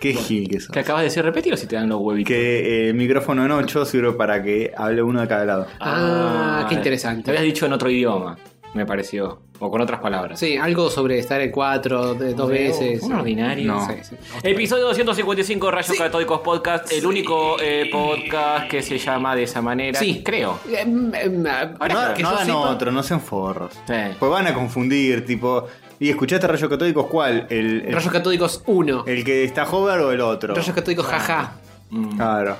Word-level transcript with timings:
Qué 0.00 0.12
gil 0.14 0.48
que 0.48 0.60
sos. 0.60 0.70
Que 0.70 0.80
acabas 0.80 1.00
de 1.02 1.04
decir 1.06 1.24
repetir 1.24 1.52
o 1.52 1.56
si 1.56 1.66
te 1.66 1.74
dan 1.76 1.88
los 1.88 2.00
huevitos. 2.00 2.28
Que 2.28 2.86
eh, 2.86 2.88
el 2.90 2.94
micrófono 2.94 3.44
en 3.44 3.50
8 3.50 3.84
sirve 3.84 4.12
para 4.12 4.42
que 4.42 4.72
hable 4.76 5.02
uno 5.02 5.20
de 5.20 5.26
cada 5.28 5.44
lado. 5.44 5.66
Ah, 5.80 6.66
qué 6.68 6.74
interesante. 6.76 7.24
Te 7.24 7.30
habías 7.30 7.44
dicho 7.44 7.66
en 7.66 7.72
otro 7.72 7.90
idioma, 7.90 8.38
me 8.74 8.86
pareció. 8.86 9.40
O 9.60 9.72
con 9.72 9.80
otras 9.80 9.98
palabras. 9.98 10.38
Sí, 10.38 10.56
algo 10.56 10.88
sobre 10.88 11.18
estar 11.18 11.40
en 11.40 11.50
cuatro, 11.50 12.14
de- 12.14 12.32
dos 12.32 12.48
veces. 12.48 13.02
Un 13.02 13.14
ordinario. 13.14 13.66
No. 13.72 13.84
Sí, 13.88 13.94
sí. 14.02 14.16
Episodio 14.44 14.84
255 14.84 15.66
de 15.66 15.72
Rayos 15.72 15.98
Católicos 15.98 16.40
Podcast, 16.44 16.92
el 16.92 17.04
único 17.04 17.56
eh, 17.60 17.88
podcast 17.90 18.70
que 18.70 18.82
se 18.82 18.98
llama 18.98 19.34
de 19.34 19.42
esa 19.42 19.60
manera. 19.60 19.98
Sí. 19.98 20.22
creo. 20.24 20.60
Eh, 20.70 20.84
eh, 21.12 21.44
Ahora, 21.80 22.08
no 22.10 22.14
que 22.14 22.22
no 22.22 22.38
sepa- 22.38 22.54
otro, 22.70 22.92
no 22.92 23.02
sean 23.02 23.20
forros. 23.20 23.72
Sí. 23.84 23.94
Pues 24.16 24.30
van 24.30 24.46
a 24.46 24.54
confundir, 24.54 25.26
tipo. 25.26 25.66
¿Y 26.00 26.10
escuchaste 26.10 26.46
Rayos 26.46 26.68
Católicos 26.70 27.06
cuál? 27.06 27.46
¿El, 27.50 27.82
el, 27.86 27.92
Rayos 27.92 28.12
Católicos 28.12 28.62
1. 28.66 29.04
el 29.06 29.24
que 29.24 29.44
está 29.44 29.64
Hover 29.64 30.00
o 30.00 30.12
el 30.12 30.20
otro? 30.20 30.54
Rayos 30.54 30.74
Católicos 30.74 31.06
jaja. 31.06 31.52
Mm. 31.90 32.16
Claro. 32.16 32.56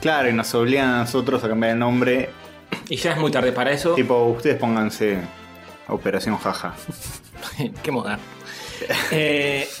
Claro, 0.00 0.28
y 0.28 0.32
nos 0.32 0.54
obligan 0.54 0.88
a 0.88 0.98
nosotros 0.98 1.42
a 1.44 1.48
cambiar 1.48 1.72
el 1.72 1.78
nombre. 1.78 2.30
Y 2.88 2.96
ya 2.96 3.12
es 3.12 3.18
muy 3.18 3.30
tarde 3.30 3.52
para 3.52 3.70
eso. 3.70 3.94
Tipo, 3.94 4.24
ustedes 4.24 4.58
pónganse 4.58 5.18
Operación 5.88 6.36
Jaja. 6.36 6.74
Qué 7.82 7.90
moderno. 7.90 8.22
Eh, 9.10 9.66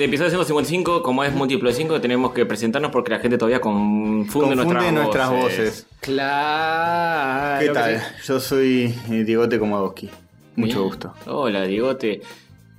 episodio 0.00 0.30
155, 0.30 1.02
como 1.02 1.22
es 1.22 1.32
múltiplo 1.32 1.68
de 1.68 1.74
5, 1.76 2.00
tenemos 2.00 2.32
que 2.32 2.44
presentarnos 2.46 2.90
porque 2.90 3.12
la 3.12 3.18
gente 3.20 3.38
todavía 3.38 3.60
confunde, 3.60 4.56
Confunde 4.56 4.56
nuestras, 4.56 4.92
nuestras 4.92 5.30
voces. 5.30 5.86
Claro. 6.00 7.60
¿Qué 7.60 7.66
que 7.66 7.72
tal? 7.72 8.00
sí. 8.00 8.04
Yo 8.26 8.40
soy 8.40 8.94
eh, 9.10 9.24
Diegote 9.24 9.58
Komodowski. 9.58 10.10
Mucho 10.56 10.78
Bien. 10.78 10.84
gusto. 10.88 11.14
Hola, 11.26 11.62
Diegote. 11.66 12.20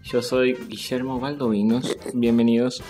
Yo 0.03 0.21
soy 0.21 0.53
Guillermo 0.67 1.19
Valdovinos. 1.19 1.97
Bienvenidos. 2.13 2.81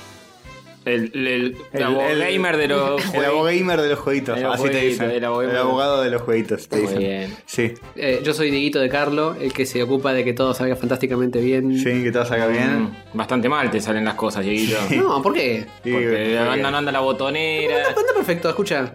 El, 0.83 1.05
el, 1.16 1.27
el, 1.27 1.58
El- 1.73 1.83
abogamer 1.83 2.58
de 2.58 2.67
los 2.67 3.02
El 3.05 3.08
juegos. 3.09 3.27
abogamer 3.27 3.81
de 3.81 3.89
los 3.89 4.00
jueguitos. 4.00 4.38
El 4.38 4.45
así 4.45 4.69
te 4.69 4.81
dicen. 4.81 5.09
el 5.09 5.16
El, 5.17 5.25
abogado 5.25 6.03
de 6.03 6.11
los 6.11 6.22
jueguitos, 6.22 6.67
te 6.69 6.75
Muy 6.75 6.83
dicen. 6.86 7.00
bien. 7.00 7.36
Sí. 7.47 7.73
Eh, 7.95 8.22
yo 8.23 8.33
soy 8.36 8.52
Dieguito 8.52 8.80
de 8.80 8.88
Carlo, 8.89 9.33
el 9.39 9.52
que 9.52 9.66
se 9.66 9.81
ocupa 9.81 10.14
de 10.14 10.23
que 10.23 10.33
todo 10.33 10.53
salga 10.53 10.75
fantásticamente 10.75 11.39
bien. 11.39 11.75
Sí, 11.80 12.03
que 12.03 12.11
todo 12.11 12.25
salga 12.25 12.45
bien. 12.47 12.83
Mm, 12.83 13.17
Bastante 13.17 13.49
mal 13.49 13.72
te 13.72 13.81
salen 13.81 14.05
las 14.05 14.14
cosas, 14.14 14.44
Dieguito. 14.45 14.77
No, 14.95 15.22
¿por 15.23 15.33
qué? 15.33 15.66
Sí, 15.83 15.92
Porque 15.92 16.08
bien. 16.08 16.38
anda, 16.38 16.70
no 16.70 16.77
anda 16.77 16.92
la 16.92 16.99
botonera. 16.99 17.77
Anda, 17.88 18.02
anda 18.02 18.14
perfecto, 18.14 18.49
escucha. 18.49 18.94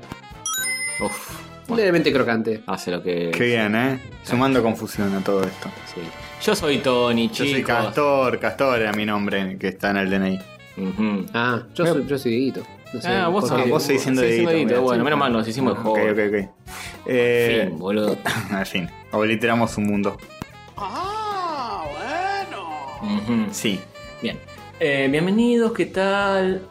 Uf, 1.01 1.40
Levemente 1.77 2.13
crocante. 2.13 2.63
hace 2.67 2.91
lo 2.91 3.03
que. 3.03 3.31
Qué 3.33 3.45
bien, 3.45 3.75
¿eh? 3.75 4.01
Sumando 4.25 4.63
confusión 4.63 5.15
a 5.15 5.21
todo 5.21 5.43
esto. 5.43 5.69
Sí. 5.95 6.01
Yo 6.45 6.55
soy 6.55 6.79
Tony, 6.79 7.29
Yo 7.29 7.35
soy 7.45 7.55
chicos. 7.57 7.67
Castor, 7.75 8.39
Castor 8.39 8.81
era 8.81 8.93
mi 8.93 9.05
nombre 9.05 9.57
que 9.59 9.69
está 9.69 9.91
en 9.91 9.97
el 9.99 10.11
DNI. 10.11 10.39
Ah, 11.35 11.63
yo 11.75 11.87
soy, 11.87 12.07
yo 12.07 12.19
soy 12.19 12.33
Dieguito. 12.33 12.63
No 12.93 13.01
sé 13.01 13.09
Ah, 13.09 13.29
vos 13.29 13.47
sos- 13.49 13.69
vos 13.69 13.83
seguís 13.83 14.03
siendo 14.03 14.23
Dieguito. 14.23 14.83
Bueno, 14.83 15.05
menos 15.05 15.19
mal 15.19 15.33
nos 15.33 15.47
hicimos 15.47 15.75
Ok, 15.79 15.85
joven. 15.85 16.11
ok, 16.11 16.19
ok. 16.29 16.51
Eh, 17.07 17.67
Fin, 17.69 17.79
boludo. 17.79 18.17
al 18.51 18.67
fin, 18.67 18.89
obliteramos 19.13 19.77
un 19.77 19.85
mundo. 19.85 20.17
Ujú. 23.03 23.47
Sí. 23.53 23.81
Bien. 24.23 24.39
Eh, 24.79 25.09
bienvenidos, 25.11 25.73
¿qué 25.73 25.87
tal? 25.87 26.63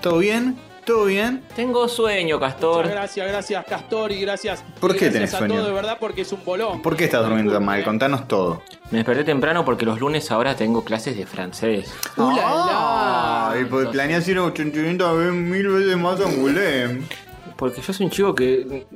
¿Todo 0.00 0.18
bien? 0.18 0.56
¿Todo 0.86 1.06
bien? 1.06 1.42
Tengo 1.56 1.88
sueño, 1.88 2.38
Castor. 2.38 2.86
Gracias, 2.88 3.26
gracias 3.26 3.64
Castor 3.64 4.12
y 4.12 4.20
gracias. 4.20 4.62
¿Por 4.78 4.92
qué 4.92 5.06
gracias 5.06 5.12
tenés 5.14 5.34
a 5.34 5.38
sueño? 5.38 5.54
todos, 5.54 5.66
de 5.66 5.72
verdad, 5.74 5.96
porque 5.98 6.20
es 6.22 6.32
un 6.32 6.44
bolón. 6.44 6.80
¿Por 6.80 6.96
qué 6.96 7.06
estás 7.06 7.24
durmiendo 7.24 7.52
tan 7.52 7.64
mal? 7.64 7.82
Contanos 7.82 8.28
todo. 8.28 8.62
Me 8.92 8.98
desperté 8.98 9.24
temprano 9.24 9.64
porque 9.64 9.84
los 9.84 9.98
lunes 9.98 10.30
ahora 10.30 10.54
tengo 10.54 10.84
clases 10.84 11.16
de 11.16 11.26
francés. 11.26 11.92
¡Uh, 12.16 12.30
la, 12.36 12.42
Ah, 12.44 13.50
la! 13.52 13.60
y 13.60 13.64
pues 13.64 13.88
planeas 13.88 14.28
ir 14.28 14.38
800 14.38 15.18
veces, 15.18 15.32
mil 15.32 15.66
veces 15.66 15.96
más 15.96 16.20
a 16.20 16.28
Angulem. 16.28 17.02
Porque 17.56 17.80
yo 17.80 17.92
soy 17.92 18.06
un 18.06 18.12
chico 18.12 18.32
que 18.34 18.86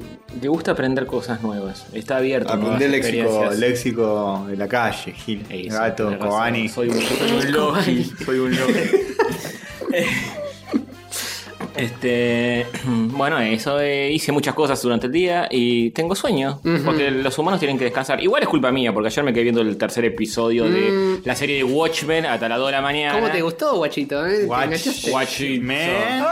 le 0.40 0.48
gusta 0.48 0.70
aprender 0.70 1.06
cosas 1.06 1.42
nuevas. 1.42 1.86
Está 1.92 2.18
abierto. 2.18 2.54
nuevas 2.54 2.76
Aprender 2.76 3.02
léxico, 3.02 3.50
léxico 3.56 4.46
de 4.48 4.56
la 4.56 4.68
calle, 4.68 5.12
Gil. 5.12 5.44
Eso, 5.50 5.76
Gato. 5.76 6.18
Kobani. 6.20 6.68
Soy 6.68 6.90
un, 6.90 7.00
soy 7.00 7.32
un 7.32 7.52
logi. 7.52 8.04
Soy 8.24 8.38
un 8.38 8.56
loco. 8.56 8.72
Este, 11.76 12.66
bueno, 12.84 13.38
eso, 13.38 13.80
eh, 13.80 14.10
hice 14.10 14.32
muchas 14.32 14.54
cosas 14.54 14.80
durante 14.82 15.06
el 15.06 15.12
día 15.12 15.48
y 15.50 15.90
tengo 15.90 16.14
sueño, 16.14 16.60
porque 16.84 17.10
los 17.10 17.38
humanos 17.38 17.60
tienen 17.60 17.78
que 17.78 17.84
descansar. 17.84 18.22
Igual 18.22 18.42
es 18.42 18.48
culpa 18.48 18.70
mía, 18.70 18.92
porque 18.92 19.08
ayer 19.08 19.24
me 19.24 19.32
quedé 19.32 19.44
viendo 19.44 19.60
el 19.60 19.76
tercer 19.76 20.04
episodio 20.04 20.68
de 20.68 21.20
la 21.24 21.34
serie 21.34 21.56
de 21.56 21.64
Watchmen 21.64 22.26
hasta 22.26 22.48
las 22.48 22.58
2 22.58 22.68
de 22.68 22.72
la 22.72 22.82
mañana. 22.82 23.18
¿Cómo 23.18 23.30
te 23.32 23.42
gustó, 23.42 23.76
guachito? 23.76 24.26
Eh? 24.26 24.40
¿Te 24.40 24.44
Watch? 24.46 25.08
Watchmen. 25.10 26.24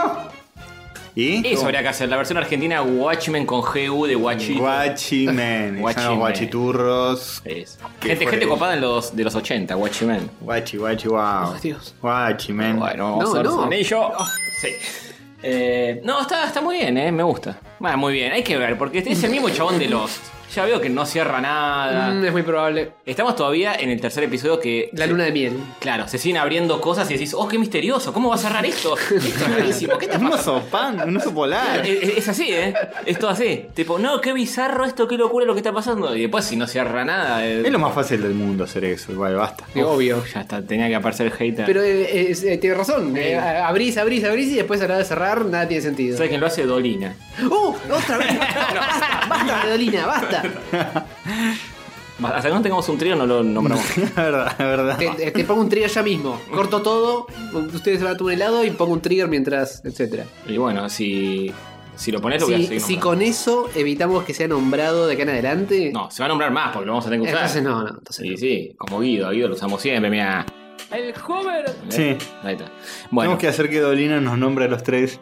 ¿Y? 1.15 1.45
Eso 1.45 1.65
habría 1.65 1.81
que 1.81 1.89
hacer, 1.89 2.07
la 2.07 2.17
versión 2.17 2.37
argentina 2.37 2.81
Watchmen 2.81 3.45
con 3.45 3.61
GU 3.61 4.05
de. 4.05 4.13
Son 4.13 4.59
Guachimen. 4.59 5.81
los 5.81 6.17
guachiturros. 6.17 7.41
Es. 7.43 7.77
¿Qué 7.99 8.09
Gente, 8.09 8.27
gente 8.27 8.47
copada 8.47 8.75
en 8.75 8.81
los, 8.81 9.15
de 9.15 9.23
los 9.23 9.35
80, 9.35 9.75
Watchmen. 9.75 10.29
Guachi, 10.39 10.77
guachi, 10.77 11.07
wow. 11.07 11.19
Oh, 11.19 11.55
Dios. 11.61 11.93
Guachimen. 12.01 12.79
Bueno, 12.79 13.09
No, 13.09 13.17
vamos 13.17 13.35
a 13.35 13.37
ver 13.37 13.45
no. 13.45 14.09
Sí. 14.61 14.69
Eh, 15.41 16.01
no, 16.03 16.21
está, 16.21 16.45
está 16.45 16.61
muy 16.61 16.77
bien, 16.77 16.97
eh, 16.97 17.11
me 17.11 17.23
gusta. 17.23 17.59
Bueno, 17.79 17.97
muy 17.97 18.13
bien, 18.13 18.31
hay 18.31 18.43
que 18.43 18.57
ver, 18.57 18.77
porque 18.77 18.99
es 18.99 19.23
el 19.23 19.31
mismo 19.31 19.49
chabón 19.49 19.79
de 19.79 19.87
Lost. 19.87 20.38
Ya 20.55 20.65
veo 20.65 20.81
que 20.81 20.89
no 20.89 21.05
cierra 21.05 21.39
nada. 21.41 22.09
Mm, 22.11 22.25
es 22.25 22.31
muy 22.31 22.41
probable. 22.41 22.91
Estamos 23.05 23.35
todavía 23.35 23.75
en 23.75 23.89
el 23.91 24.01
tercer 24.01 24.23
episodio 24.23 24.59
que. 24.59 24.89
La 24.93 25.05
luna 25.05 25.25
de 25.25 25.31
miel. 25.31 25.53
Claro, 25.79 26.07
se 26.07 26.17
siguen 26.17 26.37
abriendo 26.37 26.81
cosas 26.81 27.09
y 27.11 27.13
decís, 27.13 27.35
oh, 27.37 27.47
qué 27.47 27.59
misterioso, 27.59 28.11
¿cómo 28.13 28.29
va 28.29 28.35
a 28.35 28.39
cerrar 28.39 28.65
esto? 28.65 28.97
Esto 28.97 29.15
es 29.15 29.55
rarísimo, 29.55 29.97
¿qué 29.99 30.05
está 30.05 30.17
Un 30.17 30.29
pasando? 30.31 30.55
oso 30.57 30.65
pan, 30.69 31.07
un 31.07 31.17
oso 31.17 31.33
polar. 31.33 31.85
Es, 31.85 32.01
es- 32.03 32.17
es 32.17 32.27
así, 32.29 32.51
¿eh? 32.51 32.73
Es 33.05 33.19
todo 33.19 33.29
así. 33.29 33.65
Tipo, 33.75 33.99
no, 33.99 34.19
qué 34.21 34.33
bizarro 34.33 34.85
esto, 34.85 35.07
qué 35.07 35.17
locura 35.17 35.45
lo 35.45 35.53
que 35.53 35.59
está 35.59 35.71
pasando. 35.71 36.15
Y 36.15 36.21
después, 36.21 36.45
si 36.45 36.55
no 36.55 36.65
cierra 36.67 37.05
nada. 37.05 37.45
eh, 37.45 37.61
Es 37.65 37.71
lo 37.71 37.77
más 37.79 37.93
fácil 37.93 38.21
del 38.21 38.33
mundo 38.33 38.63
hacer 38.63 38.85
eso, 38.85 39.11
igual, 39.11 39.35
basta. 39.35 39.65
Obvio. 39.83 40.23
Ya 40.33 40.41
está, 40.41 40.61
tenía 40.63 40.87
que 40.87 40.95
aparecer 40.95 41.27
el 41.27 41.33
hater. 41.33 41.65
Pero 41.67 41.83
eh, 41.83 42.31
eh, 42.31 42.57
tiene 42.57 42.75
razón. 42.75 43.15
Eh, 43.15 43.37
abrís, 43.37 43.97
abrís, 43.97 44.23
abrís 44.23 44.47
y 44.47 44.55
después 44.55 44.79
a 44.81 44.85
la 44.85 44.93
hora 44.95 44.97
de 44.97 45.05
cerrar 45.05 45.45
nada 45.45 45.67
tiene 45.67 45.83
sentido. 45.83 46.17
¿Sabes 46.17 46.29
quién 46.29 46.41
lo 46.41 46.47
hace? 46.47 46.65
Dolina. 46.65 47.13
¡Oh! 47.51 47.75
¡Otra 47.91 48.17
vez! 48.17 48.37
¡Basta! 48.39 49.25
¡Basta, 49.29 49.61
Redolina! 49.63 50.05
¡Basta! 50.07 50.38
Hasta 52.21 52.49
que 52.49 52.53
no 52.53 52.61
tengamos 52.61 52.89
un 52.89 52.97
trío 52.97 53.15
no 53.15 53.25
lo 53.25 53.41
nombramos. 53.43 53.85
La 54.15 54.23
verdad, 54.23 54.55
la 54.59 54.65
verdad. 54.65 54.97
Te, 54.97 55.31
te- 55.31 55.43
pongo 55.45 55.61
un 55.61 55.69
trigger 55.69 55.89
ya 55.89 56.03
mismo. 56.03 56.39
Corto 56.53 56.81
todo, 56.81 57.27
ustedes 57.73 57.99
se 57.99 58.03
van 58.03 58.15
a 58.15 58.17
tomar 58.17 58.33
un 58.33 58.41
helado 58.41 58.65
y 58.65 58.71
pongo 58.71 58.91
un 58.93 59.01
trigger 59.01 59.29
mientras, 59.29 59.81
etcétera. 59.85 60.25
y 60.45 60.57
bueno, 60.57 60.89
si, 60.89 61.49
si 61.95 62.11
lo 62.11 62.19
pones 62.19 62.41
lo 62.41 62.47
voy 62.47 62.55
a 62.55 62.57
Si, 62.57 62.63
seguir 62.65 62.81
si 62.81 62.93
nombrando. 62.95 63.09
con 63.09 63.21
eso 63.21 63.69
evitamos 63.73 64.23
que 64.25 64.33
sea 64.33 64.49
nombrado 64.49 65.07
de 65.07 65.13
acá 65.13 65.23
en 65.23 65.29
adelante. 65.29 65.91
No, 65.93 66.11
se 66.11 66.21
va 66.21 66.25
a 66.25 66.29
nombrar 66.29 66.51
más 66.51 66.71
porque 66.73 66.87
lo 66.87 66.91
vamos 66.91 67.05
a 67.05 67.09
tener 67.09 67.25
que 67.25 67.31
usar. 67.31 67.45
Entonces 67.45 67.63
no, 67.63 67.83
no. 67.83 67.87
Entonces 67.89 68.15
Sí, 68.25 68.29
no. 68.31 68.37
sí, 68.37 68.75
como 68.77 68.99
Guido, 68.99 69.27
a 69.27 69.31
Guido 69.31 69.47
lo 69.47 69.55
usamos 69.55 69.81
siempre, 69.81 70.09
mira. 70.09 70.45
El 70.91 71.13
Homer. 71.25 71.73
Sí. 71.87 72.17
Ahí 72.43 72.55
está. 72.55 72.65
Bueno, 73.11 73.29
Tenemos 73.29 73.37
que 73.39 73.47
hacer 73.47 73.69
que 73.69 73.79
Dolina 73.79 74.19
nos 74.19 74.37
nombre 74.37 74.65
a 74.65 74.67
los 74.67 74.83
tres 74.83 75.21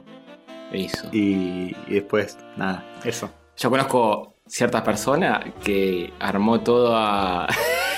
eso. 0.71 1.09
y, 1.11 1.75
y 1.87 1.93
después, 1.93 2.37
nada, 2.55 2.83
eso. 3.03 3.29
Yo 3.57 3.69
conozco 3.69 4.33
cierta 4.47 4.83
persona 4.83 5.53
que 5.63 6.13
armó 6.19 6.61
todo 6.61 6.95
a... 6.95 7.47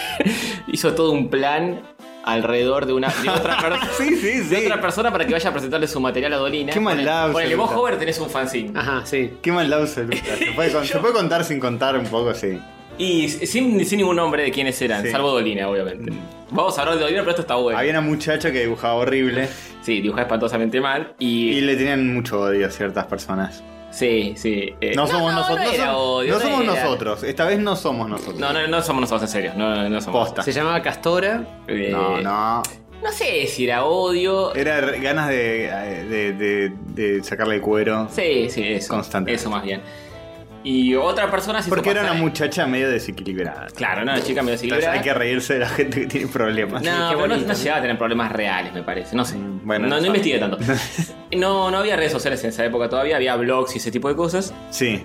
hizo 0.67 0.93
todo 0.93 1.11
un 1.11 1.29
plan 1.29 1.81
alrededor 2.25 2.85
de 2.85 2.93
una 2.93 3.07
de 3.23 3.29
otra, 3.29 3.57
per- 3.61 3.79
Sí, 3.97 4.15
sí, 4.17 4.39
de 4.49 4.65
otra 4.65 4.81
persona 4.81 5.11
para 5.11 5.25
que 5.25 5.33
vaya 5.33 5.49
a 5.49 5.53
presentarle 5.53 5.87
su 5.87 5.99
material 5.99 6.33
a 6.33 6.37
Dolina. 6.37 6.73
Qué 6.73 6.79
maldad 6.79 7.31
Ponele, 7.31 7.55
vos, 7.55 7.65
absoluta. 7.65 7.81
Hover, 7.81 7.99
tenés 7.99 8.19
un 8.19 8.29
fanzine. 8.29 8.77
Ajá, 8.77 9.05
sí. 9.05 9.31
Qué 9.41 9.51
maldad 9.51 9.81
absoluta. 9.81 10.17
Se 10.37 10.51
puede, 10.53 10.71
con- 10.71 10.85
se 10.85 10.99
puede 10.99 11.13
contar 11.13 11.43
sin 11.43 11.59
contar 11.59 11.97
un 11.97 12.05
poco, 12.05 12.33
sí. 12.33 12.59
Y 12.97 13.29
sin, 13.29 13.85
sin 13.85 13.97
ningún 13.99 14.17
nombre 14.17 14.43
de 14.43 14.51
quiénes 14.51 14.79
eran, 14.81 15.03
Sí. 15.03 15.09
salvo 15.11 15.31
Dolina, 15.31 15.69
obviamente. 15.69 16.11
Vamos 16.51 16.77
a 16.77 16.81
hablar 16.81 16.95
de 16.97 17.01
Dolina, 17.03 17.21
pero 17.21 17.29
esto 17.31 17.41
está 17.43 17.55
bueno. 17.55 17.79
Había 17.79 17.91
una 17.91 18.01
muchacha 18.01 18.51
que 18.51 18.59
dibujaba 18.61 18.95
horrible 18.95 19.47
Sí, 19.81 20.01
dibujaba 20.01 20.23
espantosamente 20.23 20.81
mal. 20.81 21.13
Y, 21.17 21.51
y 21.51 21.61
le 21.61 21.77
tenían 21.77 22.13
mucho 22.13 22.41
odio 22.41 22.67
a 22.67 22.69
ciertas 22.69 23.05
personas. 23.05 23.63
Sí, 23.91 24.33
sí. 24.37 24.73
eh, 24.81 24.93
No 24.95 25.07
somos 25.07 25.33
nosotros. 25.33 25.65
No, 25.77 26.39
somos 26.39 26.63
era. 26.63 26.73
nosotros. 26.83 27.23
Esta 27.23 27.45
vez 27.45 27.59
no 27.59 27.75
somos 27.75 28.07
nosotros. 28.09 28.39
No, 28.39 28.53
no, 28.53 28.67
no 28.67 28.81
somos 28.81 29.01
nosotros, 29.01 29.23
en 29.23 29.27
serio. 29.29 29.51
No, 29.55 29.89
no 29.89 30.01
somos. 30.01 30.25
Posta. 30.27 30.43
Se 30.43 30.51
llamaba 30.51 30.81
Castora. 30.81 31.43
Eh, 31.67 31.89
No, 31.91 32.21
no. 32.21 32.61
No 33.01 33.11
sé 33.13 33.47
si 33.47 33.63
era 33.63 33.85
odio. 33.85 34.53
Era 34.55 34.81
ganas 34.81 35.29
de, 35.29 35.69
de, 36.09 36.33
de- 36.33 36.71
de 36.87 37.23
sacarle 37.23 37.55
el 37.55 37.61
cuero. 37.61 38.09
Sí, 38.11 38.49
sí, 38.49 38.61
eso. 38.61 38.89
Constantemente. 38.93 39.41
Eso 39.41 39.49
más 39.49 39.63
bien. 39.63 39.81
Y 40.63 40.93
otra 40.95 41.31
persona 41.31 41.61
se 41.61 41.67
hizo 41.69 41.75
Porque 41.75 41.91
era 41.91 42.01
pasar- 42.01 42.15
una 42.15 42.21
muchacha 42.21 42.67
medio 42.67 42.89
desequilibrada. 42.89 43.67
Claro, 43.75 44.03
no, 44.03 44.11
una 44.11 44.21
chica 44.21 44.41
medio 44.41 44.55
Entonces 44.55 44.61
desequilibrada. 44.61 44.93
hay 44.97 45.01
que 45.01 45.13
reírse 45.13 45.53
de 45.53 45.59
la 45.59 45.69
gente 45.69 46.01
que 46.01 46.07
tiene 46.07 46.27
problemas. 46.27 46.81
No, 46.81 46.89
Qué 46.91 46.97
pero 47.15 47.27
no, 47.27 47.33
bonito, 47.35 47.47
no 47.47 47.53
llegaba 47.53 47.77
a 47.77 47.81
tener 47.81 47.97
problemas 47.97 48.31
reales, 48.31 48.73
me 48.73 48.83
parece. 48.83 49.15
No 49.15 49.23
sé. 49.23 49.37
Mm, 49.37 49.61
bueno, 49.65 49.87
no, 49.87 49.99
no 49.99 50.05
investigué 50.07 50.37
tanto. 50.39 50.57
No, 51.35 51.69
no 51.69 51.77
había 51.77 51.95
redes 51.95 52.11
sociales 52.11 52.43
en 52.43 52.49
esa 52.49 52.65
época 52.65 52.89
todavía, 52.89 53.15
había 53.15 53.35
blogs 53.35 53.75
y 53.75 53.77
ese 53.77 53.91
tipo 53.91 54.09
de 54.09 54.15
cosas. 54.15 54.51
Sí, 54.71 55.03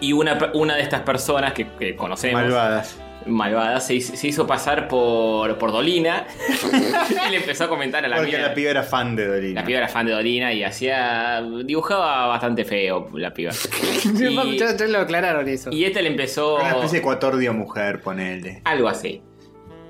Y 0.00 0.12
una, 0.14 0.38
una 0.54 0.74
de 0.74 0.80
estas 0.82 1.02
personas 1.02 1.52
que, 1.52 1.66
que 1.78 1.94
conocemos. 1.94 2.40
malvadas. 2.42 2.96
Malvada, 3.26 3.80
se, 3.80 3.94
hizo- 3.94 4.16
se 4.16 4.28
hizo 4.28 4.46
pasar 4.46 4.88
por, 4.88 5.58
por 5.58 5.72
Dolina 5.72 6.26
y 7.28 7.30
le 7.30 7.36
empezó 7.38 7.64
a 7.64 7.68
comentar 7.68 8.04
a 8.04 8.08
la 8.08 8.16
Porque 8.16 8.32
mina. 8.36 8.48
la 8.48 8.54
piba 8.54 8.70
era 8.70 8.82
fan 8.82 9.16
de 9.16 9.26
Dolina. 9.26 9.60
La 9.60 9.66
piba 9.66 9.78
era 9.78 9.88
fan 9.88 10.06
de 10.06 10.12
Dolina 10.12 10.52
y 10.52 10.62
hacía. 10.64 11.42
dibujaba 11.64 12.26
bastante 12.26 12.64
feo 12.64 13.08
la 13.14 13.32
piba. 13.32 13.52
y, 14.04 14.58
ya, 14.58 14.76
ya 14.76 14.86
lo 14.86 14.98
aclararon 15.00 15.48
eso. 15.48 15.70
y 15.72 15.84
este 15.84 16.02
le 16.02 16.08
empezó. 16.08 16.56
Una 16.56 16.68
especie 16.70 16.92
de 16.92 16.98
ecuatordio 16.98 17.52
mujer, 17.52 18.00
ponele. 18.00 18.62
Algo 18.64 18.88
así. 18.88 19.22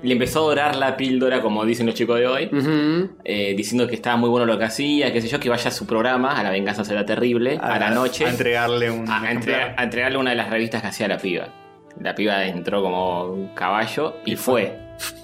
Le 0.03 0.13
empezó 0.13 0.41
a 0.41 0.43
dorar 0.49 0.75
la 0.75 0.95
píldora, 0.95 1.41
como 1.41 1.65
dicen 1.65 1.87
los 1.87 1.95
chicos 1.95 2.19
de 2.19 2.27
hoy, 2.27 2.49
eh, 3.23 3.55
diciendo 3.57 3.87
que 3.87 3.95
estaba 3.95 4.15
muy 4.15 4.29
bueno 4.29 4.45
lo 4.45 4.55
que 4.59 4.65
hacía, 4.65 5.11
qué 5.11 5.21
sé 5.21 5.27
yo, 5.27 5.39
que 5.39 5.49
vaya 5.49 5.69
a 5.69 5.71
su 5.71 5.87
programa, 5.87 6.39
a 6.39 6.43
la 6.43 6.51
venganza 6.51 6.83
será 6.85 7.03
terrible, 7.03 7.57
a, 7.59 7.79
la 7.79 7.89
noche, 7.89 8.25
A 8.25 8.29
entregarle 8.29 8.91
un. 8.91 9.09
a, 9.09 9.23
a 9.23 9.31
entregar- 9.31 9.73
a 9.75 9.83
entregarle 9.83 10.19
una 10.19 10.29
de 10.29 10.35
las 10.35 10.51
revistas 10.51 10.83
que 10.83 10.87
hacía 10.89 11.07
la 11.07 11.17
piba. 11.17 11.47
La 12.01 12.13
piba 12.15 12.45
entró 12.45 12.81
como 12.81 13.25
un 13.25 13.47
caballo 13.55 14.15
y 14.25 14.35
fue. 14.35 14.77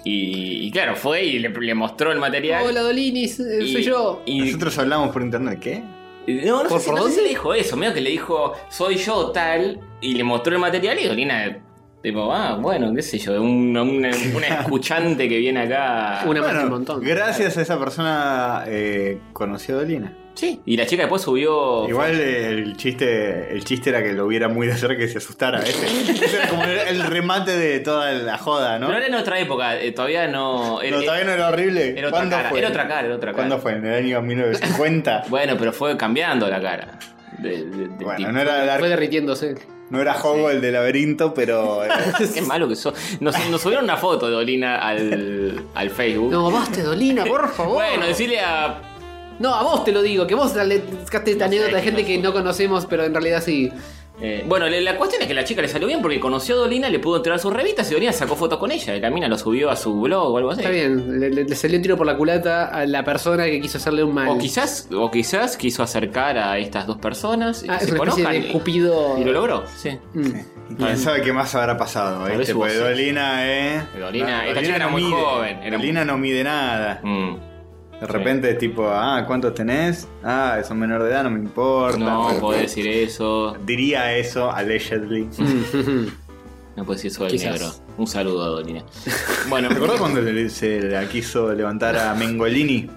Y, 0.04 0.66
y 0.66 0.70
claro, 0.70 0.94
fue 0.96 1.24
y 1.24 1.38
le, 1.38 1.48
le 1.48 1.74
mostró 1.74 2.12
el 2.12 2.18
material. 2.18 2.64
Hola 2.66 2.80
Dolinis, 2.82 3.40
eh, 3.40 3.64
y- 3.64 3.72
soy 3.72 3.82
yo. 3.82 4.22
y- 4.26 4.40
Nosotros 4.40 4.78
hablamos 4.78 5.10
por 5.10 5.22
internet, 5.22 5.58
¿qué? 5.60 5.82
no, 6.26 6.62
no 6.62 6.68
¿Por- 6.68 6.78
sé, 6.80 6.84
si- 6.86 6.90
por 6.90 6.98
no 7.00 7.04
sé 7.06 7.10
si 7.10 7.16
dónde? 7.16 7.22
le 7.22 7.28
dijo 7.28 7.54
eso, 7.54 7.76
medio 7.76 7.92
que 7.94 8.00
le 8.00 8.10
dijo, 8.10 8.52
soy 8.70 8.96
yo 8.96 9.30
tal, 9.30 9.80
y 10.00 10.14
le 10.14 10.24
mostró 10.24 10.54
el 10.54 10.60
material 10.60 10.98
y 10.98 11.04
Dolina, 11.06 11.58
tipo, 12.02 12.32
ah, 12.32 12.56
bueno, 12.60 12.94
qué 12.94 13.02
sé 13.02 13.18
yo, 13.18 13.40
una, 13.42 13.82
una, 13.82 14.10
una 14.34 14.46
escuchante 14.60 15.28
que 15.28 15.38
viene 15.38 15.60
acá. 15.60 16.22
Una 16.26 16.40
Bueno, 16.40 16.62
un 16.64 16.70
montón. 16.70 17.00
Gracias 17.02 17.56
a 17.58 17.62
esa 17.62 17.78
persona 17.78 18.64
eh, 18.66 19.18
conoció 19.32 19.74
a 19.76 19.78
Dolina. 19.80 20.16
Sí, 20.34 20.60
y 20.66 20.76
la 20.76 20.84
chica 20.86 21.02
después 21.04 21.22
subió. 21.22 21.88
Igual 21.88 22.12
el 22.20 22.76
chiste 22.76 23.52
el 23.54 23.64
chiste 23.64 23.90
era 23.90 24.02
que 24.02 24.12
lo 24.12 24.26
viera 24.26 24.48
muy 24.48 24.66
de 24.66 24.76
cerca 24.76 25.02
y 25.04 25.08
se 25.08 25.18
asustara. 25.18 25.60
Ese, 25.60 25.86
ese 26.24 26.36
era 26.36 26.48
como 26.48 26.64
el, 26.64 26.76
el 26.78 27.02
remate 27.04 27.56
de 27.56 27.78
toda 27.80 28.10
la 28.12 28.36
joda, 28.38 28.78
¿no? 28.78 28.86
Pero 28.88 28.98
era 28.98 29.06
en 29.06 29.14
otra 29.14 29.38
época, 29.38 29.80
eh, 29.80 29.92
todavía 29.92 30.26
no. 30.26 30.80
Todavía 30.80 31.24
no 31.24 31.30
era 31.32 31.48
horrible. 31.48 31.90
era 31.90 32.08
otra 32.08 32.10
¿Cuándo 32.10 32.36
cara, 32.36 32.48
fue? 32.50 32.58
era 32.58 32.68
otra 32.68 32.88
cara, 32.88 33.06
era 33.06 33.14
otra 33.16 33.30
cara. 33.32 33.36
¿Cuándo 33.36 33.58
fue? 33.60 33.72
¿En 33.72 33.86
el 33.86 33.94
año 33.94 34.22
1950? 34.22 35.24
Bueno, 35.28 35.54
pero 35.58 35.72
fue 35.72 35.96
cambiando 35.96 36.48
la 36.48 36.60
cara. 36.60 36.98
de- 37.38 37.64
de- 37.64 37.64
del 37.64 37.88
bueno, 37.90 38.16
tipo. 38.16 38.32
no 38.32 38.40
era, 38.40 38.64
la- 38.64 38.78
Fue 38.78 38.88
derritiéndose. 38.88 39.54
no 39.90 40.00
era 40.00 40.14
Hobo 40.20 40.50
el 40.50 40.60
del 40.60 40.72
laberinto, 40.74 41.32
pero... 41.34 41.84
eh, 41.84 41.88
Qué 42.34 42.42
malo 42.42 42.68
que 42.68 42.74
sos. 42.76 42.94
Nos, 43.20 43.36
nos 43.50 43.60
subieron 43.60 43.84
una 43.84 43.96
foto 43.96 44.26
de 44.26 44.32
Dolina 44.32 44.76
al, 44.78 45.64
al 45.74 45.90
Facebook. 45.90 46.30
No, 46.32 46.50
baste 46.50 46.82
Dolina, 46.82 47.24
por 47.24 47.48
favor. 47.52 47.74
Bueno, 47.74 48.06
decirle 48.06 48.40
a. 48.40 48.80
No, 49.38 49.54
a 49.54 49.62
vos 49.62 49.84
te 49.84 49.92
lo 49.92 50.00
digo, 50.02 50.26
que 50.26 50.34
vos 50.34 50.54
le 50.54 50.82
sacaste 51.04 51.32
esta 51.32 51.46
anécdota 51.46 51.76
de 51.76 51.82
gente 51.82 52.04
que 52.04 52.18
no 52.18 52.32
conocemos, 52.32 52.86
pero 52.86 53.04
en 53.04 53.12
realidad 53.12 53.42
sí. 53.44 53.70
eh, 54.20 54.44
bueno, 54.46 54.68
la- 54.68 54.80
la 54.80 54.96
cuestión 54.96 55.22
es 55.22 55.26
que 55.28 55.34
la 55.34 55.42
chica 55.42 55.60
le 55.60 55.66
salió 55.66 55.88
bien 55.88 56.00
porque 56.00 56.20
conoció 56.20 56.54
a 56.54 56.58
Dolina, 56.58 56.88
le 56.88 57.00
pudo 57.00 57.16
entregar 57.16 57.40
sus 57.40 57.52
revistas 57.52 57.90
y 57.90 57.94
Dolina 57.94 58.12
sacó 58.12 58.36
fotos 58.36 58.60
con 58.60 58.70
ella. 58.70 58.94
Y 58.94 59.00
la 59.00 59.10
mina 59.10 59.26
lo 59.26 59.36
subió 59.36 59.70
a 59.70 59.76
su 59.76 60.00
blog 60.00 60.32
o 60.32 60.38
algo 60.38 60.52
así. 60.52 60.60
Está 60.60 60.70
bien, 60.70 61.18
le, 61.18 61.30
le- 61.30 61.42
le 61.44 61.56
salió 61.56 61.76
un 61.78 61.82
tiro 61.82 61.96
por 61.96 62.06
la 62.06 62.16
culata 62.16 62.66
a 62.66 62.86
la 62.86 63.02
persona 63.02 63.44
que 63.46 63.60
quiso 63.60 63.78
hacerle 63.78 64.04
un 64.04 64.14
mal. 64.14 64.28
O 64.28 64.38
quizás, 64.38 64.88
o 64.96 65.10
quizás 65.10 65.56
quiso 65.56 65.82
acercar 65.82 66.38
a 66.38 66.56
estas 66.58 66.86
dos 66.86 66.98
personas 66.98 67.64
y 67.64 67.66
Ah, 67.68 67.78
que 67.78 67.84
es 67.86 67.90
se 67.90 67.96
conozcan. 67.96 68.30
de 68.32 68.38
y- 68.38 68.52
Cupido. 68.52 69.18
Y, 69.18 69.24
lo 69.24 69.32
logró, 69.32 69.64
sí. 69.76 69.98
Mm. 70.14 70.76
quién 70.78 70.96
sabe 70.98 71.20
qué 71.22 71.32
más 71.32 71.52
habrá 71.56 71.76
pasado, 71.76 72.24
¿viste? 72.26 72.54
Porque. 72.54 72.74
Dolina, 72.76 73.44
¿eh? 73.50 73.82
Dolina- 73.98 74.46
esta 74.46 74.54
Dolina 74.54 74.60
chica 74.62 74.76
era 74.76 74.88
muy 74.88 75.02
mide. 75.02 75.16
joven, 75.16 75.58
era 75.64 75.76
Dolina 75.76 76.04
no 76.04 76.18
mide 76.18 76.44
nada. 76.44 77.00
Mm. 77.02 77.34
De 78.00 78.06
repente 78.06 78.50
es 78.50 78.58
tipo, 78.58 78.86
ah, 78.88 79.24
¿cuántos 79.26 79.54
tenés? 79.54 80.06
Ah, 80.22 80.58
son 80.66 80.78
menor 80.78 81.02
de 81.02 81.10
edad, 81.10 81.22
no 81.24 81.30
me 81.30 81.38
importa. 81.38 81.98
No 81.98 82.28
puedo 82.40 82.58
decir 82.60 82.86
eso. 82.86 83.56
Diría 83.64 84.16
eso, 84.16 84.50
allegedly. 84.50 85.28
No 86.76 86.84
puedo 86.84 86.96
decir 86.96 87.12
eso 87.12 87.22
del 87.22 87.30
Quizás. 87.32 87.52
negro. 87.52 87.68
Un 87.98 88.06
saludo 88.08 88.42
a 88.42 88.48
Dolina. 88.48 88.82
Bueno, 89.48 89.68
¿Te 89.70 89.74
acordás 89.76 90.00
cuando 90.00 90.20
le- 90.20 90.50
se 90.50 90.80
la 90.82 91.08
quiso 91.08 91.52
levantar 91.54 91.96
a 91.96 92.14
Mengolini? 92.16 92.90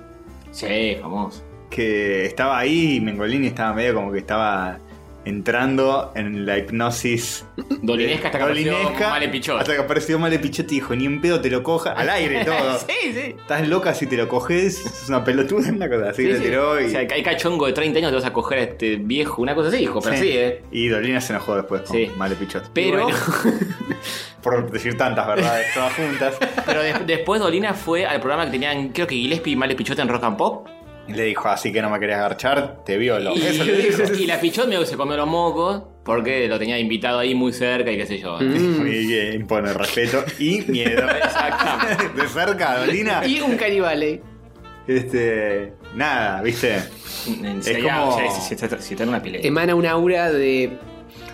Sí, 0.50 0.98
famoso. 1.00 1.44
Que 1.70 2.26
estaba 2.26 2.58
ahí 2.58 2.96
y 2.96 3.02
Mengolini 3.02 3.46
estaba 3.46 3.74
medio 3.76 3.94
como 3.94 4.12
que 4.12 4.18
estaba 4.18 4.80
entrando 5.28 6.12
en 6.16 6.46
la 6.46 6.58
hipnosis 6.58 7.46
Dolinesca 7.82 8.28
hasta 8.28 8.38
que 8.40 8.44
apareció 8.44 8.74
Male 9.10 9.30
Pichot. 9.30 9.60
Hasta 9.60 9.74
que 9.74 9.80
apareció 9.82 10.20
Male 10.20 10.40
Pichot 10.40 10.72
y 10.72 10.76
dijo, 10.76 10.96
ni 10.96 11.06
en 11.06 11.22
pedo 11.22 11.42
te 11.42 11.50
lo 11.50 11.64
coja, 11.64 11.92
al 11.92 12.10
aire 12.10 12.46
todo. 12.46 12.78
sí, 12.80 13.12
sí. 13.14 13.36
Estás 13.40 13.68
loca 13.68 13.94
si 13.94 14.08
te 14.08 14.18
lo 14.18 14.28
coges, 14.28 14.86
es 14.86 15.10
una 15.10 15.24
pelotuda, 15.24 15.70
una 15.76 15.90
cosa 15.90 16.10
así, 16.10 16.34
Sí, 16.34 16.42
tiró 16.42 16.80
y... 16.82 16.86
O 16.86 16.90
sea, 16.90 17.00
hay 17.02 17.24
cachongo 17.24 17.66
de 17.68 17.74
30 17.74 18.00
años, 18.00 18.12
te 18.12 18.16
vas 18.16 18.26
a 18.26 18.34
coger 18.34 18.60
a 18.60 18.62
este 18.64 18.96
viejo, 18.98 19.42
una 19.42 19.54
cosa 19.56 19.70
así, 19.70 19.78
hijo, 19.84 20.00
pero 20.02 20.16
sí, 20.18 20.30
¿eh? 20.32 20.62
Y 20.72 20.88
Dolina 20.88 21.20
se 21.22 21.34
enojó 21.34 21.56
después 21.56 21.82
con 21.84 21.96
Sí. 21.98 22.10
Male 22.18 22.36
Pichot. 22.36 22.70
Pero, 22.74 23.04
bueno. 23.04 23.18
Por 24.42 24.72
decir 24.72 24.96
tantas 24.98 25.28
verdades 25.28 25.68
todas 25.74 25.94
juntas. 25.94 26.36
pero 26.66 26.82
des- 26.82 27.06
después 27.06 27.42
Dolina 27.42 27.74
fue 27.74 28.06
al 28.06 28.20
programa 28.20 28.46
que 28.46 28.52
tenían, 28.52 28.90
creo 28.90 29.06
que 29.08 29.16
Gillespie 29.16 29.54
y 29.54 29.56
Male 29.56 29.76
Pichot 29.76 29.98
en 30.00 30.08
Rock 30.08 30.24
and 30.24 30.38
Pop. 30.38 30.68
Y 31.08 31.14
le 31.14 31.24
dijo, 31.24 31.48
así 31.48 31.72
que 31.72 31.82
no 31.82 31.90
me 31.90 32.00
querías 32.00 32.20
garchar, 32.20 32.84
te 32.86 32.98
violo. 32.98 33.34
Y, 33.36 33.42
Eso 33.42 33.64
le 33.66 33.78
dijo. 33.78 34.04
y 34.20 34.26
la 34.26 34.40
Pichot 34.40 34.68
medio 34.68 34.82
que 34.82 34.86
se 34.88 34.98
comió 34.98 35.16
los 35.18 35.28
mocos 35.28 35.84
porque 36.04 36.48
lo 36.48 36.58
tenía 36.60 36.78
invitado 36.80 37.20
ahí 37.20 37.34
muy 37.36 37.52
cerca 37.54 37.92
y 37.92 37.98
qué 37.98 38.06
sé 38.06 38.18
yo. 38.20 38.38
Y 38.42 39.14
eh, 39.14 39.34
impone 39.36 39.74
respeto 39.74 40.24
y 40.40 40.62
miedo. 40.68 41.04
Exactamente. 41.24 42.22
De 42.22 42.28
cerca, 42.28 42.80
Dolina. 42.80 43.26
Y 43.26 43.40
un 43.42 43.56
caníbal, 43.58 44.04
eh. 44.04 44.22
Este. 44.88 45.74
Nada, 45.96 46.42
viste. 46.42 46.80
Si, 47.06 47.42
Es 47.66 47.84
como- 47.84 48.18
si- 48.32 48.42
si 48.42 48.54
está, 48.54 48.80
si 48.80 48.94
está 48.94 49.04
en 49.04 49.10
una 49.10 49.22
pileta. 49.22 49.46
Emana 49.48 49.76
un 49.76 49.86
aura 49.86 50.32
de 50.32 50.78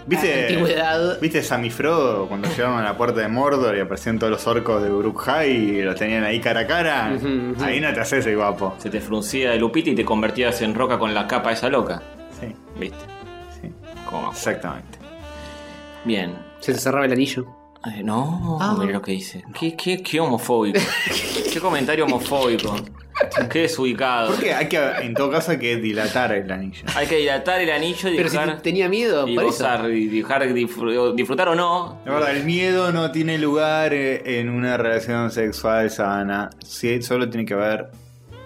¿Viste? 0.06 0.48
antigüedad. 0.48 1.20
¿Viste 1.22 1.42
Sam 1.44 1.66
y 1.66 1.70
Frodo 1.70 2.28
cuando 2.28 2.48
llegaron 2.50 2.78
a 2.78 2.84
la 2.84 2.98
puerta 2.98 3.22
de 3.22 3.28
Mordor 3.28 3.76
y 3.78 3.80
aparecieron 3.82 4.20
todos 4.20 4.32
los 4.32 4.46
orcos 4.48 4.84
de 4.84 4.90
Uruk 4.92 5.28
y 5.48 5.82
los 5.82 5.96
tenían 5.96 6.24
ahí 6.24 6.40
cara 6.40 6.62
a 6.62 6.68
cara? 6.68 7.18
Ahí 7.62 7.80
no 7.80 7.94
te 7.94 8.00
haces 8.02 8.26
el 8.26 8.36
guapo. 8.36 8.76
Se 8.80 8.90
te 8.90 9.00
fruncía 9.00 9.54
el 9.54 9.60
lupita 9.62 9.90
y 9.92 9.96
te 9.96 10.04
convertías 10.06 10.62
en 10.62 10.76
roca 10.76 10.98
con 11.00 11.14
la 11.14 11.28
capa 11.28 11.52
esa 11.52 11.70
loca. 11.70 12.02
Sí, 12.40 12.54
¿Viste? 12.80 12.98
sí, 13.62 13.70
¿Cómo? 14.10 14.32
exactamente. 14.32 14.98
Bien. 16.06 16.36
Se 16.60 16.74
te 16.74 16.80
cerraba 16.80 17.06
el 17.06 17.12
anillo. 17.14 17.46
Ay, 17.84 18.02
no, 18.04 18.58
Ah. 18.62 18.76
mira 18.80 18.94
lo 18.94 19.02
que 19.02 19.12
dice. 19.12 19.44
Qué, 19.60 19.76
qué, 19.76 20.02
qué 20.02 20.20
homofóbico. 20.20 20.80
qué 21.54 21.60
comentario 21.60 22.06
homofóbico. 22.06 22.76
Qué 23.50 23.60
desubicado. 23.60 24.30
Porque 24.32 24.54
hay 24.54 24.68
que, 24.68 24.78
en 25.02 25.14
todo 25.14 25.30
caso, 25.30 25.52
hay 25.52 25.60
que 25.60 25.76
dilatar 25.78 26.32
el 26.34 26.50
anillo. 26.52 26.84
Hay 26.96 27.06
que 27.08 27.18
dilatar 27.18 27.62
el 27.62 27.70
anillo 27.72 28.10
y 28.10 28.16
Pero 28.18 28.30
si 28.30 28.38
dejar. 28.38 28.62
tenía 28.62 28.90
miedo, 28.90 29.28
y 29.28 29.36
por 29.36 29.44
eso. 29.44 29.52
gozar, 29.64 29.90
y 29.92 30.08
dejar 30.08 30.44
disfr- 30.50 31.14
disfrutar 31.14 31.50
o 31.50 31.56
no. 31.56 32.00
La 32.06 32.14
verdad, 32.14 32.36
el 32.36 32.44
miedo 32.44 32.92
no 32.92 33.12
tiene 33.12 33.38
lugar 33.38 33.94
eh, 33.94 34.40
en 34.40 34.50
una 34.50 34.78
relación 34.78 35.30
sexual 35.30 35.90
sana. 35.92 36.50
Sí, 36.66 37.02
solo 37.02 37.30
tiene 37.30 37.46
que 37.46 37.54
haber 37.54 37.92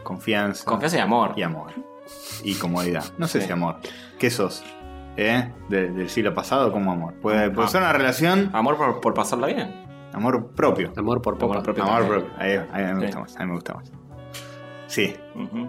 confianza. 0.03 0.65
Confianza 0.65 0.97
y 0.97 1.01
amor. 1.01 1.33
Y 1.37 1.43
amor. 1.43 1.71
Y 2.43 2.55
comodidad. 2.55 3.05
No 3.17 3.27
sé 3.27 3.39
Sí. 3.41 3.47
si 3.47 3.51
amor. 3.53 3.77
¿Qué 4.19 4.29
sos? 4.29 4.63
¿Eh? 5.17 5.51
De- 5.69 5.89
del 5.89 6.09
siglo 6.09 6.33
pasado 6.33 6.71
como 6.71 6.91
amor. 6.91 7.15
Puede, 7.15 7.49
puede 7.49 7.67
Ah. 7.67 7.71
ser 7.71 7.81
una 7.81 7.91
relación, 7.93 8.49
Amor 8.53 8.77
por, 8.77 9.01
por 9.01 9.13
pasarla 9.13 9.47
bien. 9.47 9.73
amor 10.13 10.51
propio. 10.53 10.93
Amor 10.95 11.21
por 11.21 11.37
poco. 11.37 11.53
Amor 11.53 11.63
propio. 11.63 11.83
Amor 11.83 12.01
también. 12.03 12.21
propio. 12.25 12.37
Ahí, 12.39 12.59
ahí 12.71 12.93
me 12.93 12.99
Sí. 12.99 13.05
gusta 13.07 13.19
más. 13.19 13.35
A 13.35 13.39
mí 13.39 13.45
me 13.47 13.53
gusta 13.55 13.73
más. 13.73 13.91
Sí. 14.87 15.15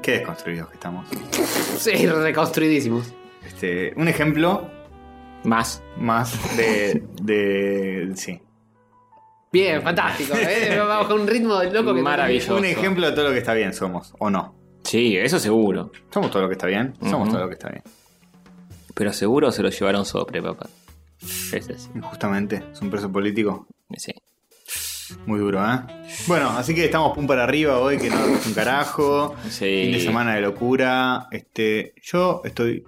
Qué 0.02 0.12
desconstruidos 0.12 0.68
que 0.68 0.74
estamos. 0.74 1.08
Sí, 1.78 2.06
reconstruidísimos. 2.06 3.14
Este, 3.44 3.92
un 3.96 4.08
ejemplo 4.08 4.68
Más. 5.44 5.82
más 5.96 6.56
de. 6.56 7.04
de 7.22 8.10
sí. 8.16 8.40
Bien, 9.50 9.80
fantástico. 9.82 10.34
¿eh? 10.36 10.78
Vamos 10.86 11.06
con 11.08 11.20
un 11.22 11.26
ritmo 11.26 11.56
de 11.58 11.70
loco 11.72 11.94
que 11.94 12.02
Maravilloso. 12.02 12.56
Un 12.56 12.64
ejemplo 12.66 13.06
de 13.06 13.12
todo 13.12 13.26
lo 13.28 13.30
que 13.32 13.38
está 13.38 13.54
bien 13.54 13.72
somos, 13.72 14.14
o 14.18 14.28
no. 14.28 14.54
Sí, 14.84 15.16
eso 15.16 15.38
seguro. 15.38 15.90
Somos 16.10 16.30
todo 16.30 16.42
lo 16.42 16.48
que 16.48 16.54
está 16.54 16.66
bien. 16.66 16.94
Somos 17.02 17.28
todo 17.30 17.40
lo 17.40 17.48
que 17.48 17.54
está 17.54 17.70
bien. 17.70 17.82
Pero 18.98 19.12
seguro 19.12 19.52
se 19.52 19.62
lo 19.62 19.70
llevaron 19.70 20.04
sopre, 20.04 20.42
papá. 20.42 20.68
Ese 21.52 21.78
sí. 21.78 21.88
Justamente, 22.02 22.64
es 22.72 22.80
un 22.82 22.90
preso 22.90 23.10
político. 23.12 23.68
Sí. 23.96 24.12
Muy 25.24 25.38
duro, 25.38 25.64
¿eh? 25.64 25.78
Bueno, 26.26 26.50
así 26.50 26.74
que 26.74 26.86
estamos 26.86 27.14
pum 27.14 27.24
para 27.24 27.44
arriba 27.44 27.78
hoy, 27.78 27.96
que 27.96 28.10
no 28.10 28.16
es 28.26 28.44
un 28.44 28.54
carajo. 28.54 29.36
Sí. 29.48 29.82
Fin 29.84 29.92
de 29.92 30.00
semana 30.00 30.34
de 30.34 30.40
locura. 30.40 31.28
Este, 31.30 31.94
yo 32.02 32.42
estoy 32.44 32.84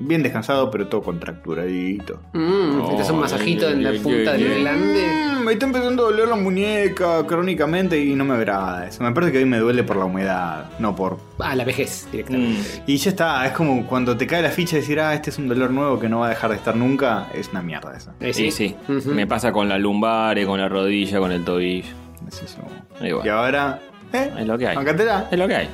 bien 0.00 0.22
descansado, 0.22 0.70
pero 0.70 0.86
todo 0.88 1.02
contracturadito. 1.02 2.20
Mmm, 2.32 2.86
te 2.88 2.94
haces 2.96 3.10
un 3.10 3.16
Oh, 3.18 3.20
masajito 3.20 3.68
en 3.68 3.82
la 3.82 3.90
ay, 3.90 3.98
punta 3.98 4.32
ay, 4.32 4.42
del 4.42 4.60
glande. 4.60 5.06
Mm, 5.40 5.44
me 5.44 5.52
está 5.52 5.66
empezando 5.66 6.06
a 6.06 6.10
doler 6.10 6.28
la 6.28 6.36
muñeca 6.36 7.26
crónicamente 7.26 7.98
y 8.02 8.14
no 8.14 8.24
me 8.24 8.34
agrada 8.34 8.86
eso. 8.86 9.02
Me 9.02 9.12
parece 9.12 9.32
que 9.32 9.38
hoy 9.38 9.44
me 9.44 9.58
duele 9.58 9.82
por 9.84 9.96
la 9.96 10.04
humedad, 10.04 10.66
no 10.78 10.94
por... 10.94 11.18
Ah, 11.38 11.54
la 11.54 11.64
vejez 11.64 12.06
Mm. 12.06 12.10
directamente. 12.12 12.82
Y 12.86 12.96
ya 12.96 13.10
está, 13.10 13.46
es 13.46 13.52
como 13.52 13.86
cuando 13.86 14.16
te 14.16 14.26
cae 14.26 14.42
la 14.42 14.50
ficha 14.50 14.76
de 14.76 14.80
decir, 14.82 15.00
ah, 15.00 15.14
este 15.14 15.30
es 15.30 15.38
un 15.38 15.48
dolor 15.48 15.70
nuevo 15.70 15.98
que 15.98 16.08
no 16.08 16.20
va 16.20 16.26
a 16.26 16.30
dejar 16.30 16.50
de 16.50 16.56
estar 16.56 16.76
nunca. 16.76 17.28
Es 17.34 17.48
una 17.50 17.62
mierda 17.62 17.96
eso. 17.96 18.12
Eh, 18.20 18.32
Sí, 18.32 18.50
sí. 18.50 18.76
Ujú. 18.88 19.10
Me 19.10 19.26
pasa 19.26 19.52
con 19.52 19.68
la 19.68 19.78
lumbar, 19.78 20.44
con 20.46 20.60
la 20.60 20.68
rodilla, 20.68 21.18
con 21.18 21.32
el 21.32 21.44
tobillo. 21.44 21.88
Es 22.28 22.42
eso. 22.42 22.58
Igual. 23.00 23.26
Y 23.26 23.30
ahora... 23.30 23.80
¿Eh? 24.12 24.30
Es 24.38 24.46
lo 24.46 24.56
que 24.56 24.66
hay. 24.68 24.76
Bancatela. 24.76 25.28
Es 25.30 25.38
lo 25.38 25.46
que 25.48 25.54
hay. 25.54 25.68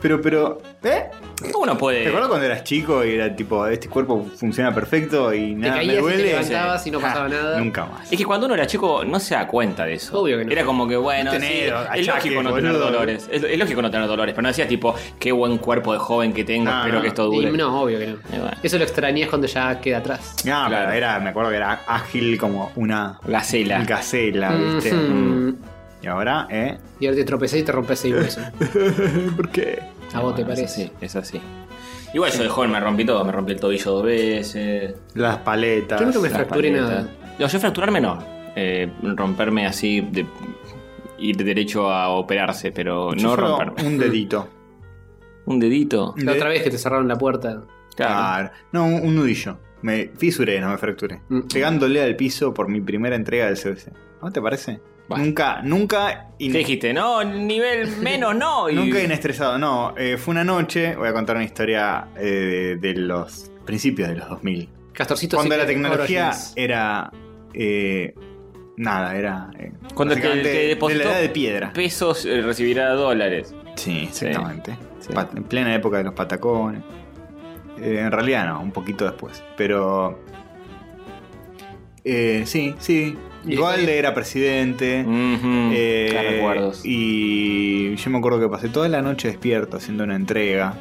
Pero, 0.00 0.20
pero, 0.22 0.62
¿eh? 0.84 1.04
Uno 1.60 1.72
¿Te 1.72 1.78
puede. 1.78 2.06
acuerdas 2.06 2.28
cuando 2.28 2.46
eras 2.46 2.62
chico 2.64 3.04
y 3.04 3.14
era 3.14 3.34
tipo, 3.34 3.66
este 3.66 3.88
cuerpo 3.88 4.24
funciona 4.36 4.72
perfecto 4.74 5.32
y 5.34 5.54
Te 5.54 5.54
nada 5.56 5.72
me 5.72 5.78
caías 5.78 5.92
y 5.92 5.96
te 5.96 6.00
duele? 6.02 6.22
levantabas 6.24 6.86
y 6.86 6.90
no 6.92 7.00
Ja, 7.00 7.06
pasaba 7.08 7.28
nada. 7.28 7.58
Nunca 7.58 7.84
más. 7.86 8.12
Es 8.12 8.16
que 8.18 8.24
cuando 8.24 8.46
uno 8.46 8.54
era 8.54 8.66
chico 8.66 9.04
no 9.04 9.18
se 9.18 9.34
da 9.34 9.46
cuenta 9.48 9.84
de 9.86 9.94
eso. 9.94 10.20
Obvio 10.20 10.38
que 10.38 10.44
no. 10.44 10.52
Era 10.52 10.64
como 10.64 10.86
que, 10.86 10.96
bueno, 10.96 11.30
Tener 11.32 11.48
sí, 11.48 11.98
es 12.00 12.06
lógico 12.06 12.42
no 12.44 12.54
tener 12.54 12.72
dolores. 12.72 13.28
Es, 13.30 13.42
es 13.42 13.58
lógico 13.58 13.82
no 13.82 13.90
tener 13.90 14.06
dolores, 14.06 14.34
pero 14.34 14.42
no 14.42 14.48
decías 14.48 14.68
tipo, 14.68 14.94
qué 15.18 15.32
buen 15.32 15.58
cuerpo 15.58 15.92
de 15.92 15.98
joven 15.98 16.32
que 16.32 16.44
tengo, 16.44 16.64
No, 16.70 16.78
espero 16.78 16.94
no. 16.96 17.02
que 17.02 17.08
esto 17.08 17.32
Y 17.32 17.36
dure. 17.46 17.58
no, 17.58 17.80
obvio 17.82 17.98
que 17.98 18.06
no. 18.06 18.16
Bueno. 18.30 18.50
Eso 18.62 18.78
lo 18.78 18.84
extrañas 18.84 19.28
cuando 19.28 19.46
ya 19.48 19.80
queda 19.80 19.98
atrás. 19.98 20.36
No, 20.44 20.66
Claro. 20.68 20.74
pero 20.86 20.92
era, 20.92 21.18
me 21.20 21.30
acuerdo 21.30 21.50
que 21.50 21.56
era 21.56 21.80
ágil 21.88 22.38
como 22.38 22.70
una 22.76 23.18
Gacela. 23.24 23.82
gacela, 23.84 24.50
¿viste? 24.54 24.92
Mm. 24.92 25.56
Y 26.02 26.06
ahora, 26.06 26.46
¿eh? 26.50 26.78
Y 27.00 27.06
ahora 27.06 27.16
te 27.16 27.24
tropecé 27.24 27.58
y 27.58 27.62
te 27.62 27.72
rompes 27.72 28.04
el 28.04 28.14
hueso. 28.14 28.40
¿Por 29.36 29.48
qué? 29.50 29.80
A 30.14 30.20
vos 30.20 30.34
te 30.34 30.44
parece. 30.44 30.62
Es 30.64 30.70
así, 30.70 30.92
es 31.00 31.16
así. 31.16 31.40
Igual 32.14 32.32
yo 32.32 32.42
de 32.42 32.48
joven 32.48 32.70
me 32.70 32.80
rompí 32.80 33.04
todo, 33.04 33.24
me 33.24 33.32
rompí 33.32 33.52
el 33.52 33.60
tobillo 33.60 33.92
dos 33.92 34.04
veces. 34.04 34.94
Las 35.14 35.38
paletas. 35.38 36.00
Yo 36.00 36.06
nunca 36.06 36.20
me 36.20 36.30
fracturé 36.30 36.70
paletas. 36.70 36.90
nada. 36.90 37.08
No, 37.38 37.46
yo 37.46 37.60
fracturarme 37.60 38.00
no. 38.00 38.18
Eh, 38.56 38.90
romperme 39.02 39.66
así, 39.66 40.00
de, 40.00 40.26
ir 41.18 41.36
derecho 41.36 41.90
a 41.90 42.08
operarse, 42.10 42.72
pero 42.72 43.14
Yo 43.14 43.28
no 43.28 43.36
romperme. 43.36 43.86
Un 43.86 43.98
dedito. 43.98 44.48
Un 45.46 45.58
dedito. 45.58 46.14
La 46.18 46.32
otra 46.32 46.50
vez 46.50 46.62
que 46.62 46.70
te 46.70 46.76
cerraron 46.76 47.08
la 47.08 47.16
puerta. 47.16 47.62
Claro. 47.96 48.14
Claro. 48.14 48.50
No, 48.72 48.84
un, 48.84 49.00
un 49.06 49.16
nudillo. 49.16 49.58
Me 49.80 50.10
fisuré, 50.16 50.60
no 50.60 50.68
me 50.68 50.76
fracturé. 50.76 51.22
Mm. 51.28 51.40
Pegándole 51.52 52.02
al 52.02 52.16
piso 52.16 52.52
por 52.52 52.68
mi 52.68 52.80
primera 52.80 53.16
entrega 53.16 53.46
del 53.46 53.56
CBC. 53.56 53.92
¿No 54.22 54.30
te 54.30 54.42
parece? 54.42 54.80
Bueno. 55.08 55.24
Nunca, 55.24 55.62
nunca. 55.62 56.26
in- 56.38 56.52
¿Qué 56.52 56.58
dijiste? 56.58 56.92
No, 56.92 57.24
nivel 57.24 57.88
menos 57.96 58.34
no. 58.36 58.68
Y- 58.70 58.74
Nunca 58.74 59.02
inestresado, 59.02 59.58
no. 59.58 59.94
Eh, 59.96 60.16
fue 60.18 60.32
una 60.32 60.44
noche, 60.44 60.94
voy 60.96 61.08
a 61.08 61.12
contar 61.12 61.36
una 61.36 61.44
historia 61.46 62.08
eh, 62.16 62.76
de, 62.80 62.94
de 62.94 62.94
los 63.00 63.50
principios 63.64 64.08
de 64.10 64.16
los 64.16 64.28
2000. 64.28 64.68
Castorcito 64.92 65.36
Cuando 65.36 65.56
la 65.56 65.64
tecnología 65.66 66.26
Origins. 66.28 66.52
era. 66.56 67.10
eh, 67.54 68.14
nada, 68.76 69.16
era. 69.16 69.48
eh, 69.58 69.72
Cuando 69.94 70.14
el 70.14 70.20
que, 70.20 70.26
el 70.26 70.34
básicamente 70.36 70.98
de 70.98 71.04
la 71.04 71.04
edad 71.04 71.20
de 71.20 71.28
piedra. 71.30 71.72
pesos 71.72 72.24
eh, 72.26 72.42
recibirá 72.42 72.90
dólares. 72.90 73.54
Sí, 73.76 74.04
exactamente. 74.08 74.76
sí. 75.00 75.10
En 75.36 75.44
plena 75.44 75.74
época 75.74 75.98
de 75.98 76.04
los 76.04 76.14
patacones. 76.14 76.82
Eh, 77.80 78.00
en 78.00 78.10
realidad 78.10 78.46
no, 78.48 78.60
un 78.60 78.72
poquito 78.72 79.04
después. 79.04 79.42
Pero. 79.56 80.18
eh, 82.04 82.42
sí, 82.46 82.74
sí. 82.78 83.16
Igual 83.48 83.88
era 83.88 84.14
presidente. 84.14 85.02
Ujú, 85.06 85.70
eh, 85.72 86.08
qué 86.10 86.22
recuerdos. 86.22 86.80
y 86.84 87.96
yo 87.96 88.10
me 88.10 88.18
acuerdo 88.18 88.40
que 88.40 88.48
pasé 88.48 88.68
toda 88.68 88.88
la 88.88 89.02
noche 89.02 89.28
despierto 89.28 89.76
haciendo 89.78 90.04
una 90.04 90.16
entrega 90.16 90.74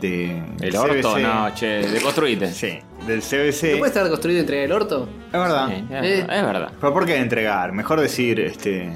de. 0.00 0.38
El 0.38 0.56
del 0.56 0.76
orto, 0.76 1.14
CBC. 1.14 1.22
no, 1.22 1.54
che, 1.54 1.66
deconstruite. 1.66 2.52
Sí, 2.52 2.78
del 3.06 3.20
CBC. 3.22 3.72
¿No 3.72 3.78
puede 3.78 3.88
estar 3.90 4.08
construido 4.08 4.40
entre 4.40 4.64
el 4.64 4.72
orto? 4.72 5.08
Es 5.26 5.32
verdad. 5.32 5.68
Sí, 5.68 5.74
es, 5.90 6.04
Eh. 6.04 6.16
verdad, 6.26 6.36
es 6.38 6.46
verdad. 6.46 6.72
Pero 6.80 6.92
¿por 6.94 7.06
qué 7.06 7.16
entregar? 7.16 7.72
Mejor 7.72 8.00
decir, 8.00 8.40
este. 8.40 8.90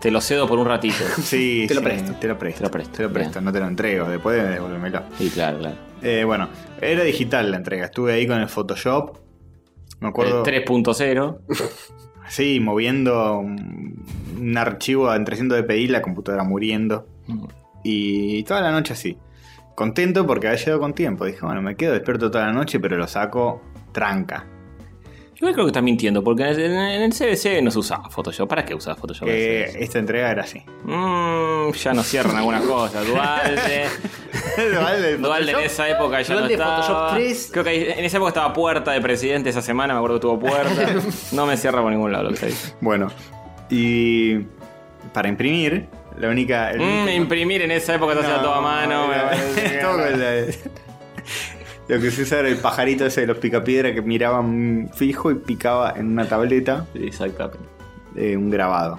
Te 0.00 0.10
lo 0.10 0.20
cedo 0.20 0.46
por 0.46 0.58
un 0.58 0.66
ratito. 0.66 1.02
Sí, 1.22 1.64
Te 1.66 1.74
lo 1.74 1.80
sí, 1.80 1.86
presto. 1.86 2.12
Te 2.20 2.28
lo 2.28 2.38
presto. 2.38 2.58
Te 2.58 2.64
lo 2.66 2.70
presto, 2.70 2.96
Te 2.96 3.02
lo 3.04 3.12
presto, 3.12 3.40
no 3.40 3.52
te 3.52 3.60
lo 3.60 3.66
entrego. 3.66 4.06
Después 4.08 4.36
devuélvemelo. 4.50 5.02
Sí, 5.18 5.30
claro, 5.30 5.58
claro. 5.58 5.76
Eh, 6.02 6.24
bueno, 6.24 6.50
era 6.80 7.02
digital 7.04 7.50
la 7.50 7.56
entrega. 7.56 7.86
Estuve 7.86 8.12
ahí 8.12 8.26
con 8.26 8.38
el 8.38 8.48
Photoshop. 8.48 9.16
Me 10.00 10.08
acuerdo. 10.08 10.44
El 10.44 10.64
3.0. 10.66 11.38
Sí, 12.28 12.60
moviendo 12.60 13.38
un, 13.38 14.04
un 14.38 14.58
archivo 14.58 15.12
en 15.14 15.24
300 15.24 15.58
dpi, 15.58 15.88
la 15.88 16.02
computadora 16.02 16.44
muriendo. 16.44 17.06
Y 17.82 18.42
toda 18.44 18.60
la 18.60 18.72
noche 18.72 18.92
así. 18.94 19.18
Contento 19.74 20.26
porque 20.26 20.48
había 20.48 20.58
llegado 20.58 20.80
con 20.80 20.94
tiempo. 20.94 21.24
Dije, 21.24 21.40
bueno, 21.42 21.60
me 21.62 21.76
quedo 21.76 21.92
despierto 21.92 22.30
toda 22.30 22.46
la 22.46 22.52
noche, 22.52 22.80
pero 22.80 22.96
lo 22.96 23.06
saco 23.06 23.62
tranca. 23.92 24.46
Igual 25.44 25.52
creo 25.56 25.66
que 25.66 25.70
está 25.72 25.82
mintiendo, 25.82 26.24
porque 26.24 26.42
en 26.42 26.72
el, 26.72 27.12
CBC 27.12 27.60
no 27.62 27.70
se 27.70 27.78
usaba 27.78 28.08
Photoshop. 28.08 28.48
¿Para 28.48 28.64
qué 28.64 28.74
usaba 28.74 28.96
Photoshop? 28.96 29.28
Eh, 29.30 29.76
esta 29.78 29.98
entrega 29.98 30.30
era 30.30 30.42
así. 30.42 30.62
Mm, 30.84 31.70
ya 31.72 31.92
nos 31.92 32.06
cierran 32.06 32.34
algunas 32.38 32.62
cosas. 32.62 33.06
Dualde. 33.06 33.84
Vale, 34.80 35.16
Dualde 35.18 35.52
en 35.52 35.58
esa 35.58 35.86
época 35.86 36.22
ya 36.22 36.32
Dualde, 36.32 36.56
no 36.56 36.62
estaba. 36.62 36.80
Photoshop 36.80 37.14
3. 37.16 37.48
Creo 37.52 37.64
que 37.64 37.90
en 37.92 38.04
esa 38.06 38.16
época 38.16 38.28
estaba 38.30 38.52
puerta 38.54 38.92
de 38.92 39.02
presidente 39.02 39.50
esa 39.50 39.60
semana, 39.60 39.92
me 39.92 39.98
acuerdo 39.98 40.16
que 40.16 40.22
tuvo 40.22 40.38
puerta. 40.38 40.94
No 41.32 41.44
me 41.44 41.58
cierra 41.58 41.82
por 41.82 41.92
ningún 41.92 42.10
lado 42.10 42.24
lo 42.24 42.28
que 42.30 42.34
está 42.36 42.46
diciendo. 42.46 42.78
Bueno, 42.80 43.10
y 43.68 44.38
para 45.12 45.28
imprimir, 45.28 45.88
la 46.16 46.30
única. 46.30 46.72
Mm, 46.74 46.80
único- 46.80 47.10
imprimir 47.10 47.60
en 47.60 47.70
esa 47.70 47.96
época 47.96 48.14
se 48.14 48.20
hacía 48.20 48.40
todo 48.40 48.54
a 48.54 48.60
mano. 48.62 49.08
todo 49.82 49.90
con 49.92 50.20
la- 50.20 50.46
Lo 51.88 52.00
que 52.00 52.10
se 52.10 52.22
usa 52.22 52.40
era 52.40 52.48
el 52.48 52.56
pajarito 52.56 53.04
ese 53.04 53.22
de 53.22 53.26
los 53.26 53.38
picapiedra 53.38 53.92
que 53.94 54.00
miraban 54.02 54.90
fijo 54.94 55.30
y 55.30 55.34
picaba 55.34 55.92
en 55.96 56.06
una 56.06 56.26
tableta 56.26 56.86
Exactamente. 56.94 57.58
eh, 58.16 58.36
un 58.36 58.48
grabado. 58.50 58.98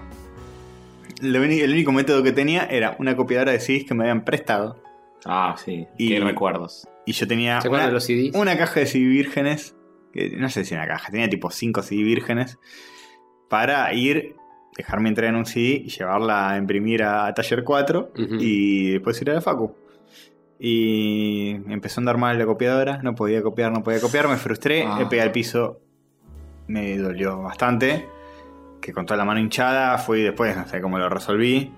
Lo 1.22 1.40
uni- 1.42 1.62
el 1.62 1.72
único 1.72 1.92
método 1.92 2.22
que 2.22 2.32
tenía 2.32 2.66
era 2.66 2.96
una 3.00 3.16
copiadora 3.16 3.52
de 3.54 3.60
CDs 3.60 3.86
que 3.86 3.94
me 3.96 4.04
habían 4.04 4.24
prestado. 4.26 4.82
Ah, 5.26 5.56
sí. 5.64 5.88
Y- 5.98 6.10
Qué 6.10 6.20
recuerdos. 6.20 6.88
Y 7.08 7.14
yo 7.14 7.28
tenía 7.28 7.60
¿Se 7.62 7.68
acuerdan 7.68 7.86
una, 7.86 7.88
de 7.88 7.94
los 7.94 8.04
CDs? 8.06 8.36
una 8.36 8.58
caja 8.58 8.80
de 8.82 8.86
CD 8.86 9.06
vírgenes. 9.06 9.76
Que, 10.14 10.30
no 10.38 10.50
sé 10.50 10.64
si 10.66 10.74
una 10.76 10.88
caja, 10.88 11.10
tenía 11.12 11.30
tipo 11.30 11.50
5 11.50 11.82
CD 11.82 12.04
vírgenes. 12.04 12.58
Para 13.50 13.92
ir, 13.94 14.36
dejarme 14.78 15.10
entrar 15.10 15.30
en 15.30 15.36
un 15.38 15.46
CD 15.46 15.82
y 15.86 15.90
llevarla 15.90 16.52
a 16.52 16.58
imprimir 16.58 17.04
a 17.04 17.34
Taller 17.34 17.64
4 17.64 18.12
Ujú. 18.14 18.36
y 18.40 18.92
después 18.92 19.20
ir 19.22 19.32
a 19.32 19.36
la 19.36 19.42
Facu. 19.42 19.76
Y 20.60 21.52
empezó 21.70 22.00
a 22.00 22.02
andar 22.02 22.18
mal 22.18 22.38
la 22.38 22.46
copiadora, 22.46 23.00
no 23.04 23.14
podía 23.16 23.42
copiar, 23.42 23.72
no 23.72 23.84
podía 23.84 24.00
copiar, 24.00 24.28
me 24.28 24.38
frustré, 24.38 24.84
Ah. 24.88 24.98
le 25.00 25.06
pegué 25.08 25.22
al 25.22 25.32
piso, 25.32 25.82
me 26.68 26.98
dolió 26.98 27.42
bastante. 27.42 28.08
Que 28.82 28.94
con 28.94 29.06
toda 29.06 29.18
la 29.18 29.26
mano 29.26 29.40
hinchada 29.40 29.98
fui 29.98 30.22
después, 30.22 30.56
no 30.56 30.68
sé 30.68 30.80
cómo 30.82 30.98
lo 31.00 31.10
resolví. 31.10 31.72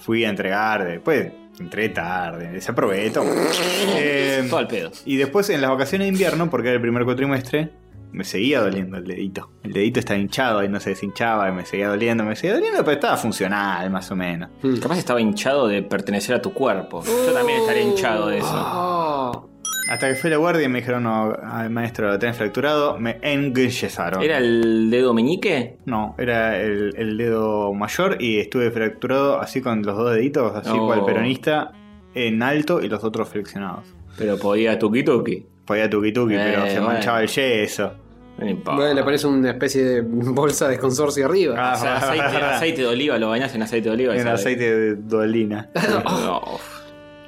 Fui 0.00 0.24
a 0.24 0.28
entregar, 0.28 0.84
después 0.84 1.32
entré 1.58 1.88
tarde, 1.88 2.52
desaprobé 2.52 3.10
todo. 3.10 3.24
Eh, 3.98 4.46
Todo 4.48 4.58
al 4.60 4.68
pedo. 4.68 4.90
y 5.06 5.16
después 5.16 5.48
en 5.50 5.60
las 5.62 5.70
vacaciones 5.70 6.06
de 6.06 6.12
invierno, 6.12 6.50
porque 6.50 6.68
era 6.68 6.76
el 6.76 6.82
primer 6.82 7.04
cuatrimestre, 7.04 7.70
me 8.16 8.24
seguía 8.24 8.60
doliendo 8.60 8.96
el 8.96 9.04
dedito. 9.04 9.50
El 9.62 9.72
dedito 9.74 10.00
estaba 10.00 10.18
hinchado 10.18 10.64
y 10.64 10.68
no 10.68 10.80
se 10.80 10.90
deshinchaba 10.90 11.48
y 11.48 11.52
me 11.52 11.66
seguía 11.66 11.88
doliendo, 11.88 12.24
me 12.24 12.34
seguía 12.34 12.54
doliendo, 12.54 12.80
pero 12.82 12.92
estaba 12.94 13.16
funcional 13.16 13.90
más 13.90 14.10
o 14.10 14.16
menos. 14.16 14.48
Mm. 14.62 14.76
Capaz 14.78 14.98
estaba 14.98 15.20
hinchado 15.20 15.68
de 15.68 15.82
pertenecer 15.82 16.34
a 16.34 16.40
tu 16.42 16.52
cuerpo. 16.54 17.02
Yo 17.04 17.32
también 17.32 17.60
estaría 17.60 17.82
hinchado 17.82 18.28
de 18.28 18.38
eso. 18.38 18.48
Oh. 18.52 19.50
Hasta 19.90 20.08
que 20.08 20.14
fui 20.16 20.28
a 20.28 20.32
la 20.32 20.36
guardia 20.38 20.64
y 20.64 20.68
me 20.68 20.80
dijeron, 20.80 21.04
no, 21.04 21.32
al 21.42 21.70
maestro 21.70 22.08
lo 22.08 22.18
tenés 22.18 22.36
fracturado, 22.36 22.98
me 22.98 23.18
enyesaron. 23.22 24.22
¿Era 24.22 24.38
el 24.38 24.90
dedo 24.90 25.14
meñique? 25.14 25.76
No, 25.84 26.14
era 26.18 26.58
el, 26.60 26.92
el 26.96 27.16
dedo 27.16 27.72
mayor 27.72 28.16
y 28.20 28.38
estuve 28.40 28.70
fracturado 28.72 29.40
así 29.40 29.60
con 29.60 29.82
los 29.82 29.96
dos 29.96 30.12
deditos, 30.14 30.56
así 30.56 30.70
Oh. 30.72 30.86
cual 30.86 31.04
peronista, 31.04 31.70
en 32.14 32.42
alto 32.42 32.80
y 32.80 32.88
los 32.88 33.04
otros 33.04 33.28
flexionados. 33.28 33.84
Pero 34.18 34.38
podía 34.38 34.78
tuki 34.78 35.04
tuki. 35.04 35.46
Podía 35.64 35.88
tuki 35.90 36.12
tuki, 36.12 36.34
Eh, 36.34 36.40
pero 36.44 36.62
se 36.66 36.72
bueno. 36.80 36.86
manchaba 36.86 37.20
el 37.22 37.28
yeso. 37.28 37.92
Bueno, 38.38 38.92
le 38.94 39.02
pones 39.02 39.24
una 39.24 39.50
especie 39.50 39.82
de 39.84 40.00
bolsa 40.06 40.68
de 40.68 40.78
consorcio 40.78 41.24
arriba. 41.26 41.54
Ah, 41.58 41.74
O 41.76 41.80
sea, 41.80 41.96
aceite, 41.98 42.36
aceite 42.36 42.80
de 42.82 42.86
oliva, 42.88 43.18
lo 43.18 43.28
bañás 43.30 43.54
en 43.54 43.62
aceite 43.62 43.88
de 43.88 43.94
oliva. 43.94 44.16
En 44.16 44.28
aceite 44.28 44.76
de 44.76 44.94
dolina. 44.96 45.70
No, 46.04 46.58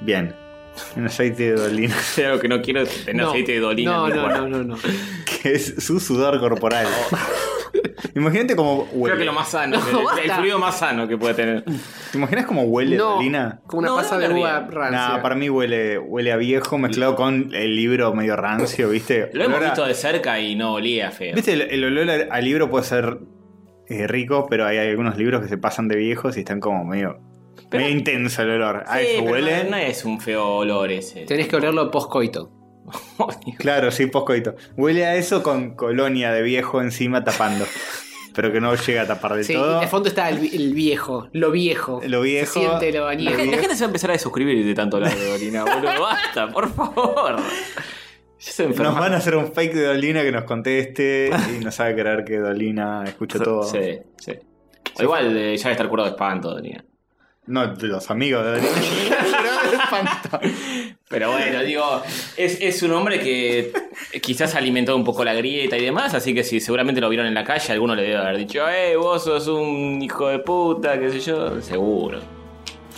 Bien. 0.01 0.33
En 0.95 1.05
aceite 1.07 1.51
de 1.51 1.61
dolina. 1.61 1.95
algo 2.25 2.39
que 2.39 2.47
no 2.47 2.61
quiero 2.61 2.81
es 2.81 3.03
tener 3.05 3.23
No. 3.23 3.31
aceite 3.31 3.53
de 3.53 3.59
dolina. 3.59 3.91
No, 3.91 4.07
no, 4.09 4.27
no, 4.29 4.47
no, 4.47 4.63
no. 4.63 4.77
Que 5.41 5.51
es 5.53 5.75
su 5.79 5.99
sudor 5.99 6.39
corporal. 6.39 6.87
Imagínate 8.15 8.55
cómo 8.55 8.87
huele. 8.93 9.15
Creo 9.15 9.17
que 9.17 9.25
lo 9.25 9.33
más 9.33 9.49
sano, 9.49 9.77
No, 9.91 9.99
el- 9.99 9.99
el, 9.99 10.03
basta. 10.27 10.35
fluido 10.37 10.59
más 10.59 10.77
sano 10.79 11.07
que 11.07 11.17
puede 11.17 11.33
tener. 11.33 11.63
¿Te 11.63 12.17
imaginas 12.17 12.45
cómo 12.45 12.63
huele 12.63 12.97
no, 12.97 13.15
dolina? 13.15 13.59
Como 13.67 13.79
una 13.81 13.89
No, 13.89 13.95
pasa 13.97 14.15
no 14.15 14.21
de 14.21 14.29
me 14.29 14.39
uva 14.39 14.59
río. 14.61 14.71
rancia. 14.71 15.07
Nah, 15.09 15.21
para 15.21 15.35
mí 15.35 15.49
huele, 15.49 15.97
huele 15.99 16.31
a 16.31 16.37
viejo 16.37 16.77
mezclado 16.77 17.15
con 17.15 17.53
el 17.53 17.75
libro 17.75 18.13
medio 18.13 18.35
rancio, 18.35 18.89
¿viste? 18.89 19.29
Lo 19.33 19.43
hemos 19.43 19.57
Olor 19.57 19.67
a- 19.67 19.71
visto 19.71 19.85
de 19.85 19.93
cerca 19.93 20.39
y 20.39 20.55
no 20.55 20.73
olía 20.73 21.11
feo. 21.11 21.35
¿Viste? 21.35 21.53
El, 21.53 21.61
el 21.61 21.83
olor 21.85 22.09
al- 22.09 22.27
al 22.31 22.43
libro 22.45 22.69
puede 22.69 22.83
ser 22.85 23.19
eh, 23.87 24.07
rico, 24.07 24.47
pero 24.49 24.65
hay 24.65 24.77
algunos 24.77 25.17
libros 25.17 25.41
que 25.41 25.47
se 25.47 25.57
pasan 25.57 25.87
de 25.87 25.95
viejos 25.97 26.37
y 26.37 26.41
están 26.41 26.59
como 26.59 26.83
medio, 26.85 27.19
Pero- 27.69 27.83
medio 27.83 27.95
intenso 27.97 28.41
el 28.43 28.51
olor. 28.51 28.83
A 28.87 28.97
Sí, 28.99 29.05
eso 29.07 29.19
pero 29.23 29.31
huele. 29.33 29.63
No, 29.65 29.69
no 29.71 29.77
es 29.77 30.05
un 30.05 30.19
feo 30.21 30.45
olor 30.57 30.91
ese. 30.91 31.25
Tenés 31.25 31.47
que 31.47 31.55
olerlo 31.55 31.89
post-coito. 31.91 32.51
Claro, 33.57 33.91
sí, 33.91 34.05
poscoito. 34.07 34.55
Huele 34.77 35.05
a 35.05 35.15
eso 35.15 35.43
con 35.43 35.75
colonia 35.75 36.31
de 36.31 36.41
viejo 36.41 36.81
encima 36.81 37.23
tapando. 37.23 37.65
pero 38.33 38.51
que 38.53 38.61
no 38.61 38.73
llega 38.75 39.01
a 39.01 39.07
tapar 39.07 39.33
del 39.33 39.43
Sí, 39.43 39.53
todo. 39.53 39.79
de 39.81 39.87
fondo 39.87 40.07
está 40.07 40.29
el, 40.29 40.37
vi- 40.39 40.55
el 40.55 40.73
viejo, 40.73 41.27
lo 41.33 41.51
viejo. 41.51 41.99
Lo 42.07 42.21
viejo. 42.21 42.53
Se 42.53 42.59
siente 42.59 42.91
lo 42.93 43.05
La, 43.11 43.17
gente- 43.31 43.45
la 43.47 43.57
gente 43.57 43.75
se 43.75 43.81
va 43.81 43.85
a 43.87 43.89
empezar 43.89 44.11
a 44.11 44.13
desuscribir 44.13 44.63
de 44.65 44.73
tanto 44.75 44.95
hablar 44.97 45.13
de 45.15 45.29
Dolina, 45.31 45.63
boludo. 45.65 45.81
Basta, 46.01 46.47
por 46.47 46.71
favor. 46.73 47.35
Nos 48.77 48.95
van 48.95 49.13
a 49.13 49.17
hacer 49.17 49.35
un 49.35 49.51
fake 49.51 49.73
de 49.73 49.85
Dolina 49.87 50.21
que 50.21 50.31
nos 50.31 50.43
conteste 50.45 51.29
y 51.59 51.63
nos 51.63 51.77
haga 51.81 51.93
creer 51.93 52.23
que 52.23 52.37
Dolina 52.37 53.03
escucha 53.05 53.39
todo. 53.43 53.63
Sí, 53.63 53.99
sí. 54.17 54.33
O 54.97 55.03
igual 55.03 55.35
eh, 55.35 55.57
ya 55.57 55.63
debe 55.63 55.71
estar 55.73 55.89
curado 55.89 56.07
de 56.07 56.11
espanto, 56.15 56.49
Dolina. 56.51 56.85
No, 57.49 57.65
de 57.67 57.87
los 57.87 58.09
amigos 58.11 58.45
de. 58.45 58.61
Pero 61.09 61.31
bueno, 61.31 61.63
digo, 61.63 62.03
es, 62.37 62.61
es 62.61 62.83
un 62.83 62.91
hombre 62.93 63.19
que 63.19 63.73
quizás 64.21 64.53
alimentó 64.53 64.95
un 64.95 65.03
poco 65.03 65.23
la 65.25 65.33
grieta 65.33 65.75
y 65.75 65.83
demás, 65.83 66.13
así 66.13 66.35
que 66.35 66.43
si 66.43 66.59
seguramente 66.59 67.01
lo 67.01 67.09
vieron 67.09 67.25
en 67.25 67.33
la 67.33 67.43
calle, 67.43 67.73
alguno 67.73 67.95
le 67.95 68.03
debe 68.03 68.17
haber 68.17 68.37
dicho, 68.37 68.69
eh, 68.69 68.95
vos 68.95 69.23
sos 69.23 69.47
un 69.47 69.99
hijo 69.99 70.27
de 70.27 70.37
puta, 70.39 70.99
qué 70.99 71.09
sé 71.09 71.19
yo, 71.21 71.59
seguro. 71.59 72.19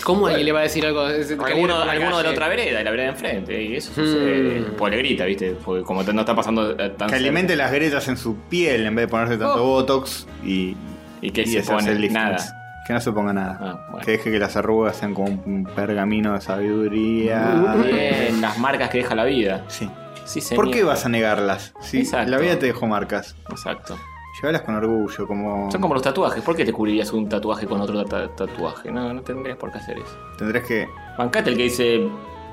¿Cómo 0.03 0.27
alguien 0.27 0.45
le 0.45 0.51
va 0.51 0.59
a 0.59 0.63
decir 0.63 0.85
algo? 0.85 1.07
de 1.07 1.37
Alguno, 1.45 1.85
la 1.85 1.91
alguno 1.91 2.17
de 2.17 2.23
la 2.23 2.31
otra 2.31 2.49
vereda, 2.49 2.79
de 2.79 2.83
la 2.83 2.91
vereda 2.91 3.07
de 3.07 3.11
enfrente, 3.13 3.63
y 3.63 3.75
eso 3.77 3.93
sucede. 3.93 4.59
Mm. 4.59 4.75
Pues 4.75 4.91
le 4.91 4.97
grita, 4.97 5.25
¿viste? 5.25 5.55
Porque 5.63 5.83
como 5.83 6.03
no 6.03 6.19
está 6.21 6.35
pasando 6.35 6.71
eh, 6.71 6.89
tan 6.97 7.07
Que 7.09 7.15
alimente 7.15 7.55
las 7.55 7.71
grietas 7.71 8.05
en 8.09 8.17
su 8.17 8.35
piel 8.49 8.85
en 8.85 8.95
vez 8.95 9.05
de 9.05 9.09
ponerse 9.09 9.37
tanto 9.37 9.63
Oh. 9.63 9.67
botox 9.67 10.27
y, 10.43 10.75
Y 11.21 11.31
que 11.31 11.43
y 11.43 11.45
se 11.45 11.61
pone 11.61 11.93
nada. 12.09 12.60
Que 12.91 12.95
no 12.95 12.99
se 12.99 13.11
ponga 13.13 13.31
nada. 13.31 13.57
Ah, 13.61 13.85
bueno. 13.89 14.05
Que 14.05 14.11
deje 14.11 14.31
que 14.31 14.37
las 14.37 14.57
arrugas 14.57 14.97
sean 14.97 15.13
como 15.13 15.29
un 15.45 15.63
pergamino 15.73 16.33
de 16.33 16.41
sabiduría. 16.41 17.73
Bien, 17.85 18.41
las 18.41 18.57
marcas 18.59 18.89
que 18.89 18.97
deja 18.97 19.15
la 19.15 19.23
vida. 19.23 19.63
Sí. 19.69 19.89
Sí, 20.25 20.41
señor. 20.41 20.65
¿Por 20.65 20.73
qué 20.73 20.83
vas 20.83 21.05
a 21.05 21.09
negarlas? 21.09 21.73
Sí, 21.79 21.99
Exacto. 21.99 22.29
la 22.31 22.37
vida 22.37 22.59
te 22.59 22.65
dejó 22.65 22.87
marcas. 22.87 23.37
Exacto. 23.49 23.97
Llévalas 24.41 24.63
con 24.63 24.75
orgullo, 24.75 25.25
como. 25.25 25.71
Son 25.71 25.79
como 25.79 25.93
los 25.93 26.03
tatuajes. 26.03 26.43
¿Por 26.43 26.53
qué 26.57 26.65
te 26.65 26.73
cubrirías 26.73 27.13
un 27.13 27.29
tatuaje 27.29 27.65
con 27.65 27.79
otro 27.79 28.03
ta- 28.03 28.27
tatuaje? 28.35 28.91
No, 28.91 29.13
no 29.13 29.21
tendrías 29.21 29.57
por 29.57 29.71
qué 29.71 29.77
hacer 29.77 29.97
eso. 29.97 30.17
Tendrás 30.37 30.65
que. 30.65 30.89
Bancate 31.17 31.49
el 31.51 31.55
que 31.55 31.63
dice, 31.63 32.09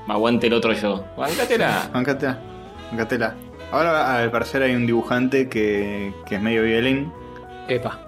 aguante 0.07 0.47
el 0.47 0.53
otro 0.53 0.71
yo. 0.71 1.03
Bancátela. 1.17 1.89
Bancatela. 1.93 2.39
Bancatela. 2.91 3.35
Ahora, 3.73 4.15
al 4.19 4.31
parecer, 4.31 4.63
hay 4.63 4.73
un 4.73 4.85
dibujante 4.87 5.49
que, 5.49 6.13
que 6.25 6.35
es 6.35 6.41
medio 6.41 6.63
violín. 6.63 7.11
Epa. 7.67 7.99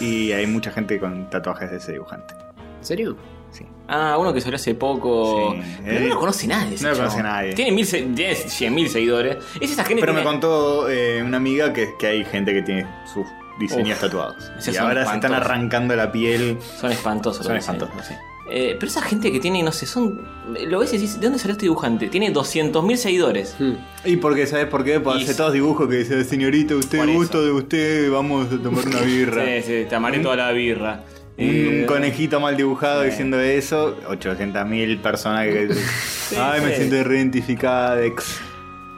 Y 0.00 0.32
hay 0.32 0.46
mucha 0.46 0.70
gente 0.70 0.98
con 0.98 1.28
tatuajes 1.30 1.70
de 1.70 1.76
ese 1.78 1.92
dibujante. 1.92 2.34
¿En 2.78 2.84
serio? 2.84 3.16
Sí. 3.50 3.64
Ah, 3.86 4.16
uno 4.18 4.32
que 4.32 4.40
salió 4.40 4.56
hace 4.56 4.74
poco. 4.74 5.52
Sí, 5.54 5.62
Pero 5.84 5.98
eh, 5.98 6.00
no 6.08 6.14
lo 6.14 6.20
conoce 6.20 6.46
nadie. 6.46 6.76
no 6.80 6.90
lo 6.90 6.96
conoce 6.96 7.22
nadie. 7.22 7.54
Tiene, 7.54 7.70
mil, 7.72 7.86
tiene 7.88 8.32
100.000 8.34 8.88
seguidores. 8.88 9.36
Es 9.60 9.70
esa 9.70 9.84
gente 9.84 10.00
Pero 10.00 10.12
me 10.12 10.22
contó 10.24 10.88
eh, 10.90 11.22
una 11.22 11.36
amiga 11.36 11.72
que, 11.72 11.94
que 11.98 12.06
hay 12.08 12.24
gente 12.24 12.52
que 12.52 12.62
tiene 12.62 12.86
sus 13.12 13.26
diseños 13.60 13.96
Uf, 13.96 14.00
tatuados. 14.00 14.50
Y 14.66 14.76
ahora 14.76 15.06
se 15.06 15.14
están 15.14 15.34
arrancando 15.34 15.94
la 15.94 16.10
piel. 16.10 16.58
Son 16.80 16.90
espantosos. 16.90 17.46
Son 17.46 17.56
espantosos, 17.56 17.94
sí. 18.06 18.14
Eh, 18.50 18.76
pero 18.78 18.90
esa 18.90 19.00
gente 19.00 19.32
que 19.32 19.40
tiene, 19.40 19.62
no 19.62 19.72
sé, 19.72 19.86
son. 19.86 20.20
Lo 20.66 20.80
ves 20.80 20.92
y 20.92 20.98
dices, 20.98 21.18
¿de 21.18 21.26
dónde 21.26 21.38
salió 21.38 21.52
este 21.52 21.64
dibujante? 21.64 22.08
Tiene 22.08 22.30
200.000 22.32 22.96
seguidores. 22.96 23.56
Hmm. 23.58 23.72
Y 24.04 24.16
porque, 24.18 24.46
¿sabes 24.46 24.66
por 24.66 24.84
qué? 24.84 25.00
Porque 25.00 25.20
Y 25.20 25.22
hace 25.24 25.32
sí. 25.32 25.38
todos 25.38 25.52
dibujos 25.54 25.88
que 25.88 25.96
dice, 25.96 26.22
señorita, 26.24 26.76
usted, 26.76 26.98
Por 26.98 27.10
gusto 27.12 27.42
de 27.42 27.52
usted, 27.52 28.10
vamos 28.10 28.52
a 28.52 28.58
tomar 28.62 28.86
una 28.86 29.00
birra. 29.00 29.44
Sí, 29.44 29.62
sí, 29.62 29.86
te 29.88 29.94
amaré 29.94 30.18
toda 30.18 30.36
la 30.36 30.52
birra. 30.52 31.04
Un 31.36 31.44
Eh, 31.46 31.84
conejito 31.88 32.38
mal 32.38 32.56
dibujado 32.56 33.02
sí. 33.02 33.08
diciendo 33.10 33.40
eso, 33.40 33.96
800.000 34.08 35.00
personas 35.00 35.46
que 35.46 35.68
Ay, 36.38 36.60
me 36.60 36.70
sí. 36.70 36.76
siento 36.76 37.02
reidentificada. 37.02 38.04
ex". 38.04 38.40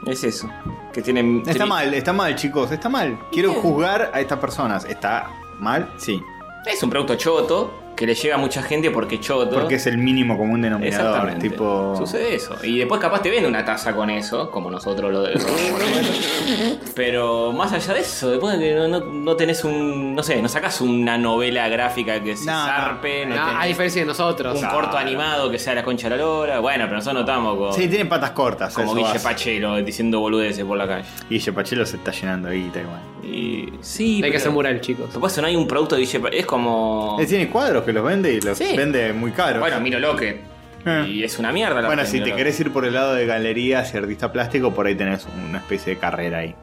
Es 0.06 0.22
eso. 0.24 0.50
Que 0.92 1.02
tienen. 1.02 1.42
Está 1.46 1.64
tri- 1.64 1.68
mal, 1.68 1.94
está 1.94 2.12
mal, 2.12 2.34
chicos, 2.36 2.70
está 2.72 2.88
mal. 2.88 3.18
Quiero 3.32 3.52
juzgar 3.54 4.10
a 4.12 4.20
estas 4.20 4.38
personas. 4.38 4.84
¿Está 4.84 5.30
mal? 5.60 5.88
Sí. 5.98 6.20
Es 6.66 6.82
un 6.82 6.90
producto 6.90 7.14
choto 7.14 7.72
que 7.96 8.06
le 8.06 8.14
llega 8.14 8.34
a 8.34 8.38
mucha 8.38 8.62
gente 8.62 8.90
porque 8.90 9.18
choto. 9.18 9.50
Porque 9.54 9.76
es 9.76 9.86
el 9.86 9.96
mínimo 9.98 10.36
común 10.36 10.60
denominador. 10.62 11.06
Exactamente. 11.06 11.48
Tipo. 11.48 11.94
Sucede 11.96 12.34
eso. 12.34 12.54
Y 12.62 12.78
después 12.78 13.00
capaz 13.00 13.22
te 13.22 13.30
vende 13.30 13.48
una 13.48 13.64
taza 13.64 13.94
con 13.94 14.10
eso, 14.10 14.50
como 14.50 14.70
nosotros 14.70 15.10
lo 15.10 15.22
de. 15.22 15.32
Pero 16.94 17.52
más 17.52 17.72
allá 17.72 17.94
de 17.94 18.00
eso, 18.00 18.30
después 18.30 18.58
de 18.58 18.64
que 18.68 18.74
no, 18.74 18.88
no- 18.88 19.00
no 19.00 19.36
tenés 19.36 19.64
un. 19.64 20.14
No 20.14 20.22
sé, 20.22 20.40
no 20.40 20.48
sacás 20.48 20.80
una 20.80 21.18
novela 21.18 21.68
gráfica 21.68 22.22
que 22.22 22.36
se 22.36 22.46
No, 22.46 22.52
no. 22.52 22.66
zarpe, 22.66 23.26
no, 23.26 23.34
No, 23.36 23.46
tenés 23.46 23.62
a 23.62 23.66
diferencia 23.66 24.02
de 24.02 24.06
nosotros. 24.06 24.60
un 24.62 24.68
corto 24.68 24.96
animado 24.96 25.50
que 25.50 25.58
sea 25.58 25.74
la 25.74 25.82
concha 25.82 26.08
de 26.08 26.16
la 26.16 26.22
lora. 26.22 26.58
Bueno, 26.60 26.84
pero 26.84 26.96
nosotros 26.96 27.14
no 27.14 27.20
estamos 27.28 27.56
con. 27.58 27.72
Sí, 27.74 27.88
tiene 27.88 28.06
patas 28.06 28.30
cortas. 28.30 28.74
como 28.74 28.94
Guille. 28.94 29.18
Pachelo 29.22 29.76
diciendo 29.76 30.20
boludeces 30.20 30.64
por 30.64 30.76
la 30.78 30.86
calle. 30.86 31.08
Guille 31.28 31.52
Pachelo 31.52 31.84
se 31.86 31.96
está 31.96 32.10
llenando 32.12 32.48
de 32.48 32.56
guita 32.56 32.80
igual. 32.80 33.00
Y. 33.26 33.72
Sí, 33.80 34.20
Hay 34.24 34.30
que 34.30 34.36
hacer 34.36 34.50
mural, 34.52 34.80
chicos. 34.80 35.10
Por 35.10 35.30
eso 35.30 35.40
no 35.40 35.48
hay 35.48 35.56
un 35.56 35.66
producto 35.66 35.96
de 35.96 36.02
Pachelo. 36.04 36.28
Es 36.28 36.46
como. 36.46 37.16
Él 37.20 37.26
tiene 37.26 37.48
cuadros 37.48 37.84
que 37.84 37.92
los 37.92 38.04
vende 38.04 38.32
y 38.32 38.40
los 38.40 38.56
Sí. 38.58 38.76
vende 38.76 39.12
muy 39.12 39.32
caros. 39.32 39.60
Bueno, 39.60 39.80
Miro 39.80 39.98
Loque. 39.98 40.40
Eh. 40.84 41.04
Y 41.08 41.24
es 41.24 41.38
una 41.40 41.50
mierda 41.50 41.80
la 41.80 41.88
Bueno, 41.88 42.04
si 42.06 42.20
te 42.20 42.32
querés 42.34 42.60
ir 42.60 42.72
por 42.72 42.84
el 42.84 42.94
lado 42.94 43.14
de 43.14 43.26
galerías 43.26 43.92
y 43.92 43.96
artista 43.98 44.30
plástico, 44.32 44.72
por 44.72 44.86
ahí 44.86 44.94
tenés 44.94 45.26
una 45.48 45.58
especie 45.58 45.94
de 45.94 45.98
carrera 46.00 46.38
ahí. 46.38 46.54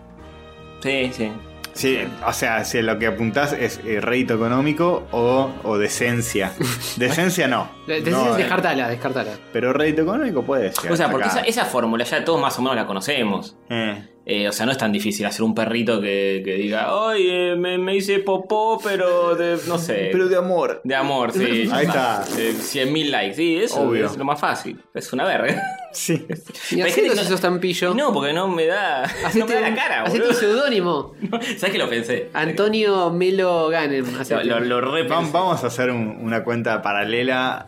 Sí, 0.81 1.11
sí. 1.13 1.31
Sí, 1.73 1.97
o 2.25 2.31
sea, 2.33 2.63
si 2.65 2.81
lo 2.83 2.99
que 2.99 3.07
apuntás 3.07 3.51
es 3.51 3.79
eh, 3.83 3.99
rédito 3.99 4.35
económico 4.35 5.07
o, 5.11 5.49
o 5.63 5.77
decencia. 5.79 6.53
Decencia 6.97 7.47
no. 7.47 7.67
De- 7.87 7.99
No, 8.11 8.35
eh, 8.35 8.37
descartala, 8.37 8.87
descartala. 8.89 9.31
pero 9.51 9.73
rédito 9.73 10.03
económico 10.03 10.43
puede 10.43 10.71
ser. 10.71 10.91
O 10.91 10.95
sea, 10.95 11.09
porque 11.09 11.27
esa, 11.29 11.39
esa 11.41 11.65
fórmula 11.65 12.03
ya 12.03 12.23
todos 12.23 12.39
más 12.39 12.57
o 12.59 12.61
menos 12.61 12.75
la 12.75 12.85
conocemos. 12.85 13.55
Eh, 13.71 14.03
Eh, 14.25 14.47
o 14.47 14.53
sea, 14.53 14.65
no 14.65 14.71
es 14.71 14.77
tan 14.77 14.93
difícil 14.93 15.25
hacer 15.25 15.41
un 15.43 15.53
perrito 15.53 15.99
que, 15.99 16.41
que 16.45 16.53
diga, 16.53 16.95
oye, 16.95 17.57
me, 17.57 17.77
me 17.77 17.93
hice 17.97 18.19
popó, 18.19 18.79
pero 18.81 19.35
de, 19.35 19.57
no 19.67 19.77
sé. 19.77 20.09
pero 20.13 20.29
de 20.29 20.37
amor. 20.37 20.79
de 20.85 20.95
amor, 20.95 21.33
sí. 21.33 21.67
Ahí 21.73 21.85
está. 21.87 22.23
Eh, 22.37 22.53
100.000 22.57 23.09
likes, 23.09 23.35
sí, 23.35 23.57
eso 23.57 23.81
Obvio. 23.81 24.05
es 24.05 24.15
lo 24.17 24.23
más 24.23 24.39
fácil. 24.39 24.79
Es 24.93 25.11
una 25.11 25.25
verga. 25.25 25.61
Sí. 25.91 26.25
Y 26.71 26.79
así 26.81 27.01
que 27.01 27.07
esos 27.07 27.29
estampillos. 27.31 27.93
No, 27.97 28.13
porque 28.13 28.31
no 28.31 28.47
me 28.47 28.65
da, 28.65 29.03
no 29.35 29.45
me 29.45 29.55
da 29.55 29.61
la 29.61 29.75
cara, 29.75 30.03
Hacete 30.03 30.19
boludo. 30.19 30.29
un 30.29 30.35
seudónimo. 30.39 31.13
¿Sabes 31.57 31.71
que 31.73 31.77
lo 31.77 31.89
pensé? 31.89 32.29
Antonio 32.33 33.09
Melo 33.11 33.67
Ganem. 33.67 34.05
Lo, 34.09 34.21
hacete. 34.21 34.45
lo, 34.45 34.59
lo. 34.61 35.07
Vamos 35.09 35.63
a 35.65 35.67
hacer 35.67 35.91
un- 35.91 36.17
una 36.21 36.45
cuenta 36.45 36.81
paralela. 36.81 37.67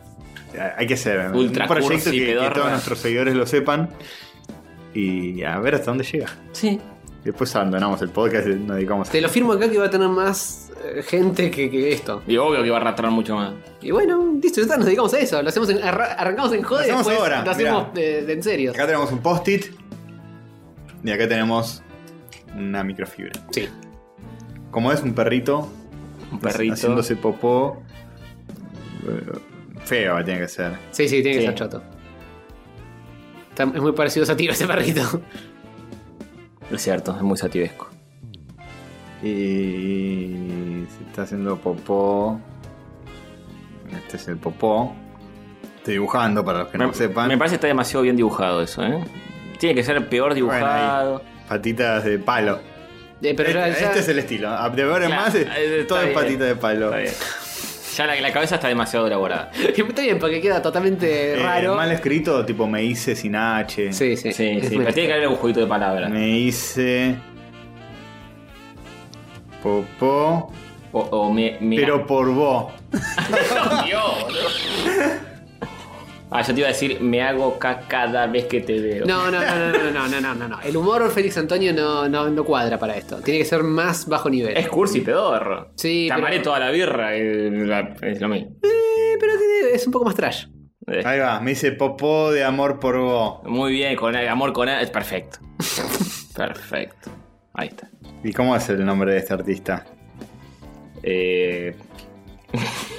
Eh, 0.54 0.60
Hay 0.78 0.88
que 0.88 0.94
hacer 0.94 1.32
Ultra 1.34 1.66
un 1.66 1.70
proyecto 1.70 1.96
cursi, 2.06 2.12
que, 2.18 2.26
que 2.28 2.50
todos 2.54 2.72
nuestros 2.72 2.98
seguidores 3.00 3.36
lo 3.36 3.46
sepan. 3.46 3.90
Y 4.96 5.44
a 5.44 5.60
ver 5.60 5.76
hasta 5.76 5.92
dónde 5.92 6.04
llega. 6.06 6.28
Sí. 6.54 6.80
Después 7.24 7.56
abandonamos 7.56 8.02
el 8.02 8.10
podcast 8.10 8.48
y 8.48 8.52
nos 8.56 8.78
dedicamos 8.78 9.10
a. 9.10 9.12
Te 9.12 9.20
lo 9.22 9.30
firmo 9.30 9.52
acá 9.54 9.70
que 9.70 9.78
va 9.78 9.86
a 9.88 9.90
tener 9.90 10.08
más 10.08 10.72
eh, 10.84 11.02
gente 11.04 11.50
que, 11.52 11.70
que 11.70 11.92
esto. 11.92 12.22
Y 12.28 12.38
obvio 12.38 12.64
que 12.64 12.70
va 12.70 12.78
a 12.78 12.82
arrastrar 12.82 13.12
mucho 13.12 13.36
más. 13.36 13.54
Y 13.82 13.92
bueno, 13.92 14.38
listo, 14.42 14.58
ya 14.58 14.64
está, 14.64 14.78
nos 14.78 14.86
dedicamos 14.86 15.14
a 15.16 15.20
eso. 15.20 15.42
Lo 15.42 15.50
hacemos 15.50 15.70
en- 15.70 15.80
arra- 15.84 16.14
arrancamos 16.14 16.54
en 16.54 16.62
joda 16.64 16.86
y 16.86 16.90
Lo 16.92 16.98
hacemos 17.00 17.08
después 17.08 17.20
ahora, 17.32 17.44
lo 17.46 17.52
hacemos 17.52 17.88
mirá. 17.94 18.08
de, 18.08 18.26
de 18.26 18.34
en 18.34 18.44
serio. 18.44 18.72
Acá 18.72 18.86
tenemos 18.86 19.12
un 19.12 19.20
post-it. 19.20 19.66
Y 21.04 21.12
acá 21.12 21.28
tenemos 21.28 21.84
una 22.56 22.84
microfibra. 22.84 23.34
Sí. 23.52 23.68
Como 24.72 24.92
es 24.92 25.02
un 25.02 25.14
perrito, 25.14 25.68
Un 26.32 26.40
perrito. 26.40 26.74
haciéndose 26.74 27.16
popó. 27.16 27.82
eh, 29.08 29.40
Feo 29.84 30.24
tiene 30.24 30.42
que 30.42 30.48
ser. 30.48 30.74
Sí, 30.92 31.08
sí, 31.10 31.22
tiene 31.22 31.34
que 31.34 31.40
Sí. 31.42 31.46
ser 31.48 31.56
choto. 31.56 31.84
Está- 33.56 33.64
es 33.64 33.82
muy 33.82 33.94
parecido 33.94 34.24
a 34.24 34.28
Sativa 34.28 34.52
ese 34.54 34.68
perrito. 34.68 35.22
Es 36.72 36.82
cierto, 36.82 37.16
es 37.16 37.22
muy 37.22 37.38
sativesco. 37.38 37.90
Y 39.24 40.86
se 40.98 41.04
está 41.08 41.22
haciendo 41.24 41.58
popó. 41.58 42.40
Este 43.96 44.18
es 44.18 44.28
el 44.28 44.38
popó. 44.38 44.94
Estoy 45.78 45.94
dibujando 45.94 46.44
para 46.44 46.60
los 46.60 46.68
que 46.70 46.78
no 46.78 46.88
me, 46.88 46.94
sepan. 46.94 47.28
me 47.28 47.38
parece 47.38 47.54
que 47.54 47.58
está 47.58 47.68
demasiado 47.68 48.04
bien 48.04 48.16
dibujado 48.16 48.62
eso, 48.62 48.84
¿eh? 48.84 49.04
Tiene 49.60 49.76
que 49.76 49.84
ser 49.84 50.08
peor 50.10 50.34
dibujado. 50.34 51.22
Patitas 51.48 52.04
de 52.04 52.20
palo. 52.20 52.60
Eh, 53.22 53.34
pero 53.38 53.50
este, 53.50 53.82
ya- 53.82 53.88
este 53.88 54.00
es 54.00 54.08
el 54.10 54.20
estilo. 54.20 54.50
De 54.50 54.84
ahora 54.84 55.06
en 55.06 55.12
Claro, 55.12 55.22
más, 55.24 55.36
eh, 55.36 55.86
todo 55.88 56.02
es 56.02 56.14
patita 56.14 56.44
de 56.44 56.56
palo. 56.56 56.86
Está 56.88 56.98
bien. 56.98 57.14
Ya 57.96 58.06
la, 58.08 58.20
la 58.20 58.32
cabeza 58.34 58.56
está 58.56 58.68
demasiado 58.68 59.08
elaborada. 59.08 59.52
Está 59.76 60.02
bien, 60.02 60.20
porque 60.20 60.42
queda 60.42 60.62
totalmente 60.62 61.34
Eh, 61.34 61.36
raro. 61.44 61.76
mal 61.76 61.92
escrito, 61.92 62.46
tipo 62.46 62.68
me 62.68 62.84
hice 62.84 63.16
sin 63.16 63.36
H. 63.36 63.94
Sí, 63.94 64.18
sí. 64.18 64.34
Sí, 64.34 64.48
Es 64.62 64.68
sí, 64.68 64.76
muy- 64.76 64.84
pero 64.86 64.94
tiene 64.94 65.08
que 65.08 65.14
haber 65.14 65.28
un 65.30 65.36
jueguito 65.36 65.62
de 65.62 65.68
palabras. 65.68 66.10
Me 66.12 66.28
hice. 66.38 67.16
Popó. 69.64 70.52
O, 70.92 71.00
o 71.00 71.32
me, 71.34 71.58
me- 71.60 71.76
Pero 71.76 72.06
por 72.06 72.30
vos. 72.34 72.72
Dios, 73.86 74.04
boludo. 74.24 75.35
Ah, 76.32 76.42
yo 76.42 76.54
te 76.54 76.60
iba 76.62 76.68
a 76.70 76.72
decir, 76.72 77.00
me 77.02 77.22
hago 77.22 77.58
caca 77.60 77.88
cada 77.88 78.28
vez 78.28 78.46
que 78.46 78.60
te 78.62 78.80
veo. 78.82 79.06
No, 79.06 79.30
no, 79.30 79.40
no, 79.40 79.56
no, 79.72 79.92
no, 79.92 80.08
no, 80.08 80.22
no, 80.22 80.36
no, 80.36 80.48
no. 80.48 80.62
El 80.62 80.76
humor 80.76 81.10
Félix 81.12 81.38
Antonio 81.38 81.72
no, 81.72 82.10
no, 82.10 82.30
no 82.30 82.44
cuadra 82.44 82.80
para 82.80 82.98
esto. 82.98 83.18
Tiene 83.22 83.40
que 83.40 83.46
ser 83.46 83.62
más 83.64 84.08
bajo 84.08 84.30
nivel. 84.30 84.58
Es 84.58 84.68
cursi 84.68 85.02
pedorro. 85.02 85.72
Sí, 85.76 86.06
Te 86.08 86.14
amaré 86.14 86.38
pero- 86.38 86.44
toda 86.46 86.60
la 86.60 86.72
birra. 86.72 87.16
eh, 87.16 87.48
Es 88.02 88.20
lo 88.20 88.28
mismo. 88.28 88.50
Eh, 88.64 89.18
pero 89.20 89.34
es 89.72 89.86
un 89.86 89.94
poco 89.94 90.06
más 90.06 90.16
trash. 90.16 90.48
Eh, 90.88 91.02
Ahí 91.06 91.20
va, 91.20 91.40
me 91.40 91.52
hice 91.52 91.72
popó 91.72 92.32
de 92.32 92.44
amor 92.44 92.80
por 92.80 92.98
vos. 93.00 93.40
Muy 93.46 93.72
bien, 93.74 93.96
con 93.96 94.16
amor 94.16 94.52
con 94.52 94.68
A, 94.68 94.82
es 94.82 94.90
perfecto. 94.90 95.40
perfecto. 96.36 97.12
Ahí 97.54 97.68
está. 97.70 97.88
¿Y 98.24 98.34
cómo 98.34 98.56
es 98.56 98.68
el 98.70 98.84
nombre 98.84 99.14
de 99.14 99.20
este 99.20 99.34
artista? 99.34 99.86
Eh, 101.04 101.76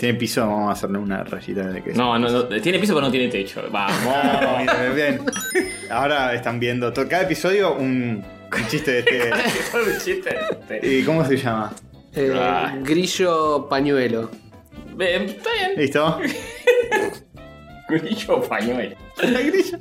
Tiene 0.00 0.18
piso, 0.18 0.40
vamos 0.40 0.70
a 0.70 0.72
hacerle 0.72 0.96
una 0.96 1.22
rayita 1.24 1.62
de 1.68 1.82
que 1.82 1.92
no, 1.92 2.18
no, 2.18 2.30
no, 2.30 2.46
tiene 2.62 2.78
piso 2.78 2.94
pero 2.94 3.04
no 3.06 3.12
tiene 3.12 3.28
techo. 3.28 3.62
Vamos. 3.70 3.94
Bien, 4.94 4.94
bien. 4.96 5.20
Ahora 5.90 6.32
están 6.32 6.58
viendo 6.58 6.90
todo, 6.90 7.06
cada 7.06 7.24
episodio 7.24 7.74
un, 7.74 8.24
un 8.56 8.66
chiste 8.68 8.92
de 8.92 8.98
este. 9.00 9.18
Un 9.76 9.98
chiste 10.02 10.38
este. 10.52 10.86
¿Y 11.00 11.02
cómo 11.04 11.22
se 11.26 11.36
llama? 11.36 11.74
Eh, 12.14 12.32
Ah. 12.34 12.74
Grillo 12.82 13.68
pañuelo. 13.68 14.30
Eh, 14.98 15.22
está 15.26 15.50
bien. 15.52 15.72
¿Listo? 15.76 16.18
Grillo 17.90 18.40
pañuelo. 18.42 18.96
La 19.22 19.40
grilla. 19.42 19.78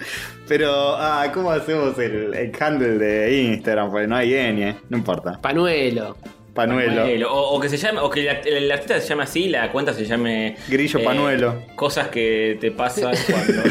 Pero, 0.49 0.95
ah, 0.97 1.31
¿cómo 1.33 1.49
hacemos 1.49 1.97
el, 1.97 2.33
el 2.33 2.51
handle 2.59 2.97
de 2.97 3.41
Instagram? 3.41 3.89
Porque 3.89 4.07
no 4.07 4.17
hay 4.17 4.33
N, 4.33 4.75
no 4.89 4.97
importa. 4.97 5.39
Panuelo. 6.53 7.31
O, 7.33 7.55
o 7.55 7.59
que 7.59 7.69
se 7.69 7.77
llame, 7.77 7.99
o 7.99 8.09
que 8.09 8.23
la- 8.23 8.31
el, 8.41 8.47
el 8.63 8.71
artista 8.71 8.99
se 8.99 9.07
llame 9.07 9.23
así, 9.23 9.47
la 9.49 9.71
cuenta 9.71 9.93
se 9.93 10.05
llame. 10.05 10.55
Grillo 10.67 11.03
panuelo. 11.03 11.63
Cosas 11.75 12.07
que 12.09 12.57
te 12.59 12.71
pasan 12.71 13.13
cuando. 13.29 13.63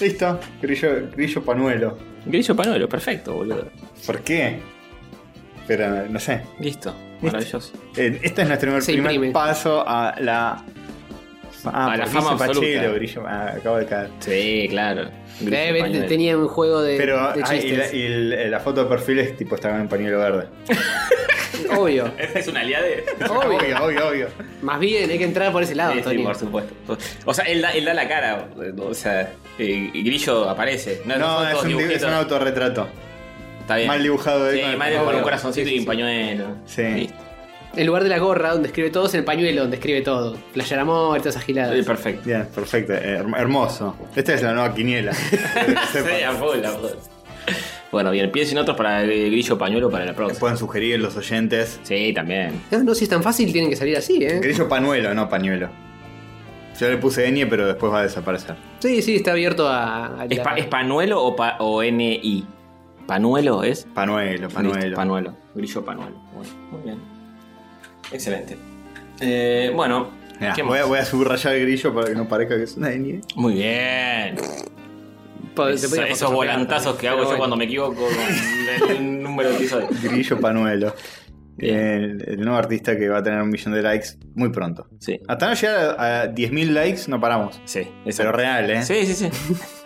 Listo. 0.00 0.40
Grillo, 0.60 0.88
grillo 1.14 1.42
panuelo. 1.44 1.98
Grillo 2.26 2.54
panuelo, 2.54 2.88
perfecto, 2.88 3.34
boludo. 3.34 3.68
¿Por 4.06 4.20
qué? 4.20 4.60
Pero, 5.66 6.08
no 6.08 6.18
sé. 6.18 6.42
Listo, 6.60 6.94
maravilloso. 7.20 7.72
Eh, 7.96 8.18
Este 8.22 8.42
es 8.42 8.48
nuestro 8.48 8.78
primer, 8.80 9.32
paso 9.32 9.84
a 9.86 10.14
la. 10.20 10.64
Ah, 11.66 11.92
A 11.92 11.96
la 11.96 12.04
porque 12.04 12.10
fama 12.18 12.30
absoluta. 12.32 12.60
Pachelo, 12.66 12.94
grillo. 12.94 13.22
ah, 13.26 13.52
acabo 13.56 13.76
de 13.76 13.86
caer. 13.86 14.08
Sí, 14.20 14.66
claro. 14.70 15.10
Grillo 15.40 15.56
Eh, 15.56 15.80
pañuelo. 15.80 16.06
tenía 16.06 16.36
un 16.36 16.48
juego 16.48 16.82
de, 16.82 16.96
Pero 16.96 17.32
de 17.32 17.42
ah, 17.44 17.54
y, 17.56 17.70
la, 17.72 17.92
y 17.94 18.02
el- 18.02 18.50
la 18.50 18.60
foto 18.60 18.82
de 18.84 18.88
perfil 18.88 19.18
es 19.20 19.36
tipo 19.36 19.54
está 19.54 19.74
en 19.78 19.88
pañuelo 19.88 20.18
verde. 20.18 20.46
Obvio. 21.76 22.12
¿Esta 22.18 22.38
es 22.38 22.48
una 22.48 22.60
aliade? 22.60 23.04
Obvio. 23.30 23.56
obvio, 23.58 23.84
obvio, 23.84 24.08
obvio. 24.08 24.28
Más 24.62 24.80
bien, 24.80 25.10
hay 25.10 25.18
que 25.18 25.24
entrar 25.24 25.52
por 25.52 25.62
ese 25.62 25.74
lado, 25.74 25.92
Sí, 25.92 25.98
sí, 25.98 26.04
Tony. 26.04 26.22
por 26.24 26.36
supuesto. 26.36 26.74
O 27.24 27.32
sea, 27.34 27.44
él 27.46 27.62
da, 27.62 27.70
él 27.70 27.84
da 27.84 27.94
la 27.94 28.08
cara. 28.08 28.48
O 28.78 28.94
sea, 28.94 29.32
eh, 29.58 29.90
Grillo 29.94 30.48
aparece. 30.48 31.02
No, 31.04 31.14
es 31.48 31.62
un, 31.62 31.80
es 31.80 32.02
autorretrato. 32.02 32.88
Está 33.60 33.76
bien. 33.76 33.86
mal 33.88 34.02
dibujado 34.02 34.44
de- 34.46 34.54
Sí, 34.56 34.60
con 34.62 34.70
el 34.72 34.76
mal 34.76 35.04
con 35.04 35.14
un 35.14 35.22
corazoncito 35.22 35.64
Sí, 35.68 35.70
sí, 35.70 35.74
y 35.76 35.78
un 35.78 35.82
sí. 35.84 35.86
pañuelo. 35.86 36.46
Sí. 36.66 36.82
Listo. 36.82 37.14
En 37.74 37.86
lugar 37.86 38.02
de 38.02 38.10
la 38.10 38.18
gorra, 38.18 38.50
donde 38.52 38.68
escribe 38.68 38.90
todo, 38.90 39.06
es 39.06 39.14
en 39.14 39.20
el 39.20 39.24
pañuelo, 39.24 39.62
donde 39.62 39.76
escribe 39.76 40.02
todo. 40.02 40.36
Playar 40.52 40.80
amor, 40.80 41.18
todas 41.18 41.34
esas 41.36 41.44
giladas. 41.44 41.74
Eh, 41.74 41.82
Perfecto. 41.82 42.22
Bien, 42.26 42.46
perfecto. 42.54 42.92
eh, 42.92 43.18
herm- 43.22 43.36
hermoso. 43.38 43.96
Esta 44.14 44.34
es 44.34 44.42
la 44.42 44.52
nueva 44.52 44.74
quiniela. 44.74 45.12
Sí, 45.92 46.22
a 46.26 46.32
full, 46.32 46.64
a 46.64 46.70
full. 46.70 46.90
Bueno, 47.90 48.10
bien, 48.10 48.30
piensen 48.30 48.56
otros 48.58 48.76
para 48.76 49.02
el 49.02 49.30
grillo 49.30 49.56
pañuelo 49.58 49.90
para 49.90 50.04
la 50.04 50.14
próxima. 50.14 50.38
Pueden 50.40 50.56
sugerir 50.56 50.98
los 51.00 51.16
oyentes. 51.16 51.80
Sí, 51.82 52.12
también. 52.14 52.60
No, 52.70 52.82
no, 52.82 52.94
si 52.94 53.04
es 53.04 53.10
tan 53.10 53.22
fácil, 53.22 53.52
tienen 53.52 53.68
que 53.70 53.76
salir 53.76 53.96
así, 53.96 54.22
¿eh? 54.24 54.38
Grillo 54.42 54.68
panuelo, 54.68 55.12
no 55.14 55.28
pañuelo. 55.28 55.68
Yo 56.78 56.88
le 56.88 56.96
puse 56.96 57.30
ñ, 57.30 57.46
pero 57.50 57.66
después 57.66 57.92
va 57.92 58.00
a 58.00 58.02
desaparecer. 58.04 58.56
Sí, 58.80 59.02
sí, 59.02 59.16
está 59.16 59.32
abierto 59.32 59.68
a. 59.68 60.22
a 60.22 60.24
¿Es, 60.26 60.40
pa- 60.40 60.56
es 60.56 60.66
panuelo 60.66 61.22
o, 61.22 61.36
pa- 61.36 61.56
o 61.58 61.82
NI? 61.82 62.46
¿Panuelo 63.06 63.62
es? 63.62 63.86
Panuelo, 63.94 64.48
panuelo. 64.48 64.78
Listo, 64.80 64.96
panuelo. 64.96 65.36
Grillo 65.54 65.84
panuelo. 65.84 66.16
Bueno, 66.34 66.50
muy 66.70 66.80
bien. 66.82 67.11
Excelente. 68.12 68.56
Eh, 69.20 69.70
bueno, 69.74 70.10
Mirá, 70.40 70.52
¿qué 70.54 70.62
voy, 70.62 70.78
a, 70.78 70.80
más? 70.82 70.88
voy 70.88 70.98
a 70.98 71.04
subrayar 71.04 71.54
el 71.54 71.62
grillo 71.62 71.94
para 71.94 72.08
que 72.08 72.14
no 72.14 72.26
parezca 72.28 72.56
que 72.56 72.64
es 72.64 72.76
una 72.76 72.90
ñ. 72.90 73.20
Muy 73.36 73.54
bien. 73.54 74.36
Te 74.36 75.72
Esos, 75.74 75.90
podía 75.90 76.04
esos 76.06 76.18
photoshopear 76.20 76.32
volantazos 76.34 76.96
que 76.96 77.08
hago 77.08 77.18
yo 77.18 77.24
bueno. 77.24 77.38
cuando 77.38 77.56
me 77.56 77.64
equivoco 77.64 78.06
con 78.06 78.90
el 78.96 79.22
número 79.22 79.50
de 79.50 79.56
episodio. 79.56 79.88
Grillo 80.02 80.40
panuelo. 80.40 80.94
El, 81.58 82.24
el 82.26 82.40
nuevo 82.40 82.56
artista 82.56 82.96
que 82.96 83.08
va 83.10 83.18
a 83.18 83.22
tener 83.22 83.40
un 83.42 83.50
millón 83.50 83.74
de 83.74 83.82
likes 83.82 84.08
muy 84.34 84.48
pronto. 84.50 84.88
Sí, 84.98 85.20
Hasta 85.28 85.48
no 85.48 85.54
llegar 85.54 85.96
a, 86.00 86.22
a 86.22 86.26
10.000 86.28 86.70
likes 86.72 87.02
no 87.08 87.20
paramos. 87.20 87.60
sí. 87.66 87.86
Pero 88.16 88.32
real, 88.32 88.70
¿eh? 88.70 88.82
Sí, 88.82 89.04
sí, 89.04 89.14
sí. 89.14 89.28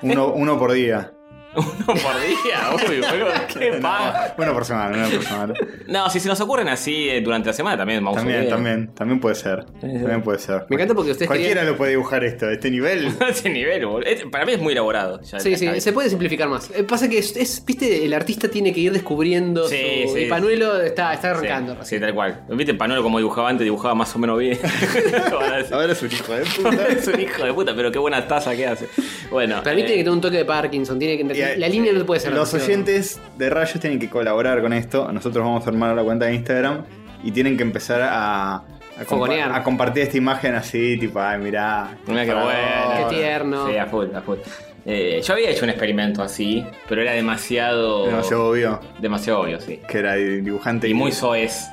Uno, 0.03 0.33
uno 0.33 0.57
por 0.59 0.73
día. 0.73 1.13
Uno 1.57 1.87
por 1.87 1.97
día, 1.97 2.71
uy, 2.75 3.01
boludo, 3.01 3.33
qué 3.59 3.71
No, 3.73 3.81
paja. 3.81 4.35
uno 4.37 4.53
por 4.53 4.65
semana, 4.65 4.97
uno 4.99 5.11
por 5.17 5.25
semana. 5.25 5.55
No, 5.87 6.11
si 6.11 6.21
se 6.21 6.29
nos 6.29 6.41
ocurren 6.41 6.69
así 6.69 7.09
eh, 7.09 7.21
durante 7.23 7.49
la 7.49 7.53
semana 7.53 7.77
también 7.79 8.05
vamos 8.05 8.19
a 8.19 8.21
También, 8.21 8.41
ver. 8.43 8.49
también, 8.51 8.95
también 8.95 9.21
puede 9.21 9.35
ser. 9.35 9.65
También 9.81 10.23
puede 10.23 10.39
ser. 10.39 10.65
Me 10.69 10.77
encanta 10.77 10.95
porque 10.95 11.13
ustedes 11.13 11.27
Cualquiera 11.29 11.55
querían- 11.61 11.73
lo 11.73 11.77
puede 11.79 11.91
dibujar 11.93 12.25
esto, 12.25 12.51
este 12.51 12.71
nivel. 12.71 13.09
Ese 13.29 13.49
nivel, 13.51 13.87
boludo. 13.87 14.07
Es- 14.07 14.25
Para 14.27 14.45
mí 14.45 14.53
es 14.53 14.61
muy 14.61 14.73
elaborado. 14.73 15.21
ya 15.23 15.41
Sí, 15.41 15.51
la 15.53 15.59
sí, 15.59 15.67
cabeza. 15.67 15.85
se 15.85 15.93
puede 15.93 16.11
simplificar 16.11 16.49
más. 16.49 16.71
Eh, 16.75 16.85
Pasa 16.85 17.09
que 17.09 17.19
es, 17.19 17.37
es- 17.37 17.65
viste, 17.65 18.05
el 18.05 18.13
artista 18.15 18.49
tiene 18.49 18.73
que 18.73 18.81
ir 18.81 18.93
descubriendo 18.93 19.69
Sí, 19.69 20.05
su... 20.09 20.15
sí. 20.15 20.21
Y 20.23 20.27
Panuelo 20.27 20.81
está, 20.83 21.15
está 21.15 21.33
Sí, 21.33 21.39
arrancando. 21.47 21.85
Sí, 21.85 21.99
tal 22.01 22.15
cual. 22.15 22.43
¿Viste 22.51 22.75
Panuelo 22.75 23.03
como 23.03 23.19
dibujaba 23.19 23.49
antes? 23.49 23.65
Dibujaba 23.65 23.95
más 23.95 24.15
o 24.15 24.19
menos 24.19 24.39
bien. 24.39 24.59
Ahora 25.33 25.61
es- 25.61 25.73
Ahora 25.73 25.93
es 25.93 26.03
un 26.03 26.13
hijo 26.13 26.33
de 26.35 26.45
puta. 26.45 26.87
es 26.89 27.07
un 27.09 27.21
hijo 27.21 27.45
de 27.45 27.53
puta, 27.53 27.75
pero 27.75 27.91
qué 27.93 27.99
buena 27.99 28.27
taza 28.27 28.55
que 28.57 28.67
hace. 28.67 28.89
Bueno. 29.31 29.63
Para 29.63 29.75
mí 29.77 29.83
eh, 29.83 29.85
tiene 29.85 29.99
que 29.99 30.05
tener 30.05 30.13
un 30.15 30.21
toque 30.21 30.37
de 30.39 30.45
Parkinson, 30.45 30.99
tiene 30.99 31.17
que 31.17 31.23
Y 31.23 31.27
la 31.57 31.69
línea 31.69 31.93
no 31.93 32.05
puede 32.07 32.21
ser 32.21 32.33
Los 32.33 32.53
oyentes 32.55 33.21
de 33.39 33.51
Rayos 33.51 33.81
tienen 33.81 33.99
que 33.99 34.09
colaborar 34.11 34.61
con 34.63 34.73
esto. 34.73 35.11
Nosotros 35.13 35.45
vamos 35.45 35.67
a 35.67 35.71
armar 35.71 35.95
la 35.95 36.03
cuenta 36.03 36.27
de 36.27 36.35
Instagram 36.35 36.85
y 37.23 37.31
tienen 37.33 37.57
que 37.57 37.63
empezar 37.63 38.03
a, 38.03 38.55
a, 38.55 38.63
compa- 39.01 39.05
Fogonear. 39.07 39.53
a 39.53 39.63
compartir 39.63 40.03
esta 40.05 40.17
imagen 40.17 40.55
así, 40.55 40.97
tipo, 40.99 41.21
ay, 41.21 41.39
mirá. 41.39 41.97
Mira 42.07 42.25
qué 42.25 42.35
bueno. 42.35 43.09
Qué 43.09 43.15
tierno. 43.17 43.69
Sí, 43.69 43.77
a 43.77 43.87
full, 43.87 44.07
a 44.15 44.21
full. 44.23 44.39
Eh, 44.89 45.21
yo 45.25 45.33
había 45.35 45.51
hecho 45.51 45.65
un 45.65 45.71
experimento 45.71 46.23
así, 46.23 46.65
pero 46.89 47.03
era 47.03 47.13
demasiado. 47.13 48.07
Demasiado 48.07 48.49
obvio 48.51 48.81
demasiado 49.01 49.41
obvio, 49.41 49.61
sí. 49.61 49.81
que 49.89 49.99
era 49.99 50.15
dibujante 50.15 50.89
Y 50.89 50.95
muy 50.95 51.11
soez. 51.11 51.67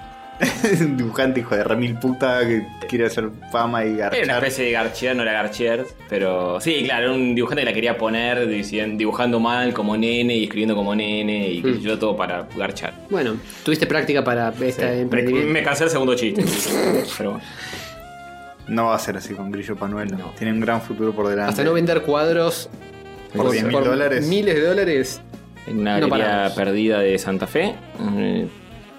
Un 0.82 0.98
dibujante 0.98 1.40
hijo 1.42 1.56
de 1.56 1.64
remil 1.64 1.96
puta 2.00 2.40
que 2.46 2.66
quiere 2.88 3.06
hacer 3.06 3.30
fama 3.52 3.86
y 3.86 3.90
Era 3.94 4.08
una 4.10 4.10
garchar. 4.18 4.36
especie 4.44 4.66
de 4.66 4.72
Garchier, 4.72 5.16
no 5.16 5.22
era 5.24 5.34
Garchier, 5.34 5.86
pero 6.10 6.60
sí, 6.62 6.84
claro, 6.84 7.06
era 7.06 7.14
un 7.14 7.36
dibujante 7.36 7.62
que 7.62 7.66
la 7.70 7.74
quería 7.74 7.98
poner 7.98 8.48
diciendo- 8.48 8.98
dibujando 8.98 9.40
mal 9.40 9.74
como 9.74 9.96
nene 9.98 10.36
y 10.36 10.44
escribiendo 10.44 10.76
como 10.76 10.96
nene 10.96 11.50
y 11.50 11.62
Mm. 11.64 11.80
yo 11.80 11.98
todo 12.00 12.16
para 12.16 12.48
garchar. 12.56 12.94
Bueno, 13.10 13.36
tuviste 13.64 13.88
práctica 13.88 14.24
para 14.24 14.52
Me, 14.52 14.70
emprendimiento. 15.02 15.52
me 15.52 15.64
cansé 15.64 15.86
el 15.86 15.90
segundo 15.90 16.16
chiste. 16.16 16.44
pero 17.18 17.32
bueno. 17.32 17.46
No 18.68 18.86
va 18.86 18.96
a 18.96 19.00
ser 19.00 19.18
así 19.18 19.34
con 19.34 19.52
Grillo 19.52 19.76
Panuelo. 19.76 20.18
No. 20.18 20.32
Tiene 20.38 20.54
un 20.54 20.62
gran 20.62 20.82
futuro 20.82 21.12
por 21.14 21.28
delante. 21.28 21.50
Hasta 21.50 21.64
no 21.66 21.74
vender 21.74 22.02
cuadros 22.04 22.70
Por 23.36 23.52
10 23.52 23.66
mil 23.66 23.84
dólares. 23.84 24.26
miles 24.28 24.56
de 24.56 24.62
dólares. 24.62 25.22
En 25.68 25.80
una 25.80 26.00
No 26.00 26.08
galería 26.08 26.32
paramos. 26.34 26.54
perdida 26.54 27.00
de 27.00 27.18
Santa 27.18 27.48
Fe, 27.48 27.74
eh, 28.18 28.48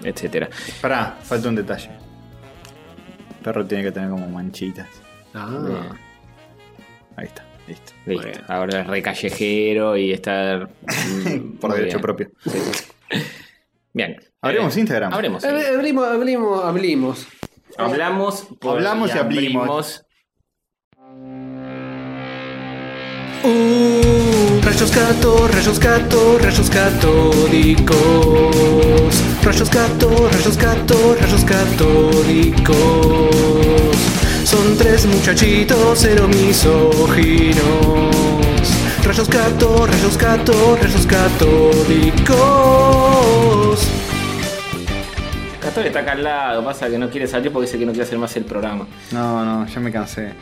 etcétera. 0.05 0.49
Pará, 0.81 1.19
falta 1.23 1.49
un 1.49 1.55
detalle. 1.57 1.91
El 1.91 3.43
perro 3.45 3.67
tiene 3.67 3.85
que 3.85 3.93
tener 3.93 4.11
como 4.11 4.27
manchitas. 4.29 4.89
Ah. 5.35 5.97
Ahí 7.17 7.27
está, 7.27 7.45
listo. 7.67 7.93
Listo. 8.07 8.23
Bueno. 8.27 8.41
Ahora 8.49 8.81
es 8.81 8.87
re 8.87 9.03
callejero 9.03 9.97
y 9.97 10.13
estar. 10.13 10.69
mm, 11.27 11.57
Por 11.59 11.73
derecho 11.75 11.97
bien. 11.99 12.03
propio. 12.03 12.31
Bien. 13.93 14.17
Abrimos 14.41 14.77
Eh, 14.77 14.81
Instagram. 14.81 15.13
Abrimos. 15.15 15.45
Abrimos, 15.45 16.07
abrimos, 16.09 16.65
abrimos. 16.65 17.27
Hablamos. 17.79 18.47
por- 18.61 18.77
Hablamos 18.77 19.15
y 19.15 19.19
abrimos. 19.19 19.63
abrimos. 19.69 20.01
Uh, 23.45 24.61
rayos 24.63 24.95
gato, 24.95 25.49
rayos 25.49 25.79
gato, 25.79 26.39
rayos 26.39 26.71
catódicos. 26.71 27.95
Rayos 29.45 29.71
gato, 29.71 30.09
rayos 30.33 30.57
gato, 30.57 31.17
rayos 31.21 31.45
catódicos. 31.45 32.77
Son 34.43 34.79
tres 34.79 35.05
muchachitos 35.05 35.99
cero 36.01 36.27
misóginos. 36.29 37.61
Rayos 39.05 39.29
gato, 39.29 39.87
rayos 39.87 40.17
gato, 40.17 40.79
rayos 40.81 41.07
catódicos. 41.07 42.39
Castor 45.61 45.87
está 45.89 45.99
acá 46.01 46.13
al 46.13 46.25
lado, 46.25 46.65
pasa 46.65 46.89
que 46.89 46.97
no 46.97 47.11
quiere 47.11 47.27
salir 47.27 47.53
porque 47.53 47.67
dice 47.67 47.79
que 47.79 47.85
no 47.85 47.93
quiere 47.93 48.07
hacer 48.07 48.19
más 48.19 48.35
el 48.37 48.47
programa. 48.47 48.87
No, 49.13 49.45
no, 49.45 49.67
ya 49.67 49.79
me 49.79 49.93
cansé. 49.93 50.33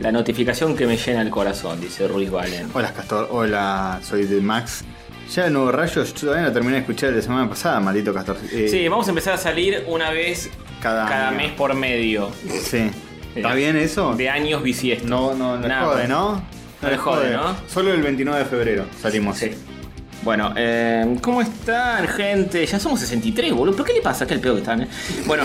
La 0.00 0.12
notificación 0.12 0.76
que 0.76 0.86
me 0.86 0.98
llena 0.98 1.22
el 1.22 1.30
corazón, 1.30 1.80
dice 1.80 2.06
Ruiz 2.06 2.30
Valen. 2.30 2.68
Hola 2.74 2.92
Castor, 2.92 3.26
hola, 3.30 4.00
soy 4.02 4.26
de 4.26 4.42
Max. 4.42 4.84
Ya 5.32 5.46
el 5.46 5.52
nuevo 5.52 5.72
Rayos, 5.72 6.14
yo 6.14 6.20
todavía 6.20 6.46
no 6.46 6.52
terminé 6.52 6.74
de 6.74 6.80
escuchar 6.80 7.12
la 7.12 7.22
semana 7.22 7.48
pasada, 7.48 7.80
maldito 7.80 8.12
Castor. 8.14 8.36
Eh, 8.52 8.68
Sí, 8.70 8.86
vamos 8.88 9.06
a 9.06 9.10
empezar 9.10 9.34
a 9.34 9.38
salir 9.38 9.84
una 9.88 10.10
vez 10.10 10.50
Cada 10.80 11.06
cada, 11.08 11.28
año. 11.28 11.36
mes 11.38 11.52
por 11.52 11.74
medio. 11.74 12.30
sí. 12.62 12.90
¿Está 13.34 13.52
bien 13.54 13.76
eso? 13.76 14.14
De 14.14 14.30
años 14.30 14.62
bisiestos. 14.62 15.10
No, 15.10 15.34
no, 15.34 15.56
no 15.56 15.66
Nada. 15.66 15.86
jode, 15.86 16.06
¿no? 16.06 16.40
No 16.80 16.88
le 16.90 16.96
jode, 16.96 17.32
¿no? 17.32 17.56
Solo 17.66 17.92
el 17.92 18.00
29 18.00 18.38
de 18.40 18.44
febrero 18.44 18.84
salimos. 19.02 19.38
Sí. 19.38 19.50
Bueno, 20.22 20.52
eh, 20.56 21.16
¿cómo 21.20 21.42
están, 21.42 22.06
gente? 22.06 22.64
Ya 22.64 22.78
somos 22.78 23.00
63, 23.00 23.52
boludo. 23.52 23.72
¿Pero 23.74 23.84
qué 23.86 23.92
le 23.94 24.00
pasa? 24.02 24.24
¿Qué 24.24 24.34
el 24.34 24.40
pedo 24.40 24.54
que 24.54 24.60
están? 24.60 24.82
eh? 24.82 24.88
Bueno, 25.26 25.42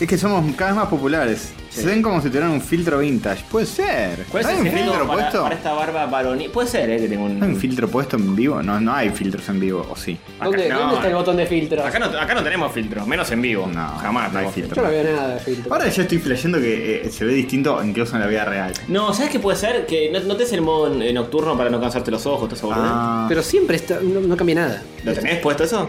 Es 0.00 0.08
que 0.08 0.18
somos 0.18 0.44
cada 0.56 0.72
vez 0.72 0.80
más 0.80 0.88
populares. 0.88 1.52
Sí. 1.70 1.82
Se 1.82 1.86
ven 1.86 2.02
como 2.02 2.20
si 2.20 2.26
tuvieran 2.28 2.50
un 2.50 2.60
filtro 2.60 2.98
vintage. 2.98 3.44
Puede 3.48 3.64
ser. 3.64 4.24
¿cuál 4.28 4.42
es 4.42 4.48
¿Hay 4.48 4.56
el 4.56 4.62
un 4.62 4.72
filtro 4.72 5.06
para, 5.06 5.20
puesto? 5.22 5.42
para 5.44 5.54
esta 5.54 5.72
barba 5.72 6.06
varonil? 6.06 6.50
Puede 6.50 6.66
ser, 6.68 6.90
¿eh? 6.90 6.98
Que 6.98 7.08
tengo 7.08 7.26
un... 7.26 7.40
¿Hay 7.40 7.48
un 7.50 7.56
filtro 7.56 7.86
puesto 7.88 8.16
en 8.16 8.34
vivo? 8.34 8.60
No, 8.60 8.80
no 8.80 8.92
hay 8.92 9.10
filtros 9.10 9.48
en 9.48 9.60
vivo, 9.60 9.86
¿o 9.88 9.94
sí? 9.94 10.18
¿Dónde, 10.42 10.68
no, 10.68 10.80
¿dónde 10.80 10.94
está 10.96 11.08
el 11.08 11.14
botón 11.14 11.36
de 11.36 11.46
filtro? 11.46 11.86
Acá 11.86 12.00
no, 12.00 12.06
acá 12.06 12.34
no 12.34 12.42
tenemos 12.42 12.72
filtro, 12.72 13.06
menos 13.06 13.30
en 13.30 13.40
vivo. 13.40 13.68
No, 13.68 13.86
jamás 13.98 14.32
no 14.32 14.38
hay 14.40 14.46
tenemos 14.46 14.54
filtro. 14.54 14.74
Yo 14.76 14.82
no 14.82 14.88
veo 14.88 15.16
nada 15.16 15.34
de 15.34 15.40
filtro. 15.40 15.72
Ahora 15.72 15.88
ya 15.88 16.02
estoy 16.02 16.18
flasheando 16.18 16.58
que 16.58 17.02
eh, 17.06 17.10
se 17.10 17.24
ve 17.24 17.34
distinto 17.34 17.80
incluso 17.84 18.16
en 18.16 18.22
la 18.22 18.26
vida 18.26 18.44
real. 18.44 18.72
No, 18.88 19.14
¿sabes 19.14 19.30
qué 19.30 19.38
puede 19.38 19.56
ser? 19.56 19.86
Que 19.86 20.10
no, 20.10 20.18
no 20.18 20.36
te 20.36 20.42
es 20.42 20.52
el 20.52 20.62
modo 20.62 20.92
eh, 21.00 21.12
nocturno 21.12 21.56
para 21.56 21.70
no 21.70 21.80
cansarte 21.80 22.10
los 22.10 22.26
ojos, 22.26 22.48
todo 22.48 22.56
eso, 22.56 22.66
boludo. 22.66 22.82
Ah, 22.84 23.26
Pero 23.28 23.44
siempre 23.44 23.76
está, 23.76 24.00
no, 24.02 24.18
no 24.20 24.36
cambia 24.36 24.56
nada. 24.56 24.82
¿Lo 25.04 25.12
tenés 25.12 25.38
puesto 25.38 25.62
eso? 25.62 25.86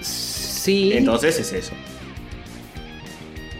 Sí. 0.00 0.92
Entonces 0.94 1.38
es 1.38 1.52
eso. 1.52 1.72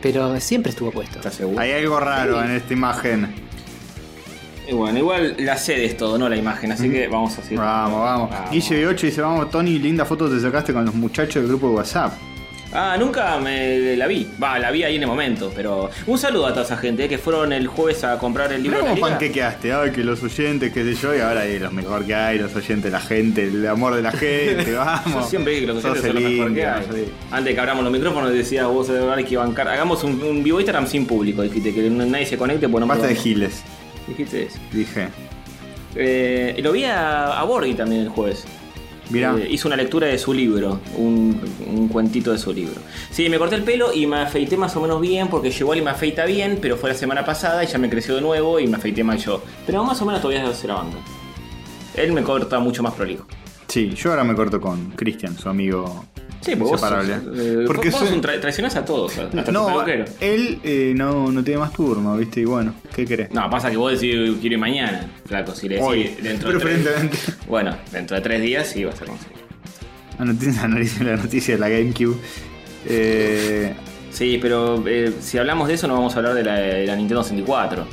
Pero 0.01 0.39
siempre 0.41 0.71
estuvo 0.71 0.91
puesto. 0.91 1.19
¿Estás 1.19 1.35
seguro? 1.35 1.61
Hay 1.61 1.73
algo 1.73 1.99
raro 2.01 2.43
en 2.43 2.53
esta 2.53 2.73
imagen. 2.73 3.35
Y 4.69 4.75
bueno, 4.75 4.99
igual 4.99 5.35
la 5.39 5.57
sede 5.57 5.87
es 5.87 5.97
todo, 5.97 6.19
no 6.19 6.29
la 6.29 6.37
imagen, 6.37 6.71
así 6.73 6.91
que 6.91 7.09
vamos 7.09 7.39
a 7.39 7.43
seguir. 7.43 7.59
Vamos, 7.59 8.01
vamos. 8.01 8.31
Guille 8.51 8.87
8 8.87 9.07
dice, 9.07 9.23
vamos, 9.23 9.51
Tony, 9.51 9.79
linda 9.79 10.05
foto 10.05 10.29
te 10.29 10.39
sacaste 10.39 10.75
con 10.75 10.85
los 10.85 10.95
muchachos 10.95 11.37
del 11.37 11.49
grupo 11.49 11.71
de 11.71 11.77
WhatsApp. 11.77 12.13
Ah, 12.73 12.97
nunca 12.99 13.39
me 13.39 13.97
la 13.97 14.07
vi. 14.07 14.27
Va, 14.43 14.59
la 14.59 14.71
vi 14.71 14.85
ahí 14.85 14.97
en 14.97 15.03
el 15.03 15.09
momento, 15.09 15.51
pero 15.57 15.89
un 16.07 16.19
saludo 16.19 16.47
a 16.47 16.51
toda 16.51 16.65
esa 16.67 16.77
gente 16.77 17.05
eh, 17.05 17.09
que 17.09 17.17
fueron 17.17 17.53
el 17.53 17.67
jueves 17.67 18.05
a 18.05 18.19
comprar 18.19 18.53
el 18.53 18.63
libro 18.63 18.79
Mirá 18.79 18.91
de 18.91 18.95
la 18.95 19.01
cómo 19.01 19.11
panquequeaste, 19.11 19.73
ay, 19.73 19.91
que 19.93 20.05
los 20.05 20.23
oyentes, 20.23 20.71
qué 20.73 20.85
sé 20.85 20.95
yo, 20.95 21.15
y 21.17 21.21
ahora 21.21 21.41
hay 21.41 21.59
los 21.59 21.73
mejor 21.73 22.05
que 22.05 22.15
hay, 22.15 22.39
los 22.39 22.55
oyentes, 22.55 22.93
la 22.93 23.01
gente, 23.01 23.45
el 23.45 23.67
amor 23.67 23.95
de 23.95 24.03
la 24.03 24.13
gente, 24.13 24.73
vamos. 24.77 25.25
Yo 25.25 25.31
siempre 25.31 25.55
dije 25.55 25.67
que 25.67 25.73
los 25.73 25.83
oyentes 25.85 26.03
son 26.03 26.15
lo 26.15 26.21
el 26.29 26.35
mejor 26.37 26.55
que 26.55 26.67
hay. 26.67 26.85
sí. 27.07 27.13
Antes 27.31 27.55
que 27.55 27.61
abramos 27.61 27.85
los 27.85 27.93
micrófonos 27.93 28.33
decía 28.33 28.67
vos 28.67 28.89
de 28.89 29.11
hay 29.13 29.25
que 29.25 29.37
bancar. 29.39 29.67
Hagamos 29.69 30.05
un, 30.05 30.23
un 30.23 30.43
vivo 30.43 30.61
Instagram 30.61 30.87
sin 30.87 31.07
público, 31.07 31.41
dijiste 31.41 31.73
que 31.75 31.89
nadie 31.89 32.27
se 32.27 32.37
conecte, 32.37 32.69
pues 32.69 32.81
no 32.83 32.87
Basta 32.87 33.07
de 33.07 33.15
giles, 33.17 33.63
Dijiste 34.07 34.43
eso. 34.43 34.59
dije. 34.73 35.09
Eh, 35.95 36.61
lo 36.63 36.73
vi 36.73 36.85
a, 36.85 37.41
a 37.41 37.45
Borghi 37.45 37.73
también 37.75 38.03
el 38.03 38.09
jueves. 38.11 38.45
Mirá. 39.11 39.37
Eh, 39.39 39.49
hizo 39.51 39.69
una 39.69 39.77
lectura 39.77 40.07
de 40.07 40.19
su 40.19 40.33
libro, 40.33 40.81
un, 40.97 41.89
cuentito 41.93 42.33
de 42.33 42.39
su 42.39 42.53
libro. 42.53 42.81
Sí, 43.11 43.29
me 43.29 43.39
corté 43.39 43.57
el 43.57 43.65
pelo 43.65 43.93
y 43.93 44.07
me 44.07 44.19
afeité 44.19 44.57
más 44.57 44.77
o 44.77 44.81
menos 44.81 45.01
bien, 45.01 45.29
porque 45.29 45.49
igual 45.49 45.79
y 45.79 45.83
me 45.83 45.91
afeita 45.91 46.25
bien, 46.27 46.59
pero 46.61 46.77
fue 46.77 46.91
la 46.91 46.97
semana 46.97 47.25
pasada 47.25 47.65
y 47.65 47.67
ya 47.67 47.79
me 47.79 47.89
creció 47.89 48.15
de 48.15 48.21
nuevo 48.21 48.61
y 48.61 48.67
me 48.67 48.77
afeité 48.77 49.03
mal 49.03 49.19
yo. 49.19 49.43
Pero 49.67 49.85
más 49.85 50.01
o 50.03 50.07
menos 50.07 50.21
todavía 50.21 50.53
se 50.53 50.69
la 50.69 50.75
banda. 50.75 50.99
Él 51.95 52.13
me 52.13 52.23
corta 52.23 52.59
mucho 52.59 52.83
más 52.83 52.95
prolijo. 52.95 53.27
Sí, 53.69 53.91
yo 53.95 54.11
ahora 54.11 54.25
me 54.25 54.35
corto 54.35 54.61
con 54.61 54.91
Cristian, 54.93 55.37
su 55.39 55.49
amigo 55.49 56.07
Sí, 56.41 56.55
porque 56.57 56.71
vos, 56.77 56.83
eh, 57.37 57.65
Porque 57.67 57.91
vos 57.91 58.01
soy- 58.01 58.13
un 58.17 58.23
tra- 58.23 58.41
traicionás 58.41 58.77
a 58.77 58.85
todos, 58.85 59.19
hasta 59.19 59.45
tu 59.45 59.53
No, 59.53 59.67
peluquero. 59.67 60.05
él 60.21 60.61
eh, 60.63 60.93
no, 60.97 61.31
no 61.33 61.43
tiene 61.43 61.59
más 61.61 61.73
turno, 61.73 62.17
¿viste? 62.17 62.41
Y 62.41 62.45
bueno, 62.45 62.75
¿qué 62.95 63.05
querés? 63.05 63.31
No, 63.33 63.51
pasa 63.51 63.71
que 63.71 63.77
vos 63.77 63.91
decís 63.93 64.15
quiero 64.41 64.55
ir 64.55 64.59
mañana, 64.59 65.11
flaco. 65.27 65.53
Si 65.55 65.69
le 65.69 65.75
decís 65.77 65.89
Hoy, 65.89 66.17
dentro 66.23 66.53
de 66.53 66.59
tres, 66.61 66.79
preferentemente. 66.79 67.19
Bueno, 67.49 67.77
dentro 67.93 68.17
de 68.17 68.23
tres 68.23 68.41
días 68.41 68.69
sí 68.69 68.85
vas 68.85 69.03
a 69.03 69.05
conseguir. 69.05 69.37
La 70.19 70.25
noticia, 70.25 70.63
analice 70.63 71.05
la 71.05 71.17
noticia 71.17 71.55
de 71.55 71.61
la 71.61 71.69
GameCube. 71.69 72.17
Eh, 72.87 73.75
Sí, 74.11 74.39
pero 74.41 74.83
eh, 74.89 75.13
si 75.21 75.39
hablamos 75.39 75.69
de 75.69 75.75
eso 75.75 75.87
no 75.87 75.95
vamos 75.95 76.15
a 76.15 76.19
hablar 76.19 76.35
de 76.35 76.43
la, 76.43 76.55
de 76.57 76.87
la 76.87 76.97
Nintendo 76.97 77.23
64. 77.23 77.87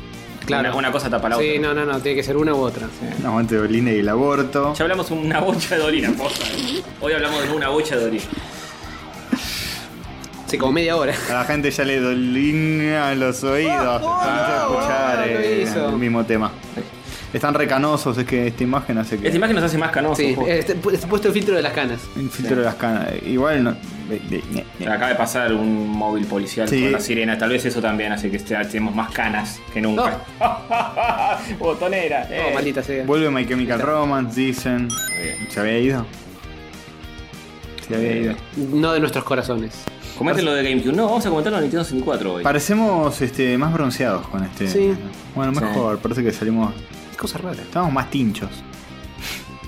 Claro. 0.46 0.70
Una, 0.70 0.78
una 0.78 0.92
cosa 0.92 1.10
tapa 1.10 1.30
la 1.30 1.38
Sí, 1.38 1.58
otra. 1.58 1.74
no, 1.74 1.86
no, 1.86 1.92
no, 1.94 2.00
tiene 2.00 2.16
que 2.18 2.24
ser 2.24 2.38
una 2.38 2.54
u 2.54 2.58
otra. 2.60 2.88
un 3.20 3.26
aguante 3.26 3.56
de 3.56 3.62
Olina 3.62 3.92
y 3.92 4.00
el 4.00 4.10
aborto. 4.10 4.74
Ya 4.76 4.84
hablamos 4.84 5.10
una 5.12 5.40
bocha 5.40 5.76
de 5.76 5.82
Dolina, 5.82 6.12
posta. 6.12 6.46
Hoy 7.02 7.14
hablamos 7.14 7.44
de 7.44 7.52
una 7.52 7.70
bocha 7.70 7.96
de 7.96 8.04
Dolina. 8.04 8.24
Sí, 10.48 10.58
como 10.60 10.74
media 10.74 10.96
hora. 10.96 11.14
A 11.30 11.34
la 11.34 11.46
gente 11.46 11.72
ya 11.72 11.84
le 11.84 12.00
dolina 12.00 13.16
los 13.16 13.44
oídos. 13.44 13.76
Vamos 14.02 14.24
a 14.24 14.62
escuchar 14.62 15.18
lo 15.28 15.34
eh, 15.34 15.62
hizo. 15.64 15.90
el 15.90 15.96
mismo 15.98 16.24
tema. 16.24 16.52
Están 17.34 17.54
recanosos, 17.56 18.18
es 18.18 18.26
que 18.26 18.48
esta 18.48 18.64
imagen 18.64 18.98
hace 19.00 19.18
que. 19.18 19.26
Esta 19.28 19.38
imagen 19.38 19.56
nos 19.56 19.66
hace 19.66 19.78
más 19.80 19.92
canosos. 19.92 20.18
Sí, 20.20 20.36
este, 20.48 20.78
este 20.94 21.08
puesto 21.08 21.28
el 21.30 21.34
filtro 21.34 21.56
de 21.56 21.64
las 21.64 21.74
canas. 21.74 22.00
El 22.16 22.30
filtro 22.30 22.58
de 22.58 22.64
las 22.64 22.76
canas. 22.76 23.08
Igual 23.26 23.64
no. 23.64 23.76
De- 24.10 24.20
de- 24.20 24.42
de- 24.54 24.66
de- 24.80 24.88
Acaba 24.88 25.10
de 25.10 25.16
pasar 25.16 25.54
un 25.54 25.90
móvil 25.90 26.26
policial 26.26 26.68
Sí. 26.68 26.82
con 26.84 26.92
la 26.94 27.00
sirena. 27.00 27.38
Tal 27.38 27.50
vez 27.50 27.66
eso 27.66 27.82
también 27.82 28.12
hace 28.12 28.30
que 28.30 28.38
este- 28.38 28.56
tenemos 28.66 28.96
más 28.96 29.12
canas 29.12 29.60
que 29.74 29.82
nunca. 29.82 30.20
Botonera. 31.60 32.28
eh. 32.30 32.48
Oh, 32.50 32.54
maldita 32.54 32.82
sea. 32.84 33.06
Vuelve 33.06 33.30
My 33.30 33.46
Chemical 33.48 33.80
Romance, 33.82 34.40
dicen. 34.40 34.88
¿Se 35.50 35.60
había 35.60 35.80
ido? 35.80 36.06
Se 37.88 37.96
había 37.96 38.16
ido. 38.16 38.36
No 38.58 38.94
de 38.94 39.00
nuestros 39.00 39.24
corazones. 39.24 39.84
Comenten 40.18 40.46
lo 40.46 40.54
de 40.54 40.64
GameCube. 40.64 40.94
No, 40.94 41.06
vamos 41.08 41.26
a 41.26 41.30
comentar 41.30 41.52
lo 41.52 41.58
de 41.58 41.64
Nintendo 41.64 41.84
64 41.84 42.34
hoy. 42.36 42.44
Parecemos 42.44 43.22
este, 43.22 43.58
más 43.58 43.74
bronceados 43.74 44.26
con 44.28 44.44
este. 44.44 44.68
Sí. 44.68 44.94
Bueno, 45.36 45.52
mejor, 45.52 46.00
parece 46.00 46.24
que 46.24 46.32
salimos. 46.32 46.74
Es 47.12 47.18
cosa 47.18 47.38
rara. 47.38 47.62
Estamos 47.62 47.92
más 47.92 48.10
tinchos. 48.10 48.50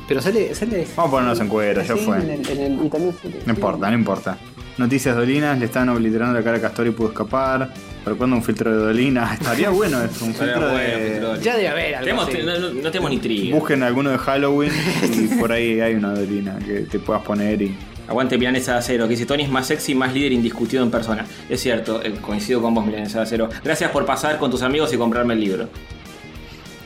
Pero 0.08 0.22
sale. 0.22 0.54
sale 0.56 0.88
Vamos 0.96 1.10
a 1.10 1.12
ponernos 1.12 1.40
en 1.42 1.48
cuero, 1.48 1.82
ya 1.84 1.96
fue. 1.98 2.18
en 2.18 2.30
el- 2.30 2.50
en 2.50 2.60
el- 2.62 2.86
y 2.86 2.90
también 2.90 3.14
sale- 3.22 3.40
No 3.46 3.54
importa, 3.54 3.90
no 3.90 3.98
importa. 3.98 4.38
Noticias 4.78 5.16
dolinas, 5.16 5.58
le 5.58 5.66
están 5.66 5.90
obliterando 5.90 6.38
la 6.38 6.44
cara 6.44 6.58
a 6.58 6.62
Castor 6.62 6.86
y 6.88 6.92
pudo 6.92 7.10
escapar. 7.10 7.74
¿Pero 8.04 8.16
cuándo 8.18 8.38
un 8.38 8.44
filtro 8.44 8.72
de 8.72 8.78
dolina? 8.78 9.34
Estaría 9.34 9.70
bueno 9.70 10.02
eso, 10.02 10.24
un 10.24 10.32
Estaría 10.32 10.54
filtro 10.54 10.72
bueno, 10.72 10.98
de. 10.98 11.10
filtro 11.12 11.34
de- 11.34 11.44
Ya 11.44 11.56
debe 11.58 11.68
haber 11.68 11.96
algo 11.96 12.06
Tenemos- 12.06 12.28
así. 12.30 12.38
no, 12.46 12.60
no- 12.60 12.70
no 12.82 12.92
tenemos 12.92 13.10
ni 13.12 13.18
trigger. 13.18 13.54
Busquen 13.56 13.84
alguno 13.84 14.12
de 14.12 14.18
Halloween 14.18 14.72
y 15.14 15.28
por 15.40 15.52
ahí 15.52 15.82
hay 15.82 15.96
una 15.96 16.14
dolina 16.14 16.58
que 16.66 16.82
te 16.82 17.00
puedas 17.00 17.24
poner 17.24 17.62
y. 17.62 17.76
Aguante 18.08 18.38
Milanesa 18.38 18.72
de 18.74 18.78
Acero, 18.80 19.04
que 19.06 19.10
dice 19.16 19.26
Tony 19.26 19.44
es 19.44 19.50
más 19.50 19.68
sexy, 19.68 19.94
más 19.94 20.14
líder 20.14 20.32
indiscutido 20.32 20.82
en 20.82 20.90
persona. 20.90 21.26
Es 21.50 21.60
cierto, 21.60 22.02
eh, 22.02 22.14
coincido 22.22 22.62
con 22.62 22.74
vos, 22.74 22.86
Milanesa 22.86 23.18
de 23.18 23.24
Acero. 23.26 23.50
Gracias 23.66 23.92
por 23.92 24.06
pasar 24.06 24.38
con 24.38 24.50
tus 24.50 24.62
amigos 24.62 24.94
y 24.94 24.98
comprarme 24.98 25.34
el 25.34 25.42
libro. 25.42 25.68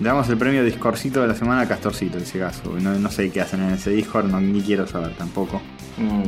Le 0.02 0.08
damos 0.08 0.28
el 0.30 0.38
premio 0.38 0.64
Discordcito 0.64 1.22
de 1.22 1.28
la 1.28 1.36
semana 1.36 1.62
a 1.62 1.68
Castorcito, 1.68 2.18
en 2.18 2.24
ese 2.24 2.40
caso. 2.40 2.76
No, 2.80 2.98
no 2.98 3.12
sé 3.12 3.30
qué 3.30 3.40
hacen 3.40 3.62
en 3.62 3.74
ese 3.74 3.92
Discord, 3.92 4.26
no, 4.26 4.42
ni 4.42 4.60
quiero 4.62 4.88
saber 4.88 5.14
tampoco. 5.16 5.62
Mm. 5.98 6.24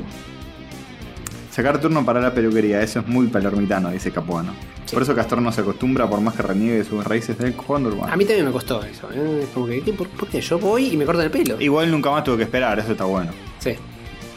Sacar 1.49 1.81
turno 1.81 2.05
para 2.05 2.21
la 2.21 2.31
peluquería, 2.31 2.83
eso 2.83 2.99
es 2.99 3.07
muy 3.07 3.27
palermitano, 3.27 3.89
dice 3.89 4.11
Capuano. 4.11 4.53
Por 4.93 5.01
eso 5.01 5.15
Castor 5.15 5.41
no 5.41 5.51
se 5.51 5.61
acostumbra, 5.61 6.07
por 6.07 6.21
más 6.21 6.35
que 6.35 6.43
reniegue 6.43 6.75
de 6.75 6.83
sus 6.83 7.03
raíces 7.03 7.35
del 7.39 7.55
Condor. 7.55 7.97
A 8.07 8.15
mí 8.15 8.25
también 8.25 8.45
me 8.45 8.51
costó 8.51 8.83
eso. 8.83 9.09
¿eh? 9.11 9.47
Como. 9.55 9.65
¿por, 9.97 10.07
por 10.09 10.27
qué? 10.27 10.39
Yo 10.39 10.59
voy 10.59 10.93
y 10.93 10.97
me 10.97 11.05
cortan 11.05 11.25
el 11.25 11.31
pelo. 11.31 11.59
Igual 11.59 11.89
nunca 11.89 12.11
más 12.11 12.23
tuve 12.23 12.37
que 12.37 12.43
esperar, 12.43 12.77
eso 12.77 12.91
está 12.91 13.05
bueno. 13.05 13.31
Sí. 13.57 13.73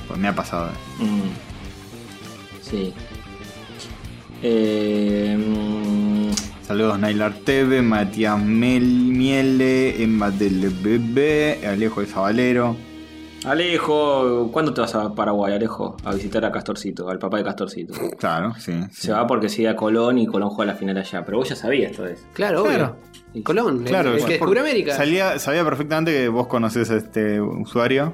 Pues 0.09 0.18
me 0.18 0.29
ha 0.29 0.35
pasado. 0.35 0.70
Mm. 0.99 1.20
Sí. 2.62 2.94
Eh, 4.42 5.75
Saludos 6.66 6.98
Nailar 6.98 7.33
TV, 7.44 7.81
Matías 7.81 8.40
Mel, 8.42 8.83
Miele, 8.83 10.02
Emma 10.02 10.31
del 10.33 10.68
Bebé, 10.70 11.61
Alejo 11.66 12.00
de 12.00 12.07
Zabalero. 12.09 12.76
Alejo, 13.44 14.50
¿cuándo 14.50 14.74
te 14.74 14.81
vas 14.81 14.92
a 14.96 15.14
Paraguay, 15.14 15.55
Alejo? 15.55 15.96
A 16.05 16.12
visitar 16.14 16.44
a 16.44 16.50
Castorcito, 16.50 17.09
al 17.09 17.20
papá 17.20 17.37
de 17.37 17.44
Castorcito. 17.44 17.94
Claro, 18.18 18.55
sí. 18.59 18.72
sí. 18.90 19.07
Se 19.07 19.12
va 19.12 19.24
porque 19.29 19.48
sigue 19.48 19.68
a 19.68 19.76
Colón 19.76 20.18
y 20.18 20.26
Colón 20.26 20.50
juega 20.50 20.72
la 20.72 20.79
final 20.79 20.96
allá. 20.98 21.24
Pero 21.24 21.38
vos 21.38 21.48
ya 21.48 21.55
sabías 21.55 21.92
todo 21.92 22.07
eso. 22.07 22.24
Claro, 22.33 22.64
Claro. 22.64 22.96
obvio. 23.33 23.44
Colón, 23.44 23.85
Claro, 23.85 24.14
el, 24.14 24.24
que 24.24 24.33
descubrió 24.33 24.62
América. 24.62 24.96
Salía, 24.96 25.38
sabía 25.38 25.64
perfectamente 25.64 26.11
que 26.12 26.29
vos 26.29 26.48
conocés 26.48 26.90
a 26.90 26.96
este 26.96 27.40
usuario. 27.40 28.12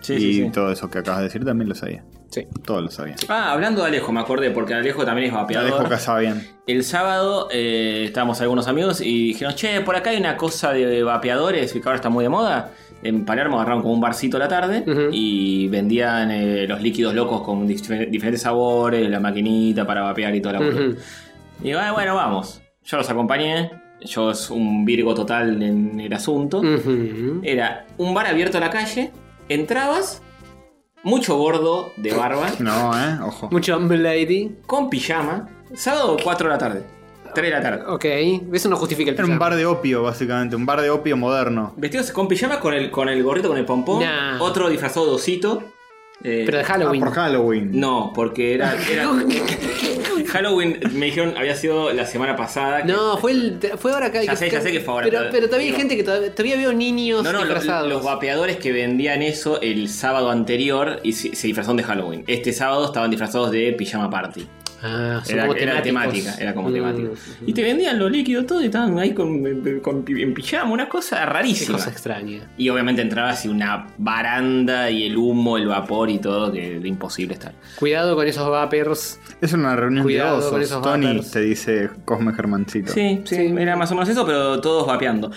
Sí, 0.00 0.14
y 0.14 0.18
sí, 0.20 0.34
sí. 0.44 0.50
todo 0.50 0.72
eso 0.72 0.90
que 0.90 0.98
acabas 0.98 1.20
de 1.20 1.24
decir 1.24 1.44
también 1.44 1.68
lo 1.68 1.76
sabía. 1.76 2.04
Sí. 2.30 2.46
Todo 2.64 2.82
lo 2.82 2.90
sabía. 2.90 3.16
Ah, 3.28 3.52
hablando 3.52 3.80
de 3.82 3.88
Alejo, 3.88 4.12
me 4.12 4.20
acordé, 4.20 4.50
porque 4.50 4.74
Alejo 4.74 5.04
también 5.04 5.28
es 5.28 5.34
vapeador. 5.34 5.72
Alejo 5.72 5.88
casaba 5.88 6.20
bien. 6.20 6.46
El 6.66 6.84
sábado 6.84 7.48
eh, 7.50 8.04
estábamos 8.06 8.40
algunos 8.42 8.68
amigos 8.68 9.00
y 9.00 9.28
dijeron, 9.28 9.54
che, 9.54 9.80
por 9.80 9.96
acá 9.96 10.10
hay 10.10 10.18
una 10.18 10.36
cosa 10.36 10.72
de 10.72 11.02
vapeadores 11.02 11.72
que 11.72 11.78
ahora 11.84 11.96
está 11.96 12.10
muy 12.10 12.24
de 12.24 12.28
moda. 12.28 12.72
En 13.02 13.24
Palermo 13.24 13.56
agarraron 13.56 13.80
como 13.82 13.94
un 13.94 14.00
barcito 14.00 14.36
a 14.36 14.40
la 14.40 14.48
tarde 14.48 14.84
y 15.12 15.68
vendían 15.68 16.30
eh, 16.32 16.66
los 16.66 16.82
líquidos 16.82 17.14
locos 17.14 17.42
con 17.42 17.66
dif- 17.68 18.10
diferentes 18.10 18.42
sabores, 18.42 19.08
la 19.08 19.20
maquinita 19.20 19.86
para 19.86 20.02
vapear 20.02 20.34
y 20.34 20.40
toda 20.40 20.58
la. 20.58 20.68
Ujú. 20.68 20.96
Y 21.62 21.68
digo, 21.68 21.78
"Ah, 21.80 21.92
bueno, 21.92 22.14
vamos. 22.16 22.60
Yo 22.84 22.96
los 22.96 23.08
acompañé. 23.08 23.70
Yo 24.02 24.30
es 24.32 24.50
un 24.50 24.84
virgo 24.84 25.14
total 25.14 25.62
en 25.62 25.98
el 26.00 26.12
asunto. 26.12 26.60
Era 27.42 27.86
un 27.96 28.12
bar 28.14 28.26
abierto 28.26 28.58
a 28.58 28.60
la 28.60 28.70
calle. 28.70 29.10
Entrabas, 29.48 30.22
mucho 31.02 31.36
gordo 31.36 31.92
de 31.96 32.12
barba, 32.12 32.48
No, 32.58 32.92
eh, 32.98 33.18
ojo. 33.24 33.48
Mucho 33.50 33.78
lady. 33.78 34.56
con 34.66 34.90
pijama. 34.90 35.48
Sábado 35.74 36.16
4 36.22 36.48
de 36.48 36.52
la 36.54 36.58
tarde. 36.58 36.82
3 37.34 37.50
de 37.50 37.56
la 37.56 37.62
tarde. 37.62 37.84
Ok. 37.86 38.04
Eso 38.54 38.68
no 38.68 38.76
justifica 38.76 39.10
el 39.10 39.16
Era 39.16 39.26
un 39.26 39.38
bar 39.38 39.54
de 39.54 39.66
opio, 39.66 40.02
básicamente. 40.02 40.56
Un 40.56 40.64
bar 40.66 40.80
de 40.80 40.90
opio 40.90 41.16
moderno. 41.16 41.74
Vestidos 41.76 42.10
con 42.10 42.26
pijama, 42.26 42.58
con 42.58 42.72
el, 42.74 42.90
con 42.90 43.08
el 43.08 43.22
gorrito, 43.22 43.48
con 43.48 43.58
el 43.58 43.64
pompón. 43.66 44.00
Nah. 44.02 44.40
Otro 44.40 44.68
disfrazado 44.68 45.06
de 45.06 45.12
osito. 45.12 45.62
Eh, 46.24 46.42
Pero 46.46 46.58
de 46.58 46.64
Ah, 46.64 46.66
Halloween. 46.66 47.00
por 47.00 47.12
Halloween. 47.12 47.70
No, 47.78 48.12
porque 48.14 48.54
era, 48.54 48.74
era- 48.90 49.08
Halloween, 50.28 50.78
me 50.92 51.06
dijeron, 51.06 51.34
había 51.36 51.54
sido 51.56 51.92
la 51.92 52.06
semana 52.06 52.36
pasada. 52.36 52.82
que- 52.82 52.92
No, 52.92 53.16
fue, 53.18 53.32
el, 53.32 53.58
fue 53.78 53.92
ahora 53.92 54.06
acá. 54.06 54.22
Ya 54.22 54.36
sé, 54.36 54.50
ya 54.50 54.60
sé 54.60 54.70
que 54.72 54.80
fue 54.80 54.94
ahora, 54.94 55.06
Pero, 55.06 55.18
pero- 55.20 55.30
pero 55.32 55.46
todavía 55.46 55.68
hay 55.70 55.74
gente 55.76 55.96
que 55.96 56.04
todavía, 56.04 56.30
todavía 56.34 56.56
veo 56.56 56.72
niños 56.72 57.22
No, 57.24 57.32
no, 57.32 57.38
los, 57.40 57.48
disfrazados. 57.48 57.88
los 57.88 58.04
vapeadores 58.04 58.56
que 58.56 58.72
vendían 58.72 59.22
eso 59.22 59.60
el 59.60 59.88
sábado 59.88 60.30
anterior 60.30 61.00
y 61.02 61.12
se, 61.12 61.34
se 61.34 61.46
disfrazaron 61.46 61.76
de 61.76 61.82
Halloween. 61.84 62.24
Este 62.26 62.52
sábado 62.52 62.84
estaban 62.86 63.10
disfrazados 63.10 63.50
de 63.50 63.72
pijama 63.72 64.10
party. 64.10 64.46
Ah, 64.80 65.20
Era, 65.28 65.48
como 65.48 65.58
era 65.58 65.82
temática, 65.82 66.36
era 66.38 66.54
como 66.54 66.68
Mm. 66.68 66.72
temática. 66.74 67.08
Y 67.44 67.52
te 67.52 67.62
vendían 67.64 67.98
los 67.98 68.12
líquidos 68.12 68.46
todo 68.46 68.62
y 68.62 68.66
estaban 68.66 68.96
ahí 69.00 69.10
con, 69.12 69.80
con- 69.80 70.04
en 70.06 70.32
pijama, 70.34 70.70
una 70.70 70.88
cosa 70.88 71.18
Qué 71.18 71.26
rarísima. 71.26 71.78
cosa 71.78 71.90
extraña. 71.90 72.48
Y 72.56 72.68
obviamente 72.68 73.02
entrabas 73.02 73.44
y 73.44 73.48
una 73.48 73.88
baranda 73.98 74.88
y 74.88 75.04
el 75.06 75.16
humo, 75.16 75.56
el 75.56 75.66
vapor 75.66 76.10
y 76.10 76.18
todo, 76.18 76.52
que 76.52 76.76
era 76.76 76.86
imposible 76.86 77.34
estar. 77.34 77.54
Cuidado 77.76 78.14
con 78.14 78.28
esos 78.28 78.48
vapers. 78.48 79.18
Es 79.40 79.52
una 79.52 79.74
reunión 79.74 80.04
Tony 80.82 81.06
vapers. 81.06 81.30
te 81.30 81.40
dice 81.40 81.90
Cosme 82.04 82.32
Germancito. 82.32 82.92
Sí, 82.92 83.22
sí, 83.24 83.54
era 83.58 83.76
más 83.76 83.90
o 83.90 83.94
menos 83.94 84.08
eso, 84.08 84.24
pero 84.26 84.60
todos 84.60 84.86
vapeando. 84.86 85.30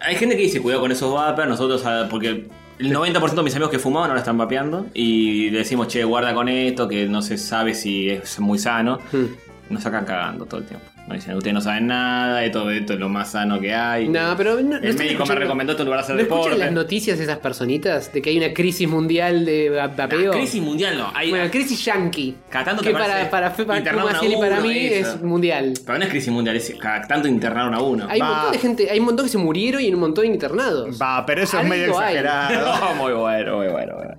Hay 0.00 0.16
gente 0.16 0.36
que 0.36 0.42
dice, 0.42 0.60
cuidado 0.60 0.82
con 0.82 0.92
esos 0.92 1.12
vapers, 1.12 1.48
nosotros, 1.48 1.82
ah, 1.86 2.08
porque 2.10 2.48
el 2.78 2.92
90% 2.92 3.34
de 3.34 3.42
mis 3.42 3.54
amigos 3.54 3.70
que 3.70 3.78
fumaban 3.78 4.10
ahora 4.10 4.20
están 4.20 4.36
vapeando, 4.36 4.86
y 4.92 5.50
le 5.50 5.58
decimos, 5.58 5.88
che, 5.88 6.04
guarda 6.04 6.34
con 6.34 6.48
esto, 6.48 6.88
que 6.88 7.06
no 7.06 7.22
se 7.22 7.38
sabe 7.38 7.74
si 7.74 8.10
es 8.10 8.38
muy 8.40 8.58
sano. 8.58 8.98
Hmm. 9.12 9.26
Nos 9.70 9.82
sacan 9.82 10.04
cagando 10.04 10.44
todo 10.46 10.60
el 10.60 10.66
tiempo. 10.66 10.86
Nos 11.06 11.16
dicen, 11.18 11.36
ustedes 11.36 11.52
no 11.52 11.60
saben 11.60 11.86
nada, 11.86 12.38
de 12.40 12.48
todo 12.50 12.70
esto 12.70 12.94
es 12.94 12.98
lo 12.98 13.10
más 13.10 13.30
sano 13.32 13.60
que 13.60 13.74
hay. 13.74 14.08
No, 14.08 14.34
pero 14.38 14.58
no- 14.62 14.76
el 14.76 14.96
médico 14.96 15.26
me 15.26 15.34
recomendó 15.34 15.72
este 15.72 15.84
lugar 15.84 15.98
a 16.00 16.02
hacer 16.02 16.16
¿No 16.16 16.22
escuchan 16.22 16.42
deporte. 16.44 16.58
las 16.64 16.72
noticias 16.72 17.20
esas 17.20 17.38
personitas 17.38 18.10
de 18.12 18.22
que 18.22 18.30
hay 18.30 18.38
una 18.38 18.54
crisis 18.54 18.88
mundial 18.88 19.44
de 19.44 19.68
va- 19.70 19.88
Nah, 19.88 19.94
vapeo? 19.96 20.32
crisis 20.32 20.62
mundial 20.62 20.96
no. 20.96 21.10
Hay, 21.14 21.28
Bueno, 21.30 21.50
crisis 21.50 21.84
yankee. 21.84 22.36
Cada 22.48 22.64
tanto 22.66 22.82
que 22.82 22.90
para, 22.92 23.28
para, 23.30 23.52
para, 23.52 23.78
y 23.80 24.36
para 24.36 24.60
mí 24.60 24.78
eso. 24.86 25.14
es 25.16 25.22
mundial. 25.22 25.74
Pero 25.84 25.98
no 25.98 26.04
es 26.04 26.10
crisis 26.10 26.32
mundial, 26.32 26.56
es 26.56 26.74
cada 26.80 27.02
tanto 27.06 27.28
internaron 27.28 27.74
a 27.74 27.80
uno. 27.80 28.06
Hay 28.08 28.20
un 28.20 28.26
montón 28.28 28.52
de 28.52 28.58
gente, 28.58 28.90
hay 28.90 28.98
un 28.98 29.04
montón 29.06 29.26
que 29.26 29.32
se 29.32 29.38
murieron 29.38 29.82
y 29.82 29.92
un 29.92 30.00
montón 30.00 30.24
internados. 30.24 31.00
Va, 31.00 31.26
pero 31.26 31.42
eso 31.42 31.58
es 31.60 31.68
medio 31.68 31.86
exagerado. 31.88 32.94
Muy 32.96 33.12
bueno, 33.12 33.56
muy 33.58 33.68
bueno. 33.68 33.94
muy 33.96 34.04
bueno. 34.06 34.18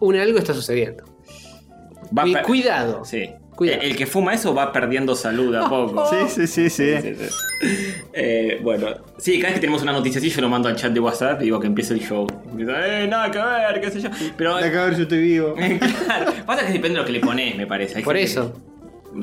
Un 0.00 0.16
algo 0.16 0.38
está 0.38 0.52
sucediendo. 0.54 1.04
Va 2.16 2.26
Y 2.26 2.34
cuidado. 2.42 3.04
Sí. 3.04 3.30
Cuidado. 3.58 3.82
El, 3.82 3.96
que 3.96 4.06
fuma 4.06 4.34
eso 4.34 4.54
va 4.54 4.70
perdiendo 4.70 5.16
salud 5.16 5.52
a 5.56 5.68
poco. 5.68 6.08
Sí, 6.08 6.16
sí, 6.28 6.46
sí, 6.46 6.70
sí. 6.70 6.94
Sí, 7.02 7.14
sí. 7.16 7.94
Eh, 8.12 8.60
bueno, 8.62 8.86
sí, 9.16 9.40
cada 9.40 9.48
vez 9.48 9.54
que 9.54 9.60
tenemos 9.62 9.82
una 9.82 9.90
noticia 9.90 10.20
así, 10.20 10.30
yo 10.30 10.40
lo 10.42 10.48
mando 10.48 10.68
al 10.68 10.76
chat 10.76 10.92
de 10.92 11.00
WhatsApp 11.00 11.40
y 11.40 11.46
digo 11.46 11.58
que 11.58 11.66
empiece 11.66 11.92
el 11.92 11.98
show. 11.98 12.24
Empieza, 12.48 12.86
eh, 12.86 13.08
nada 13.08 13.32
que 13.32 13.38
ver, 13.38 13.80
qué 13.80 13.90
sé 13.90 14.00
yo. 14.00 14.10
Pero. 14.36 14.54
Hay 14.54 14.70
que 14.70 14.76
ver, 14.76 14.94
yo 14.94 15.02
estoy 15.02 15.18
vivo. 15.18 15.56
claro, 16.06 16.32
pasa 16.46 16.64
que 16.66 16.72
depende 16.72 16.90
de 16.90 17.00
lo 17.00 17.04
que 17.04 17.10
le 17.10 17.18
pones, 17.18 17.56
me 17.56 17.66
parece. 17.66 17.98
Hay 17.98 18.04
Por 18.04 18.14
gente 18.14 18.30
eso. 18.30 18.54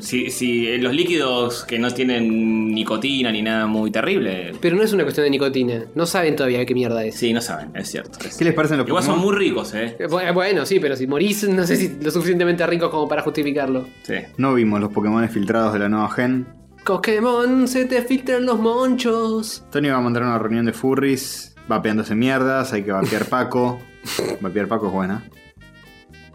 Si, 0.00 0.30
si 0.30 0.78
los 0.78 0.92
líquidos 0.94 1.64
que 1.64 1.78
no 1.78 1.90
tienen 1.90 2.68
nicotina 2.74 3.30
ni 3.32 3.42
nada 3.42 3.66
muy 3.66 3.90
terrible. 3.90 4.52
Pero 4.60 4.76
no 4.76 4.82
es 4.82 4.92
una 4.92 5.02
cuestión 5.04 5.24
de 5.24 5.30
nicotina. 5.30 5.84
No 5.94 6.06
saben 6.06 6.36
todavía 6.36 6.64
qué 6.66 6.74
mierda 6.74 7.04
es. 7.04 7.16
Sí, 7.16 7.32
no 7.32 7.40
saben, 7.40 7.70
es 7.74 7.90
cierto. 7.90 8.18
es- 8.26 8.36
¿Qué 8.36 8.44
les 8.44 8.54
parecen 8.54 8.78
los 8.78 8.86
Igual 8.88 9.02
son 9.04 9.18
muy 9.18 9.34
ricos, 9.34 9.74
eh. 9.74 9.96
Eh, 9.98 10.06
bu- 10.08 10.32
Bueno, 10.34 10.66
sí, 10.66 10.78
pero 10.80 10.96
si 10.96 11.06
morís, 11.06 11.48
no 11.48 11.66
sé 11.66 11.76
si 11.76 11.96
lo 12.02 12.10
suficientemente 12.10 12.66
rico 12.66 12.90
como 12.90 13.08
para 13.08 13.22
justificarlo. 13.22 13.86
Sí. 14.02 14.14
No 14.36 14.54
vimos 14.54 14.80
los 14.80 14.92
Pokémon 14.92 15.26
filtrados 15.28 15.72
de 15.72 15.78
la 15.80 15.88
nueva 15.88 16.10
gen. 16.10 16.46
Pokémon, 16.84 17.66
se 17.66 17.84
te 17.84 18.02
filtran 18.02 18.46
los 18.46 18.58
monchos. 18.60 19.64
Tony 19.72 19.88
va 19.88 19.96
a 19.96 20.00
mandar 20.00 20.22
una 20.22 20.38
reunión 20.38 20.66
de 20.66 20.72
furries, 20.72 21.54
vapeándose 21.68 22.14
mierdas, 22.14 22.72
hay 22.72 22.84
que 22.84 22.92
vapear 22.92 23.26
Paco. 23.26 23.80
vapear 24.40 24.68
Paco 24.68 24.86
es 24.86 24.92
buena. 24.92 25.24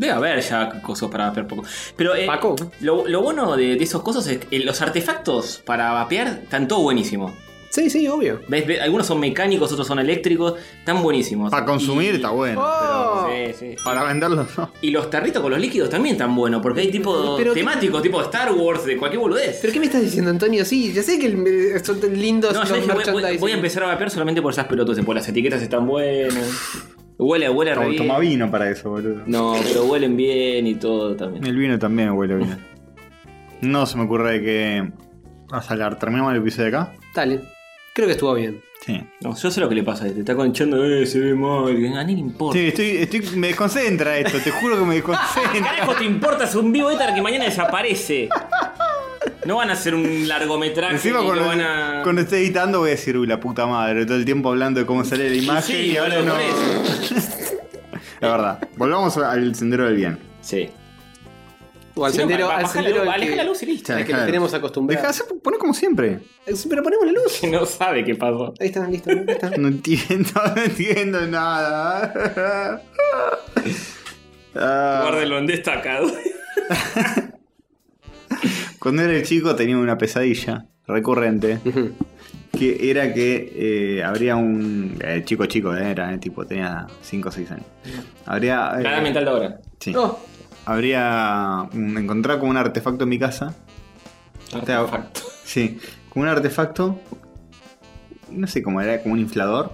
Debe 0.02 0.14
haber 0.14 0.42
ya 0.42 0.82
cosas 0.82 1.10
para 1.12 1.28
vapear 1.28 1.46
poco. 1.48 1.64
Pero 1.96 2.16
eh, 2.16 2.26
Paco. 2.26 2.56
Lo, 2.80 3.08
lo 3.08 3.22
bueno 3.22 3.56
de, 3.56 3.76
de 3.76 3.84
esos 3.84 4.02
cosas 4.02 4.26
es 4.26 4.40
que 4.40 4.60
los 4.60 4.82
artefactos 4.82 5.62
para 5.64 5.92
vapear 5.94 6.40
están 6.44 6.68
todo 6.68 6.80
buenísimos. 6.82 7.32
Sí, 7.70 7.90
sí, 7.92 8.06
obvio. 8.08 8.42
¿Ves? 8.48 8.66
Ve- 8.68 8.82
Algunos 8.82 9.06
son 9.06 9.20
mecánicos, 9.20 9.72
otros 9.72 9.86
son 9.88 10.00
eléctricos, 10.00 10.56
están 10.80 11.04
buenísimos. 11.04 11.52
Para 11.52 11.66
consumir 11.68 12.14
Y- 12.14 12.16
está 12.16 12.32
bueno, 12.32 12.60
Oh. 12.62 13.28
Sí, 13.30 13.54
sí. 13.54 13.66
pero 13.76 13.84
para 13.86 14.04
venderlos 14.04 14.48
no. 14.58 14.72
Y 14.82 14.90
los 14.90 15.10
tarritos 15.12 15.40
con 15.42 15.52
los 15.52 15.60
líquidos 15.62 15.90
también 15.90 16.16
están 16.16 16.36
buenos, 16.36 16.62
porque 16.64 16.82
hay 16.82 16.92
tipo 16.92 17.38
Pero- 17.38 17.54
temáticos, 17.54 18.02
tipo 18.02 18.20
Star 18.24 18.52
Wars, 18.54 18.84
de 18.86 18.98
cualquier 18.98 19.22
boludez. 19.22 19.60
¿Pero 19.62 19.72
qué 19.72 19.80
me 19.80 19.86
estás 19.86 20.02
diciendo, 20.02 20.32
Antonio? 20.32 20.66
Sí, 20.66 20.92
ya 20.92 21.04
sé 21.04 21.20
que 21.20 21.28
el- 21.28 21.82
son 21.86 22.00
lindos 22.20 22.54
no, 22.54 22.62
los 22.62 22.70
yo 22.70 22.76
dije, 22.76 22.92
voy, 22.92 23.04
voy- 23.22 23.38
voy 23.38 23.52
a 23.52 23.56
empezar 23.56 23.84
a 23.84 23.88
vapear 23.88 24.10
solamente 24.10 24.42
por 24.42 24.52
esas 24.52 24.66
pelotas, 24.66 24.98
porque 25.06 25.20
las 25.20 25.30
etiquetas 25.30 25.62
están 25.62 25.86
buenas. 25.86 26.50
Huele, 27.24 27.50
huele 27.52 27.72
re 27.76 27.76
Toma, 27.76 27.88
bien. 27.90 27.98
toma 28.08 28.20
vino 28.20 28.50
para 28.52 28.70
eso, 28.72 28.90
boludo. 28.90 29.22
No, 29.28 29.54
pero 29.62 29.86
huelen 29.86 30.18
bien 30.18 30.66
y 30.66 30.74
todo 30.74 31.16
también. 31.16 31.46
El 31.46 31.56
vino 31.56 31.78
también 31.78 32.10
huele 32.12 32.36
bien. 32.36 32.58
No 33.62 33.86
se 33.86 33.96
me 33.96 34.06
ocurre 34.06 34.40
de 34.40 34.42
que. 34.42 34.92
Vamos 35.50 35.70
a 35.70 35.74
hablar. 35.74 36.00
¿Terminamos 36.00 36.34
el 36.34 36.40
episodio 36.42 36.70
acá? 36.70 36.94
Dale. 37.14 37.42
Creo 37.94 38.08
que 38.08 38.14
estuvo 38.14 38.34
bien. 38.34 38.60
Sí. 38.84 39.00
No, 39.20 39.36
yo 39.36 39.52
sé 39.52 39.60
lo 39.60 39.70
que 39.70 39.76
le 39.76 39.84
pasa, 39.84 40.06
te 40.06 40.22
está 40.22 40.36
conchando, 40.36 40.84
eh, 40.84 41.06
se 41.06 41.20
ve 41.20 41.36
mal, 41.36 41.68
a 41.68 41.90
nadie 41.92 42.16
le 42.16 42.22
importa. 42.22 42.58
Sí, 42.58 42.70
estoy, 42.70 42.88
estoy, 42.98 43.22
me 43.38 43.48
desconcentra 43.50 44.18
esto, 44.18 44.40
te 44.44 44.50
juro 44.50 44.80
que 44.80 44.86
me 44.86 44.96
¿Qué 44.96 45.08
desconcentra. 45.08 45.70
carajo 45.76 45.94
te 45.94 46.06
importa? 46.06 46.46
Es 46.46 46.56
un 46.56 46.72
vivo 46.72 46.90
éter 46.90 47.14
que 47.14 47.22
mañana 47.22 47.46
desaparece. 47.46 48.28
No 49.46 49.56
van 49.56 49.70
a 49.72 49.74
hacer 49.74 49.96
un 49.96 50.28
largometraje 50.28 50.94
Encima 50.96 51.22
y 51.22 51.26
cuando, 51.26 51.42
lo 51.44 51.48
van 51.48 51.62
a. 51.62 52.02
cuando 52.04 52.22
esté 52.22 52.38
editando 52.38 52.80
voy 52.80 52.90
a 52.90 52.92
decir, 52.92 53.18
uy, 53.18 53.26
la 53.28 53.40
puta 53.40 53.66
madre, 53.66 54.06
todo 54.06 54.18
el 54.18 54.26
tiempo 54.26 54.50
hablando 54.50 54.80
de 54.80 54.86
cómo 54.86 55.04
sale 55.04 55.30
la 55.30 55.36
imagen 55.36 55.76
Sí, 55.78 55.92
y 55.94 55.98
ahora 55.98 56.22
no. 56.22 56.34
La 58.22 58.30
verdad. 58.32 58.68
Volvamos 58.78 59.18
al 59.18 59.56
sendero 59.56 59.86
del 59.86 59.96
bien. 59.96 60.20
Sí. 60.42 60.70
O 61.96 62.06
al 62.06 62.12
Si 62.12 62.20
no, 62.20 62.22
sendero, 62.22 62.48
ba- 62.48 62.58
al 62.58 62.62
la 62.64 62.68
sendero 62.70 62.98
luz, 63.00 63.08
al 63.08 63.14
aleja 63.16 63.32
que, 63.32 63.36
la 63.38 63.44
luz 63.44 63.64
y 63.64 63.66
listo. 63.66 63.94
al 63.94 64.06
que 64.06 64.14
nos 64.14 64.26
tenemos 64.28 64.54
acostumbrados. 64.54 65.18
Deja, 65.18 65.30
poné 65.44 65.58
como 65.58 65.74
siempre. 65.74 66.20
Eh, 66.46 66.54
Pero 66.70 66.84
ponemos 66.84 67.06
la 67.08 67.12
luz. 67.14 67.44
No 67.50 67.66
sabe 67.66 68.06
qué 68.06 68.14
pasó. 68.16 68.54
Ahí 68.60 68.68
está, 68.68 68.88
listo. 68.88 69.10
Ahí 69.10 69.26
está. 69.28 69.50
No 69.58 69.68
entiendo, 69.70 70.30
no 70.56 70.62
entiendo 70.62 71.22
nada. 71.28 72.82
Ah, 74.56 75.00
Guárdelo 75.02 75.40
en 75.40 75.48
destacado. 75.48 76.12
cuando 78.80 79.02
era 79.04 79.22
chico 79.24 79.56
tenía 79.56 79.78
una 79.78 79.98
pesadilla 79.98 80.66
recurrente 80.88 81.60
que 82.58 82.90
era 82.90 83.14
que 83.14 83.98
eh, 83.98 84.04
habría 84.04 84.36
un 84.36 84.98
eh, 85.04 85.22
chico 85.26 85.46
chico 85.46 85.76
eh, 85.76 85.92
era 85.92 86.14
eh, 86.14 86.18
tipo 86.18 86.46
tenía 86.46 86.88
5 87.02 87.30
o 87.30 87.32
6 87.32 87.52
años 87.52 87.66
habría 88.26 88.74
eh, 88.80 88.84
La 88.84 88.94
edad 88.94 89.02
mental 89.04 89.26
de 89.26 89.32
ahora. 89.32 89.62
sí. 89.80 89.94
Oh, 89.96 90.20
habría 90.66 91.68
un, 91.74 91.98
encontrar 91.98 92.40
como 92.40 92.52
un 92.52 92.58
artefacto 92.58 93.04
en 93.04 93.10
mi 93.10 93.20
casa 93.20 93.56
Artefacto. 94.54 95.22
sí 95.44 95.78
como 96.10 96.24
un 96.24 96.30
artefacto 96.30 97.00
no 98.30 98.48
sé 98.48 98.62
cómo 98.62 98.82
era 98.82 99.02
como 99.02 99.14
un 99.14 99.20
inflador 99.20 99.74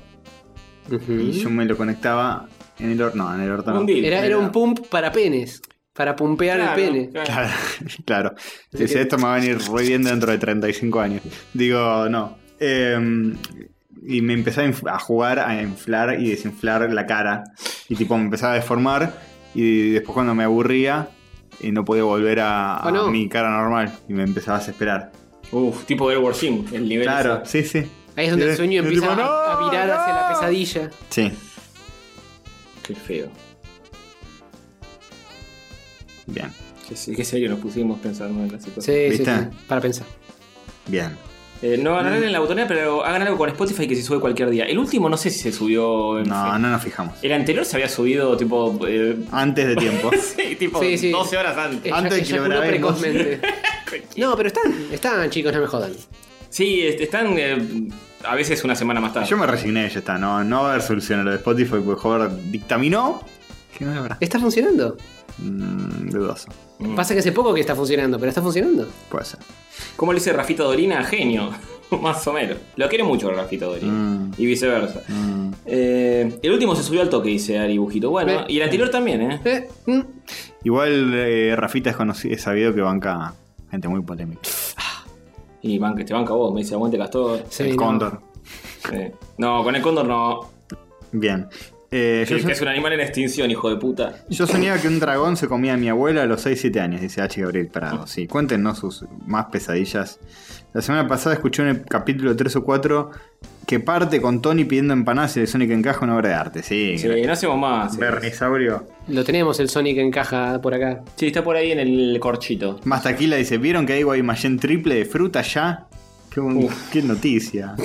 y 0.90 1.32
yo 1.32 1.50
me 1.50 1.66
lo 1.66 1.76
conectaba 1.76 2.48
en 2.80 2.92
el 2.92 3.02
horno 3.02 3.26
no 3.30 3.36
en 3.36 3.42
el 3.42 3.52
horno. 3.52 3.86
Era, 3.90 4.26
era 4.26 4.38
un 4.38 4.52
pump 4.52 4.88
para 4.88 5.12
penes. 5.12 5.62
Para 5.98 6.16
pumpear 6.16 6.60
Claro, 6.60 6.80
el 6.82 6.88
pene. 6.92 7.10
claro. 7.10 7.26
Claro, 7.26 7.50
claro. 8.06 8.36
Dice, 8.72 9.02
esto 9.02 9.18
me 9.18 9.24
va 9.24 9.36
a 9.36 9.40
venir 9.40 9.58
re 9.74 9.82
bien 9.84 10.04
dentro 10.04 10.32
de 10.32 10.38
35 10.38 11.00
años. 11.00 11.22
Digo, 11.54 12.08
no. 12.08 12.38
Eh, 12.60 13.34
y 14.06 14.22
me 14.22 14.34
empecé 14.34 14.72
a, 14.86 15.00
jugar 15.00 15.40
a 15.40 15.62
inflar 15.62 16.20
y 16.22 16.30
desinflar 16.30 16.94
la 16.94 17.06
cara. 17.08 17.44
Y 17.90 17.96
tipo, 17.96 18.16
me 18.18 18.26
empezaba 18.26 18.54
a 18.54 18.56
deformar. 18.58 19.12
Y 19.56 19.90
después 19.92 20.14
cuando 20.14 20.36
me 20.36 20.44
aburría, 20.44 21.10
y 21.60 21.72
no 21.72 21.84
podía 21.84 22.04
volver 22.04 22.40
a, 22.42 22.76
a 22.78 22.88
Oh, 22.88 22.92
no. 22.92 23.08
mi 23.10 23.28
cara 23.28 23.50
normal. 23.50 23.92
Y 24.08 24.14
me 24.14 24.24
empezaba 24.24 24.58
a 24.58 24.60
desesperar. 24.60 25.12
Uf, 25.52 25.86
tipo 25.86 26.12
Edward 26.12 26.36
Sim, 26.36 26.66
el 26.74 26.88
nivel. 26.88 27.06
Claro, 27.08 27.42
ese. 27.44 27.64
sí, 27.64 27.82
sí. 27.84 27.90
Ahí 28.16 28.26
es 28.26 28.32
donde 28.32 28.50
el 28.52 28.56
sueño 28.56 28.82
empieza 28.84 29.10
tipo, 29.10 29.22
a, 29.22 29.58
a 29.58 29.60
"No, 29.62 29.70
virar 29.72 29.90
hacia 29.92 30.14
la 30.14 30.22
no". 30.30 30.36
pesadilla. 30.36 30.90
Sí, 31.10 31.32
Qué 32.84 32.96
feo. 32.96 33.30
Bien. 36.28 36.52
Qué, 36.88 36.96
se- 36.96 37.16
qué 37.16 37.24
serio 37.26 37.50
nos 37.50 37.60
pusimos 37.60 38.00
pensando 38.00 38.42
en 38.44 38.52
la 38.52 38.60
situación. 38.60 38.84
Sí, 38.96 39.04
sí, 39.12 39.18
¿Viste? 39.18 39.36
sí. 39.38 39.58
Para 39.68 39.82
pensar. 39.82 40.06
Bien. 40.88 41.18
Eh, 41.62 41.76
no 41.82 41.96
hagan 41.98 42.24
en 42.24 42.32
la 42.32 42.40
botonera, 42.40 42.68
pero 42.68 43.04
hagan 43.04 43.24
algo 43.24 43.36
con 43.36 43.50
Spotify 43.50 43.88
que 43.88 43.96
se 43.96 44.04
sube 44.04 44.20
cualquier 44.20 44.52
día. 44.52 44.66
El 44.66 44.78
último 44.78 45.10
no 45.10 45.18
sé 45.18 45.32
si 45.32 45.40
se 45.40 45.52
subió. 45.52 46.20
en 46.20 46.30
No, 46.30 46.36
fe- 46.54 46.60
no 46.60 46.70
nos 46.70 46.84
fijamos. 46.84 47.16
El 47.24 47.32
anterior 47.34 47.66
se 47.66 47.78
había 47.78 47.90
subido 47.90 48.38
tipo. 48.38 48.80
eh, 48.88 49.18
Antes 49.32 49.68
de 49.68 49.76
tiempo. 49.76 50.12
sí, 50.38 50.56
tipo 50.56 50.80
Sí, 50.80 50.98
sí. 51.00 51.10
12 51.10 51.36
horas 51.38 51.58
antes. 51.58 51.92
Antes 51.92 52.14
de 52.20 52.24
que 52.24 52.40
lo 52.40 52.44
grabemos. 52.44 53.02
no, 54.18 54.36
pero 54.38 54.48
están, 54.48 54.72
están, 54.92 55.30
chicos, 55.32 55.52
no 55.54 55.62
me 55.62 55.68
jodan. 55.68 55.92
Sí, 56.50 56.82
est- 56.82 57.02
están 57.02 57.34
eh, 57.38 57.88
a 58.24 58.36
veces 58.36 58.64
una 58.64 58.76
semana 58.76 59.00
más 59.02 59.14
tarde. 59.14 59.28
Yo 59.28 59.36
me 59.38 59.48
resigné, 59.48 59.90
ya 59.90 60.00
está. 60.00 60.18
No, 60.20 60.44
no 60.44 60.62
va 60.62 60.68
a 60.68 60.72
haber 60.74 60.84
solución 60.84 61.22
a 61.22 61.24
lo 61.24 61.32
de 61.32 61.38
Spotify 61.38 61.78
porque 61.84 62.00
Joder 62.02 62.30
dictaminó 62.52 63.22
que 63.78 63.84
no 63.86 63.94
lo 63.96 64.00
habrá. 64.02 64.18
¿Está 64.20 64.40
funcionando? 64.40 64.96
Mm, 65.40 66.10
dudoso. 66.10 66.50
Mm. 66.80 66.96
Pasa 66.96 67.14
que 67.14 67.20
hace 67.20 67.32
poco 67.32 67.54
que 67.54 67.62
está 67.62 67.76
funcionando, 67.76 68.18
pero 68.18 68.30
está 68.30 68.42
funcionando. 68.42 68.88
Puede 69.10 69.26
ser. 69.26 69.40
¿Cómo 69.96 70.14
le 70.14 70.20
dice 70.20 70.34
Rafita 70.34 70.64
Dolina? 70.64 71.04
Genio. 71.04 71.52
Más 72.02 72.26
o 72.28 72.34
menos. 72.34 72.58
Lo 72.76 72.90
quiere 72.90 73.04
mucho 73.04 73.32
Rafita 73.32 73.66
Dolina. 73.66 73.92
Mm. 73.92 74.34
Y 74.38 74.46
viceversa. 74.46 75.02
Mm. 75.08 75.52
Eh, 75.66 76.40
el 76.42 76.52
último 76.52 76.76
se 76.76 76.84
subió 76.84 77.02
al 77.02 77.10
toque, 77.10 77.30
dice 77.30 77.58
Ari 77.58 77.78
Bujito. 77.78 78.10
Bueno, 78.10 78.46
Ve. 78.46 78.46
y 78.50 78.58
el 78.58 78.64
anterior 78.64 78.90
también, 78.90 79.22
¿eh? 79.22 79.42
Eh, 79.46 79.68
mm. 79.86 80.02
Igual 80.64 81.14
eh, 81.14 81.56
Rafita 81.56 81.92
es, 81.92 81.96
conocido, 81.96 82.34
es 82.36 82.42
sabido 82.42 82.74
que 82.74 82.82
banca 82.82 83.34
gente 83.70 83.88
muy 83.88 84.02
polémica. 84.02 84.42
Y 85.62 85.80
banca, 85.80 86.06
te 86.06 86.14
banca 86.14 86.34
vos, 86.34 86.54
me 86.54 86.62
dice 86.62 86.76
aguante 86.76 86.98
Castor. 86.98 87.44
Sí, 87.50 87.64
el 87.64 87.76
no. 87.76 87.84
cóndor. 87.84 88.22
Sí. 88.90 89.12
No, 89.38 89.64
con 89.64 89.76
el 89.76 89.82
cóndor 89.82 90.06
no. 90.06 90.50
Bien. 91.12 91.48
Eh, 91.90 92.26
yo, 92.28 92.36
Que, 92.36 92.42
so- 92.42 92.48
que 92.48 92.54
es 92.54 92.62
un 92.62 92.68
animal 92.68 92.94
en 92.94 93.00
extinción, 93.00 93.50
hijo 93.50 93.70
de 93.70 93.78
puta. 93.78 94.14
yo 94.30 94.46
soñaba 94.46 94.80
que 94.82 94.88
un 94.90 95.00
dragón 95.00 95.38
se 95.38 95.48
comía 95.48 95.74
a 95.76 95.78
mi 95.78 95.88
abuela 95.90 96.24
a 96.24 96.26
los 96.26 96.46
6-7 96.46 96.80
años, 96.82 97.00
dice 97.02 97.22
H. 97.22 97.42
Gabriel 97.42 97.68
Prado. 97.68 98.06
Sí, 98.08 98.28
cuéntenos 98.28 98.80
sus 98.80 99.06
más 99.26 99.46
pesadillas. 99.46 100.20
La 100.74 100.82
semana 100.82 101.08
pasada 101.08 101.36
escuché 101.36 101.64
en 101.64 101.70
el 101.70 101.86
capítulo 101.86 102.36
3 102.36 102.58
o 102.58 102.64
4 102.64 103.12
que 103.66 103.80
parte 103.80 104.22
con 104.22 104.42
Tony 104.42 104.64
pidiendo 104.66 104.94
empanadas 104.94 105.36
y 105.38 105.42
el 105.42 105.48
Sonic 105.48 105.72
encaja 105.72 106.04
una 106.06 106.16
obra 106.16 106.30
de 106.30 106.36
arte. 106.36 106.64
Sí, 106.64 106.98
Sí, 106.98 107.08
no 107.26 107.34
hacemos 107.34 107.58
más. 107.58 107.98
Bernisaurio. 107.98 108.86
Lo 109.08 109.24
tenemos 109.24 109.60
el 109.60 109.70
Sonic 109.70 109.98
en 109.98 110.12
caja 110.12 110.62
por 110.62 110.74
acá. 110.74 111.02
Sí, 111.16 111.28
está 111.28 111.44
por 111.44 111.56
ahí 111.56 111.72
en 111.72 111.80
el 111.80 112.18
corchito. 112.20 112.80
Más 112.84 113.04
taquila 113.04 113.36
dice, 113.38 113.58
¿vieron 113.58 113.86
que 113.86 113.94
hay 113.94 114.04
Guaymallén 114.04 114.60
triple 114.60 114.96
de 114.96 115.06
fruta 115.06 115.42
ya? 115.42 115.87
Qué, 116.92 117.02
noticia. 117.02 117.76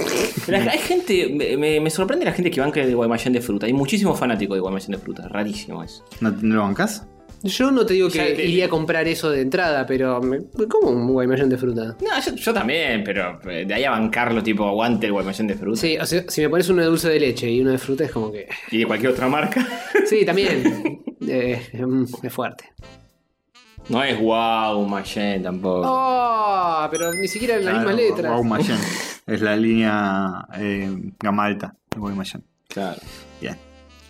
Hay 0.49 0.79
gente, 0.79 1.57
me, 1.81 1.91
sorprende 1.91 2.25
la 2.25 2.33
gente 2.33 2.51
que 2.51 2.61
banca 2.61 2.85
de 2.85 2.95
Guaymallén 2.95 3.33
de 3.33 3.41
fruta. 3.41 3.67
Hay 3.67 3.73
muchísimos 3.73 4.19
fanáticos 4.19 4.57
de 4.57 4.61
Guaymallén 4.61 4.93
de 4.93 4.99
fruta. 4.99 5.29
Rarísimo 5.29 5.83
eso. 5.83 6.05
¿No, 6.21 6.31
no 6.31 6.57
lo 6.57 6.63
bancás? 6.63 7.07
Yo 7.45 7.73
no 7.73 7.85
te 7.85 7.95
digo 7.95 8.09
que 8.09 8.21
te- 8.21 8.47
iría 8.47 8.67
a 8.67 8.69
comprar 8.69 9.09
eso 9.09 9.29
de 9.31 9.41
entrada, 9.41 9.85
pero 9.85 10.21
me, 10.21 10.39
como 10.69 10.91
un 10.91 11.13
guaymallén 11.13 11.49
de 11.49 11.59
fruta. 11.59 11.97
No, 12.01 12.21
yo, 12.25 12.35
yo 12.37 12.55
también, 12.55 13.03
pero 13.03 13.41
eh, 13.51 13.65
de 13.67 13.75
ahí 13.75 13.85
a 13.85 13.91
bancarlo, 13.91 14.43
tipo, 14.43 14.65
aguante 14.65 15.07
el 15.07 15.13
guaymallén 15.13 15.49
de 15.49 15.55
fruta. 15.55 15.81
Sí, 15.81 15.99
o 15.99 16.07
sea, 16.07 16.25
si 16.29 16.41
me 16.43 16.49
pones 16.49 16.69
uno 16.69 16.83
de 16.83 16.89
dulce 16.89 17.09
de 17.09 17.19
leche 17.19 17.51
y 17.51 17.61
uno 17.61 17.73
de 17.73 17.79
fruta 17.79 18.05
es 18.05 18.13
como 18.13 18.31
que. 18.31 18.47
Y 18.71 18.79
de 18.79 18.87
cualquier 18.87 19.13
otra 19.13 19.29
marca. 19.29 19.67
Sí, 20.07 20.25
también. 20.25 21.01
Eh, 21.25 21.63
es 22.21 22.33
fuerte. 22.33 22.65
No 23.89 24.03
es 24.03 24.19
wow, 24.21 24.87
Mayen 24.87 25.43
tampoco. 25.43 25.83
Oh, 25.85 26.87
pero 26.91 27.13
ni 27.13 27.29
siquiera 27.29 27.57
en 27.57 27.65
las 27.65 27.75
Claro, 27.75 27.89
mismas 27.91 28.07
letras. 28.09 28.33
Guaymallén. 28.33 28.79
es 29.27 29.41
la 29.43 29.57
línea 29.57 30.47
eh, 30.57 30.91
gama 31.21 31.45
alta 31.45 31.75
de 31.91 32.01
Guaymallén. 32.01 32.45
Claro. 32.69 33.01
Bien. 33.41 33.57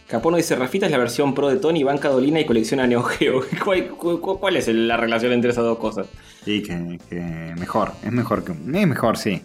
Capono 0.06 0.36
dice, 0.36 0.54
Rafita 0.56 0.86
es 0.86 0.92
la 0.92 0.98
versión 0.98 1.34
pro 1.34 1.48
de 1.48 1.56
Tony, 1.56 1.82
banca 1.84 2.10
Dolina 2.10 2.38
y 2.38 2.44
colecciona 2.44 2.86
Neo 2.86 3.02
Geo. 3.02 3.40
¿Cuál, 3.64 3.88
cu- 3.88 4.20
cu- 4.20 4.38
cuál 4.38 4.56
es 4.56 4.68
la 4.68 4.96
relación 4.98 5.32
entre 5.32 5.50
esas 5.50 5.64
dos 5.64 5.78
cosas? 5.78 6.06
Y 6.44 6.62
que, 6.62 7.00
que 7.08 7.54
mejor. 7.58 7.92
Es 8.04 8.12
mejor 8.12 8.44
que. 8.44 8.52
Es 8.52 8.86
mejor, 8.86 9.16
sí. 9.16 9.42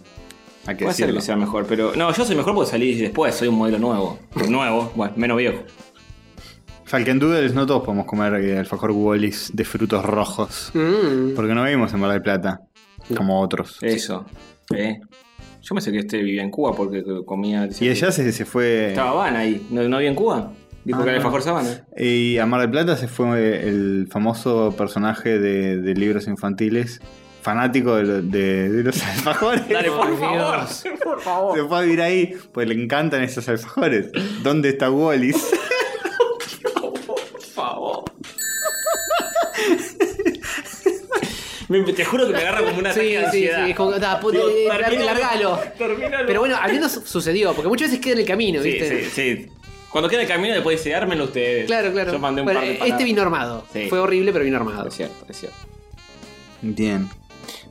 Hay 0.66 0.76
que 0.76 0.84
Puede 0.84 0.96
ser 0.96 1.06
decirlo. 1.08 1.20
que 1.22 1.26
sea 1.26 1.36
mejor, 1.38 1.66
pero... 1.66 1.96
No, 1.96 2.12
yo 2.12 2.26
soy 2.26 2.36
mejor 2.36 2.54
porque 2.54 2.70
salí 2.70 2.94
después, 2.96 3.34
soy 3.34 3.48
un 3.48 3.56
modelo 3.56 3.80
nuevo. 3.80 4.20
Nuevo, 4.50 4.92
bueno, 4.98 5.14
menos 5.16 5.38
viejo. 5.38 5.64
Falken 6.88 7.20
Doodles, 7.20 7.54
no 7.54 7.66
todos 7.66 7.84
podemos 7.84 8.06
comer 8.06 8.34
eh, 8.36 8.58
alfajor 8.58 8.92
Wallis 8.92 9.52
de 9.54 9.66
frutos 9.66 10.04
rojos. 10.06 10.72
Mm. 10.74 11.34
Porque 11.36 11.54
no 11.54 11.64
vivimos 11.64 11.94
en 11.94 12.00
Mar 12.00 12.12
del 12.12 12.22
Plata. 12.22 12.62
Como 13.16 13.42
otros. 13.42 13.78
Eso. 13.82 14.26
¿eh? 14.74 15.00
Yo 15.62 15.76
me 15.76 15.82
sé 15.82 15.92
que 15.92 16.00
este 16.00 16.18
vivía 16.22 16.44
en 16.44 16.50
Cuba 16.50 16.74
porque 16.76 17.04
comía... 17.26 17.68
Y 17.80 17.90
ella 17.90 18.12
se, 18.12 18.32
se 18.32 18.46
fue. 18.46 18.90
Estaba 18.90 19.10
Habana 19.12 19.40
ahí, 19.40 19.68
¿no, 19.70 19.88
no 19.90 19.98
había 19.98 20.10
en 20.10 20.16
Cuba? 20.16 20.54
Dijo 20.86 21.00
Ah, 21.02 21.04
que 21.04 21.10
era 21.10 21.18
alfajor 21.18 21.42
Sabana. 21.42 21.86
Y 21.98 22.38
a 22.38 22.46
Mar 22.46 22.62
del 22.62 22.72
Plata 22.72 22.96
se 22.96 23.10
fue 23.10 23.68
el 23.68 24.08
famoso 24.10 24.74
personaje 24.78 25.40
de, 25.40 25.78
de 25.82 25.94
libros 25.94 26.28
infantiles, 26.28 27.02
fanático 27.42 27.96
de, 27.98 28.04
lo- 28.04 28.22
de- 28.22 28.70
de 28.70 28.84
los 28.84 29.04
alfajores. 29.06 29.68
Dale, 29.68 29.90
por 29.92 30.08
Por 30.10 30.18
favor. 30.20 30.68
Por 31.04 31.22
favor. 31.22 31.58
Se 31.58 31.66
fue 31.66 31.78
a 31.78 31.82
vivir 31.82 32.02
ahí, 32.02 32.34
pues 32.54 32.66
le 32.70 32.82
encantan 32.82 33.22
esos 33.24 33.48
alfajores. 33.50 34.10
¿Dónde 34.42 34.70
está 34.70 34.90
Wallis? 34.90 35.36
Por 37.08 37.42
favor. 37.42 38.04
Me- 41.70 41.82
te 41.94 42.06
juro 42.06 42.26
que 42.28 42.34
me 42.34 42.40
agarra 42.40 42.64
como 42.64 42.80
una 42.80 42.94
Sí, 42.94 43.02
sí, 43.02 43.16
ansiedad. 43.18 43.66
sí. 43.68 43.74
Como 43.74 43.92
puta, 43.92 44.20
Digo, 44.32 44.50
eh, 44.50 44.68
termina- 44.86 45.06
largalo. 45.06 45.60
termínalo. 45.78 46.26
Pero 46.28 46.40
bueno, 46.40 46.56
al 46.62 46.72
menos 46.72 46.92
sucedió, 47.06 47.54
porque 47.54 47.68
muchas 47.68 47.90
veces 47.90 48.02
queda 48.04 48.14
en 48.14 48.20
el 48.20 48.26
camino, 48.26 48.62
Sí, 48.64 48.70
¿viste? 48.72 49.04
sí, 49.06 49.10
sí. 49.14 49.52
Cuando 49.90 50.10
queda 50.10 50.22
el 50.22 50.28
camino 50.28 50.54
después 50.54 50.78
dice, 50.82 50.96
ármenlo 50.96 51.26
ustedes. 51.26 51.66
Claro, 51.66 51.92
claro. 51.92 52.12
Yo 52.14 52.20
mandé 52.20 52.42
un 52.42 52.46
Bueno, 52.46 52.60
par 52.60 52.68
de 52.70 52.88
este 52.90 53.04
vino 53.04 53.22
armado. 53.22 53.66
Sí. 53.74 53.88
Fue 53.90 54.00
horrible, 54.00 54.32
pero 54.32 54.46
vino 54.46 54.58
armado. 54.58 54.88
Es 54.88 54.96
cierto, 54.96 55.26
es 55.30 55.38
cierto. 55.40 55.58
Bien. 56.62 57.10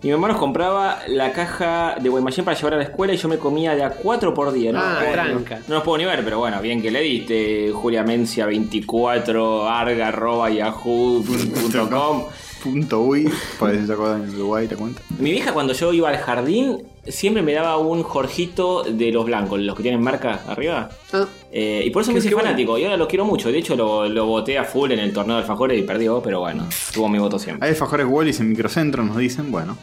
Mi 0.02 0.10
mamá 0.10 0.28
nos 0.28 0.36
compraba 0.38 1.00
la 1.08 1.32
caja 1.32 1.96
de 2.00 2.08
Guaymallén 2.08 2.44
para 2.44 2.56
llevar 2.56 2.74
a 2.74 2.76
la 2.76 2.82
escuela 2.84 3.12
y 3.14 3.16
yo 3.16 3.28
me 3.28 3.38
comía 3.38 3.74
de 3.74 3.82
a 3.82 3.90
4 3.90 4.32
por 4.34 4.52
día. 4.52 4.70
No, 4.72 4.78
Ah, 4.80 5.02
no, 5.04 5.12
tranca. 5.12 5.60
no 5.68 5.74
los 5.76 5.84
puedo 5.84 5.98
ni 5.98 6.04
ver, 6.04 6.22
pero 6.22 6.38
bueno, 6.38 6.60
bien 6.60 6.80
que 6.82 6.90
le 6.90 7.00
diste. 7.00 7.70
Julia 7.72 8.02
Mencia 8.02 8.46
24, 8.46 9.68
arga, 9.68 10.08
arroba, 10.08 10.50
yahoo.com. 10.50 12.26
Punto 12.66 13.00
uy, 13.00 13.30
pues 13.58 13.86
se 13.86 13.92
acuerdan 13.92 14.24
en 14.24 14.34
Uruguay, 14.34 14.66
te 14.66 14.74
cuento. 14.76 15.00
Mi 15.18 15.30
vieja 15.30 15.52
cuando 15.52 15.72
yo 15.72 15.92
iba 15.92 16.08
al 16.08 16.16
jardín 16.18 16.82
siempre 17.06 17.40
me 17.42 17.52
daba 17.52 17.78
un 17.78 18.02
Jorgito 18.02 18.82
de 18.82 19.12
los 19.12 19.24
blancos, 19.24 19.60
los 19.60 19.76
que 19.76 19.82
tienen 19.82 20.02
marca 20.02 20.40
arriba. 20.48 20.90
Ah, 21.12 21.24
Eh, 21.52 21.82
y 21.86 21.90
por 21.90 22.02
eso 22.02 22.10
me 22.12 22.18
hice 22.18 22.28
bueno. 22.30 22.46
fanático. 22.48 22.76
Y 22.76 22.84
ahora 22.84 22.96
lo 22.96 23.06
quiero 23.06 23.24
mucho. 23.24 23.50
De 23.52 23.58
hecho, 23.58 23.76
lo, 23.76 24.08
lo 24.08 24.26
voté 24.26 24.58
a 24.58 24.64
full 24.64 24.90
en 24.90 24.98
el 24.98 25.12
torneo 25.12 25.36
de 25.36 25.42
alfajores 25.42 25.78
y 25.78 25.82
perdió, 25.84 26.20
pero 26.20 26.40
bueno, 26.40 26.66
tuvo 26.92 27.08
mi 27.08 27.18
voto 27.18 27.38
siempre. 27.38 27.64
Hay 27.66 27.72
alfajores 27.72 28.06
Wallis 28.08 28.40
en 28.40 28.48
microcentro, 28.50 29.04
nos 29.04 29.16
dicen, 29.16 29.52
bueno. 29.52 29.78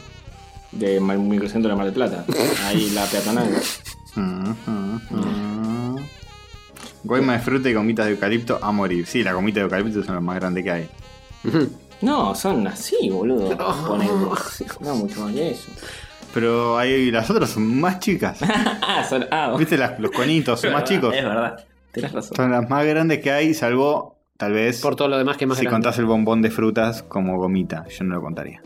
De 0.73 0.99
Microcentro 0.99 1.69
de 1.69 1.75
Mar 1.77 1.85
del 1.85 1.93
Plata. 1.93 2.25
Ahí 2.65 2.89
la 2.89 3.05
peatonal. 3.05 3.49
Mm, 4.15 4.49
mm. 4.67 5.95
Guayma 7.03 7.33
de 7.33 7.39
fruta 7.39 7.69
y 7.69 7.73
gomitas 7.73 8.05
de 8.05 8.13
eucalipto 8.13 8.59
a 8.61 8.71
morir. 8.71 9.05
Sí, 9.05 9.23
las 9.23 9.33
gomitas 9.33 9.57
de 9.57 9.61
eucalipto 9.63 10.03
son 10.03 10.15
las 10.15 10.23
más 10.23 10.35
grandes 10.35 10.63
que 10.63 10.71
hay. 10.71 10.89
No, 12.03 12.35
son 12.35 12.67
así, 12.67 13.09
boludo. 13.09 13.49
No. 14.81 14.95
Mucho 14.95 15.21
más 15.21 15.33
que 15.33 15.51
eso. 15.51 15.71
Pero 16.33 16.77
hay, 16.77 17.11
las 17.11 17.29
otras 17.29 17.51
son 17.51 17.79
más 17.79 17.99
chicas. 17.99 18.39
ah, 18.81 19.03
son. 19.07 19.25
Ah, 19.31 19.55
¿Viste? 19.57 19.77
Las- 19.77 19.99
los 19.99 20.11
conitos 20.11 20.59
son 20.61 20.73
más 20.73 20.83
chicos. 20.83 21.13
Es 21.15 21.23
verdad. 21.23 21.63
Tenés 21.91 22.11
razón. 22.11 22.35
Son 22.35 22.51
las 22.51 22.67
más 22.69 22.85
grandes 22.85 23.19
que 23.19 23.31
hay, 23.31 23.53
salvo 23.53 24.17
tal 24.35 24.51
vez 24.51 24.81
Por 24.81 24.95
todo 24.95 25.07
lo 25.09 25.17
demás 25.17 25.37
que 25.37 25.45
es 25.45 25.47
más 25.47 25.57
si 25.59 25.63
grande. 25.63 25.75
contás 25.75 25.99
el 25.99 26.05
bombón 26.05 26.41
de 26.41 26.49
frutas 26.49 27.03
como 27.03 27.37
gomita. 27.37 27.85
Yo 27.87 28.03
no 28.03 28.15
lo 28.15 28.21
contaría. 28.21 28.61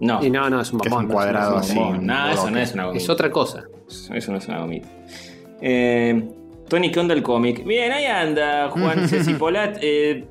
No. 0.00 0.22
Y 0.24 0.28
no, 0.28 0.50
no, 0.50 0.60
es 0.60 0.72
un 0.72 0.80
Que 0.80 0.88
es 0.88 0.90
bombón. 0.94 1.04
un 1.04 1.08
no, 1.08 1.14
cuadrado 1.14 1.56
así. 1.58 1.78
un 1.78 2.04
No, 2.06 2.30
eso 2.30 2.50
no 2.50 2.58
es 2.58 2.74
una 2.74 2.86
gomita. 2.86 3.02
Es 3.04 3.08
otra 3.08 3.30
cosa. 3.30 3.62
Eso 4.12 4.32
no 4.32 4.38
es 4.38 4.48
una 4.48 4.58
gomita. 4.58 4.88
Eh, 5.60 6.28
Tony, 6.68 6.90
¿qué 6.90 6.98
onda 7.00 7.14
el 7.14 7.22
cómic? 7.22 7.64
Bien, 7.64 7.92
ahí 7.92 8.06
anda, 8.06 8.68
Juan 8.70 9.08
Ceci 9.08 9.34
Polat. 9.34 9.78
Eh, 9.80 10.26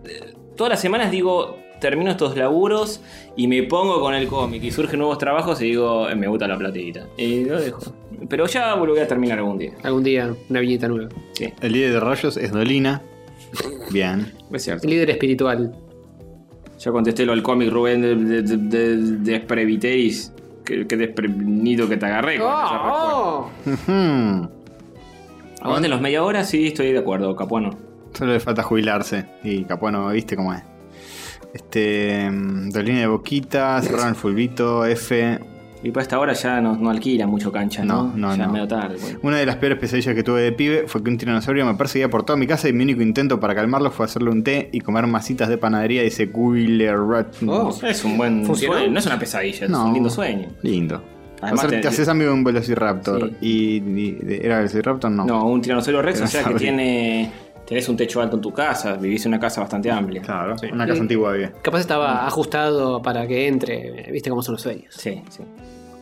todas 0.58 0.72
las 0.72 0.82
semanas 0.82 1.10
digo, 1.10 1.58
termino 1.82 2.12
estos 2.12 2.38
laburos 2.38 3.02
y 3.36 3.48
me 3.48 3.64
pongo 3.64 4.00
con 4.00 4.14
el 4.14 4.28
cómic. 4.28 4.64
Y 4.64 4.72
surgen 4.72 5.00
nuevos 5.00 5.18
trabajos 5.18 5.62
y 5.62 5.66
digo, 5.66 6.08
eh, 6.08 6.16
me 6.16 6.28
gusta 6.28 6.48
la 6.48 6.58
platita. 6.58 7.08
Y 7.18 7.44
lo 7.44 7.60
dejo. 7.60 7.82
Pero 8.30 8.46
ya 8.46 8.76
lo 8.76 8.86
voy 8.86 9.00
a 9.00 9.08
terminar 9.08 9.40
algún 9.40 9.58
día. 9.58 9.74
Algún 9.84 10.04
día, 10.04 10.34
una 10.50 10.60
viñeta 10.62 10.88
nueva. 10.88 11.10
Sí, 11.34 11.52
El 11.60 11.74
líder 11.74 11.94
de 11.94 12.00
rayos 12.00 12.38
es 12.38 12.52
Dolina. 12.52 13.02
Bien. 13.92 14.32
es 14.54 14.64
cierto. 14.64 14.84
El 14.86 14.92
líder 14.92 15.10
espiritual. 15.10 15.76
Ya 16.80 16.92
contesté 16.92 17.26
lo 17.26 17.34
del 17.34 17.44
cómic 17.44 17.70
Rubén 17.70 18.02
de, 18.02 18.16
de, 18.16 18.42
de, 18.44 18.58
de- 18.58 18.98
Despreviteris. 19.18 20.32
Qué, 20.64 20.88
qué 20.88 20.96
desprevenido 20.96 21.90
que 21.90 21.98
te 21.98 22.06
agarré 22.06 22.38
con 22.40 22.48
esa 22.48 22.72
respuesta. 22.72 23.18
¡Oh! 23.18 23.50
Ujú. 23.66 24.50
Aguante 25.62 25.88
los 25.90 26.02
media 26.02 26.24
hora, 26.24 26.44
sí, 26.44 26.68
estoy 26.68 26.92
de 26.92 27.00
acuerdo, 27.00 27.36
Capuano. 27.36 27.72
Solo 28.14 28.34
le 28.34 28.40
falta 28.40 28.64
jubilarse. 28.64 29.26
Y 29.44 29.64
Capuano, 29.66 30.10
¿viste 30.10 30.36
cómo 30.36 30.54
es? 30.54 30.64
Este. 31.54 32.30
mm, 32.30 32.70
Dolina 32.70 33.00
de 33.02 33.08
Boquita, 33.08 33.82
cerraron 33.82 34.10
el 34.10 34.16
fulbito, 34.16 34.86
F. 34.86 35.40
Y 35.84 35.90
para 35.90 36.04
esta 36.04 36.20
hora 36.20 36.34
ya 36.34 36.62
no, 36.62 36.76
no 36.76 36.92
alquila 36.92 37.26
mucho 37.26 37.52
cancha, 37.52 37.84
¿no? 37.84 38.04
No, 38.16 38.16
no, 38.16 38.32
ya 38.36 38.38
no. 38.38 38.44
es 38.46 38.52
medio 38.52 38.68
tarde. 38.68 38.98
bueno. 39.02 39.20
Una 39.24 39.38
de 39.38 39.48
las 39.48 39.56
peores 39.56 39.80
pesadillas 39.80 40.14
que 40.14 40.22
tuve 40.22 40.42
de 40.42 40.52
pibe 40.52 40.84
fue 40.88 41.04
que 41.04 41.10
un 41.10 41.18
tiranosaurio 41.18 41.66
me 41.66 41.74
perseguía 41.74 42.08
por 42.08 42.24
toda 42.24 42.38
mi 42.38 42.46
casa 42.46 42.70
y 42.70 42.74
mi 42.74 42.84
único 42.84 43.02
intento 43.02 43.40
para 43.40 43.56
calmarlo 43.56 43.90
fue 43.90 44.06
hacerle 44.06 44.30
un 44.30 44.44
té 44.44 44.70
y 44.72 44.80
comer 44.82 45.08
masitas 45.08 45.50
de 45.50 45.58
panadería 45.58 46.04
y 46.04 46.08
ese 46.08 46.26
Wheeler 46.32 47.00
Rat. 47.00 47.34
Oh. 47.48 47.76
Es 47.84 48.04
un 48.06 48.16
buen 48.16 48.46
sueño, 48.56 48.92
no 48.92 49.00
es 49.00 49.06
una 49.08 49.18
pesadilla, 49.18 49.66
es 49.66 49.72
un 49.72 49.94
lindo 49.94 50.10
sueño. 50.12 50.50
Lindo. 50.62 51.02
Además, 51.42 51.68
te- 51.68 51.80
te, 51.80 51.88
haces 51.88 52.08
amigo 52.08 52.30
de 52.30 52.36
un 52.36 52.44
Velociraptor. 52.44 53.30
Sí. 53.30 53.36
Y, 53.42 54.02
y- 54.02 54.40
¿Era 54.44 54.58
Velociraptor? 54.58 55.10
No. 55.10 55.26
No, 55.26 55.48
un 55.48 55.62
tiranosaurio 55.62 56.04
rex, 56.04 56.22
o 56.22 56.28
sea 56.28 56.44
que 56.44 56.54
tiene. 56.54 57.32
Tenés 57.66 57.88
un 57.88 57.96
techo 57.96 58.22
alto 58.22 58.36
en 58.36 58.42
tu 58.42 58.52
casa, 58.52 58.94
vivís 58.96 59.26
en 59.26 59.30
una 59.30 59.40
casa 59.40 59.62
bastante 59.62 59.90
amplia. 59.90 60.22
Claro, 60.22 60.56
una 60.74 60.86
casa 60.86 60.96
Sí. 60.96 61.02
antigua 61.02 61.32
había. 61.32 61.52
Capaz 61.62 61.80
estaba 61.80 62.26
ajustado 62.28 63.02
para 63.02 63.26
que 63.28 63.48
entre. 63.48 64.10
¿Viste 64.12 64.30
cómo 64.30 64.42
son 64.42 64.54
los 64.54 64.62
sueños? 64.62 64.94
Sí, 64.98 65.24
sí. 65.30 65.44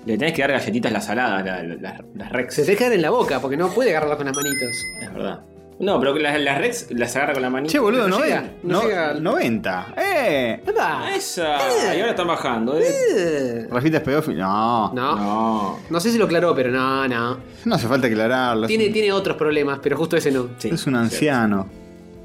Le 0.05 0.17
tenés 0.17 0.33
que 0.33 0.41
dar 0.41 0.51
galletitas 0.53 0.91
las 0.91 1.05
saladas, 1.05 1.45
la- 1.45 1.61
la- 1.63 1.75
las, 1.75 2.01
las 2.15 2.31
rex. 2.31 2.55
Se 2.55 2.65
te 2.65 2.75
quedan 2.75 2.93
en 2.93 3.01
la 3.01 3.09
boca 3.11 3.39
porque 3.39 3.57
no 3.57 3.69
puede 3.69 3.89
agarrarlas 3.91 4.17
con 4.17 4.25
las 4.27 4.35
manitos. 4.35 4.83
Es 5.01 5.13
verdad. 5.13 5.41
No, 5.79 5.97
pero 5.99 6.13
que 6.13 6.19
las, 6.19 6.39
las 6.41 6.57
rex 6.57 6.87
las 6.91 7.15
agarra 7.15 7.31
con 7.33 7.41
la 7.41 7.49
manita. 7.49 7.71
Che, 7.71 7.79
boludo, 7.79 8.09
no 8.09 8.19
no 8.19 8.25
llega, 8.25 8.51
no 8.63 8.81
llega 8.83 9.09
al- 9.11 9.23
90. 9.23 9.93
¡Eh! 9.97 10.61
¡Epa! 10.67 11.15
Esa. 11.15 11.57
Y 11.95 11.99
ahora 11.99 12.09
están 12.11 12.27
bajando, 12.27 12.77
¿eh? 12.77 12.83
Eh. 13.15 13.67
Rafita 13.71 13.97
es 13.97 14.03
pedófilo. 14.03 14.39
No, 14.39 14.93
no. 14.93 15.15
No. 15.15 15.15
No. 15.15 15.79
No 15.89 15.99
sé 16.01 16.11
si 16.11 16.17
lo 16.17 16.25
aclaró, 16.25 16.53
pero 16.53 16.69
no, 16.69 17.07
no. 17.07 17.39
hace 17.71 17.87
falta 17.87 18.07
aclararlo. 18.07 18.67
Tiene, 18.67 18.87
un, 18.87 18.93
tiene 18.93 19.11
otros 19.13 19.37
problemas, 19.37 19.79
pero 19.81 19.95
justo 19.95 20.17
ese 20.17 20.31
no. 20.31 20.49
Sí, 20.57 20.69
es 20.69 20.85
un 20.85 20.95
anciano. 20.95 21.69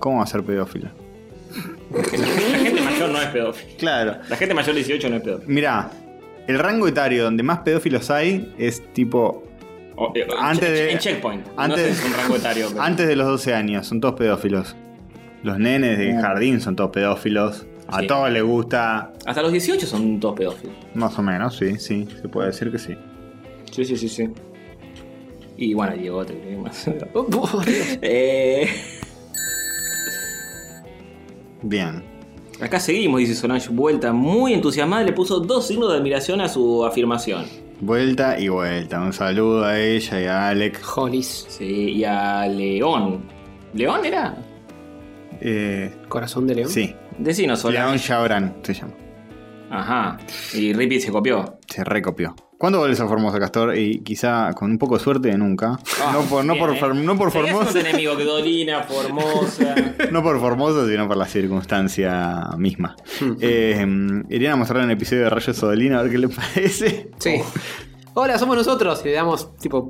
¿Cómo 0.01 0.19
va 0.19 0.25
a 0.25 0.27
ser 0.27 0.43
pedófilo? 0.43 0.89
La 1.93 2.59
gente 2.59 2.81
mayor 2.83 3.11
no 3.11 3.21
es 3.23 3.29
pedófilo. 3.29 3.73
Claro. 3.79 4.17
La 4.29 4.37
gente 4.37 4.55
mayor 4.55 4.75
de 4.75 4.81
18 4.81 5.09
no 5.11 5.17
es 5.17 5.23
pedófilo. 5.23 5.49
Mirá, 5.49 5.91
el 6.49 6.59
rango 6.59 6.89
etario 6.89 7.23
donde 7.25 7.43
más 7.45 7.61
pedófilos 7.61 8.11
hay 8.11 8.53
es 8.59 8.83
tipo 8.93 9.45
O- 9.97 10.13
eh, 10.15 10.27
Antes 10.41 10.71
de- 10.71 10.93
En 10.93 10.99
checkpoint. 10.99 11.47
no 11.47 11.53
antes- 11.57 11.81
sé 11.81 11.95
si 11.95 12.01
es 12.09 12.13
un 12.13 12.21
rango 12.21 12.37
etario. 12.37 12.67
pero- 12.71 12.83
antes 12.83 13.07
de 13.09 13.17
los 13.17 13.27
12 13.27 13.55
años. 13.55 13.87
Son 13.87 14.01
todos 14.01 14.15
pedófilos. 14.15 14.75
Los 15.43 15.59
nenes 15.59 15.99
de 15.99 16.15
jardín 16.15 16.61
son 16.61 16.75
todos 16.77 16.91
pedófilos. 16.91 17.67
A 17.87 18.01
Sí. 18.01 18.07
todos 18.07 18.31
les 18.31 18.43
gusta. 18.43 19.13
Hasta 19.27 19.43
los 19.43 19.53
18 19.53 19.87
son 19.87 20.19
todos 20.19 20.35
pedófilos. 20.37 20.75
Más 20.95 21.19
o 21.19 21.23
menos, 21.23 21.57
sí, 21.57 21.79
sí. 21.79 22.09
Se 22.21 22.29
puede 22.29 22.49
decir 22.49 22.71
que 22.73 22.79
sí. 22.79 22.97
Sí, 23.71 23.85
sí, 23.85 23.97
sí, 23.97 24.09
sí. 24.09 24.29
Y 25.57 25.75
bueno, 25.75 25.93
te 26.25 26.35
querés 26.35 26.59
más. 26.59 26.91
Oh, 27.15 27.63
eh, 28.03 28.69
Bien. 31.63 32.03
acá 32.61 32.81
seguimos, 32.81 33.21
dice 33.21 33.35
Solange 33.35 33.69
Vuelta, 33.71 34.13
muy 34.13 34.53
entusiasmada, 34.55 35.03
le 35.05 35.13
puso 35.13 35.41
dos 35.41 35.67
signos 35.67 35.91
de 35.93 35.99
admiración 35.99 36.41
a 36.41 36.49
su 36.49 36.85
afirmación. 36.85 37.45
Vuelta 37.85 38.41
y 38.41 38.49
vuelta. 38.49 38.99
Un 38.99 39.13
saludo 39.13 39.63
a 39.67 39.79
ella 39.79 40.19
y 40.19 40.25
a 40.25 40.49
Alec. 40.49 40.81
Hollis. 40.97 41.45
Sí, 41.51 41.91
y 41.97 42.05
a 42.05 42.47
León. 42.47 43.25
¿León 43.75 44.07
era? 44.07 44.35
Eh, 45.39 45.95
Corazón 46.09 46.47
de 46.47 46.55
león. 46.55 46.71
sí, 46.71 46.95
Decinos, 47.19 47.61
Solange. 47.61 47.87
León 47.87 47.99
Chabran 47.99 48.57
se 48.63 48.73
llama. 48.73 48.95
Ajá. 49.69 50.17
Y 50.55 50.73
Rippy 50.73 50.99
se 50.99 51.13
copió. 51.13 51.59
Se 51.69 51.85
recopió. 51.85 52.35
¿Cuándo 52.59 52.79
vuelves 52.79 53.01
a 53.01 53.07
Formosa, 53.09 53.39
Castor? 53.39 53.77
Y 53.77 54.01
quizá 54.01 54.53
con 54.55 54.71
un 54.71 54.79
poco 54.79 54.97
de 54.97 55.03
suerte, 55.05 55.37
nunca. 55.37 55.79
no 56.13 56.21
por, 56.23 56.45
no 56.45 56.55
bien, 56.55 56.65
por, 56.67 56.77
eh. 56.77 56.95
no 56.95 57.17
por 57.19 57.31
Formosa. 57.31 57.71
un 57.73 57.79
enemigo 57.87 58.17
que 58.17 58.25
Dolina, 58.25 58.83
Formosa. 58.85 59.75
No 60.11 60.23
por 60.23 60.39
Formosa, 60.39 60.87
sino 60.89 61.07
por 61.09 61.17
la 61.17 61.27
circunstancia 61.27 62.41
misma. 62.57 62.95
eh, 63.41 63.85
irían 64.29 64.53
a 64.53 64.57
mostrar 64.57 64.85
un 64.85 64.91
episodio 64.91 65.25
de 65.25 65.31
Rayos 65.31 65.57
Sodolina 65.57 65.99
a 65.99 66.03
ver 66.03 66.13
qué 66.13 66.19
les 66.19 66.35
parece. 66.35 67.11
Sí. 67.19 67.41
Hola, 68.17 68.39
somos 68.39 68.57
nosotros. 68.57 69.01
Y 69.05 69.09
le 69.09 69.15
damos, 69.15 69.57
tipo, 69.59 69.89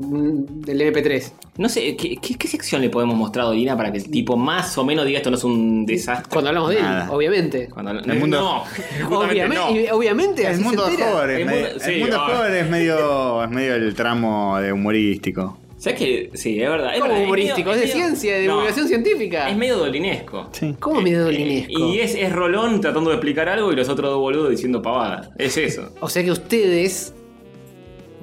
el 0.66 0.80
MP3. 0.80 1.32
No 1.58 1.68
sé, 1.68 1.94
¿qué, 1.94 2.16
qué, 2.16 2.36
qué 2.36 2.48
sección 2.48 2.80
le 2.80 2.88
podemos 2.88 3.14
mostrar 3.16 3.44
a 3.44 3.48
Dolina 3.48 3.76
para 3.76 3.92
que 3.92 3.98
el 3.98 4.10
tipo 4.10 4.34
más 4.36 4.78
o 4.78 4.84
menos 4.84 5.04
diga 5.04 5.18
esto 5.18 5.30
no 5.30 5.36
es 5.36 5.44
un 5.44 5.84
desastre? 5.84 6.30
Cuando 6.32 6.48
hablamos 6.48 6.70
de 6.70 6.76
él, 6.76 6.82
Nada. 6.82 7.10
obviamente. 7.12 7.68
Cuando 7.68 7.90
El 7.92 8.18
mundo- 8.18 8.40
No, 8.40 9.18
Obviamente, 9.20 9.54
no. 9.56 9.70
y- 9.76 9.88
obviamente 9.90 10.42
El 10.42 10.54
así 10.54 10.62
mundo 10.62 10.84
se 10.84 10.88
de 10.88 10.94
entera. 10.96 11.14
Hover 11.16 11.30
es 11.30 11.38
El 11.40 11.46
medio, 11.46 11.68
mundo- 11.68 11.84
el 11.86 12.00
mundo 12.00 12.16
ah. 12.18 12.38
Hover 12.40 12.54
es 12.54 12.70
medio, 12.70 13.44
es 13.44 13.50
medio 13.50 13.74
el 13.74 13.94
tramo 13.94 14.58
de 14.58 14.72
humorístico. 14.72 15.58
¿Sabes 15.76 15.98
qué? 15.98 16.30
Sí, 16.32 16.62
es 16.62 16.70
verdad. 16.70 16.94
es 16.94 17.00
¿Cómo 17.00 17.10
verdad, 17.12 17.26
humorístico? 17.26 17.70
medio- 17.72 17.82
Es 17.84 17.88
de 17.92 17.94
medio- 17.94 18.06
ciencia, 18.06 18.34
de 18.38 18.46
No, 18.46 18.52
divulgación 18.54 18.88
científica. 18.88 19.50
Es 19.50 19.56
medio 19.58 19.76
dolinesco. 19.76 20.48
Sí. 20.52 20.74
¿Cómo 20.80 21.02
medio 21.02 21.24
dolinesco? 21.24 21.72
Y 21.92 22.00
es, 22.00 22.14
es 22.14 22.32
Rolón 22.32 22.80
tratando 22.80 23.10
de 23.10 23.16
explicar 23.16 23.50
algo 23.50 23.70
y 23.70 23.76
los 23.76 23.90
otros 23.90 24.08
dos 24.08 24.18
boludos 24.18 24.48
diciendo 24.48 24.80
pavadas. 24.80 25.28
Es 25.36 25.58
eso. 25.58 25.90
O 26.00 26.08
sea 26.08 26.24
que 26.24 26.30
ustedes 26.30 27.12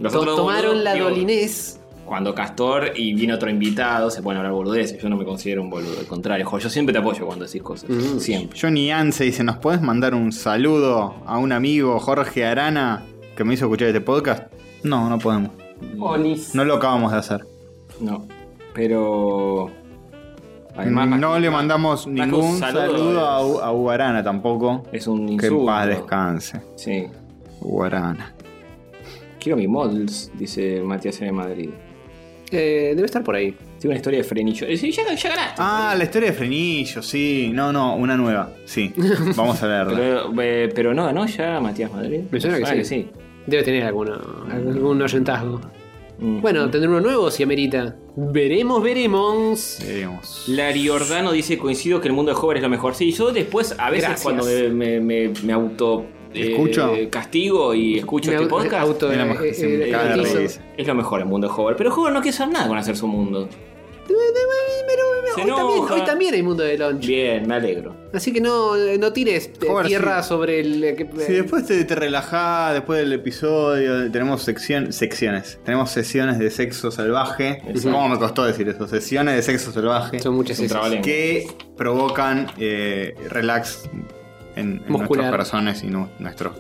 Tomaron 0.02 0.36
boludos, 0.46 0.84
la 0.84 0.94
digo, 0.94 1.10
dolinés. 1.10 1.78
Cuando 2.06 2.36
Castor 2.36 2.92
y 2.96 3.14
viene 3.14 3.34
otro 3.34 3.50
invitado, 3.50 4.12
se 4.12 4.22
pueden 4.22 4.38
hablar 4.40 4.52
boludeces. 4.54 5.02
Yo 5.02 5.08
no 5.08 5.16
me 5.16 5.24
considero 5.24 5.62
un 5.62 5.70
boludo, 5.70 5.98
al 6.00 6.06
contrario. 6.08 6.46
Jo, 6.46 6.58
Yo 6.60 6.70
siempre 6.70 6.92
te 6.92 7.00
apoyo 7.00 7.26
cuando 7.26 7.46
decís 7.46 7.62
cosas. 7.64 7.90
Mm. 7.90 8.20
Siempre. 8.20 8.60
Johnny 8.60 8.92
Anse 8.92 9.24
dice, 9.24 9.44
¿nos 9.46 9.58
podés 9.58 9.82
mandar 9.82 10.14
un 10.14 10.32
saludo 10.34 11.16
a 11.26 11.38
un 11.38 11.54
amigo, 11.54 11.98
Jorge 12.00 12.46
Arana, 12.46 13.04
que 13.38 13.44
me 13.46 13.54
hizo 13.54 13.66
escuchar 13.66 13.88
este 13.90 14.02
podcast? 14.02 14.52
No, 14.84 15.10
no 15.10 15.20
podemos. 15.20 15.52
Olis. 16.00 16.54
No 16.54 16.66
lo 16.66 16.76
acabamos 16.76 17.12
de 17.14 17.18
hacer. 17.20 17.46
No. 18.02 18.28
Pero. 18.74 19.70
Además, 20.76 21.08
no 21.20 21.34
que- 21.36 21.40
le 21.42 21.50
mandamos 21.52 22.06
que 22.06 22.12
ningún 22.12 22.58
saludo, 22.58 23.22
a, 23.26 23.46
U- 23.46 23.60
a 23.60 23.72
Hugo 23.72 23.90
Arana 23.92 24.24
tampoco. 24.24 24.84
Es 24.92 25.08
un 25.08 25.28
Que 25.28 25.34
insulto. 25.34 25.60
en 25.62 25.66
paz 25.66 25.88
descanse. 25.88 26.62
Sí. 26.76 27.08
Hugo 27.62 27.84
Arana. 27.84 28.34
Quiero 29.42 29.58
mi 29.58 29.68
models, 29.68 30.32
dice 30.38 30.82
Matías 30.82 31.20
en 31.22 31.34
Madrid. 31.36 31.70
Eh, 32.52 32.92
debe 32.96 33.06
estar 33.06 33.24
por 33.24 33.36
ahí. 33.36 33.52
Tiene 33.80 33.94
una 33.94 33.96
historia 33.96 34.20
de 34.20 34.24
frenillo. 34.24 34.68
Eh, 34.68 34.78
Sí, 34.78 34.92
ya, 34.92 35.04
ya 35.16 35.30
ganaste. 35.30 35.56
Ah, 35.58 35.96
la 35.98 36.04
historia 36.04 36.30
de 36.30 36.36
Frenillo, 36.36 37.02
sí. 37.02 37.50
No, 37.54 37.72
no, 37.72 37.96
una 37.96 38.16
nueva. 38.18 38.52
Sí. 38.66 38.94
Vamos 39.36 39.64
a 39.64 39.68
verla. 39.68 39.98
Pero, 39.98 40.42
eh, 40.42 40.70
pero 40.76 40.94
no 40.94 41.06
ganó 41.06 41.26
ya 41.26 41.60
Matías 41.60 41.92
Madrid. 41.92 42.20
Me 42.30 42.40
suena 42.40 42.60
que 42.74 42.86
sí. 42.86 43.08
Debe 43.48 43.64
tener 43.64 43.84
alguno, 43.86 44.20
algún 44.52 45.02
oyentazgo. 45.02 45.62
Mm. 46.20 46.42
Bueno, 46.42 46.70
tendré 46.70 46.88
uno 46.90 47.00
nuevo 47.00 47.32
si 47.32 47.42
amerita. 47.42 47.96
Veremos, 48.16 48.84
veremos. 48.84 49.80
Veremos. 49.84 50.44
Larry 50.50 50.90
Ordano 50.90 51.32
dice: 51.32 51.58
Coincido 51.58 52.00
que 52.02 52.10
el 52.10 52.14
mundo 52.14 52.32
de 52.34 52.40
Hover 52.40 52.58
es 52.58 52.64
lo 52.64 52.70
mejor. 52.70 52.94
Sí, 52.94 53.12
yo 53.12 53.32
después, 53.32 53.74
a 53.80 53.90
veces, 53.90 54.10
Gracias. 54.10 54.22
cuando 54.24 54.44
me, 54.46 54.70
me, 54.70 55.00
me- 55.00 55.34
me 55.44 55.54
auto. 55.54 56.06
Eh, 56.34 56.52
¿Escucho? 56.52 56.94
castigo 57.10 57.74
y 57.74 57.98
escucho 58.00 58.30
Me 58.32 58.36
este 58.38 58.46
au- 58.48 58.50
podcast. 58.50 58.88
auto- 58.88 59.12
eh, 59.12 59.54
se 59.54 59.68
me 59.68 59.86
eh, 59.88 59.92
caga 59.92 60.16
risa. 60.16 60.62
Es 60.78 60.88
lo 60.88 60.96
mejor 60.96 61.20
el 61.22 61.26
mundo 61.28 61.48
de 61.48 61.54
Hover. 61.56 61.76
Pero 61.76 61.94
Hover 61.94 62.14
no 62.14 62.22
quiere 62.22 62.36
hacer 62.36 62.48
nada 62.50 62.68
con 62.68 62.78
hacer 62.78 62.96
su 62.98 63.08
mundo. 63.08 63.48
Pero 64.08 65.04
Se 65.36 65.42
hoy 65.42 65.48
también, 65.48 65.78
enoja. 65.78 65.94
hoy 65.94 66.02
también 66.06 66.34
hay 66.34 66.44
mundo 66.44 66.64
de 66.64 66.78
launch. 66.78 67.06
Bien, 67.08 67.48
me 67.48 67.56
alegro. 67.56 67.96
Así 68.14 68.34
que 68.34 68.42
no, 68.42 68.76
no 68.76 69.14
tires 69.14 69.48
eh, 69.62 69.68
Joder, 69.68 69.88
tierra 69.88 70.22
sí. 70.22 70.28
sobre 70.30 70.60
el. 70.60 70.84
eh, 70.84 70.96
que- 70.96 71.08
Si 71.26 71.32
después 71.34 71.66
te, 71.66 71.86
te 71.86 71.96
relajás, 71.96 72.74
después 72.74 73.00
del 73.00 73.14
episodio, 73.14 74.12
tenemos 74.12 74.42
sección, 74.44 74.92
secciones. 74.92 75.60
Tenemos 75.64 75.92
sesiones 75.92 76.40
de 76.40 76.50
sexo 76.50 76.92
salvaje. 76.92 77.62
Exacto. 77.70 77.92
¿Cómo 77.92 78.10
me 78.10 78.20
costó 78.20 78.44
decir 78.44 78.68
eso? 78.68 78.86
Sesiones 78.88 79.36
de 79.36 79.42
sexo 79.44 79.72
salvaje. 79.72 80.20
Son 80.20 80.36
muchas 80.36 80.56
Es 80.56 80.60
un 80.60 80.66
esas. 80.66 80.76
trabalengua. 80.78 81.06
que 81.06 81.48
provocan 81.78 82.48
eh, 82.58 83.16
relax 83.30 83.90
en, 84.56 84.82
en 84.86 84.92
nuestros 84.92 85.30
corazones 85.30 85.84
y 85.84 85.88
nu- 85.88 86.10
nuestros 86.20 86.54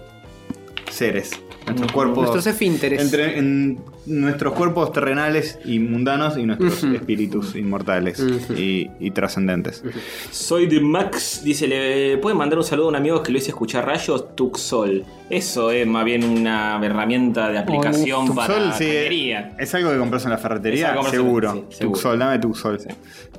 seres. 0.89 1.31
Nuestros 1.65 1.91
cuerpos. 1.91 2.17
Nuestros 2.17 2.47
esfínteres. 2.47 3.01
entre, 3.01 3.37
en 3.37 3.79
nuestros 4.07 4.53
cuerpos 4.55 4.91
terrenales 4.91 5.59
y 5.63 5.77
mundanos 5.77 6.35
y 6.37 6.43
nuestros 6.45 6.83
espíritus 6.83 7.55
inmortales 7.55 8.19
y, 8.57 8.89
y 8.99 9.11
trascendentes. 9.11 9.83
Soy 10.31 10.65
de 10.65 10.81
Max, 10.81 11.41
dice, 11.45 11.67
¿le 11.67 12.17
pueden 12.17 12.37
mandar 12.39 12.57
un 12.57 12.65
saludo 12.65 12.87
a 12.87 12.89
un 12.89 12.95
amigo 12.95 13.21
que 13.21 13.31
lo 13.31 13.37
hice 13.37 13.49
escuchar 13.51 13.85
rayos? 13.85 14.35
Tuxol. 14.35 15.05
Eso 15.29 15.69
es 15.71 15.85
más 15.85 16.03
bien 16.03 16.23
una 16.23 16.83
herramienta 16.83 17.49
de 17.49 17.59
aplicación 17.59 18.33
para 18.35 18.53
Tuxol, 18.55 18.73
sí, 18.73 18.85
cañería. 18.85 19.55
es 19.59 19.73
algo 19.75 19.91
que 19.91 19.97
compras 19.99 20.25
en 20.25 20.31
la 20.31 20.37
ferretería, 20.39 20.95
en- 20.95 21.09
seguro. 21.11 21.53
sí, 21.53 21.63
seguro. 21.77 21.93
Tuxol, 21.93 22.19
dame 22.19 22.39
Tuxol. 22.39 22.79
Sí. 22.79 22.87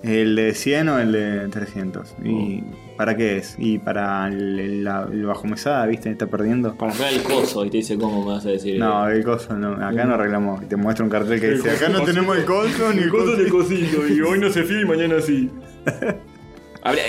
¿El 0.04 0.36
de 0.36 0.54
100 0.54 0.88
o 0.88 0.98
el 1.00 1.12
de 1.12 1.48
300? 1.48 2.14
¿Y 2.24 2.28
Mm. 2.28 2.64
Para 2.96 3.16
qué 3.16 3.38
es? 3.38 3.56
¿Y 3.58 3.78
para 3.78 4.26
el, 4.28 4.58
el- 4.58 4.84
la- 4.84 5.08
el 5.10 5.24
bajo 5.24 5.46
mesada, 5.46 5.86
viste? 5.86 6.10
¿Está 6.10 6.26
perdiendo? 6.26 6.74
Para 6.74 6.92
arreglar 6.92 7.12
el 7.14 7.22
coso 7.22 7.64
y 7.64 7.70
te 7.70 7.78
dice 7.78 7.96
cómo 7.98 8.24
me 8.24 8.32
vas 8.34 8.46
a 8.46 8.50
decir. 8.50 8.78
No, 8.78 9.08
el 9.08 9.24
coso 9.24 9.56
no. 9.56 9.72
Acá 9.84 10.04
no 10.04 10.14
arreglamos. 10.14 10.68
Te 10.68 10.76
muestra 10.76 11.04
un 11.04 11.10
cartel 11.10 11.40
que 11.40 11.50
dice: 11.52 11.70
Acá 11.70 11.88
no 11.88 12.02
tenemos 12.02 12.36
el 12.36 12.44
coso 12.44 12.92
ni 12.92 13.02
el 13.02 13.10
coso. 13.10 13.32
cosito 13.50 14.06
y 14.08 14.20
hoy 14.20 14.38
no 14.38 14.50
se 14.50 14.62
fía 14.64 14.80
y 14.80 14.84
mañana 14.84 15.20
sí. 15.20 15.50
Habría- 16.82 17.04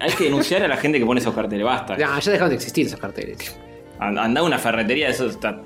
hay 0.00 0.10
que 0.12 0.24
denunciar 0.24 0.62
a 0.62 0.68
la 0.68 0.76
gente 0.76 0.98
que 0.98 1.06
pone 1.06 1.20
esos 1.20 1.34
carteles, 1.34 1.64
basta. 1.64 1.96
Ya, 1.96 2.18
ya 2.18 2.32
dejaron 2.32 2.50
de 2.50 2.56
existir 2.56 2.86
esos 2.86 2.98
carteles. 3.00 3.56
And- 3.98 4.18
Anda 4.18 4.40
a 4.40 4.44
una 4.44 4.58
ferretería, 4.58 5.08
eso 5.08 5.26
está. 5.26 5.60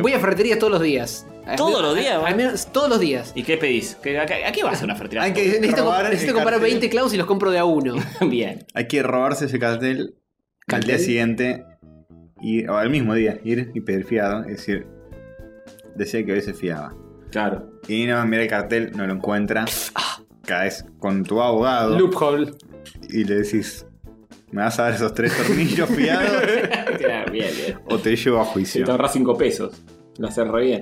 Voy 0.00 0.12
a 0.12 0.20
ferreterías 0.20 0.58
todos 0.58 0.72
los 0.72 0.82
días. 0.82 1.26
¿Todos 1.56 1.80
los 1.82 1.96
días? 1.96 2.20
Al 2.24 2.36
menos 2.36 2.66
todos 2.72 2.88
los 2.88 2.98
días. 3.00 3.32
¿Y 3.34 3.42
qué 3.44 3.56
pedís? 3.56 3.96
¿Qué- 4.02 4.18
a, 4.18 4.26
qué- 4.26 4.44
a 4.44 4.52
qué 4.52 4.64
vas 4.64 4.80
a 4.82 4.84
una 4.84 4.94
ferretería? 4.96 5.22
Hay 5.24 5.32
que 5.32 5.44
Necesito, 5.44 5.82
robar 5.82 6.04
el 6.06 6.10
necesito 6.10 6.34
comprar 6.34 6.54
cartel. 6.54 6.70
20 6.72 6.90
clavos 6.90 7.14
y 7.14 7.16
los 7.16 7.26
compro 7.26 7.50
de 7.50 7.58
a 7.58 7.64
uno. 7.64 7.94
Bien. 8.28 8.64
Hay 8.74 8.88
que 8.88 9.02
robarse 9.02 9.44
ese 9.46 9.58
cartel, 9.58 10.00
al 10.00 10.64
¿Cartel? 10.66 10.88
día 10.88 10.98
siguiente 10.98 11.64
y, 12.40 12.66
o 12.66 12.76
al 12.76 12.90
mismo 12.90 13.14
día 13.14 13.38
ir 13.44 13.70
y 13.74 13.80
pedir 13.80 14.04
fiado. 14.04 14.40
Es 14.42 14.56
decir, 14.58 14.86
decía 15.94 16.24
que 16.26 16.32
hoy 16.32 16.42
se 16.42 16.52
fiaba. 16.54 16.94
Claro. 17.30 17.70
Y 17.88 18.06
no 18.06 18.24
mira 18.26 18.42
el 18.42 18.48
cartel, 18.48 18.92
no 18.96 19.06
lo 19.06 19.14
encuentra. 19.14 19.64
Caes 20.44 20.84
con 20.98 21.22
tu 21.24 21.40
abogado 21.40 21.96
Loophole. 21.98 22.52
y 23.08 23.24
le 23.24 23.36
decís: 23.36 23.85
¿Me 24.56 24.62
vas 24.62 24.78
a 24.78 24.84
dar 24.84 24.94
esos 24.94 25.12
tres 25.12 25.36
tornillos 25.36 25.86
fiados 25.90 26.32
Claro, 26.98 27.30
bien, 27.30 27.50
bien. 27.54 27.78
o 27.90 27.98
te 27.98 28.16
llevo 28.16 28.40
a 28.40 28.44
juicio? 28.46 28.86
te 28.86 28.90
ahorras 28.90 29.12
5 29.12 29.36
pesos. 29.36 29.82
Lo 30.16 30.28
haces 30.28 30.48
re 30.48 30.64
bien. 30.64 30.80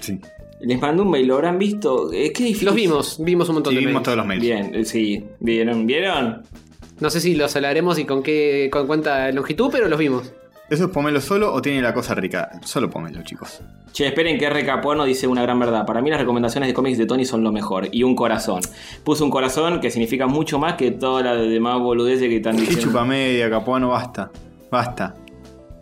Sí. 0.00 0.18
Les 0.60 0.80
mandó 0.80 1.02
un 1.02 1.10
mail, 1.10 1.26
¿lo 1.26 1.34
habrán 1.34 1.58
visto? 1.58 2.08
Qué 2.10 2.30
difícil. 2.32 2.64
Los 2.64 2.74
vimos, 2.74 3.16
vimos 3.22 3.46
un 3.50 3.56
montón 3.56 3.72
Sí, 3.74 3.76
de 3.76 3.80
vimos 3.80 3.92
mails. 3.96 4.04
todos 4.04 4.16
los 4.16 4.26
mails. 4.26 4.42
Bien, 4.42 4.86
sí. 4.86 5.22
¿Vieron? 5.38 5.86
¿Vieron? 5.86 6.42
No 6.98 7.10
sé 7.10 7.20
si 7.20 7.34
los 7.36 7.54
hablaremos 7.56 7.98
y 7.98 8.06
con 8.06 8.22
qué 8.22 8.70
con 8.72 8.86
cuánta 8.86 9.30
longitud, 9.32 9.68
pero 9.70 9.86
los 9.88 9.98
vimos. 9.98 10.32
¿Eso 10.70 10.84
es 10.84 10.90
pomelo 10.90 11.20
solo 11.20 11.52
o 11.52 11.62
tiene 11.62 11.80
la 11.80 11.94
cosa 11.94 12.14
rica? 12.14 12.50
Solo 12.62 12.90
pomelo, 12.90 13.22
chicos. 13.22 13.60
Che, 13.92 14.06
esperen 14.06 14.38
que 14.38 14.44
R. 14.46 14.66
Capuano 14.66 15.04
dice 15.04 15.26
una 15.26 15.42
gran 15.42 15.58
verdad. 15.58 15.86
Para 15.86 16.02
mí 16.02 16.10
las 16.10 16.20
recomendaciones 16.20 16.68
de 16.68 16.74
cómics 16.74 16.98
de 16.98 17.06
Tony 17.06 17.24
son 17.24 17.42
lo 17.42 17.52
mejor. 17.52 17.88
Y 17.90 18.02
un 18.02 18.14
corazón. 18.14 18.60
Puso 19.02 19.24
un 19.24 19.30
corazón 19.30 19.80
que 19.80 19.90
significa 19.90 20.26
mucho 20.26 20.58
más 20.58 20.74
que 20.74 20.90
todas 20.90 21.24
las 21.24 21.38
demás 21.48 21.80
boludeces 21.80 22.28
que 22.28 22.36
están 22.36 22.54
Qué 22.56 22.60
diciendo. 22.62 22.84
chupa 22.86 23.04
media, 23.04 23.48
Capuano, 23.48 23.88
basta. 23.88 24.30
Basta. 24.70 25.14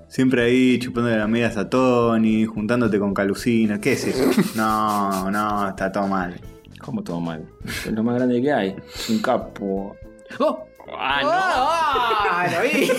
Siempre 0.09 0.45
ahí 0.45 0.79
chupándole 0.79 1.19
las 1.19 1.29
medias 1.29 1.57
a 1.57 1.69
Tony, 1.69 2.45
juntándote 2.45 2.99
con 3.01 3.13
Calucina. 3.13 3.81
¿Qué 3.81 3.93
es 3.95 4.07
eso? 4.07 4.31
No, 4.57 5.31
no, 5.33 5.69
está 5.69 5.91
todo 5.91 6.07
mal. 6.07 6.41
¿Cómo 6.81 7.03
todo 7.03 7.21
mal? 7.21 7.45
Es 7.65 7.87
lo 7.91 8.05
más 8.05 8.15
grande 8.15 8.41
que 8.41 8.53
hay. 8.53 8.77
Un 9.09 9.19
capo. 9.19 9.97
¡Oh! 10.39 10.65
Ah, 10.93 11.21
no. 11.23 11.31
¡Ah! 11.33 12.49
¡Lo 12.53 12.63
vi! 12.63 12.93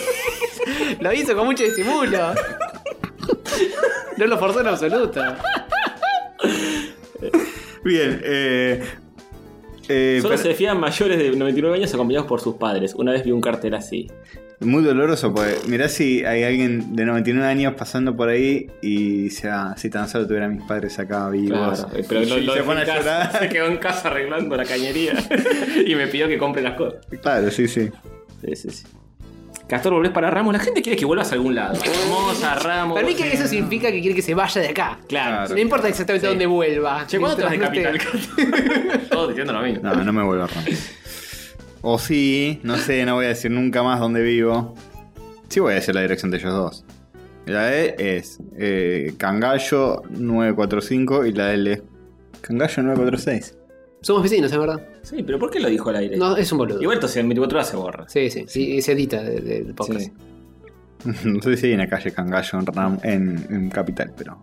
lo 0.99 1.13
hizo 1.13 1.35
con 1.35 1.45
mucho 1.45 1.63
disimulo. 1.63 2.33
No 4.17 4.27
lo 4.27 4.37
forzó 4.37 4.61
en 4.61 4.67
absoluto. 4.67 5.21
Bien, 7.83 8.21
eh. 8.23 8.97
Eh, 9.89 10.19
Solo 10.21 10.35
pero- 10.35 10.49
se 10.49 10.53
fían 10.55 10.79
mayores 10.79 11.17
de 11.17 11.31
99 11.31 11.77
años 11.77 11.93
acompañados 11.93 12.27
por 12.27 12.41
sus 12.41 12.55
padres. 12.55 12.93
Una 12.95 13.11
vez 13.11 13.23
vi 13.23 13.31
un 13.31 13.41
cartel 13.41 13.73
así. 13.75 14.07
Muy 14.59 14.83
doloroso, 14.83 15.31
porque 15.35 15.55
mirá 15.67 15.87
si 15.87 16.25
hay 16.25 16.41
alguien 16.43 16.95
de 16.95 17.05
99 17.05 17.47
años 17.47 17.75
pasando 17.77 18.15
por 18.17 18.29
ahí 18.29 18.65
y 18.81 19.23
dice, 19.23 19.49
ah, 19.49 19.75
si 19.77 19.89
tan 19.91 20.09
solo 20.09 20.25
tuviera 20.25 20.47
a 20.47 20.49
mis 20.49 20.63
padres 20.63 20.97
acá 20.97 21.29
vivos. 21.29 21.79
Claro, 21.81 21.95
eh, 21.95 22.03
pero 22.09 22.23
y 22.23 22.25
lo, 22.25 22.37
lo 22.39 22.53
se 22.55 22.63
pone 22.63 22.81
a 22.81 22.85
casa, 22.85 22.99
llorar. 22.99 23.39
se 23.39 23.49
quedó 23.49 23.67
en 23.67 23.77
casa 23.77 24.07
arreglando 24.09 24.57
la 24.57 24.65
cañería 24.65 25.13
y 25.85 25.93
me 25.93 26.07
pidió 26.07 26.27
que 26.27 26.39
compre 26.39 26.63
las 26.63 26.73
cosas. 26.75 27.05
Claro, 27.21 27.51
sí, 27.51 27.67
sí. 27.67 27.89
Sí, 28.43 28.55
sí, 28.55 28.69
sí. 28.71 28.83
Castor, 29.67 29.93
volvés 29.93 30.11
para 30.11 30.29
Ramos. 30.31 30.53
La 30.53 30.59
gente 30.59 30.81
quiere 30.81 30.97
que 30.97 31.05
vuelvas 31.05 31.31
a 31.31 31.35
algún 31.35 31.53
lado. 31.55 31.75
Hermosa, 31.83 32.55
Ramos. 32.55 32.95
Para 32.95 33.05
mí 33.05 33.15
que 33.15 33.33
eso 33.33 33.47
significa 33.47 33.91
que 33.91 33.99
quiere 33.99 34.15
que 34.15 34.21
se 34.21 34.33
vaya 34.33 34.61
de 34.61 34.69
acá. 34.69 34.97
Claro. 35.09 35.53
No 35.53 35.59
importa 35.59 35.89
exactamente 35.89 36.25
Sí. 36.25 36.29
dónde 36.31 36.45
vuelva. 36.45 37.05
Che, 37.05 37.19
¿cuándo 37.19 37.35
te 37.37 37.43
vas 37.43 37.51
de 37.51 37.59
Capital? 37.59 37.99
Todos 39.09 39.29
diciendo 39.29 39.51
lo 39.53 39.61
mismo. 39.61 39.81
No, 39.83 39.95
no 40.03 40.13
me 40.13 40.23
vuelvo 40.23 40.43
a 40.45 40.47
romper. 40.47 40.73
O 41.81 41.99
sí, 41.99 42.59
no 42.63 42.77
sé, 42.77 43.05
no 43.05 43.15
voy 43.15 43.25
a 43.25 43.29
decir 43.29 43.51
nunca 43.51 43.83
más 43.83 43.99
dónde 43.99 44.21
vivo. 44.21 44.73
Sí 45.49 45.59
voy 45.59 45.73
a 45.73 45.75
decir 45.75 45.93
la 45.95 46.01
dirección 46.01 46.31
de 46.31 46.37
ellos 46.37 46.53
dos. 46.53 46.85
La 47.45 47.73
E 47.73 47.95
es 47.97 48.39
eh, 48.57 49.13
Cangallo 49.17 50.01
945 50.09 51.25
y 51.25 51.33
la 51.33 51.53
L 51.53 51.71
es 51.73 51.81
Cangallo 52.41 52.83
946. 52.83 53.57
Somos 54.01 54.23
vecinos, 54.23 54.51
es 54.51 54.57
verdad. 54.57 54.81
Sí, 55.09 55.23
pero 55.23 55.39
¿por 55.39 55.49
qué 55.49 55.59
lo 55.59 55.69
dijo 55.69 55.89
al 55.89 55.95
aire? 55.97 56.17
No, 56.17 56.35
es 56.35 56.51
un 56.51 56.57
boludo. 56.57 56.81
Igual 56.81 56.99
esto 57.01 57.19
en 57.19 57.29
24 57.29 57.57
horas 57.57 57.69
se 57.69 57.77
borra. 57.77 58.05
Sí, 58.09 58.29
sí, 58.29 58.43
sí, 58.47 58.73
y 58.75 58.81
se 58.81 58.91
edita 58.91 59.21
de- 59.23 59.39
de- 59.41 59.63
del 59.63 59.73
podcast. 59.75 60.01
Sí. 60.01 60.11
No 61.25 61.41
sé 61.41 61.55
si 61.55 61.67
hay 61.67 61.73
una 61.75 61.87
calle 61.87 62.11
Cangallo 62.11 62.59
en, 62.59 62.65
Ram- 62.65 62.99
en, 63.03 63.47
en 63.49 63.69
Capital, 63.69 64.11
pero. 64.17 64.37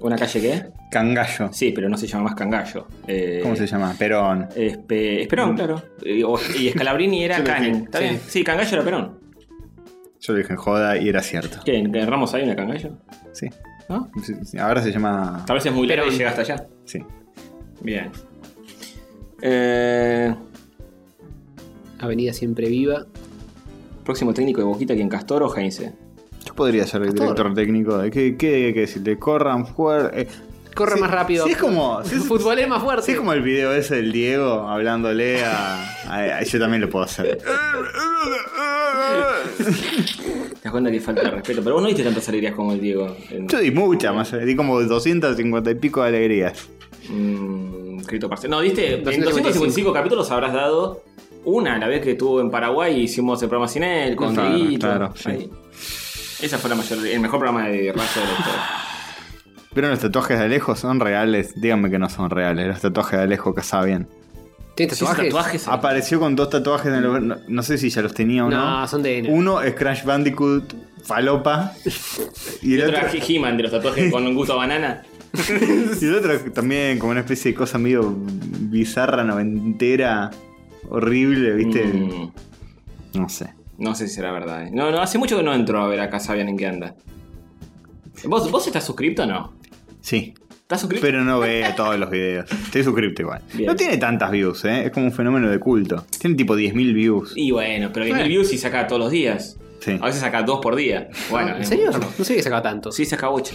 ¿Una 0.00 0.16
calle 0.16 0.40
qué? 0.40 0.66
Cangallo. 0.90 1.50
Sí, 1.52 1.72
pero 1.74 1.88
no 1.88 1.96
se 1.96 2.06
llama 2.06 2.24
más 2.24 2.34
Cangallo. 2.34 2.86
Eh, 3.06 3.38
¿Cómo 3.42 3.56
se 3.56 3.66
llama? 3.66 3.94
Perón. 3.98 4.48
es 4.54 4.76
Pe- 4.76 5.22
es 5.22 5.28
Perón, 5.28 5.54
claro. 5.54 5.82
Eh, 6.02 6.22
o- 6.24 6.38
y 6.58 6.68
Scalabrini 6.70 7.24
era 7.24 7.36
Yo 7.38 7.44
lo 7.44 7.48
dije, 7.48 7.56
Canning. 7.64 7.84
¿Está 7.84 7.98
sí. 7.98 8.04
bien? 8.04 8.20
Sí, 8.26 8.44
Cangallo 8.44 8.72
era 8.74 8.84
Perón. 8.84 9.18
Yo 10.20 10.32
lo 10.32 10.38
dije 10.38 10.52
en 10.52 10.58
joda 10.58 10.98
y 10.98 11.08
era 11.08 11.22
cierto. 11.22 11.58
¿Qué? 11.64 11.76
¿En 11.78 12.06
Ramos 12.06 12.34
hay 12.34 12.42
una 12.42 12.56
Cangallo? 12.56 12.98
Sí. 13.32 13.48
¿No? 13.88 14.10
Sí, 14.22 14.34
sí, 14.44 14.58
Ahora 14.58 14.82
se 14.82 14.90
llama. 14.90 15.44
Tal 15.46 15.54
vez 15.56 15.64
es 15.66 15.72
muy 15.72 15.86
largo 15.86 16.04
y 16.04 16.06
Perón. 16.08 16.18
llega 16.18 16.30
hasta 16.30 16.42
allá. 16.42 16.66
Sí. 16.84 16.98
Bien. 17.82 18.10
Eh, 19.46 20.34
Avenida 21.98 22.32
Siempre 22.32 22.66
Viva. 22.68 23.04
próximo 24.04 24.32
técnico 24.32 24.60
de 24.62 24.64
Boquita, 24.66 24.94
¿quién? 24.94 25.08
¿Castor 25.10 25.42
o 25.42 25.54
Heinze? 25.54 25.92
Yo 26.46 26.54
podría 26.54 26.86
ser 26.86 27.02
el 27.02 27.08
Castor. 27.08 27.22
director 27.28 27.54
técnico 27.54 27.98
de 27.98 28.10
que, 28.10 28.36
que, 28.38 28.72
que 28.74 28.86
si 28.86 29.00
le 29.00 29.18
corran 29.18 29.66
fuerte. 29.66 30.28
Corre 30.74 30.94
Sí, 30.96 31.00
más 31.00 31.10
rápido. 31.10 31.44
sí, 31.46 31.52
es 31.52 31.58
como- 31.58 32.02
sí, 32.04 32.16
Fútbol 32.16 32.58
es 32.58 32.68
más 32.68 32.82
fuerte. 32.82 33.02
Sí, 33.06 33.12
es 33.12 33.18
como 33.18 33.32
el 33.34 33.42
video 33.42 33.72
ese 33.74 33.96
del 33.96 34.12
Diego 34.12 34.66
hablándole 34.68 35.44
a, 35.44 35.76
a- 36.08 36.38
a- 36.38 36.42
Yo 36.42 36.58
también 36.58 36.80
lo 36.80 36.88
puedo 36.90 37.04
hacer. 37.04 37.38
Te 37.38 37.44
das 40.64 40.72
cuenta 40.72 40.90
que 40.90 41.00
falta 41.00 41.22
de 41.22 41.30
respeto. 41.30 41.60
Pero 41.62 41.74
vos 41.74 41.82
no 41.82 41.88
diste 41.88 42.02
tantas 42.02 42.28
alegrías 42.28 42.54
como 42.54 42.72
el 42.72 42.80
Diego. 42.80 43.14
En, 43.30 43.46
Yo 43.48 43.58
di 43.60 43.70
mucha 43.70 44.12
más, 44.12 44.32
di 44.44 44.56
como 44.56 44.80
250 44.80 45.70
y 45.70 45.74
pico 45.76 46.02
de 46.02 46.08
alegrías. 46.08 46.68
Mm, 47.08 48.00
Cripto 48.04 48.28
Parcial. 48.28 48.50
No, 48.50 48.60
diste. 48.60 48.94
En 48.94 49.04
255 49.04 49.42
255 49.48 49.92
capítulos 49.92 50.30
habrás 50.30 50.52
dado 50.52 51.02
una, 51.44 51.78
la 51.78 51.86
vez 51.88 52.02
que 52.02 52.12
estuvo 52.12 52.40
en 52.40 52.50
Paraguay 52.50 52.98
y 52.98 53.02
hicimos 53.04 53.42
el 53.42 53.48
programa 53.48 53.68
sin 53.68 53.82
él, 53.84 54.16
con 54.16 54.34
Claro, 54.34 54.54
Dieguito. 54.54 54.86
claro, 54.86 55.12
sí. 55.16 55.28
Ahí. 55.30 55.50
Esa 56.40 56.58
fue 56.58 56.70
la 56.70 56.76
mayor, 56.76 57.06
el 57.06 57.20
mejor 57.20 57.38
programa 57.40 57.68
de 57.68 57.70
rayo 57.70 57.86
de 57.92 57.96
la 57.96 58.04
historia. 58.04 58.62
Pero 59.72 59.88
los 59.88 59.98
tatuajes 59.98 60.38
de 60.38 60.44
Alejo 60.44 60.76
son 60.76 61.00
reales. 61.00 61.60
Díganme 61.60 61.90
que 61.90 61.98
no 61.98 62.08
son 62.08 62.30
reales. 62.30 62.66
Los 62.68 62.80
tatuajes 62.80 63.18
de 63.18 63.24
Alejo. 63.24 63.54
¿Tienes 64.74 64.96
¿Sí, 64.98 65.04
tatuajes? 65.04 65.24
tatuajes? 65.26 65.68
Apareció 65.68 66.20
con 66.20 66.34
dos 66.36 66.50
tatuajes 66.50 66.86
en 66.92 66.94
el- 66.94 67.28
no, 67.28 67.36
no 67.46 67.62
sé 67.62 67.78
si 67.78 67.90
ya 67.90 68.02
los 68.02 68.14
tenía 68.14 68.44
o 68.44 68.50
no. 68.50 68.80
No, 68.80 68.88
son 68.88 69.02
de 69.02 69.18
N. 69.18 69.30
Uno 69.30 69.60
es 69.62 69.74
Crash 69.74 70.04
Bandicoot 70.04 70.74
Falopa. 71.04 71.72
Y 72.62 72.70
Y 72.72 72.74
el 72.74 72.82
otro 72.88 72.98
otro, 72.98 73.08
era 73.18 73.24
He-Man 73.26 73.56
de 73.56 73.62
los 73.64 73.72
tatuajes 73.72 74.10
con 74.12 74.26
un 74.26 74.34
gusto 74.34 74.54
a 74.54 74.56
banana. 74.56 75.02
y 76.00 76.04
el 76.04 76.14
otro 76.14 76.38
también 76.52 76.98
como 76.98 77.10
una 77.12 77.20
especie 77.20 77.52
de 77.52 77.56
cosa 77.56 77.78
medio 77.78 78.14
bizarra, 78.60 79.24
noventera, 79.24 80.30
horrible, 80.88 81.52
¿viste? 81.54 81.84
Mm, 81.84 82.32
No 83.18 83.28
sé. 83.28 83.54
no 83.78 83.94
sé 83.94 84.08
si 84.08 84.14
será 84.14 84.32
verdad. 84.32 84.66
eh. 84.66 84.70
No, 84.72 84.90
no, 84.90 85.00
hace 85.00 85.18
mucho 85.18 85.36
que 85.36 85.42
no 85.42 85.54
entro 85.54 85.82
a 85.82 85.88
ver 85.88 86.00
acá 86.00 86.20
Sabian 86.20 86.48
en 86.48 86.56
qué 86.56 86.66
anda. 86.66 86.94
¿Vos, 88.24 88.50
¿Vos 88.50 88.66
estás 88.66 88.84
suscripto 88.84 89.24
o 89.24 89.26
no? 89.26 89.54
Sí. 90.00 90.34
¿Estás 90.50 90.80
suscrito? 90.80 91.02
Pero 91.04 91.22
no 91.24 91.40
veo 91.40 91.74
todos 91.74 91.98
los 91.98 92.08
videos. 92.10 92.50
Estoy 92.50 92.82
suscripto 92.84 93.20
igual. 93.22 93.42
Bien. 93.52 93.66
No 93.66 93.76
tiene 93.76 93.98
tantas 93.98 94.30
views, 94.30 94.64
¿eh? 94.64 94.86
Es 94.86 94.92
como 94.92 95.06
un 95.06 95.12
fenómeno 95.12 95.50
de 95.50 95.58
culto. 95.58 96.06
Tiene 96.18 96.36
tipo 96.36 96.56
10.000 96.56 96.94
views. 96.94 97.32
Y 97.36 97.50
bueno, 97.50 97.90
pero 97.92 98.06
10.000 98.06 98.28
views 98.28 98.52
y 98.52 98.58
saca 98.58 98.86
todos 98.86 99.00
los 99.02 99.10
días. 99.10 99.58
Sí. 99.80 99.98
A 100.00 100.06
veces 100.06 100.22
saca 100.22 100.42
dos 100.42 100.60
por 100.62 100.74
día. 100.76 101.08
Bueno, 101.30 101.56
¿En 101.56 101.66
serio? 101.66 101.90
No 101.90 102.24
sé 102.24 102.34
que 102.36 102.42
sacaba 102.42 102.62
tanto. 102.62 102.90
Sí, 102.92 103.04
saca 103.04 103.28
8. 103.28 103.54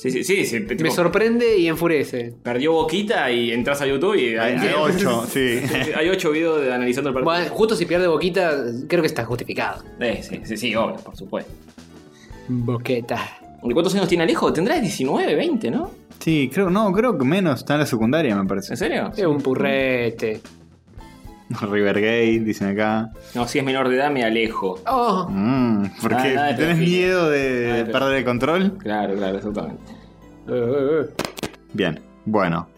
Sí, 0.00 0.10
sí, 0.10 0.24
sí. 0.24 0.46
sí, 0.46 0.60
tipo, 0.60 0.82
Me 0.82 0.90
sorprende 0.90 1.58
y 1.58 1.68
enfurece. 1.68 2.32
perdió 2.42 2.72
boquita 2.72 3.30
y 3.30 3.50
entras 3.52 3.82
a 3.82 3.86
YouTube 3.86 4.14
y 4.14 4.34
Hay, 4.34 4.54
hay 4.54 4.72
8, 4.74 5.26
sí. 5.30 5.60
Hay 5.94 6.08
8 6.08 6.30
videos 6.30 6.62
de 6.62 6.72
analizando 6.72 7.10
el 7.10 7.14
partido. 7.14 7.34
Bueno, 7.34 7.50
justo 7.54 7.76
si 7.76 7.84
pierde 7.84 8.06
boquita, 8.06 8.64
creo 8.88 9.02
que 9.02 9.06
está 9.08 9.26
justificado. 9.26 9.84
Eh, 10.00 10.22
sí, 10.22 10.40
sí, 10.44 10.56
sí, 10.56 10.74
obvio, 10.74 10.96
por 10.96 11.14
supuesto. 11.14 11.52
Boqueta. 12.48 13.18
¿Y 13.62 13.72
cuántos 13.74 13.94
años 13.94 14.08
tiene 14.08 14.24
Alejo? 14.24 14.50
Tendrá 14.54 14.80
19, 14.80 15.34
20, 15.34 15.70
¿no? 15.70 15.90
Sí, 16.18 16.50
creo, 16.50 16.70
no, 16.70 16.90
creo 16.92 17.18
que 17.18 17.26
menos. 17.26 17.60
Está 17.60 17.74
en 17.74 17.80
la 17.80 17.86
secundaria, 17.86 18.34
me 18.36 18.46
parece. 18.48 18.72
¿En 18.72 18.76
serio? 18.78 19.12
Es 19.14 19.26
un 19.26 19.42
purrete. 19.42 20.40
Rivergate, 21.70 22.40
dicen 22.40 22.68
acá. 22.68 23.10
No, 23.34 23.46
si 23.48 23.58
es 23.58 23.64
menor 23.64 23.88
de 23.88 23.96
edad 23.96 24.10
me 24.10 24.24
alejo. 24.24 24.78
Oh, 24.86 25.26
Mm, 25.28 25.84
¿Por 26.00 26.16
qué? 26.16 26.34
nada 26.34 26.54
¿Tenés 26.56 26.78
miedo 26.78 27.28
de 27.28 27.82
Nada 27.82 27.92
perder 27.92 28.16
el 28.18 28.24
control? 28.24 28.78
Claro, 28.78 29.14
claro, 29.16 29.36
exactamente. 29.38 29.82
eh, 30.48 30.52
eh, 30.52 31.00
eh. 31.02 31.50
Bien, 31.72 32.00
bueno. 32.24 32.68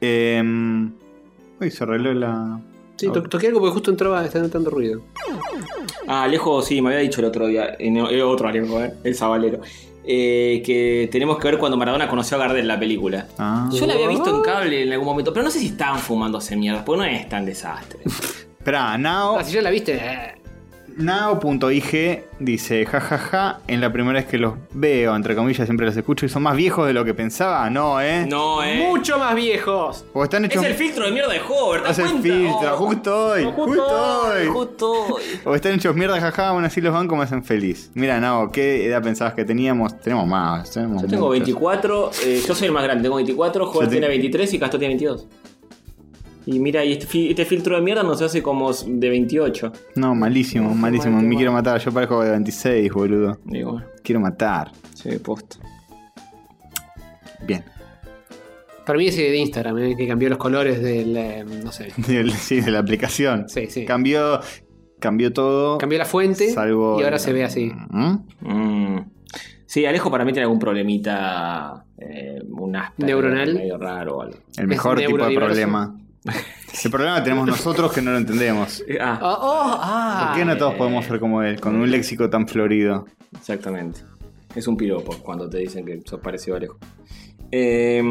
Em, 0.00 0.92
uy, 1.60 1.70
se 1.70 1.84
arregló 1.84 2.12
la. 2.14 2.58
Sí, 2.96 3.08
to- 3.10 3.22
toqué 3.22 3.46
algo 3.48 3.60
porque 3.60 3.72
justo 3.74 3.90
entraba, 3.90 4.24
está 4.24 4.38
notando 4.38 4.70
ruido. 4.70 5.02
Ah, 6.06 6.24
Alejo, 6.24 6.60
sí, 6.62 6.80
me 6.82 6.88
había 6.90 7.00
dicho 7.00 7.20
el 7.20 7.26
otro 7.26 7.46
día, 7.46 7.74
eh, 7.78 7.92
eh, 8.10 8.22
otro 8.22 8.48
Alejo, 8.48 8.82
eh, 8.82 8.92
el 9.04 9.14
Zabalero, 9.14 9.60
eh, 10.12 10.60
que 10.64 11.08
tenemos 11.12 11.38
que 11.38 11.46
ver 11.46 11.58
cuando 11.58 11.76
Maradona 11.76 12.08
conoció 12.08 12.36
a 12.36 12.40
Gardel 12.40 12.66
la 12.66 12.80
película. 12.80 13.28
Ah. 13.38 13.68
Yo 13.72 13.86
la 13.86 13.94
había 13.94 14.08
visto 14.08 14.34
en 14.34 14.42
cable 14.42 14.82
en 14.82 14.92
algún 14.92 15.06
momento, 15.06 15.32
pero 15.32 15.44
no 15.44 15.52
sé 15.52 15.60
si 15.60 15.66
estaban 15.66 16.00
fumándose 16.00 16.56
mierdas, 16.56 16.82
porque 16.84 16.98
no 16.98 17.04
es 17.04 17.28
tan 17.28 17.46
desastre. 17.46 18.00
Esperá, 18.58 18.98
Nao. 18.98 19.38
Ah, 19.38 19.44
si 19.44 19.52
ya 19.52 19.62
la 19.62 19.70
viste. 19.70 20.39
Nao.ig 20.96 22.24
dice, 22.38 22.86
jajaja, 22.86 23.60
en 23.66 23.80
la 23.80 23.92
primera 23.92 24.18
vez 24.20 24.26
que 24.28 24.38
los 24.38 24.54
veo, 24.72 25.14
entre 25.14 25.34
comillas, 25.36 25.66
siempre 25.66 25.86
los 25.86 25.96
escucho 25.96 26.26
y 26.26 26.28
son 26.28 26.42
más 26.42 26.56
viejos 26.56 26.86
de 26.86 26.92
lo 26.92 27.04
que 27.04 27.14
pensaba. 27.14 27.68
No, 27.70 28.00
¿eh? 28.00 28.26
No, 28.28 28.62
eh. 28.62 28.86
Mucho 28.88 29.18
más 29.18 29.34
viejos. 29.34 30.04
O 30.12 30.24
están 30.24 30.44
Es 30.46 30.56
el 30.56 30.74
filtro 30.74 31.04
de 31.06 31.12
mierda 31.12 31.32
de 31.32 31.40
Hover, 31.40 31.82
¿te 31.82 31.90
Es 31.90 31.98
el 31.98 32.08
filtro, 32.20 32.74
Oh, 32.74 32.76
justo 32.76 33.26
hoy, 33.28 33.44
justo, 33.44 33.62
justo 33.64 34.22
hoy. 34.28 34.46
Justo 34.46 34.90
hoy. 34.92 35.22
O 35.44 35.54
están 35.54 35.72
hechos 35.74 35.94
mierda, 35.94 36.20
jaja, 36.20 36.48
aún 36.48 36.64
así 36.64 36.80
los 36.80 36.92
bancos 36.92 37.16
me 37.18 37.24
hacen 37.24 37.44
feliz. 37.44 37.90
Mira, 37.94 38.18
Nao, 38.20 38.50
¿qué 38.50 38.86
edad 38.86 39.02
pensabas 39.02 39.34
que 39.34 39.44
teníamos? 39.44 39.98
Tenemos 40.00 40.26
más. 40.26 40.70
tenemos 40.70 41.02
Yo 41.02 41.08
tengo 41.08 41.26
muchos. 41.26 41.38
24, 41.40 42.10
eh, 42.24 42.42
yo 42.46 42.54
soy 42.54 42.66
el 42.68 42.72
más 42.72 42.84
grande, 42.84 43.02
tengo 43.02 43.16
24, 43.16 43.66
Joder 43.66 43.82
Yo 43.86 43.88
te- 43.88 43.94
tiene 43.96 44.08
23 44.08 44.54
y 44.54 44.58
Castor 44.58 44.80
tiene 44.80 44.94
22. 44.94 45.26
Y 46.46 46.58
mira, 46.58 46.84
y 46.84 46.92
este, 46.92 47.06
fi- 47.06 47.28
este 47.30 47.44
filtro 47.44 47.76
de 47.76 47.82
mierda 47.82 48.02
nos 48.02 48.20
hace 48.22 48.42
como 48.42 48.72
de 48.72 49.08
28. 49.10 49.72
No, 49.96 50.14
malísimo, 50.14 50.74
malísimo. 50.74 51.20
Me 51.20 51.36
quiero 51.36 51.52
matar. 51.52 51.80
Yo 51.80 51.92
parezco 51.92 52.22
de 52.24 52.30
26, 52.30 52.92
boludo. 52.92 53.38
Digo, 53.44 53.80
Quiero 54.02 54.20
matar. 54.20 54.72
sí, 54.94 55.10
posta. 55.18 55.56
Bien. 57.46 57.64
Para 58.86 58.98
mí 58.98 59.06
ese 59.06 59.22
de 59.22 59.36
Instagram, 59.36 59.78
eh, 59.78 59.94
que 59.96 60.08
cambió 60.08 60.28
los 60.28 60.38
colores 60.38 60.82
del. 60.82 61.16
eh, 61.16 61.44
no 61.44 61.70
sé. 61.72 61.92
Del- 62.08 62.32
sí, 62.32 62.60
de 62.60 62.70
la 62.70 62.80
aplicación. 62.80 63.48
Sí, 63.48 63.66
sí. 63.68 63.84
Cambió, 63.84 64.40
cambió 64.98 65.32
todo. 65.32 65.78
Cambió 65.78 65.98
la 65.98 66.04
fuente 66.06 66.50
Salvo. 66.50 66.98
y 67.00 67.04
ahora 67.04 67.18
se 67.18 67.32
ve 67.32 67.44
así. 67.44 67.70
¿Mm? 67.90 68.16
Mm. 68.40 69.10
Sí, 69.66 69.86
Alejo 69.86 70.10
para 70.10 70.24
mí 70.24 70.32
tiene 70.32 70.44
algún 70.44 70.58
problemita, 70.58 71.84
eh, 71.98 72.40
un 72.50 72.74
Asperger 72.74 73.06
¿Neuronal? 73.06 73.54
medio 73.54 73.78
raro 73.78 74.16
o 74.16 74.22
algo. 74.22 74.38
El 74.58 74.66
mejor 74.66 74.96
tipo 74.98 75.10
de 75.12 75.16
neurodiverso. 75.18 75.46
problema. 75.46 75.96
El 76.84 76.90
problema 76.90 77.16
que 77.16 77.22
tenemos 77.22 77.46
nosotros 77.46 77.92
que 77.92 78.02
no 78.02 78.10
lo 78.12 78.18
entendemos. 78.18 78.82
Ah, 79.00 79.18
Oh, 79.22 79.38
oh, 79.40 79.78
ah. 79.80 80.26
¿Por 80.28 80.38
qué 80.38 80.44
no 80.44 80.56
todos 80.56 80.74
eh. 80.74 80.78
podemos 80.78 81.04
ser 81.06 81.18
como 81.20 81.42
él, 81.42 81.60
con 81.60 81.74
un 81.76 81.90
léxico 81.90 82.28
tan 82.30 82.46
florido? 82.46 83.06
exactamente. 83.36 84.00
Es 84.54 84.66
un 84.66 84.76
piropo 84.76 85.16
cuando 85.22 85.48
te 85.48 85.58
dicen 85.58 85.84
que 85.86 86.00
sos 86.04 86.20
parecido 86.20 86.54
a 86.54 86.58
Alejo. 86.58 86.76
Eh, 87.52 88.02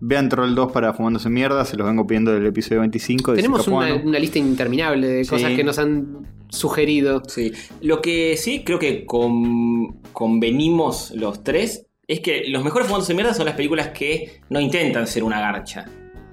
Vean 0.00 0.28
Troll 0.28 0.54
2 0.54 0.72
para 0.72 0.92
Fumándose 0.92 1.28
Mierda, 1.30 1.64
se 1.64 1.76
los 1.76 1.86
vengo 1.86 2.06
pidiendo 2.06 2.32
del 2.32 2.46
episodio 2.46 2.80
25 2.80 3.32
de 3.32 3.36
Tenemos 3.38 3.66
una, 3.66 3.88
lista 4.18 4.38
interminable 4.38 5.08
de 5.08 5.24
Sí. 5.24 5.30
cosas 5.30 5.52
que 5.54 5.64
nos 5.64 5.78
han 5.78 6.26
sugerido. 6.48 7.22
Sí, 7.26 7.52
lo 7.80 8.00
que 8.00 8.36
sí 8.36 8.62
creo 8.64 8.78
que 8.78 9.04
con- 9.06 10.00
convenimos 10.12 11.10
los 11.12 11.42
tres 11.42 11.86
es 12.06 12.20
que 12.20 12.44
los 12.48 12.62
mejores 12.62 12.86
fondos 12.88 13.08
de 13.08 13.14
mierda 13.14 13.34
son 13.34 13.46
las 13.46 13.56
películas 13.56 13.88
que 13.88 14.40
no 14.50 14.60
intentan 14.60 15.06
ser 15.06 15.24
una 15.24 15.40
garcha. 15.40 15.86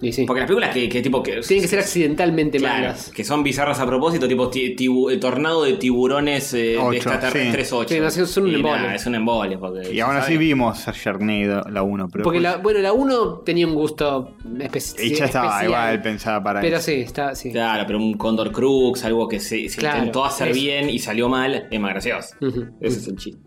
Y 0.03 0.11
sí. 0.11 0.25
Porque 0.25 0.41
las 0.41 0.47
películas 0.47 0.73
que, 0.73 0.89
que 0.89 1.01
tipo 1.01 1.23
que. 1.23 1.39
Tienen 1.39 1.61
que 1.63 1.67
ser 1.69 1.79
accidentalmente 1.79 2.57
Claro, 2.57 2.81
malas. 2.81 3.09
que 3.09 3.23
son 3.23 3.41
bizarras 3.41 3.79
a 3.79 3.85
propósito, 3.85 4.27
tipo 4.27 4.49
ti- 4.49 4.75
tibu- 4.75 5.09
el 5.09 5.19
tornado 5.19 5.63
de 5.63 5.73
tiburones 5.73 6.53
eh, 6.53 6.75
Ocho, 6.77 6.89
de 6.91 6.97
extraterrestres 6.97 7.71
8. 7.73 7.89
Sí, 7.93 7.99
no, 8.19 8.25
son 8.27 8.43
un 8.43 8.55
embole. 8.55 8.95
es 8.95 9.05
un 9.05 9.15
embole. 9.15 9.57
Porque, 9.57 9.93
Y 9.93 9.99
aún 10.01 10.15
así 10.17 10.35
vimos 10.37 10.87
a 10.87 10.91
Sharknado, 10.91 11.63
la 11.69 11.83
1, 11.83 12.09
pero. 12.09 12.23
Porque 12.25 12.39
después- 12.39 12.57
la, 12.57 12.61
bueno, 12.61 12.79
la 12.81 12.91
1 12.93 13.29
tenía 13.45 13.65
un 13.65 13.75
gusto 13.75 14.35
especial. 14.59 15.07
y 15.07 15.15
ya 15.15 15.25
estaba 15.25 15.63
igual 15.63 16.01
pensada 16.01 16.43
para 16.43 16.59
Pero 16.59 16.77
eso. 16.77 16.85
sí, 16.87 16.95
está, 17.01 17.33
sí. 17.33 17.51
Claro, 17.51 17.85
pero 17.87 17.97
un 17.97 18.15
Condor 18.15 18.51
Crux, 18.51 19.05
algo 19.05 19.27
que 19.29 19.39
se, 19.39 19.69
se 19.69 19.77
Claro, 19.79 19.99
intentó 19.99 20.25
hacer 20.25 20.49
eso. 20.49 20.59
bien 20.59 20.89
y 20.89 20.99
salió 20.99 21.29
mal, 21.29 21.67
es 21.71 21.79
más 21.79 21.91
gracioso. 21.91 22.35
Ujú. 22.41 22.65
Ese 22.81 22.97
es 22.99 23.07
el 23.07 23.15
chiste. 23.15 23.41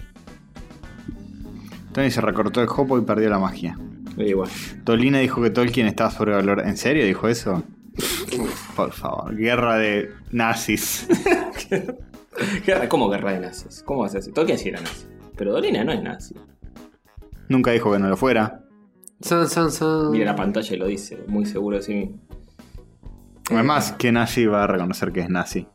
Tony 1.92 2.10
se 2.10 2.20
recortó 2.20 2.60
el 2.60 2.66
jopo 2.66 2.98
y 2.98 3.02
perdió 3.02 3.28
la 3.30 3.38
magia. 3.38 3.78
Y 4.16 4.32
bueno. 4.32 4.52
Tolina 4.84 5.18
dijo 5.18 5.42
que 5.42 5.50
Tolkien 5.50 5.86
estaba 5.86 6.10
sobrevalorado. 6.10 6.68
¿En 6.68 6.76
serio 6.76 7.04
dijo 7.04 7.28
eso? 7.28 7.62
Por 8.74 8.92
favor, 8.92 9.34
guerra 9.36 9.76
de 9.76 10.10
nazis. 10.30 11.06
Guerra- 12.66 12.88
¿Cómo 12.88 13.08
guerra 13.08 13.32
de 13.32 13.40
nazis? 13.40 13.82
¿Cómo 13.84 14.00
vas 14.00 14.14
a 14.14 14.18
decir? 14.18 14.32
Tolkien 14.34 14.58
sí 14.58 14.68
era 14.68 14.80
nazi. 14.80 15.06
Pero 15.36 15.52
Dolina 15.52 15.84
no 15.84 15.92
es 15.92 16.02
nazi. 16.02 16.34
Nunca 17.48 17.70
dijo 17.72 17.92
que 17.92 17.98
no 17.98 18.08
lo 18.08 18.16
fuera. 18.16 18.62
San, 19.20 19.48
san, 19.48 19.70
san. 19.70 20.10
Mira 20.10 20.26
la 20.26 20.36
pantalla 20.36 20.74
y 20.74 20.78
lo 20.78 20.86
dice, 20.86 21.18
muy 21.26 21.46
seguro 21.46 21.76
de 21.78 21.82
sí 21.82 21.94
mismo. 21.94 22.18
Además, 23.50 23.92
¿qué 23.98 24.10
nazi 24.12 24.44
va 24.46 24.64
a 24.64 24.66
reconocer 24.66 25.12
que 25.12 25.20
es 25.20 25.28
nazi? 25.30 25.66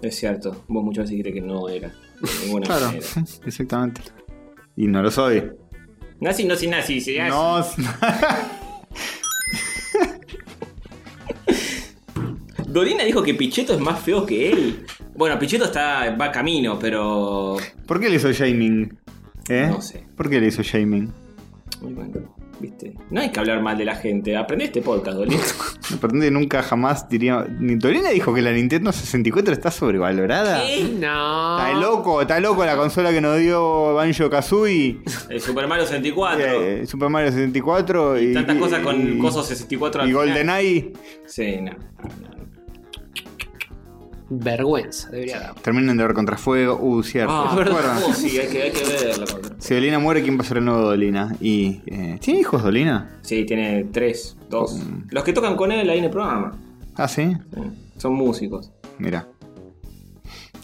Es 0.00 0.16
cierto, 0.16 0.64
vos 0.68 0.82
muchas 0.82 1.04
veces 1.10 1.20
crees 1.22 1.34
que 1.34 1.40
no 1.46 1.68
era. 1.68 1.88
De 1.88 2.28
ninguna 2.46 2.66
Claro, 2.66 2.86
manera. 2.86 3.06
exactamente. 3.46 4.00
Y 4.76 4.86
no 4.88 5.02
lo 5.02 5.10
soy. 5.10 5.52
Nazi 6.22 6.44
no 6.44 6.54
si 6.54 6.68
nazi, 6.68 7.00
si 7.00 7.18
nazi. 7.18 7.30
No. 7.30 7.66
Dolina 12.68 13.02
dijo 13.04 13.24
que 13.24 13.34
Pichetto 13.34 13.74
es 13.74 13.80
más 13.80 14.00
feo 14.00 14.24
que 14.24 14.52
él. 14.52 14.86
Bueno, 15.16 15.36
Pichetto 15.36 15.64
está, 15.64 16.14
va 16.14 16.30
camino, 16.30 16.78
pero. 16.78 17.56
¿Por 17.88 17.98
qué 17.98 18.08
le 18.08 18.16
hizo 18.16 18.30
shaming? 18.30 18.96
¿Eh? 19.48 19.66
No 19.68 19.82
sé. 19.82 20.06
¿Por 20.16 20.30
qué 20.30 20.40
le 20.40 20.46
hizo 20.46 20.62
shaming? 20.62 21.12
Muy 21.80 21.92
bueno, 21.92 22.36
viste. 22.62 22.94
No 23.10 23.20
hay 23.20 23.30
que 23.30 23.38
hablar 23.40 23.60
mal 23.60 23.76
de 23.76 23.84
la 23.84 23.94
gente. 23.96 24.34
Aprende 24.36 24.64
este 24.64 24.80
podcast, 24.80 25.18
Dolina. 25.18 25.42
Me 25.90 25.96
pretende 25.98 26.30
nunca 26.30 26.62
jamás 26.62 27.06
diría. 27.08 27.44
Ni 27.58 27.78
Torina 27.78 28.08
dijo 28.08 28.32
que 28.32 28.40
la 28.40 28.52
Nintendo 28.52 28.90
64 28.92 29.52
está 29.52 29.70
sobrevalorada. 29.70 30.62
No. 30.98 31.58
Está 31.58 31.74
loco, 31.78 32.22
está 32.22 32.40
loco 32.40 32.64
la 32.64 32.76
consola 32.76 33.10
que 33.10 33.20
nos 33.20 33.38
dio 33.38 33.92
Banjo 33.94 34.30
Kazooie. 34.30 35.00
El 35.28 35.40
Super 35.40 35.66
Mario 35.68 35.84
64. 35.84 36.44
eh, 36.44 36.86
Super 36.86 37.10
Mario 37.10 37.30
64 37.32 38.18
y. 38.20 38.32
Tantas 38.32 38.56
cosas 38.56 38.80
con 38.80 39.16
y- 39.16 39.18
cosos 39.18 39.46
64 39.46 40.02
al 40.02 40.08
Y. 40.08 40.12
GoldenEye. 40.12 40.92
Sí, 41.26 41.56
no. 41.60 41.72
Vergüenza, 44.38 45.10
debería 45.10 45.40
dar. 45.40 45.54
Terminan 45.56 45.96
de 45.96 46.04
ver 46.04 46.14
contra 46.14 46.36
fuego. 46.36 46.78
Uh, 46.80 47.02
cierto. 47.02 47.32
Ah, 47.32 48.00
oh, 48.06 48.12
sí, 48.14 48.38
hay 48.38 48.48
que, 48.48 48.62
hay 48.62 48.70
que 48.70 48.84
verla. 48.84 49.24
Si 49.58 49.74
Dolina 49.74 49.98
muere, 49.98 50.22
¿quién 50.22 50.36
va 50.38 50.42
a 50.42 50.44
ser 50.44 50.58
el 50.58 50.64
nuevo 50.64 50.82
Dolina? 50.82 51.34
Y. 51.40 51.80
eh, 51.86 52.18
¿Tiene 52.20 52.40
hijos 52.40 52.62
Dolina? 52.62 53.18
Sí, 53.22 53.44
tiene 53.44 53.84
tres, 53.92 54.36
dos. 54.48 54.74
Mm. 54.78 55.08
Los 55.10 55.24
que 55.24 55.32
tocan 55.32 55.56
con 55.56 55.70
él 55.72 55.88
ahí 55.90 55.98
en 55.98 56.04
el 56.04 56.10
programa. 56.10 56.58
Ah, 56.94 57.08
sí. 57.08 57.32
Sí, 57.54 57.60
Son 57.98 58.14
músicos. 58.14 58.70
Mira. 58.98 59.26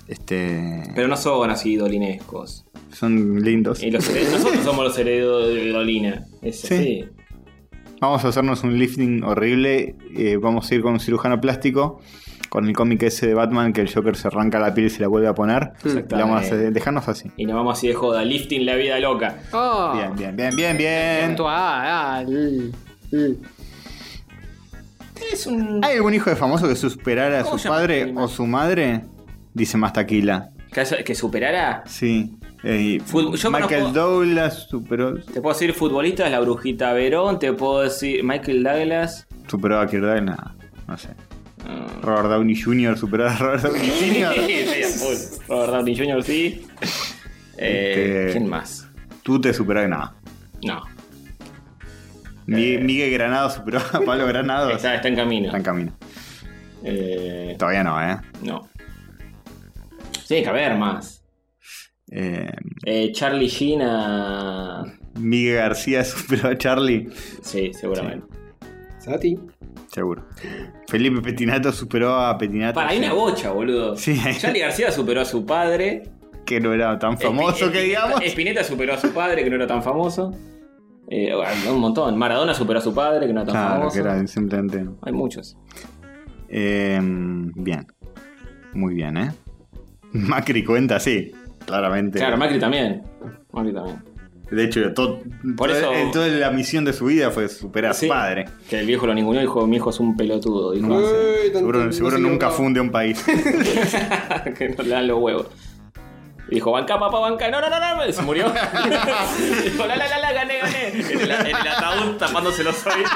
Este. 0.07 0.83
Pero 0.95 1.09
no 1.09 1.17
son 1.17 1.51
así 1.51 1.77
dolinescos. 1.77 2.65
Son 2.93 3.43
lindos. 3.43 3.83
Y 3.83 3.91
los 3.91 4.09
nosotros 4.09 4.65
somos 4.65 4.85
los 4.85 4.99
herederos 4.99 5.49
de 5.49 5.71
Dolina. 5.71 6.27
Es 6.43 6.61
Sí. 6.61 6.75
así. 6.75 7.05
Vamos 8.01 8.25
a 8.25 8.29
hacernos 8.29 8.63
un 8.63 8.79
lifting 8.79 9.23
horrible. 9.25 9.97
eh, 10.17 10.37
vamos 10.37 10.71
a 10.71 10.75
ir 10.75 10.83
con 10.83 10.95
un 10.95 11.01
cirujano 11.01 11.41
plástico. 11.41 12.01
Con 12.49 12.67
el 12.67 12.75
cómic 12.75 13.03
ese 13.03 13.27
de 13.27 13.35
Batman 13.35 13.73
que 13.73 13.83
el 13.83 13.93
Joker 13.93 14.17
se 14.17 14.29
arranca 14.29 14.59
la 14.59 14.73
piel 14.73 14.87
y 14.87 14.91
se 14.91 15.01
la 15.03 15.09
vuelve 15.09 15.29
a 15.29 15.35
poner. 15.35 15.73
Le 15.85 16.03
vamos 16.11 16.37
a 16.37 16.41
hacer- 16.41 16.73
dejarnos 16.73 17.07
así. 17.09 17.31
Y 17.37 17.45
nos 17.45 17.57
vamos 17.57 17.77
así 17.79 17.89
de 17.89 17.95
joda. 17.95 18.25
Lifting 18.25 18.65
la 18.65 18.75
vida 18.77 18.99
loca. 18.99 19.37
Oh. 19.53 19.93
Bien, 19.95 20.15
bien, 20.17 20.35
bien, 20.37 20.57
bien, 20.57 20.77
bien. 20.79 21.37
Tú, 21.37 21.45
ah, 21.47 22.17
ah, 22.17 22.23
l- 22.23 22.71
l- 23.13 23.35
Es 25.33 25.47
un. 25.47 25.81
¿Hay 25.85 25.97
algún 25.97 26.15
hijo 26.15 26.31
de 26.31 26.37
famoso 26.37 26.69
que 26.69 26.77
superara 26.77 27.41
a 27.41 27.43
¿Cómo 27.43 27.55
su 27.59 27.63
se 27.63 27.65
llama 27.69 27.77
padre 27.81 28.03
animal? 28.03 28.25
o 28.25 28.29
su 28.29 28.47
madre? 28.47 29.01
Dice 29.53 29.77
más 29.77 29.93
taquila. 29.93 30.51
Que, 30.73 30.85
que 31.05 31.15
superara. 31.15 31.83
Sí. 31.87 32.35
Eh, 32.63 32.81
y 32.81 33.01
Fut- 33.01 33.35
yo 33.37 33.51
Michael 33.51 33.83
conozco- 33.85 33.93
Douglas 33.93 34.67
superó, 34.69 35.15
Te 35.17 35.41
puedo 35.41 35.55
decir 35.55 35.73
futbolistas, 35.75 36.31
la 36.31 36.41
brujita 36.41 36.93
Verón. 36.93 37.39
Te 37.39 37.53
puedo 37.53 37.83
decir 37.83 38.23
Michael 38.25 38.63
Douglas. 38.65 39.27
superó 39.49 39.81
a 39.81 39.87
Kirk 39.87 40.03
Douglas. 40.05 40.39
No 40.87 40.97
sé. 40.97 41.09
Robert 42.03 42.29
Downey 42.29 42.61
Jr. 42.61 42.97
superó 42.97 43.29
a 43.29 43.37
Robert 43.37 43.63
Downey 43.63 43.81
Jr. 43.91 44.35
sí, 44.35 44.83
a 44.83 44.89
full. 44.89 45.47
Robert 45.49 45.73
Downey 45.73 45.97
Jr. 45.99 46.23
sí. 46.23 46.67
Eh, 47.57 48.25
Este- 48.29 48.33
¿Quién 48.39 48.49
más? 48.49 48.89
Tú 49.23 49.41
te 49.41 49.53
superó 49.53 49.81
a 49.81 49.89
nada. 49.89 50.15
No. 50.65 50.83
Mi- 52.47 52.79
Miguel 52.79 53.13
Granado 53.13 53.51
superó 53.51 53.79
a 53.79 54.01
Pablo 54.01 54.27
Granado. 54.27 54.71
Está, 54.71 54.95
está 54.95 55.09
en 55.09 55.17
camino. 55.17 55.47
Está 55.47 55.59
en 55.59 55.63
camino. 55.65 55.93
Eh, 56.85 57.57
Todavía 57.59 57.85
no, 57.85 58.01
¿eh? 58.03 58.17
no. 58.43 58.69
Tiene 60.27 60.43
que 60.45 60.49
haber 60.49 60.75
más. 60.77 61.23
Eh, 62.11 62.51
Eh, 62.87 63.13
Charlie 63.13 63.49
Sheen 63.49 63.83
a. 63.83 64.85
Miguel 65.19 65.57
García 65.57 66.05
superó 66.05 66.49
a 66.51 66.57
Charlie. 66.57 67.09
Sí, 67.43 67.73
seguramente. 67.75 68.27
Sati. 68.99 69.37
Seguro. 69.91 70.25
Felipe 70.87 71.21
Petinato 71.23 71.73
superó 71.73 72.15
a 72.17 72.37
Petinato. 72.39 72.75
Para, 72.75 72.91
hay 72.91 72.99
una 72.99 73.13
bocha, 73.15 73.51
boludo. 73.53 73.97
Sí. 73.97 74.21
Charlie 74.39 74.61
García 74.61 74.91
superó 74.93 75.23
a 75.23 75.25
su 75.25 75.45
padre. 75.47 76.03
Que 76.45 76.61
no 76.61 76.73
era 76.73 76.99
tan 76.99 77.19
famoso 77.19 77.67
Espi- 77.67 77.73
que 77.73 77.79
Espineta- 77.79 77.85
digamos. 77.85 78.25
Spinetta 78.25 78.65
superó 78.65 78.95
a 78.95 78.99
su 78.99 79.11
padre, 79.13 79.45
que 79.45 79.51
no 79.51 79.57
era 79.57 79.67
tan 79.67 79.83
famoso. 79.83 80.33
Eh, 81.11 81.33
un 81.71 81.81
montón. 81.81 82.17
Maradona 82.19 82.53
superó 82.55 82.79
a 82.79 82.83
su 82.83 82.95
padre, 82.95 83.27
que 83.27 83.33
no 83.33 83.41
era 83.43 83.53
tan 83.53 83.55
Claro, 83.63 83.75
famoso. 83.81 83.95
que 83.95 84.01
era 84.01 84.27
simplemente. 84.27 84.87
Hay 85.03 85.13
muchos. 85.13 85.57
Eh, 86.49 86.99
bien. 87.03 87.87
Muy 88.75 88.95
bien, 88.95 89.17
¿eh? 89.17 89.31
Macri 90.13 90.65
cuenta, 90.65 91.01
sí. 91.01 91.33
Claramente. 91.67 92.19
Claro, 92.19 92.37
Macri 92.37 92.59
también. 92.59 93.03
Macri 93.53 93.73
también. 93.75 94.03
De 94.51 94.65
hecho, 94.65 94.93
todo, 94.95 95.21
Por 95.57 95.69
toda- 95.69 95.79
eso- 95.95 96.11
toda 96.13 96.27
la 96.29 96.51
misión 96.51 96.85
de 96.85 96.93
su 96.95 97.05
vida 97.07 97.31
fue 97.31 97.49
superar 97.49 97.91
a 97.91 97.95
su 97.95 98.01
Sí. 98.01 98.09
padre. 98.09 98.47
Que 98.71 98.81
el 98.81 98.87
viejo 98.87 99.07
lo 99.07 99.15
ninguneó 99.15 99.43
y 99.43 99.45
dijo, 99.45 99.67
mi 99.67 99.77
hijo 99.77 99.91
es 99.91 100.01
un 100.01 100.17
pelotudo. 100.17 100.73
Dijo. 100.73 100.87
Uy, 100.87 101.05
Seguro, 101.53 101.85
no 101.85 101.93
seguro 101.93 102.17
se 102.17 102.23
nunca 102.23 102.35
equivocaba. 102.47 102.53
funde 102.57 102.81
un 102.81 102.91
país. 102.91 103.23
que 104.59 104.69
no 104.71 104.83
le 104.85 104.89
dan 104.89 105.07
los 105.07 105.19
huevos. 105.21 105.47
Y 106.51 106.55
dijo, 106.55 106.73
banca, 106.73 106.99
papá, 106.99 107.19
banca. 107.21 107.51
No, 107.51 107.61
no, 107.61 107.69
no, 107.69 107.79
no. 108.07 108.11
Se 108.13 108.23
murió. 108.23 108.47
dijo, 109.65 109.87
la, 109.87 109.97
la, 109.97 110.09
la, 110.09 110.19
la, 110.19 110.33
gané, 110.33 110.59
gané. 110.63 110.89
En 110.89 111.21
el, 111.21 111.31
en 111.31 111.47
el 111.47 111.69
ataúd 111.69 112.17
tapándose 112.17 112.65
los 112.65 112.87
oídos. 112.87 113.11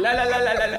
La, 0.00 0.14
la, 0.14 0.24
la, 0.24 0.38
la, 0.38 0.54
la, 0.54 0.66
la. 0.68 0.78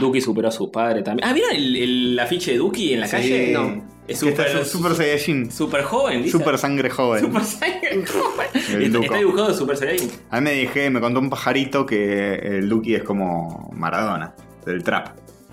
Duki 0.00 0.20
superó 0.20 0.48
a 0.48 0.50
su 0.50 0.70
padre 0.70 1.02
también. 1.02 1.28
Ah, 1.28 1.32
¿vieron 1.32 1.54
el, 1.54 1.76
el 1.76 2.18
afiche 2.18 2.50
de 2.52 2.58
Duki 2.58 2.92
en 2.94 3.00
la 3.00 3.08
calle? 3.08 3.52
no. 3.52 3.95
Es 4.08 4.18
súper 4.20 4.64
Super 4.64 4.94
Saiyajin. 4.94 5.50
super 5.50 5.82
joven, 5.82 6.22
dice. 6.22 6.38
Super 6.38 6.58
sangre 6.58 6.90
joven. 6.90 7.20
Super 7.22 7.42
Saiyan 7.44 8.04
joven. 8.06 8.46
El 8.72 8.82
Está, 8.84 8.98
está 9.00 9.16
dibujado 9.18 9.48
de 9.48 9.54
Super 9.54 9.76
Saiyan. 9.76 10.08
A 10.30 10.40
mí 10.40 10.44
me 10.44 10.52
dije, 10.52 10.90
me 10.90 11.00
contó 11.00 11.18
un 11.20 11.28
pajarito 11.30 11.84
que 11.86 12.34
el 12.34 12.68
Duki 12.68 12.94
es 12.94 13.02
como 13.02 13.70
Maradona, 13.74 14.34
del 14.64 14.82
trap. 14.82 15.08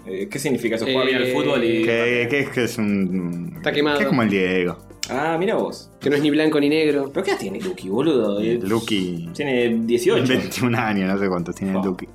Eh, 0.05 0.27
¿Qué 0.29 0.37
significa 0.37 0.75
eso? 0.75 0.85
Juega 0.85 1.03
bien 1.05 1.15
al 1.17 1.23
Eh, 1.27 1.33
fútbol 1.33 1.63
y. 1.63 1.83
Que, 1.83 2.27
que 2.29 2.39
es 2.41 2.49
que 2.49 2.63
es 2.65 2.77
un. 2.77 3.53
Está 3.57 3.71
quemado. 3.71 3.97
Que 3.97 4.03
es 4.03 4.09
como 4.09 4.21
el 4.23 4.29
Diego. 4.29 4.77
Ah, 5.09 5.35
mira 5.39 5.55
vos. 5.55 5.91
Que 5.99 6.09
no 6.09 6.15
es 6.15 6.21
ni 6.21 6.29
blanco 6.29 6.59
ni 6.59 6.69
negro. 6.69 7.09
¿Pero 7.13 7.23
qué 7.25 7.31
edad 7.31 7.39
tiene 7.39 7.59
Duki, 7.59 7.89
boludo? 7.89 8.39
Eh, 8.41 8.53
El 8.53 8.69
Duki. 8.69 9.29
Tiene 9.33 9.69
18. 9.85 10.25
21 10.27 10.77
años, 10.81 11.09
no 11.11 11.17
sé 11.19 11.27
cuántos 11.27 11.55
tiene 11.55 11.71
el 11.73 11.77
Oh. 11.79 11.81
Duki. 11.83 12.07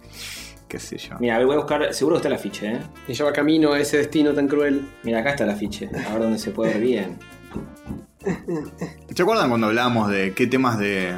Qué 0.68 0.78
sé 0.78 0.98
yo. 0.98 1.14
Mira, 1.18 1.36
a 1.36 1.38
ver, 1.38 1.46
voy 1.46 1.56
a 1.56 1.58
buscar. 1.60 1.94
Seguro 1.94 2.16
que 2.16 2.18
está 2.18 2.28
el 2.28 2.34
afiche, 2.34 2.72
¿eh? 2.72 2.78
Y 3.08 3.14
lleva 3.14 3.32
camino 3.32 3.72
a 3.72 3.80
ese 3.80 3.96
destino 3.96 4.32
tan 4.34 4.46
cruel. 4.48 4.86
Mira, 5.02 5.20
acá 5.20 5.30
está 5.30 5.44
el 5.44 5.50
afiche. 5.50 5.88
A 6.06 6.12
ver 6.12 6.22
dónde 6.22 6.38
se 6.38 6.50
puede 6.50 6.74
ver 6.74 6.82
bien. 6.82 7.18
¿Se 9.14 9.22
acuerdan 9.22 9.48
cuando 9.48 9.68
hablábamos 9.68 10.10
de 10.10 10.34
qué 10.34 10.46
temas 10.46 10.78
de, 10.78 11.14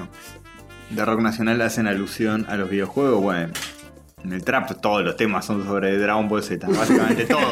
de 0.90 1.04
rock 1.04 1.20
nacional 1.20 1.60
hacen 1.62 1.86
alusión 1.86 2.46
a 2.48 2.56
los 2.56 2.70
videojuegos? 2.70 3.20
Bueno, 3.22 3.52
en 4.22 4.32
el 4.32 4.44
trap 4.44 4.80
todos 4.80 5.02
los 5.04 5.16
temas 5.16 5.44
son 5.44 5.64
sobre 5.64 5.98
Dragon 5.98 6.28
Ball 6.28 6.42
Z, 6.42 6.66
básicamente 6.68 7.24
todo. 7.26 7.40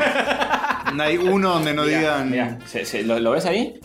No 0.94 1.02
hay 1.02 1.18
uno 1.18 1.50
donde 1.50 1.74
no 1.74 1.82
Mirá, 1.84 1.98
digan. 1.98 2.30
mirá, 2.30 2.58
¿se- 2.64 2.86
se- 2.86 3.02
lo, 3.02 3.18
lo 3.20 3.32
ves 3.32 3.44
ahí? 3.44 3.78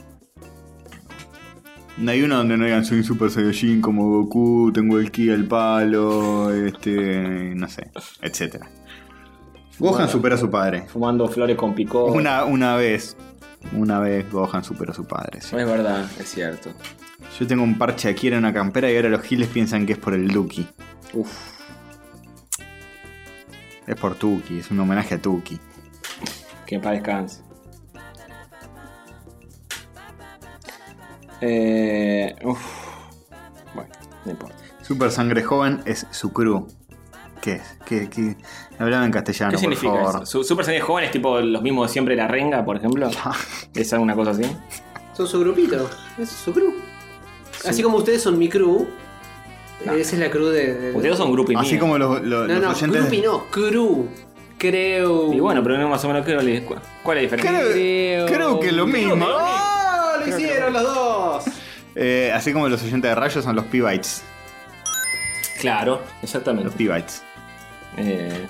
No 1.98 2.12
hay 2.12 2.24
uno 2.24 2.38
donde 2.38 2.58
no 2.58 2.66
digan 2.66 2.84
soy 2.86 3.04
Super 3.04 3.30
Saiyajin 3.30 3.80
como 3.82 4.10
Goku, 4.10 4.72
tengo 4.74 4.98
el 4.98 5.12
ki 5.12 5.30
al 5.30 5.46
palo, 5.46 6.52
este. 6.52 7.54
no 7.56 7.68
sé, 7.70 7.92
etcétera. 8.22 8.68
Gohan 9.80 10.08
supera 10.10 10.36
a 10.36 10.38
su 10.38 10.50
padre. 10.50 10.86
Fumando 10.88 11.28
flores 11.28 11.56
con 11.58 11.74
picó. 11.76 12.06
Una, 12.06 12.46
una 12.46 12.76
vez. 12.76 13.16
Una 13.74 14.00
vez 14.00 14.30
Gohan 14.32 14.64
superó 14.64 14.92
a 14.92 14.96
su 14.96 15.06
padre. 15.06 15.40
sí. 15.42 15.56
Es 15.56 15.66
verdad, 15.66 16.06
es 16.20 16.30
cierto. 16.30 16.70
Yo 17.40 17.48
tengo 17.48 17.64
un 17.64 17.78
parche 17.78 18.10
aquí 18.10 18.28
en 18.28 18.36
una 18.38 18.54
campera 18.54 18.92
y 18.92 18.96
ahora 18.96 19.10
los 19.10 19.22
giles 19.22 19.48
piensan 19.50 19.86
que 19.86 19.94
es 19.94 20.00
por 20.00 20.14
el 20.14 20.28
Duki. 20.28 20.68
Uf, 21.14 21.32
Es 23.88 23.96
por 23.96 24.16
Tuki, 24.16 24.60
es 24.60 24.70
un 24.72 24.80
homenaje 24.80 25.16
a 25.16 25.22
Tuki. 25.22 25.60
que 26.66 26.80
paz 26.80 26.94
descanse. 26.94 27.42
Eh, 31.46 32.36
uf. 32.44 32.60
Bueno, 33.74 33.90
no 34.26 34.32
importa. 34.32 34.56
Super 34.82 35.12
Sangre 35.12 35.44
Joven 35.44 35.82
es 35.86 36.06
su 36.12 36.32
crew. 36.34 36.68
¿Qué 37.42 37.54
es? 37.54 37.62
¿Qué, 37.86 38.10
qué? 38.10 38.38
Hablaba 38.80 39.06
en 39.06 39.12
castellano, 39.12 39.52
¿Qué 39.52 39.56
por 39.56 39.62
significa 39.62 39.94
favor. 40.06 40.24
eso? 40.24 40.44
Super 40.44 40.66
Saiyan 40.66 40.86
joven 40.86 41.04
es 41.06 41.12
tipo 41.12 41.40
los 41.42 41.62
mismos 41.62 41.88
de 41.90 41.94
siempre 41.94 42.16
la 42.16 42.28
renga, 42.28 42.64
por 42.64 42.78
ejemplo. 42.78 43.10
¿Es 43.76 43.92
alguna 43.92 44.16
cosa 44.16 44.32
así? 44.32 44.44
Son 45.14 45.28
su 45.28 45.40
grupito. 45.42 45.90
Es 46.18 46.30
su 46.30 46.54
crew. 46.54 46.74
Así 47.68 47.84
como 47.84 47.98
ustedes 47.98 48.22
son 48.22 48.38
mi 48.38 48.48
crew, 48.50 48.88
Esa 49.86 50.16
es 50.16 50.20
la 50.20 50.30
cruz 50.32 50.52
de. 50.54 50.74
de- 50.74 50.96
Ustedes 50.96 51.18
son 51.18 51.32
grupo 51.34 51.52
y 51.52 51.56
Así 51.56 51.78
como 51.78 51.98
los, 51.98 52.22
los- 52.24 52.48
No, 52.48 52.54
los 52.56 52.62
no, 52.64 52.70
oyentes. 52.72 53.02
Grupi 53.02 53.22
no, 53.22 53.46
Cru. 53.52 54.08
Creo. 54.58 55.34
Y 55.34 55.40
bueno, 55.42 55.62
pero 55.62 55.78
no 55.78 55.90
más 55.90 56.04
o 56.06 56.08
menos 56.08 56.24
creo. 56.26 56.40
¿Cuál 57.04 57.18
es 57.18 57.30
la 57.32 57.38
diferencia? 57.38 57.74
Creo, 57.74 58.26
creo 58.28 58.60
que 58.62 58.72
lo 58.72 58.88
mismo. 58.88 59.16
¡Lo 59.18 59.26
los 60.72 60.84
dos! 60.84 61.44
Eh, 61.96 62.32
así 62.34 62.54
como 62.54 62.68
los 62.70 62.82
oyentes 62.84 63.10
de 63.10 63.16
rayos 63.16 63.44
son 63.44 63.56
los 63.56 63.66
P-Bytes. 63.66 64.24
Claro, 65.60 66.02
Los 66.22 66.24
exactamente. 66.24 66.72
P-Bytes. 66.72 67.22
Eh, 67.98 68.46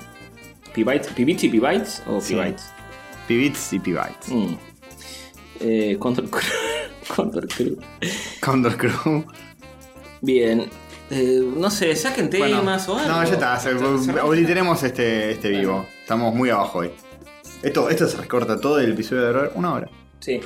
¿P-Bytes? 0.73 1.07
¿P-Bits 1.09 1.43
y 1.43 1.49
P-Bytes? 1.49 2.03
¿O 2.07 2.19
Sí. 2.21 2.33
P-Bytes? 2.35 2.71
P-Bits 3.27 3.73
y 3.73 3.79
P-Bytes. 3.79 4.29
Mm. 4.29 4.55
Eh, 5.59 5.95
Condor 5.99 6.29
Crew. 6.29 6.41
Condor 7.15 7.47
Crew. 7.47 7.77
Condor 8.41 8.77
Crew. 8.77 9.25
Bien. 10.21 10.69
Eh, 11.11 11.41
no 11.55 11.69
sé, 11.69 11.95
saquen 11.95 12.29
Bueno, 12.29 12.59
temas 12.59 12.87
o 12.89 12.97
algo. 12.97 13.11
no, 13.11 13.23
ya 13.23 13.33
está. 13.33 13.59
se- 13.59 13.75
obliteremos 13.75 14.81
este, 14.83 15.31
este 15.31 15.49
vivo. 15.49 15.85
Estamos 16.01 16.33
muy 16.33 16.49
abajo 16.49 16.79
hoy. 16.79 16.91
Esto, 17.61 17.89
esto 17.89 18.07
se 18.07 18.17
recorta 18.17 18.59
todo 18.59 18.79
el 18.79 18.93
episodio 18.93 19.21
de 19.23 19.29
horror 19.29 19.51
una 19.55 19.73
hora. 19.73 19.89
Sí. 20.19 20.39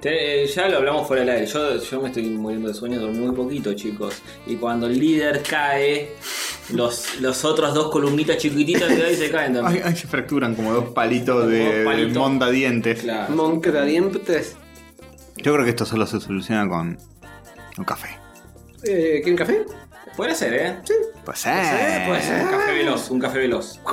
Te- 0.00 0.44
eh, 0.44 0.46
ya 0.46 0.68
lo 0.68 0.78
hablamos 0.78 1.06
fuera 1.06 1.22
del 1.22 1.30
aire. 1.34 1.46
Yo, 1.46 1.76
yo 1.82 2.00
me 2.00 2.08
estoy 2.08 2.24
muriendo 2.30 2.68
de 2.68 2.74
sueño, 2.74 2.98
dormí 3.00 3.18
muy 3.18 3.34
poquito, 3.36 3.74
chicos. 3.74 4.22
Y 4.46 4.56
cuando 4.56 4.86
el 4.86 4.98
líder 4.98 5.42
cae, 5.42 6.12
los, 6.72 7.20
los 7.20 7.44
otros 7.44 7.74
dos 7.74 7.90
columnitas 7.90 8.38
chiquititas 8.38 8.88
de 8.88 9.04
ahí 9.04 9.14
se 9.16 9.30
caen 9.30 9.56
Ay, 9.56 9.62
también. 9.62 9.82
ay, 9.86 9.96
se 9.96 10.06
fracturan 10.08 10.54
como 10.54 10.72
dos 10.72 10.90
palitos 10.92 11.46
de, 11.48 11.64
Dos 11.64 11.74
de 11.74 11.84
palitos. 11.84 12.16
mondadientes. 12.16 13.00
Claro. 13.02 13.34
Moncradientes. 13.34 14.56
Yo 15.36 15.52
creo 15.52 15.64
que 15.64 15.70
esto 15.70 15.84
solo 15.84 16.06
se 16.06 16.18
soluciona 16.20 16.68
con 16.68 16.98
un 17.78 17.84
café. 17.84 18.08
Eh, 18.82 19.20
¿Quieren 19.22 19.36
café? 19.36 19.64
Puede 20.16 20.34
ser, 20.34 20.54
¿eh? 20.54 20.76
Sí. 20.84 20.94
Pues 21.24 21.38
ser. 21.40 22.06
Puede 22.06 22.22
ser. 22.22 22.42
Un 22.44 22.50
café 22.50 22.72
veloz, 22.72 23.10
un 23.10 23.20
café 23.20 23.38
veloz. 23.38 23.80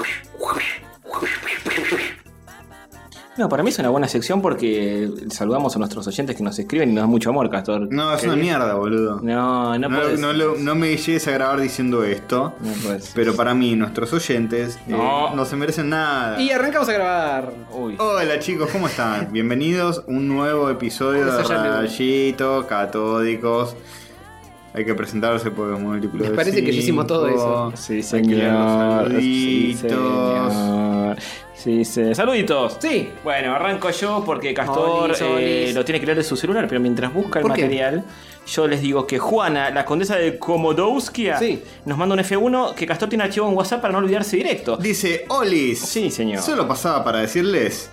No, 3.38 3.48
para 3.50 3.62
mí 3.62 3.70
es 3.70 3.78
una 3.78 3.90
buena 3.90 4.08
sección 4.08 4.42
porque 4.42 5.12
saludamos 5.30 5.76
a 5.76 5.80
nuestros 5.80 6.08
oyentes 6.08 6.36
que 6.36 6.42
nos 6.42 6.58
escriben 6.58 6.90
y 6.90 6.94
nos 6.94 7.04
dan 7.04 7.10
mucho 7.12 7.30
amor, 7.30 7.48
Castor. 7.52 7.88
No, 7.92 8.12
es 8.16 8.24
una 8.24 8.34
¿Qué? 8.34 8.42
mierda, 8.42 8.74
boludo. 8.74 9.20
No, 9.22 9.78
no, 9.78 9.90
No, 9.90 10.10
no 10.18 10.34
lo- 10.34 10.56
no 10.56 10.74
me 10.74 10.98
llegues 10.98 11.28
a 11.28 11.32
grabar 11.32 11.60
diciendo 11.62 12.04
esto. 12.04 12.56
No. 12.60 12.72
Pero 13.14 13.36
para 13.36 13.54
mí, 13.54 13.76
nuestros 13.76 14.12
oyentes 14.14 14.78
eh, 14.78 14.80
No. 14.88 15.36
no 15.36 15.46
se 15.46 15.56
merecen 15.56 15.90
nada. 15.90 16.42
Y 16.42 16.50
arrancamos 16.50 16.90
a 16.90 16.94
grabar. 16.94 17.54
Uy. 17.74 17.96
Hola 18.00 18.40
chicos, 18.40 18.70
¿cómo 18.72 18.88
están? 18.88 19.28
Bienvenidos 19.32 20.00
a 20.00 20.04
un 20.12 20.28
nuevo 20.28 20.70
episodio 20.72 21.26
de 21.26 21.40
Eso 21.42 21.48
ya 21.50 21.62
me- 21.62 21.70
Rayitos 21.70 22.66
Catódicos. 22.66 23.76
Hay 24.78 24.86
que 24.86 24.94
presentarse 24.94 25.50
por 25.50 25.68
múltiplos. 25.80 26.30
Me 26.30 26.36
parece 26.36 26.64
que 26.64 26.72
ya 26.72 26.80
hicimos 26.80 27.08
todo 27.08 27.28
eso. 27.28 27.74
Sí, 27.76 27.98
los 27.98 28.06
señor. 28.06 29.10
Sí, 29.20 29.76
saluditos. 29.76 30.54
señor. 30.54 31.18
Sí, 31.56 31.84
sí. 31.84 32.14
Saluditos. 32.14 32.78
Sí. 32.80 33.10
Bueno, 33.24 33.56
arranco 33.56 33.90
yo 33.90 34.22
porque 34.24 34.54
Castor 34.54 35.06
Olis, 35.10 35.18
eh, 35.22 35.72
lo 35.74 35.84
tiene 35.84 36.00
que 36.00 36.06
leer 36.06 36.20
de 36.20 36.24
su 36.24 36.36
celular, 36.38 36.68
pero 36.70 36.80
mientras 36.80 37.12
busca 37.12 37.40
el 37.40 37.46
material, 37.46 38.04
yo 38.46 38.68
les 38.68 38.82
digo 38.82 39.08
que 39.08 39.18
Juana, 39.18 39.72
la 39.72 39.84
condesa 39.84 40.16
de 40.16 40.38
Komodowskia, 40.38 41.40
Sí. 41.40 41.64
nos 41.86 41.98
manda 41.98 42.14
un 42.14 42.20
F1 42.22 42.76
que 42.76 42.86
Castor 42.86 43.10
tiene 43.10 43.24
archivo 43.24 43.50
en 43.50 43.56
WhatsApp 43.58 43.82
para 43.82 43.94
no 43.94 43.98
olvidarse 43.98 44.38
directo. 44.38 44.78
Dice 44.78 45.26
Olis. 45.30 45.80
Sí, 45.80 46.12
señor. 46.12 46.44
Solo 46.44 46.68
pasaba 46.68 47.04
para 47.04 47.18
decirles 47.22 47.90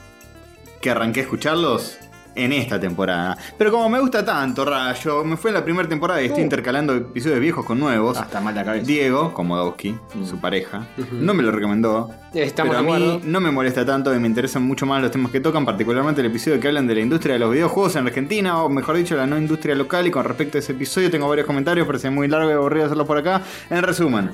que 0.82 0.90
arranqué 0.90 1.20
a 1.20 1.22
escucharlos 1.22 1.96
en 2.34 2.52
esta 2.52 2.78
temporada. 2.80 3.36
Pero 3.56 3.70
como 3.70 3.88
me 3.88 4.00
gusta 4.00 4.24
tanto, 4.24 4.64
Rayo, 4.64 5.24
me 5.24 5.36
fue 5.36 5.50
en 5.50 5.54
la 5.54 5.64
primera 5.64 5.88
temporada 5.88 6.22
y 6.22 6.26
estoy 6.26 6.42
Uh. 6.42 6.44
intercalando 6.44 6.94
episodios 6.94 7.40
viejos 7.40 7.64
con 7.64 7.78
nuevos. 7.78 8.16
Hasta 8.18 8.40
mal 8.40 8.54
la 8.54 8.64
cabeza. 8.64 8.86
Diego, 8.86 9.32
Komodowski, 9.32 9.96
su 10.24 10.38
pareja, 10.38 10.86
no 11.12 11.34
me 11.34 11.42
lo 11.42 11.50
recomendó. 11.50 12.10
Estamos 12.32 12.74
pero 12.76 12.94
a 12.94 12.98
mí 12.98 13.20
no 13.24 13.40
me 13.40 13.50
molesta 13.52 13.86
tanto 13.86 14.12
y 14.14 14.18
me 14.18 14.26
interesan 14.26 14.62
mucho 14.64 14.86
más 14.86 15.00
los 15.00 15.10
temas 15.12 15.30
que 15.30 15.40
tocan, 15.40 15.64
particularmente 15.64 16.20
el 16.20 16.26
episodio 16.26 16.58
que 16.58 16.66
hablan 16.68 16.86
de 16.86 16.94
la 16.96 17.00
industria 17.00 17.34
de 17.34 17.38
los 17.38 17.52
videojuegos 17.52 17.94
en 17.96 18.06
Argentina, 18.06 18.62
o 18.62 18.68
mejor 18.68 18.96
dicho, 18.96 19.16
la 19.16 19.26
no 19.26 19.38
industria 19.38 19.74
local. 19.76 20.06
Y 20.06 20.10
con 20.10 20.24
respecto 20.24 20.58
a 20.58 20.60
ese 20.60 20.72
episodio, 20.72 21.10
tengo 21.10 21.28
varios 21.28 21.46
comentarios, 21.46 21.86
parece 21.86 22.10
muy 22.10 22.26
largo 22.26 22.50
y 22.50 22.52
aburrido 22.54 22.86
hacerlo 22.86 23.06
por 23.06 23.18
acá. 23.18 23.42
En 23.70 23.82
resumen. 23.82 24.30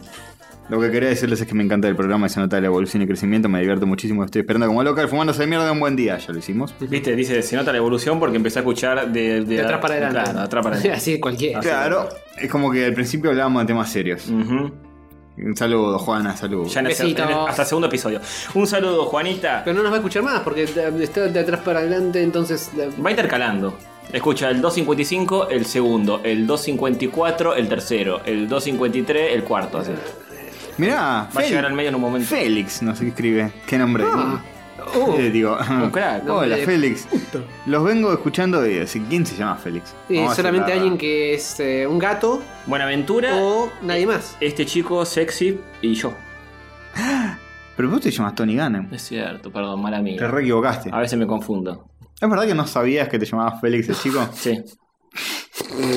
Lo 0.70 0.80
que 0.80 0.90
quería 0.90 1.08
decirles 1.08 1.40
es 1.40 1.46
que 1.48 1.54
me 1.54 1.64
encanta 1.64 1.88
el 1.88 1.96
programa 1.96 2.26
y 2.26 2.30
se 2.30 2.38
nota 2.38 2.60
la 2.60 2.66
evolución 2.68 3.02
y 3.02 3.06
crecimiento, 3.06 3.48
me 3.48 3.58
divierto 3.60 3.86
muchísimo, 3.86 4.24
estoy 4.24 4.40
esperando 4.42 4.66
como 4.68 4.82
local, 4.84 5.08
fumándose 5.08 5.40
de 5.40 5.46
mierda 5.48 5.72
un 5.72 5.80
buen 5.80 5.96
día, 5.96 6.16
ya 6.18 6.32
lo 6.32 6.38
hicimos. 6.38 6.74
Viste, 6.80 7.16
dice, 7.16 7.42
se 7.42 7.56
nota 7.56 7.72
la 7.72 7.78
evolución 7.78 8.20
porque 8.20 8.36
empecé 8.36 8.60
a 8.60 8.62
escuchar 8.62 9.10
de, 9.10 9.44
De 9.44 9.60
atrás 9.60 9.80
para 9.80 9.94
adelante. 9.94 10.20
Claro, 10.22 10.38
de 10.38 10.44
atrás 10.44 10.62
para 10.64 10.76
adelante. 10.76 10.96
Así 11.00 11.18
cualquiera. 11.18 11.60
Claro, 11.60 12.08
es 12.40 12.48
como 12.50 12.70
que 12.70 12.84
al 12.84 12.94
principio 12.94 13.30
hablábamos 13.30 13.62
de 13.62 13.66
temas 13.66 13.90
serios. 13.90 14.28
Un 14.28 15.56
saludo, 15.56 15.98
Juana, 15.98 16.36
saludo. 16.36 16.66
Ya 16.66 16.80
en 16.80 16.86
el- 16.86 16.92
el- 16.92 17.16
hasta 17.48 17.62
el 17.62 17.68
segundo 17.68 17.88
episodio. 17.88 18.20
Un 18.54 18.66
saludo, 18.66 19.06
Juanita. 19.06 19.62
Pero 19.64 19.76
no 19.76 19.82
nos 19.82 19.90
va 19.90 19.96
a 19.96 19.98
escuchar 19.98 20.22
más 20.22 20.40
porque 20.40 20.64
está 20.64 20.90
de 21.28 21.40
atrás 21.40 21.60
para 21.60 21.80
adelante, 21.80 22.22
entonces. 22.22 22.70
Va 23.04 23.10
intercalando. 23.10 23.76
Escucha 24.12 24.50
el 24.50 24.60
255, 24.60 25.48
el 25.50 25.64
segundo, 25.66 26.20
el 26.24 26.46
254, 26.46 27.54
el 27.54 27.68
tercero, 27.68 28.20
el 28.26 28.48
253, 28.48 29.34
el 29.34 29.44
cuarto. 29.44 29.78
Así. 29.78 29.92
Mirá, 30.80 31.28
Va 31.36 31.40
a 31.40 31.44
llegar 31.44 31.66
al 31.66 31.74
medio 31.74 31.90
en 31.90 31.94
un 31.96 32.00
momento. 32.00 32.26
Félix 32.28 32.82
nos 32.82 33.00
escribe. 33.00 33.52
¿Qué 33.66 33.76
nombre? 33.76 34.04
Ah. 34.06 34.40
Eh, 35.18 35.30
digo, 35.30 35.56
Un 35.70 35.90
crack. 35.92 36.26
Hola, 36.28 36.56
de 36.56 36.64
Félix. 36.64 37.06
Los 37.66 37.84
vengo 37.84 38.12
escuchando 38.12 38.66
y 38.66 38.74
decir, 38.74 39.02
¿quién 39.08 39.26
se 39.26 39.36
llama 39.36 39.56
Félix? 39.56 39.94
eh, 40.08 40.26
solamente 40.34 40.72
alguien 40.72 40.96
que 40.96 41.34
es 41.34 41.60
eh, 41.60 41.86
un 41.86 41.98
gato 41.98 42.42
Buenaventura, 42.66 43.36
o 43.36 43.70
nadie 43.82 44.06
más. 44.06 44.36
este 44.40 44.64
chico 44.64 45.04
sexy 45.04 45.60
y 45.82 45.92
yo. 45.94 46.12
Pero 47.76 47.90
vos 47.90 48.00
te 48.00 48.10
llamas 48.10 48.34
Tony 48.34 48.56
Gannem. 48.56 48.88
Es 48.92 49.02
cierto, 49.02 49.50
perdón, 49.52 49.80
mala 49.82 49.96
Te 49.98 50.00
amiga. 50.00 50.28
re 50.28 50.40
equivocaste. 50.42 50.90
A 50.92 50.98
veces 50.98 51.18
me 51.18 51.26
confundo. 51.26 51.86
¿Es 52.20 52.28
verdad 52.28 52.46
que 52.46 52.54
no 52.54 52.66
sabías 52.66 53.08
que 53.08 53.18
te 53.18 53.26
llamabas 53.26 53.60
Félix 53.60 53.88
el 53.90 53.96
chico? 53.96 54.26
Sí. 54.34 54.62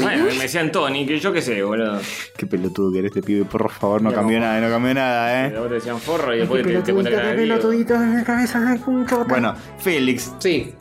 Bueno, 0.02 0.26
me 0.26 0.34
decían 0.44 0.72
Tony, 0.72 1.06
que 1.06 1.20
yo 1.20 1.32
qué 1.34 1.42
sé, 1.42 1.64
boludo. 1.64 2.00
Qué 2.38 2.46
pelotudo 2.46 2.92
que 2.92 3.00
eres 3.00 3.10
este 3.10 3.22
pibe, 3.22 3.46
por 3.46 3.70
favor, 3.72 4.02
no 4.02 4.10
cambió 4.14 4.40
nada, 4.40 4.60
no 4.62 4.70
cambió 4.70 4.94
nada, 4.94 5.46
eh. 5.48 5.50
Luego 5.52 5.68
te 5.68 5.74
decían 5.76 6.00
forro 6.00 6.34
y 6.36 6.40
después 6.40 6.64
te, 6.64 6.70
te 6.82 6.94
cuentan 6.94 7.14
que 7.14 7.20
era 7.20 7.36
Diego. 7.46 7.62
Bueno, 9.30 9.56
Félix, 9.80 10.34
Sí. 10.40 10.74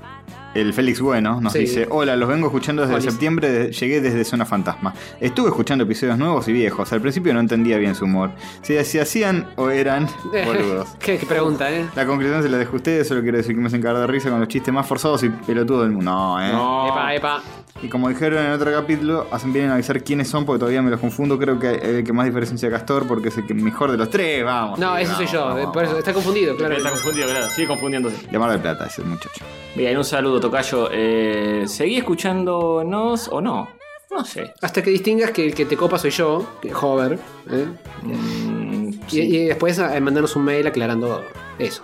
El 0.55 0.73
Félix 0.73 1.01
Bueno, 1.01 1.41
nos 1.41 1.53
Sí. 1.53 1.61
dice: 1.61 1.87
Hola, 1.91 2.17
los 2.17 2.29
vengo 2.29 2.47
escuchando 2.47 2.87
desde 2.87 3.01
septiembre, 3.11 3.51
de- 3.51 3.73
llegué 3.73 4.01
desde 4.01 4.25
Zona 4.25 4.45
Fantasma. 4.45 4.95
Estuve 5.21 5.49
escuchando 5.49 5.85
episodios 5.85 6.19
nuevos 6.19 6.47
y 6.49 6.53
viejos. 6.53 6.93
Al 6.93 7.01
principio 7.01 7.33
no 7.35 7.41
entendía 7.41 7.79
bien 7.79 7.95
su 7.95 8.05
humor. 8.05 8.31
Si 8.63 8.83
se 8.85 9.01
hacían 9.01 9.49
o 9.57 9.71
eran 9.71 10.09
boludos. 10.47 10.89
¿Qué, 10.99 11.19
qué 11.19 11.27
pregunta, 11.27 11.71
eh? 11.71 11.87
La 11.97 12.07
conclusión 12.07 12.43
se 12.43 12.49
la 12.49 12.59
dejo 12.59 12.73
a 12.73 12.77
ustedes, 12.77 13.09
solo 13.09 13.23
quiero 13.23 13.39
decir 13.39 13.55
que 13.55 13.61
me 13.61 13.67
hacen 13.69 13.81
cagar 13.83 14.01
de 14.01 14.07
risa 14.07 14.31
con 14.31 14.41
los 14.41 14.49
chistes 14.49 14.73
más 14.73 14.87
forzados 14.87 15.23
y 15.23 15.29
pelotudos 15.31 15.83
del 15.85 15.93
mundo. 15.93 16.11
No, 16.11 16.41
eh. 16.43 16.53
No. 16.53 16.89
Epa, 16.89 17.15
epa. 17.15 17.43
Y 17.83 17.89
como 17.89 18.09
dijeron 18.09 18.45
en 18.45 18.53
otro 18.53 18.71
capítulo, 18.71 19.27
hacen 19.33 19.53
bien 19.53 19.65
en 19.65 19.71
avisar 19.73 20.05
quiénes 20.05 20.29
son 20.29 20.45
porque 20.45 20.61
todavía 20.61 20.83
me 20.83 20.91
los 20.91 21.01
confundo. 21.01 21.37
Creo 21.39 21.59
que 21.59 21.71
el 21.71 22.05
que 22.05 22.13
más 22.13 22.27
diferencia 22.27 22.69
a 22.69 22.71
Castor 22.71 23.09
porque 23.09 23.29
es 23.31 23.39
el 23.39 23.47
que 23.47 23.55
mejor 23.55 23.91
de 23.91 23.97
los 23.99 24.09
tres, 24.09 24.45
vamos. 24.45 24.79
No, 24.79 24.97
sí, 24.99 25.03
ese 25.03 25.15
soy 25.15 25.27
yo. 25.27 25.47
vamos, 25.47 25.63
eh, 25.65 25.69
por 25.73 25.85
eso, 25.85 25.99
está 25.99 26.13
confundido, 26.13 26.55
claro. 26.57 26.77
Está 26.77 26.91
confundido, 26.91 27.29
claro. 27.29 27.51
Sigue 27.51 27.67
confundiéndose. 27.67 28.17
De 28.31 28.39
Mar 28.39 28.51
del 28.53 28.61
Plata, 28.61 28.87
ese 28.87 29.03
muchacho. 29.03 29.45
Bien, 29.75 29.97
un 29.97 30.05
saludo, 30.05 30.39
Tocayo. 30.43 30.89
Eh, 30.93 31.65
¿Seguí 31.67 31.97
escuchándonos 31.97 33.29
o 33.29 33.41
no? 33.41 33.69
No 34.11 34.25
sé. 34.27 34.53
Hasta 34.61 34.83
que 34.83 34.91
distingas 34.91 35.31
que 35.31 35.47
el 35.47 35.55
que 35.55 35.65
te 35.65 35.75
copa 35.77 35.97
soy 35.99 36.11
yo, 36.11 36.47
que 36.61 36.71
Hover. 36.75 37.19
¿eh? 37.51 37.67
Mm, 38.03 38.89
Y, 38.91 39.01
sí, 39.09 39.21
y 39.23 39.45
después 39.47 39.79
eh, 39.79 40.01
mandarnos 40.01 40.37
un 40.37 40.45
mail 40.45 40.67
aclarando 40.67 41.23
eso. 41.59 41.83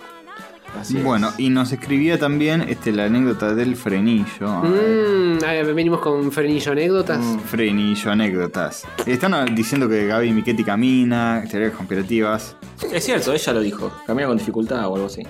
así 0.79 0.97
es. 0.97 1.03
Bueno, 1.03 1.31
y 1.39 1.49
nos 1.49 1.71
escribía 1.71 2.19
también 2.19 2.61
este, 2.69 2.91
la 2.91 3.05
anécdota 3.05 3.55
del 3.55 3.75
frenillo. 3.75 4.47
Mm, 4.47 5.43
a 5.43 5.51
ver, 5.53 5.73
venimos 5.73 6.01
con 6.01 6.31
Frenillo 6.31 6.71
anécdotas. 6.73 7.19
Frenillo, 7.47 8.11
anécdotas. 8.11 8.85
Están 9.07 9.55
diciendo 9.55 9.89
que 9.89 10.05
Gaby 10.05 10.31
Miquetti 10.31 10.63
camina, 10.63 11.43
teorías 11.49 11.73
conspirativas. 11.73 12.55
Es 12.93 13.03
cierto, 13.05 13.33
ella 13.33 13.53
lo 13.53 13.61
dijo. 13.61 13.91
Camina 14.05 14.27
con 14.27 14.37
dificultad 14.37 14.87
o 14.87 14.93
algo 14.95 15.07
así. 15.07 15.23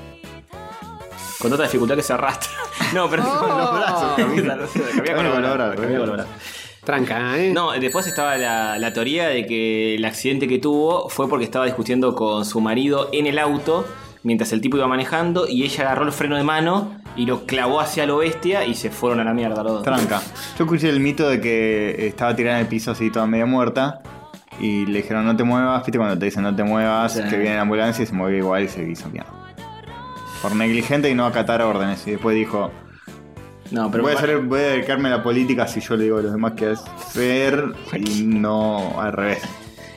Con 1.40 1.50
tanta 1.50 1.64
dificultad 1.64 1.96
que 1.96 2.04
se 2.04 2.14
arrastra. 2.14 2.50
No, 2.94 3.08
pero 3.10 3.24
Oh. 3.24 3.40
Con 3.40 3.58
los 3.58 3.74
brazos, 3.74 4.14
camina. 4.18 4.58
Camina 4.58 5.16
con 5.16 5.24
los 5.26 5.38
brazos. 5.38 5.56
brazos, 5.58 5.76
camina 5.76 6.00
con 6.00 6.08
los 6.08 6.16
brazos. 6.18 6.34
Tranca, 6.84 7.38
¿eh? 7.38 7.52
No, 7.54 7.72
después 7.74 8.08
estaba 8.08 8.36
la, 8.38 8.80
la 8.80 8.94
teoría 8.94 9.28
de 9.28 9.46
que 9.46 9.96
el 9.96 10.06
accidente 10.06 10.48
que 10.48 10.58
tuvo 10.58 11.08
fue 11.10 11.30
porque 11.30 11.46
estaba 11.46 11.66
discutiendo 11.66 12.16
con 12.16 12.46
su 12.46 12.62
marido 12.62 13.10
en 13.12 13.28
el 13.28 13.38
auto 13.38 13.86
mientras 14.24 14.52
el 14.54 14.62
tipo 14.62 14.76
iba 14.78 14.88
manejando 14.88 15.48
y 15.48 15.64
ella 15.64 15.84
agarró 15.86 16.06
el 16.06 16.12
freno 16.12 16.36
de 16.36 16.44
mano 16.44 16.96
y 17.16 17.26
lo 17.26 17.46
clavó 17.46 17.80
hacia 17.80 18.06
lo 18.08 18.18
bestia 18.18 18.66
y 18.66 18.74
se 18.74 18.90
fueron 18.90 19.20
a 19.20 19.24
la 19.24 19.34
mierda 19.34 19.62
los 19.62 19.74
dos. 19.74 19.84
Tranca. 19.84 20.22
Yo 20.58 20.64
escuché 20.66 20.90
el 20.90 21.00
mito 21.00 21.30
de 21.30 21.40
que 21.40 22.08
estaba 22.08 22.36
tirada 22.36 22.58
en 22.58 22.64
el 22.64 22.68
piso 22.70 22.92
así 22.92 23.12
toda 23.12 23.28
media 23.28 23.46
muerta. 23.46 24.02
Y 24.60 24.86
le 24.88 25.02
dijeron 25.04 25.26
no 25.26 25.38
te 25.38 25.44
muevas, 25.44 25.86
viste 25.86 25.98
cuando 26.00 26.18
te 26.18 26.26
dicen 26.26 26.44
no 26.44 26.56
te 26.56 26.64
muevas, 26.64 27.14
Sí. 27.14 27.22
que 27.30 27.38
viene 27.38 27.56
la 27.56 27.62
ambulancia 27.62 28.04
y 28.04 28.08
se 28.08 28.14
movió 28.14 28.38
igual 28.38 28.64
y 28.64 28.68
se 28.68 28.84
hizo 28.84 29.08
mierda. 29.10 29.32
Por 30.42 30.56
negligente 30.56 31.10
y 31.10 31.16
no 31.16 31.26
acatar 31.26 31.62
órdenes. 31.62 32.06
Y 32.08 32.12
después 32.12 32.36
dijo, 32.36 32.72
No, 33.72 33.92
pero 33.92 34.04
voy, 34.04 34.14
a 34.14 34.16
me- 34.16 34.22
hacer, 34.22 34.38
voy 34.40 34.60
a 34.60 34.64
dedicarme 34.64 35.10
a 35.10 35.18
la 35.18 35.24
política 35.24 35.68
si 35.68 35.82
yo 35.82 35.96
le 35.96 36.06
digo 36.06 36.18
a 36.18 36.22
los 36.22 36.32
demás 36.32 36.54
qué 36.56 36.68
hacer 36.68 37.64
y 37.94 38.24
no 38.24 39.00
al 39.02 39.12
revés. 39.14 39.42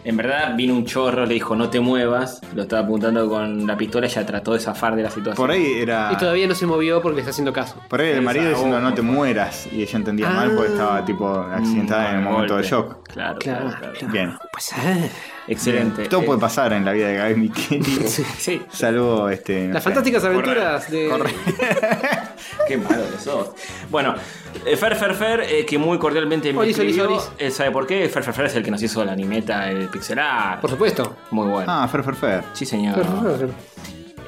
En 0.05 0.17
verdad 0.17 0.57
vino 0.57 0.75
un 0.75 0.85
chorro, 0.85 1.25
le 1.27 1.35
dijo 1.35 1.55
no 1.55 1.71
te 1.71 1.79
muevas, 1.79 2.41
lo 2.57 2.63
estaba 2.63 2.83
apuntando 2.83 3.29
con 3.29 3.65
la 3.69 3.77
pistola 3.77 4.09
y 4.09 4.11
ya 4.11 4.27
trató 4.27 4.53
de 4.55 4.59
zafar 4.59 4.97
de 4.97 5.05
la 5.05 5.11
situación. 5.11 5.37
Por 5.37 5.49
ahí 5.53 5.75
era. 5.81 6.11
Y 6.13 6.17
todavía 6.17 6.49
no 6.49 6.57
se 6.57 6.67
movió 6.67 7.01
porque 7.01 7.15
le 7.15 7.21
está 7.21 7.31
haciendo 7.31 7.53
caso. 7.53 7.77
Por 7.89 8.01
ahí 8.01 8.09
el 8.09 8.23
marido 8.23 8.49
diciendo 8.49 8.79
oh, 8.79 8.81
no 8.81 8.93
te 8.95 9.03
mueras. 9.03 9.69
Y 9.71 9.81
ella 9.81 9.97
entendía 9.97 10.29
mal 10.29 10.57
porque 10.57 10.71
Ah. 10.71 10.75
estaba 10.75 11.05
tipo 11.05 11.29
accidentada 11.29 12.11
en 12.11 12.17
el 12.17 12.23
Mm, 12.23 12.25
momento 12.33 12.57
de 12.57 12.63
shock. 12.65 13.09
Claro, 13.13 13.39
Claro, 13.39 13.61
claro, 13.67 13.79
claro. 13.79 13.93
claro. 13.97 14.13
Bien. 14.13 14.37
Pues, 14.53 14.73
eh, 14.73 15.11
Excelente. 15.49 16.09
Todo 16.09 16.23
Eh, 16.23 16.25
puede 16.27 16.41
pasar 16.41 16.73
en 16.73 16.85
la 16.85 16.93
vida 16.93 17.09
de 17.09 17.17
Gaby 17.17 17.35
Micheli. 17.35 17.83
Sí, 18.39 18.63
Salvo 18.71 19.29
este. 19.29 19.67
no 19.69 19.75
Las 19.75 19.83
sé. 19.83 19.89
fantásticas 19.91 20.25
aventuras 20.25 20.91
de. 20.91 21.09
qué 22.69 22.77
malo 22.77 23.03
que 23.11 23.19
sos. 23.19 23.51
Bueno, 23.91 24.15
eh, 24.65 24.77
Fer 24.77 24.97
Fer 24.97 25.15
Fer, 25.15 25.41
eh, 25.43 25.67
que 25.67 25.79
muy 25.79 25.99
cordialmente 25.99 26.53
me 26.53 26.61
Olis, 26.61 26.79
olis, 26.79 26.93
escribió, 26.97 27.17
olis. 27.17 27.31
eh, 27.39 27.51
¿sabe 27.51 27.71
por 27.71 27.87
qué? 27.87 28.09
Fer 28.09 28.23
Fer 28.23 28.35
Fer 28.35 28.47
es 28.47 28.57
el 28.57 28.63
que 28.63 28.71
nos 28.71 28.83
hizo 28.83 29.05
la 29.05 29.13
animeta, 29.13 29.69
el 29.71 29.89
pixelar. 29.89 30.61
Por 30.61 30.71
supuesto. 30.71 31.17
Muy 31.31 31.49
bueno. 31.49 31.67
Ah, 31.73 31.89
Fer, 31.89 32.03
Fer, 32.05 32.15
Fer. 32.15 32.45
Sí, 32.53 32.65
señor. 32.65 32.99
¿Eh? 33.01 33.49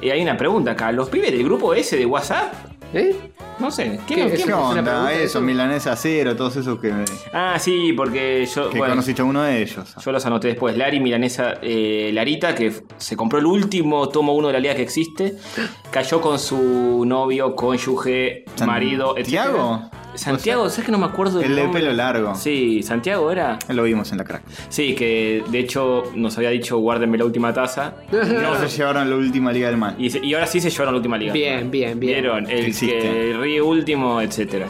Y 0.05 0.11
hay 0.11 0.21
una 0.21 0.37
pregunta 0.37 0.69
acá. 0.71 0.91
¿Los 0.91 1.09
pibes 1.09 1.31
del 1.31 1.43
grupo 1.43 1.73
ese 1.73 1.97
de 1.97 2.05
WhatsApp? 2.05 2.53
No 3.57 3.71
sé. 3.71 3.99
¿Quién, 4.05 4.29
¿Qué? 4.29 4.35
¿Qué 4.35 4.41
¿Es 4.41 4.45
una 4.45 4.59
onda? 4.59 5.11
Eso? 5.11 5.41
Milanesa 5.41 5.95
Cero, 5.95 6.35
todos 6.35 6.55
esos 6.57 6.79
que, 6.79 6.93
Ah, 7.33 7.57
sí, 7.57 7.91
porque 7.91 8.45
yo. 8.45 8.69
que 8.69 8.77
bueno, 8.77 8.91
conociste 8.93 9.23
a 9.23 9.25
uno 9.25 9.41
de 9.41 9.63
ellos. 9.63 9.95
Yo 9.99 10.11
los 10.11 10.23
anoté 10.27 10.49
después. 10.49 10.77
Lari 10.77 10.99
Milanesa 10.99 11.55
eh, 11.59 12.11
Larita, 12.13 12.53
que 12.53 12.71
se 12.97 13.17
compró 13.17 13.39
el 13.39 13.47
último 13.47 14.07
tomo 14.09 14.35
uno 14.35 14.45
de 14.49 14.53
la 14.53 14.59
liga 14.59 14.75
que 14.75 14.83
existe. 14.83 15.33
Cayó 15.89 16.21
con 16.21 16.37
su 16.37 17.03
novio, 17.03 17.55
cónyuge, 17.55 18.45
marido, 18.63 19.17
etc. 19.17 19.29
¿Santiago? 20.15 20.69
¿sabes 20.69 20.85
que 20.85 20.91
no 20.91 20.97
me 20.97 21.05
acuerdo 21.05 21.39
del 21.39 21.51
El 21.51 21.55
de 21.55 21.63
nombre? 21.63 21.81
pelo 21.81 21.93
largo. 21.93 22.35
Sí, 22.35 22.81
Santiago 22.83 23.31
era. 23.31 23.57
Lo 23.69 23.83
vimos 23.83 24.11
en 24.11 24.17
la 24.19 24.23
crack. 24.23 24.43
Sí, 24.69 24.95
que 24.95 25.43
de 25.47 25.59
hecho 25.59 26.03
nos 26.15 26.37
había 26.37 26.49
dicho 26.49 26.77
guárdenme 26.77 27.17
la 27.17 27.25
última 27.25 27.53
taza. 27.53 27.93
No 28.11 28.55
se 28.59 28.67
llevaron 28.67 29.09
la 29.09 29.15
última 29.15 29.51
Liga 29.51 29.67
del 29.69 29.77
Mal. 29.77 29.95
Y, 29.97 30.09
se- 30.09 30.25
y 30.25 30.33
ahora 30.33 30.47
sí 30.47 30.59
se 30.59 30.69
llevaron 30.69 30.93
la 30.93 30.97
última 30.97 31.17
liga. 31.17 31.33
Bien, 31.33 31.69
bien, 31.71 31.99
bien. 31.99 32.13
Vieron, 32.21 32.49
el 32.49 32.77
que 32.77 33.35
ríe 33.39 33.61
último, 33.61 34.21
etcétera. 34.21 34.67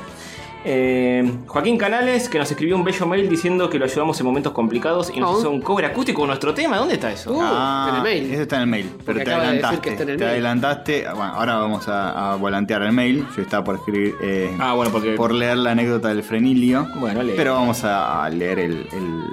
Eh, 0.67 1.31
Joaquín 1.45 1.77
Canales, 1.77 2.27
que 2.27 2.39
nos 2.39 2.49
escribió 2.49 2.75
un 2.75 2.83
bello 2.83 3.05
mail 3.05 3.29
diciendo 3.29 3.69
que 3.69 3.77
lo 3.77 3.85
ayudamos 3.85 4.19
en 4.19 4.25
momentos 4.25 4.51
complicados 4.51 5.11
y 5.13 5.19
nos 5.19 5.35
Oh. 5.35 5.39
hizo 5.39 5.51
un 5.51 5.61
cover 5.61 5.85
acústico 5.85 6.21
con 6.21 6.27
nuestro 6.29 6.53
tema. 6.55 6.77
¿Dónde 6.77 6.95
está 6.95 7.11
eso? 7.11 7.31
Uh, 7.33 7.39
ah, 7.41 7.87
en 7.89 7.95
el 7.97 8.01
mail. 8.01 8.33
Eso 8.33 8.41
está 8.41 8.55
en 8.55 8.61
el 8.63 8.67
mail. 8.67 8.89
Pero 9.05 9.19
te 9.19 9.25
de 9.25 9.33
adelantaste. 9.33 9.91
te 9.91 10.25
adelantaste. 10.25 11.03
Bueno, 11.15 11.33
ahora 11.35 11.57
vamos 11.57 11.87
a, 11.87 12.31
a 12.31 12.35
volantear 12.37 12.81
el 12.81 12.91
mail. 12.93 13.25
Yo 13.35 13.41
estaba 13.43 13.63
por 13.63 13.75
escribir. 13.75 14.15
eh, 14.23 14.55
Ah, 14.59 14.73
bueno, 14.73 14.91
porque. 14.91 15.11
por 15.13 15.33
leer 15.33 15.57
la 15.57 15.71
anécdota 15.71 16.07
del 16.09 16.23
frenilio. 16.23 16.87
Bueno, 16.95 17.21
lee. 17.21 17.33
Pero 17.37 17.53
vamos 17.53 17.83
a, 17.83 18.27
leer 18.31 18.57
el, 18.57 18.71
el, 18.91 19.23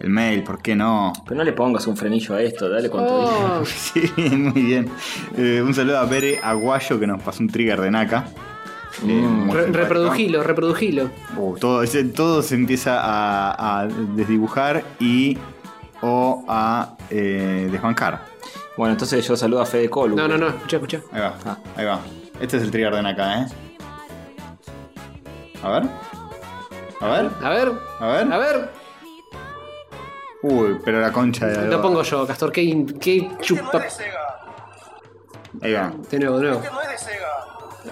el 0.00 0.10
mail, 0.10 0.42
¿por 0.44 0.60
qué 0.60 0.76
no? 0.76 1.14
Pero 1.24 1.36
no 1.38 1.44
le 1.44 1.52
pongas 1.54 1.86
un 1.86 1.96
frenillo 1.96 2.34
a 2.34 2.42
esto, 2.42 2.68
dale 2.68 2.90
con 2.90 3.06
todo. 3.06 3.60
Oh, 3.62 3.64
Sí, 3.64 4.02
muy 4.36 4.60
bien. 4.62 4.90
Eh, 5.36 5.62
un 5.64 5.72
saludo 5.72 5.98
a 5.98 6.04
Bere 6.04 6.38
Aguayo 6.42 7.00
que 7.00 7.06
nos 7.06 7.22
pasó 7.22 7.42
un 7.42 7.48
trigger 7.48 7.80
de 7.80 7.90
Naka. 7.90 8.26
Mm. 9.02 9.50
re- 9.50 9.66
reprodujilo, 9.66 10.42
reprodujilo. 10.42 11.10
Uh, 11.36 11.56
todo, 11.56 11.84
todo 12.14 12.42
se 12.42 12.54
empieza 12.56 12.98
a, 13.00 13.80
a 13.82 13.86
desdibujar 13.86 14.82
y 14.98 15.38
o 16.02 16.44
a 16.48 16.96
eh, 17.10 17.68
desbancar. 17.70 18.24
Bueno, 18.76 18.92
entonces 18.92 19.26
yo 19.26 19.36
saludo 19.36 19.60
a 19.62 19.66
Fede 19.66 19.88
Colu. 19.90 20.16
No, 20.16 20.26
no, 20.28 20.36
no, 20.38 20.48
escucha, 20.48 20.76
escucha. 20.76 21.00
Ahí 21.12 21.20
va, 21.20 21.34
Ah. 21.44 21.58
ahí 21.76 21.84
va. 21.84 22.00
Este 22.40 22.56
es 22.56 22.62
el 22.62 22.70
trigger 22.70 22.94
de 22.94 23.02
Naka, 23.02 23.42
¿eh? 23.42 23.46
A 25.62 25.68
ver. 25.70 25.82
A 27.00 27.08
ver, 27.08 27.30
A 27.42 27.48
ver, 27.50 27.72
a 28.00 28.06
ver. 28.06 28.32
a 28.32 28.38
ver. 28.38 28.70
Uy, 30.42 30.78
pero 30.84 31.00
la 31.00 31.10
concha 31.12 31.46
de 31.46 31.66
Lo 31.68 31.82
pongo 31.82 32.02
yo, 32.02 32.24
Castor. 32.26 32.52
Qué, 32.52 32.86
qué 33.00 33.28
chupa. 33.40 33.82
Ahí 35.60 35.72
va. 35.72 35.92
De 36.10 36.18
nuevo, 36.20 36.38
de 36.38 36.42
nuevo. 36.50 36.62
No, 36.62 36.70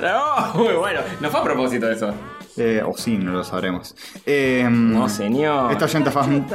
muy 0.54 0.74
bueno. 0.74 1.00
No 1.20 1.30
fue 1.30 1.40
a 1.40 1.42
propósito 1.42 1.90
eso. 1.90 2.12
Eh, 2.56 2.82
o 2.86 2.96
sí, 2.96 3.18
no 3.18 3.32
lo 3.32 3.44
sabremos. 3.44 3.94
Eh, 4.24 4.66
No, 4.70 5.08
señor. 5.08 5.70
Esta 5.72 5.84
oyenta, 5.84 6.10
fan- 6.10 6.46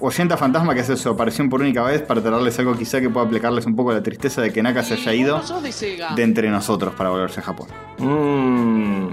oyenta 0.00 0.36
fantasma 0.36 0.74
que 0.74 0.80
hace 0.80 0.96
su 0.96 1.08
aparición 1.08 1.48
por 1.48 1.60
única 1.62 1.82
vez 1.84 2.02
para 2.02 2.20
traerles 2.20 2.58
algo 2.58 2.74
quizá 2.76 3.00
que 3.00 3.08
pueda 3.08 3.26
aplicarles 3.26 3.64
un 3.66 3.74
poco 3.74 3.92
la 3.92 4.02
tristeza 4.02 4.42
de 4.42 4.52
que 4.52 4.62
Naka 4.62 4.82
se 4.82 4.94
haya 4.94 5.14
ido 5.14 5.40
No 5.48 5.60
de 5.62 6.22
entre 6.22 6.50
nosotros 6.50 6.94
para 6.94 7.08
volverse 7.10 7.40
a 7.40 7.44
Japón. 7.44 7.68
Mm, 7.98 9.08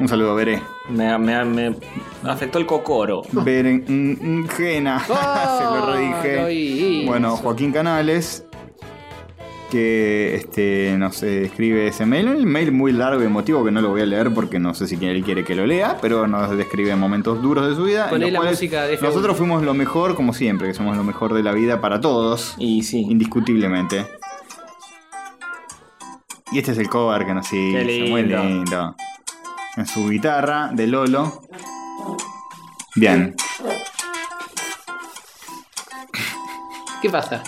Un 0.00 0.08
saludo, 0.08 0.34
Veré. 0.34 0.60
me, 0.88 1.16
me- 1.18 1.44
me 1.44 1.76
afectó 2.24 2.58
el 2.58 2.66
cocoro. 2.66 3.22
Berenjena. 3.32 4.98
Se 5.06 5.64
lo 5.64 5.86
redije. 5.92 7.04
Bueno. 7.06 7.36
Joaquín 7.36 7.70
Canales. 7.72 8.44
Que 9.70 10.34
este, 10.34 10.96
nos 10.98 11.22
eh, 11.22 11.44
escribe 11.44 11.88
ese 11.88 12.06
mail. 12.06 12.28
Un 12.28 12.44
mail 12.44 12.72
muy 12.72 12.92
largo 12.92 13.22
y 13.22 13.26
emotivo 13.26 13.64
que 13.64 13.70
no 13.70 13.80
lo 13.80 13.90
voy 13.90 14.00
a 14.00 14.06
leer 14.06 14.32
porque 14.32 14.58
no 14.58 14.72
sé 14.74 14.86
si 14.86 14.94
él 15.04 15.22
quiere 15.22 15.44
que 15.44 15.54
lo 15.54 15.66
lea. 15.66 15.98
Pero 16.00 16.26
nos 16.26 16.56
describe 16.56 16.96
momentos 16.96 17.42
duros 17.42 17.68
de 17.68 17.74
su 17.74 17.84
vida. 17.84 18.04
en 18.04 18.10
Poné 18.10 18.30
los 18.30 18.44
la 18.44 18.50
música 18.50 18.86
de 18.86 18.98
F1. 18.98 19.02
Nosotros 19.02 19.36
fuimos 19.36 19.62
lo 19.62 19.74
mejor, 19.74 20.14
como 20.14 20.32
siempre, 20.32 20.68
que 20.68 20.74
somos 20.74 20.96
lo 20.96 21.04
mejor 21.04 21.34
de 21.34 21.42
la 21.42 21.52
vida 21.52 21.80
para 21.80 22.00
todos. 22.00 22.54
Y 22.58 22.82
sí. 22.82 23.06
Indiscutiblemente. 23.08 24.06
Y 26.50 26.58
este 26.58 26.72
es 26.72 26.78
el 26.78 26.88
cover 26.88 27.26
que 27.26 27.34
nos 27.34 27.46
hizo. 27.52 28.08
Muy 28.08 28.22
lindo. 28.22 28.42
lindo. 28.42 28.96
En 29.76 29.86
su 29.86 30.08
guitarra 30.08 30.70
de 30.72 30.86
Lolo. 30.86 31.42
Bien. 32.96 33.36
¿Qué 37.00 37.10
pasa? 37.10 37.42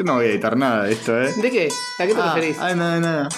Yo 0.00 0.04
no 0.04 0.14
voy 0.14 0.24
a 0.24 0.28
editar 0.30 0.56
nada 0.56 0.84
de 0.84 0.92
esto, 0.94 1.20
¿eh? 1.20 1.30
¿De 1.36 1.50
qué? 1.50 1.68
¿A 1.98 2.06
qué 2.06 2.14
te 2.14 2.20
Ah, 2.22 2.32
referís? 2.34 2.56
ah, 2.58 2.74
nada, 2.74 3.00
nada. 3.00 3.28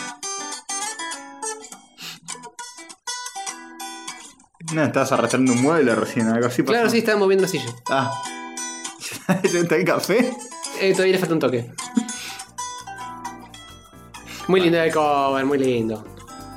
No, 4.72 4.84
estabas 4.84 5.10
arrastrando 5.10 5.54
un 5.54 5.60
mueble 5.60 5.92
recién, 5.96 6.28
algo 6.28 6.46
así. 6.46 6.62
pasó. 6.62 6.72
claro, 6.74 6.88
sí, 6.88 6.98
estaba 6.98 7.18
moviendo 7.18 7.42
la 7.42 7.48
silla. 7.48 7.64
Ah. 7.90 8.12
¿Ya 9.42 9.58
está 9.58 9.74
el 9.74 9.84
café? 9.84 10.32
Eh, 10.80 10.92
todavía 10.92 11.14
le 11.14 11.18
falta 11.18 11.34
un 11.34 11.40
toque. 11.40 11.68
Muy 14.46 14.60
lindo 14.60 14.78
el 14.80 14.92
cover, 14.92 15.44
muy 15.44 15.58
lindo. 15.58 16.04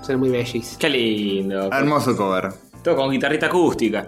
Son 0.05 0.19
muy 0.19 0.29
bellis. 0.29 0.77
Qué 0.77 0.87
lindo. 0.87 1.71
Hermoso 1.71 2.15
cover. 2.15 2.53
Todo 2.83 2.95
con 2.95 3.09
guitarrita 3.09 3.47
acústica. 3.47 4.05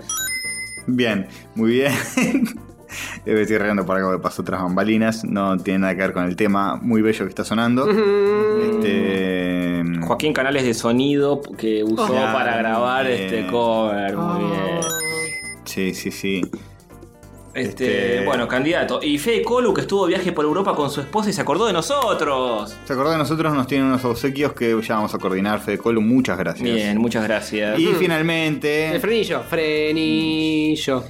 Bien, 0.85 1.27
muy 1.55 1.71
bien. 1.71 1.93
Debe 3.27 3.41
estoy 3.41 3.57
riendo 3.57 3.85
por 3.85 3.97
algo 3.97 4.13
que 4.13 4.19
pasó 4.19 4.41
tras 4.41 4.61
bambalinas. 4.61 5.25
No 5.25 5.57
tiene 5.57 5.79
nada 5.79 5.95
que 5.95 6.01
ver 6.01 6.13
con 6.13 6.23
el 6.23 6.37
tema 6.37 6.77
muy 6.77 7.01
bello 7.01 7.25
que 7.25 7.29
está 7.29 7.43
sonando. 7.43 7.85
Este. 7.89 9.83
Joaquín 10.01 10.31
Canales 10.31 10.63
de 10.63 10.73
sonido 10.73 11.41
que 11.57 11.83
usó 11.83 12.07
para 12.13 12.55
grabar 12.55 13.05
este 13.07 13.45
cover. 13.47 14.15
Muy 14.15 14.45
bien. 14.45 14.79
Sí, 15.65 15.93
sí, 15.93 16.09
sí. 16.09 16.41
Este, 17.53 18.13
Este- 18.19 18.25
Bueno, 18.25 18.47
candidato. 18.47 19.01
Y 19.03 19.17
Fede 19.17 19.41
Colu 19.43 19.73
que 19.73 19.81
estuvo 19.81 20.05
de 20.07 20.13
viaje 20.13 20.31
por 20.31 20.45
Europa 20.45 20.73
con 20.73 20.89
su 20.89 21.01
esposa 21.01 21.29
y 21.29 21.33
se 21.33 21.41
acordó 21.41 21.65
de 21.65 21.73
nosotros. 21.73 22.77
¿Se 22.85 22.93
acordó 22.93 23.11
de 23.11 23.17
nosotros? 23.17 23.53
Nos 23.53 23.67
tienen 23.67 23.87
unos 23.87 24.05
obsequios 24.05 24.53
que 24.53 24.79
ya 24.81 24.95
vamos 24.95 25.13
a 25.13 25.17
coordinar. 25.17 25.59
Fede 25.59 25.79
Colo, 25.79 25.99
muchas 25.99 26.37
gracias. 26.37 26.63
Bien, 26.73 26.97
muchas 26.97 27.25
gracias. 27.25 27.77
Y 27.77 27.87
El 27.87 27.95
finalmente. 27.95 28.97
frenillo, 29.01 29.41
frenillo. 29.41 31.03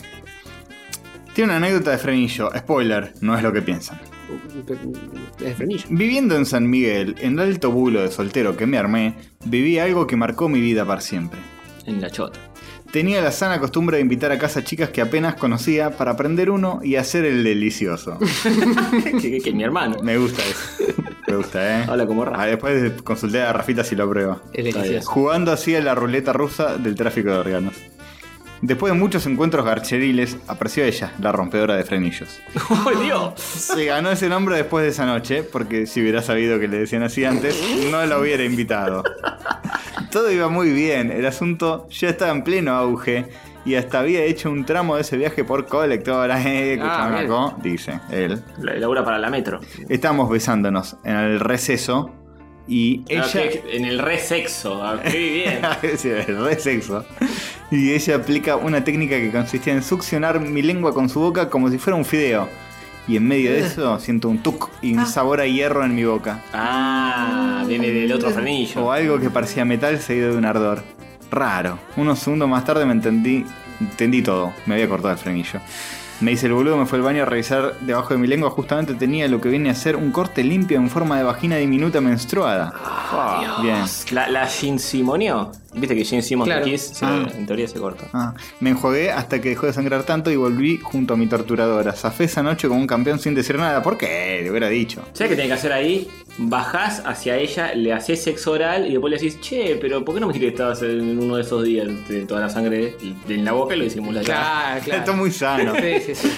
Tiene 1.37 1.55
una 1.55 1.57
anécdota 1.67 1.91
de 1.91 1.99
frenillo. 1.99 2.49
Spoiler, 2.57 3.13
no 3.21 3.37
es 3.37 3.43
lo 3.43 3.53
que 3.53 3.61
piensan. 3.61 3.99
El 5.39 5.53
frenillo. 5.53 5.85
Viviendo 5.87 6.35
en 6.35 6.47
San 6.47 6.67
Miguel, 6.67 7.13
en 7.19 7.33
el 7.37 7.51
alto 7.51 7.69
bulo 7.69 8.01
de 8.01 8.07
soltero 8.09 8.57
que 8.57 8.65
me 8.65 8.79
armé, 8.79 9.13
viví 9.45 9.77
algo 9.77 10.07
que 10.07 10.15
marcó 10.15 10.49
mi 10.49 10.59
vida 10.59 10.83
para 10.83 10.99
siempre. 10.99 11.39
En 11.85 12.01
la 12.01 12.09
chota. 12.09 12.39
Tenía 12.91 13.21
la 13.21 13.31
sana 13.31 13.59
costumbre 13.59 13.97
de 13.97 14.01
invitar 14.01 14.31
a 14.31 14.39
casa 14.39 14.63
chicas 14.63 14.89
que 14.89 14.99
apenas 14.99 15.35
conocía 15.35 15.91
para 15.91 16.09
aprender 16.09 16.49
uno 16.49 16.79
y 16.83 16.95
hacer 16.95 17.23
el 17.23 17.43
delicioso. 17.43 18.17
que, 19.21 19.37
que- 19.39 19.53
mi 19.53 19.61
hermano. 19.63 19.97
Me 20.01 20.17
gusta 20.17 20.41
eso. 20.41 20.91
Me 21.27 21.35
gusta, 21.35 21.81
¿eh? 21.81 21.85
Habla 21.87 22.07
como 22.07 22.25
Rafa. 22.25 22.41
Ah, 22.41 22.45
después 22.47 22.93
consulté 23.03 23.43
a 23.43 23.53
Rafita 23.53 23.83
si 23.83 23.95
lo 23.95 24.05
aprueba. 24.05 24.41
Es 24.53 24.65
Está 24.65 24.79
delicioso. 24.81 25.11
Jugando 25.11 25.51
así 25.51 25.75
a 25.75 25.81
la 25.81 25.93
ruleta 25.93 26.33
rusa 26.33 26.77
del 26.79 26.95
tráfico 26.95 27.29
de 27.29 27.37
órganos. 27.37 27.75
Después 28.61 28.91
de 28.93 28.99
muchos 28.99 29.25
encuentros 29.27 29.63
garcheriles, 29.65 30.37
apareció 30.47 30.83
ella, 30.83 31.13
la 31.19 31.31
rompedora 31.31 31.75
de 31.75 31.83
frenillos. 31.83 32.39
¡Oh, 32.69 32.91
Dios! 32.99 33.39
Se 33.39 33.85
ganó 33.85 34.09
ese 34.11 34.29
nombre 34.29 34.55
después 34.55 34.83
de 34.83 34.89
esa 34.89 35.05
noche, 35.05 35.43
porque 35.43 35.85
si 35.85 36.01
hubiera 36.01 36.21
sabido 36.21 36.59
que 36.59 36.67
le 36.67 36.79
decían 36.79 37.03
así 37.03 37.23
antes, 37.23 37.55
no 37.91 38.03
la 38.05 38.17
hubiera 38.19 38.43
invitado. 38.43 39.03
Todo 40.11 40.31
iba 40.31 40.47
muy 40.49 40.71
bien, 40.71 41.11
el 41.11 41.25
asunto 41.25 41.87
ya 41.89 42.09
estaba 42.09 42.31
en 42.31 42.43
pleno 42.43 42.71
auge 42.73 43.27
y 43.65 43.75
hasta 43.75 43.99
había 43.99 44.21
hecho 44.23 44.49
un 44.49 44.65
tramo 44.65 44.95
de 44.95 45.01
ese 45.01 45.17
viaje 45.17 45.43
por 45.43 45.65
colectora. 45.67 46.41
Eh, 46.41 46.75
bien. 46.77 46.79
Naco, 46.87 47.55
dice 47.61 47.99
él. 48.09 48.41
La 48.59 48.73
elabora 48.73 49.03
para 49.03 49.19
la 49.19 49.29
metro. 49.29 49.59
Estábamos 49.89 50.29
besándonos 50.29 50.95
en 51.03 51.15
el 51.15 51.39
receso 51.39 52.11
y 52.67 53.03
ella. 53.09 53.23
Ah, 53.25 53.31
que- 53.33 53.63
en 53.75 53.85
el 53.85 53.99
re 53.99 54.17
sexo. 54.19 54.81
ah, 54.81 54.99
Qué 55.03 55.17
bien. 55.19 55.61
Sí, 55.97 56.09
el 56.09 56.43
re 56.43 56.57
sexo. 56.59 57.05
Y 57.69 57.91
ella 57.91 58.15
aplica 58.15 58.55
una 58.55 58.83
técnica 58.83 59.17
que 59.17 59.31
consistía 59.31 59.73
en 59.73 59.83
succionar 59.83 60.39
mi 60.39 60.61
lengua 60.61 60.93
con 60.93 61.09
su 61.09 61.19
boca 61.19 61.49
como 61.49 61.69
si 61.69 61.77
fuera 61.77 61.97
un 61.97 62.05
fideo. 62.05 62.47
Y 63.07 63.15
en 63.15 63.27
medio 63.27 63.51
de 63.51 63.59
eso 63.59 63.99
siento 63.99 64.27
un 64.27 64.43
tuc 64.43 64.69
y 64.81 64.93
un 64.93 65.05
sabor 65.05 65.39
a 65.39 65.45
hierro 65.45 65.83
en 65.85 65.95
mi 65.95 66.03
boca. 66.03 66.43
Ah, 66.53 67.63
viene 67.67 67.89
del 67.89 68.11
otro 68.11 68.29
frenillo. 68.31 68.85
O 68.85 68.91
algo 68.91 69.19
que 69.19 69.29
parecía 69.29 69.63
metal 69.63 69.99
seguido 69.99 70.31
de 70.31 70.37
un 70.37 70.45
ardor. 70.45 70.83
Raro. 71.31 71.79
Unos 71.95 72.19
segundos 72.19 72.49
más 72.49 72.65
tarde 72.65 72.85
me 72.85 72.93
entendí, 72.93 73.45
entendí 73.79 74.21
todo. 74.21 74.53
Me 74.65 74.75
había 74.75 74.89
cortado 74.89 75.13
el 75.13 75.19
frenillo. 75.19 75.59
Me 76.19 76.31
hice 76.31 76.47
el 76.47 76.53
boludo, 76.53 76.77
me 76.77 76.87
fue 76.87 76.97
al 76.97 77.03
baño 77.03 77.21
a 77.21 77.25
revisar 77.25 77.75
debajo 77.81 78.13
de 78.15 78.17
mi 78.19 78.25
lengua. 78.25 78.49
Justamente 78.49 78.95
tenía 78.95 79.27
lo 79.27 79.39
que 79.39 79.49
viene 79.49 79.69
a 79.69 79.75
ser 79.75 79.95
un 79.95 80.11
corte 80.11 80.43
limpio 80.43 80.77
en 80.77 80.89
forma 80.89 81.15
de 81.17 81.23
vagina 81.23 81.57
diminuta 81.57 82.01
menstruada. 82.01 82.73
Ah, 82.75 83.59
Bien. 83.61 83.83
La, 84.11 84.27
la 84.27 84.47
Gene 84.47 84.79
Simonio. 84.79 85.51
Viste 85.75 85.95
que 85.95 86.03
Gene 86.03 86.23
Simon 86.23 86.45
Claro. 86.47 86.65
Kiss, 86.65 86.81
se- 86.81 87.05
Ah. 87.05 87.27
en 87.35 87.45
teoría 87.45 87.67
se 87.67 87.77
corta. 87.79 88.05
Ah, 88.13 88.33
me 88.61 88.71
enjuagué 88.71 89.11
hasta 89.11 89.39
que 89.39 89.49
dejó 89.49 89.67
de 89.67 89.73
sangrar 89.73 90.03
tanto 90.03 90.31
y 90.31 90.35
volví 90.35 90.79
junto 90.81 91.13
a 91.13 91.17
mi 91.17 91.27
torturadora. 91.27 91.93
Zafé 91.93 92.23
esa 92.23 92.41
noche 92.41 92.67
como 92.67 92.79
un 92.79 92.87
campeón 92.87 93.19
sin 93.19 93.35
decir 93.35 93.59
nada. 93.59 93.83
¿Por 93.83 93.95
qué? 93.95 94.39
Le 94.41 94.49
hubiera 94.49 94.69
dicho. 94.69 95.03
¿Sabes 95.13 95.29
qué 95.29 95.35
tenés 95.35 95.47
que 95.49 95.53
hacer 95.53 95.71
ahí? 95.71 96.09
Bajás 96.39 97.01
hacia 97.05 97.35
ella, 97.37 97.73
le 97.73 97.93
haces 97.93 98.23
sexo 98.23 98.51
oral 98.51 98.85
y 98.87 98.91
después 98.91 99.11
le 99.11 99.17
decís, 99.17 99.41
che, 99.41 99.75
pero 99.81 100.05
¿por 100.05 100.13
qué 100.13 100.21
no 100.21 100.27
me 100.27 100.33
dijiste 100.33 100.49
que 100.49 100.53
estabas 100.55 100.81
en 100.83 101.17
uno 101.17 101.35
de 101.37 101.41
esos 101.41 101.63
días 101.63 101.87
de 102.07 102.25
toda 102.27 102.41
la 102.41 102.49
sangre 102.49 102.95
en 103.27 103.43
la 103.43 103.53
boca 103.53 103.75
y 103.75 103.79
lo 103.79 103.83
disimulás 103.85 104.25
ya? 104.25 104.33
Claro, 104.35 104.77
Está 104.79 105.03
claro. 105.03 105.13
muy 105.15 105.31
sano. 105.31 105.73
Sí, 105.75 105.99
sí, 106.05 106.15
sí. 106.15 106.31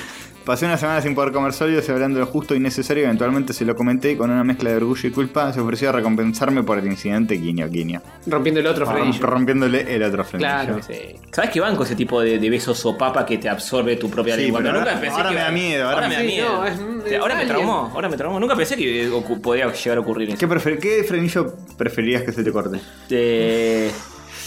Pasé 0.49 0.65
una 0.65 0.77
semana 0.79 0.99
sin 0.99 1.13
poder 1.13 1.31
comer 1.31 1.53
sólidos 1.53 1.87
y 1.87 1.91
hablando 1.91 2.17
de 2.17 2.25
lo 2.25 2.31
justo 2.31 2.55
y 2.55 2.59
necesario. 2.59 3.03
Eventualmente 3.03 3.53
se 3.53 3.65
lo 3.65 3.75
comenté 3.75 4.13
y 4.13 4.15
con 4.15 4.31
una 4.31 4.43
mezcla 4.43 4.71
de 4.71 4.77
orgullo 4.77 5.07
y 5.07 5.11
culpa 5.11 5.53
se 5.53 5.59
ofreció 5.59 5.89
a 5.89 5.91
recompensarme 5.91 6.63
por 6.63 6.79
el 6.79 6.87
incidente 6.87 7.35
guiño 7.35 7.69
guiño. 7.69 8.01
Rompiendo 8.25 8.59
el 8.59 8.65
otro 8.65 8.87
frenillo. 8.87 9.23
Rompiéndole 9.27 9.93
el 9.95 10.01
otro 10.01 10.23
frenillo. 10.25 10.49
Claro. 10.49 10.79
Sí. 10.81 10.95
¿Sabes 11.31 11.51
qué 11.51 11.59
banco 11.59 11.83
ese 11.83 11.95
tipo 11.95 12.19
de, 12.19 12.39
de 12.39 12.49
beso 12.49 12.73
sopapa 12.73 13.27
que 13.27 13.37
te 13.37 13.47
absorbe 13.47 13.95
tu 13.97 14.09
propia 14.09 14.37
Sí, 14.37 14.41
lengua? 14.41 14.61
pero 14.61 14.73
nunca 14.73 14.89
ahora- 14.89 14.99
pensé 15.01 15.15
ahora 15.17 15.29
que 15.29 15.35
me 15.35 15.41
da 15.41 15.51
miedo, 15.51 15.87
ahora 15.87 16.01
me 16.01 16.07
me- 16.07 16.15
da 16.15 16.21
Sí, 16.21 16.27
miedo. 16.27 16.49
no, 16.49 16.65
es- 16.65 17.09
Sí, 17.09 17.13
ahora 17.15 17.35
me 17.35 17.45
traumó, 17.45 17.91
ahora 17.93 18.09
me 18.09 18.17
traumó. 18.17 18.39
Nunca 18.39 18.55
pensé 18.55 18.75
que 18.75 19.07
podía 19.43 19.71
llegar 19.71 19.97
a 19.99 20.01
ocurrir 20.01 20.29
eso. 20.29 20.37
¿Qué, 20.39 20.47
prefer- 20.49 20.79
¿Qué 20.79 21.03
frenillo 21.03 21.53
preferirías 21.77 22.23
que 22.23 22.31
se 22.31 22.43
te 22.43 22.51
corte? 22.51 22.79
Eh, 23.11 23.91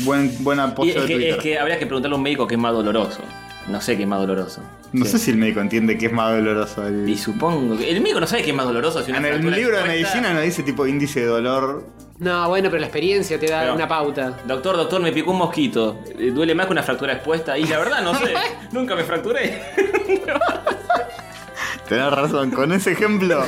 Buen, 0.00 0.42
buena 0.42 0.74
post 0.74 0.96
es, 0.96 1.05
que, 1.05 1.30
es 1.30 1.36
que 1.36 1.59
habría 1.59 1.78
que 1.78 1.84
preguntarle 1.86 2.14
a 2.14 2.16
un 2.16 2.22
médico 2.24 2.46
qué 2.46 2.55
es 2.57 2.61
más 2.61 2.72
doloroso. 2.72 3.20
No 3.68 3.80
sé 3.80 3.96
qué 3.96 4.02
es 4.02 4.08
más 4.08 4.20
doloroso. 4.20 4.60
No 4.92 5.04
Sí. 5.04 5.12
sé 5.12 5.18
si 5.18 5.30
el 5.30 5.36
médico 5.38 5.60
entiende 5.60 5.96
que 5.96 6.06
es 6.06 6.12
más 6.12 6.32
doloroso. 6.34 6.86
el- 6.86 7.08
Y 7.08 7.16
supongo 7.16 7.76
que. 7.78 7.90
El 7.90 8.00
médico 8.00 8.20
no 8.20 8.26
sabe 8.26 8.42
qué 8.42 8.50
es 8.50 8.56
más 8.56 8.66
doloroso. 8.66 9.02
Si 9.02 9.10
En 9.12 9.24
el 9.24 9.50
libro 9.50 9.76
de 9.78 9.84
medicina 9.84 10.32
no 10.34 10.40
dice 10.40 10.62
tipo 10.62 10.86
índice 10.86 11.20
de 11.20 11.26
dolor. 11.26 11.86
No, 12.18 12.48
bueno, 12.48 12.68
pero 12.70 12.80
la 12.80 12.86
experiencia 12.86 13.38
te 13.40 13.46
da 13.48 13.62
Pero- 13.62 13.74
una 13.74 13.88
pauta. 13.88 14.36
Doctor, 14.46 14.76
doctor, 14.76 15.00
me 15.00 15.10
picó 15.12 15.30
un 15.32 15.38
mosquito. 15.38 16.00
Eh, 16.18 16.30
Duele 16.32 16.54
más 16.54 16.66
que 16.66 16.72
una 16.72 16.82
fractura 16.82 17.14
expuesta. 17.14 17.56
Y 17.58 17.64
la 17.66 17.78
verdad, 17.78 18.02
no 18.02 18.14
sé. 18.14 18.34
Nunca 18.72 18.94
me 18.94 19.02
fracturé. 19.04 19.62
Tenés 21.88 22.10
razón, 22.12 22.50
con 22.50 22.72
ese 22.72 22.92
ejemplo. 22.92 23.44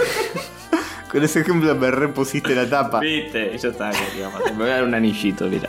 con 1.10 1.22
ese 1.22 1.40
ejemplo 1.40 1.74
me 1.74 1.90
repusiste 1.90 2.54
la 2.54 2.68
tapa. 2.68 3.00
Viste, 3.00 3.56
yo 3.58 3.70
estaba 3.70 3.92
que. 3.92 4.52
Me 4.52 4.58
voy 4.58 4.70
a 4.70 4.74
dar 4.76 4.84
un 4.84 4.94
anillito, 4.94 5.46
mira. 5.46 5.68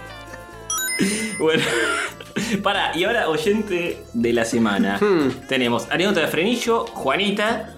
Bueno. 1.39 1.63
Para, 2.63 2.95
y 2.97 3.03
ahora 3.05 3.29
oyente 3.29 4.03
de 4.13 4.33
la 4.33 4.45
semana. 4.45 4.97
Hmm. 4.99 5.47
Tenemos 5.47 5.87
anécdota 5.89 6.21
de 6.21 6.27
Frenillo, 6.27 6.85
Juanita 6.87 7.73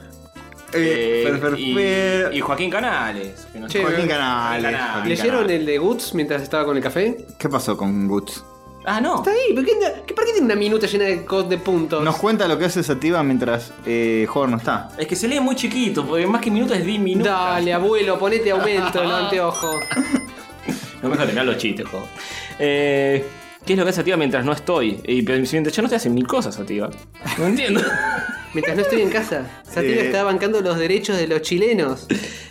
Eh, 0.74 1.24
eh, 1.26 1.32
fer- 1.32 1.40
fer- 1.42 1.60
y, 1.60 1.74
fer- 1.76 2.36
y 2.36 2.40
Joaquín 2.42 2.70
Canales. 2.70 3.48
que 3.54 3.60
no 3.60 3.70
sé. 3.70 3.80
Che, 3.80 3.86
Joaquín 3.86 4.08
Canales. 4.08 4.64
Canales. 4.64 4.92
Joaquín 4.94 5.10
¿Leyeron 5.10 5.32
Canales. 5.42 5.60
el 5.60 5.66
de 5.66 5.78
Guts 5.78 6.14
mientras 6.16 6.42
estaba 6.42 6.66
con 6.66 6.76
el 6.76 6.84
café? 6.84 7.26
¿Qué 7.38 7.48
pasó 7.50 7.78
con 7.78 8.08
Guts? 8.08 8.44
Ah, 8.86 9.00
no. 9.02 9.18
Está 9.18 9.32
ahí, 9.32 9.54
¿por 9.54 9.64
qué, 9.66 9.74
qué- 10.06 10.14
¿para 10.14 10.26
qué 10.26 10.32
tiene 10.34 10.46
una 10.46 10.56
minuta 10.56 10.88
llena 10.88 11.04
de, 11.06 11.18
de 11.50 11.58
puntos? 11.58 12.04
Nos 12.04 12.18
cuenta 12.18 12.48
lo 12.48 12.58
que 12.58 12.66
hace 12.66 12.84
Sativa 12.84 13.22
mientras 13.24 13.72
eh, 13.86 14.28
no 14.34 14.58
está. 14.58 14.90
Es 14.98 15.08
que 15.08 15.16
se 15.16 15.28
lee 15.28 15.40
muy 15.40 15.56
chiquito, 15.56 16.06
porque 16.06 16.26
más 16.26 16.42
que 16.42 16.50
minutos 16.52 16.78
es 16.78 16.86
diminuto. 16.86 17.30
Dale, 17.30 17.74
abuelo, 17.74 18.18
ponete 18.18 18.50
aumento 18.52 19.04
en 19.04 19.10
los 19.10 19.22
anteojos. 19.24 19.76
No 21.02 21.10
me 21.10 21.16
deja 21.16 21.26
terminar 21.26 21.46
los 21.46 21.58
chistes, 21.58 21.86
joder. 21.88 22.08
Eh, 22.60 23.26
¿Qué 23.66 23.74
es 23.74 23.80
lo 23.80 23.84
que 23.86 23.90
hace 23.90 23.98
Sativa 23.98 24.16
mientras 24.18 24.46
no 24.46 24.54
estoy? 24.54 25.00
Y 25.06 25.22
mientras 25.24 25.52
yo 25.52 25.82
no 25.82 25.88
estoy, 25.88 25.96
hacen 25.98 26.14
mil 26.14 26.26
cosas, 26.28 26.56
Sativa. 26.56 26.90
No 27.38 27.46
entiendo. 27.48 27.82
Mientras 28.54 28.78
no 28.78 28.82
estoy 28.84 29.02
en 29.02 29.10
casa, 29.10 29.44
Sativa 29.64 30.02
Eh. 30.02 30.06
está 30.06 30.24
bancando 30.24 30.62
los 30.62 30.78
derechos 30.80 31.18
de 31.18 31.28
los 31.28 31.42
chilenos. 31.42 32.08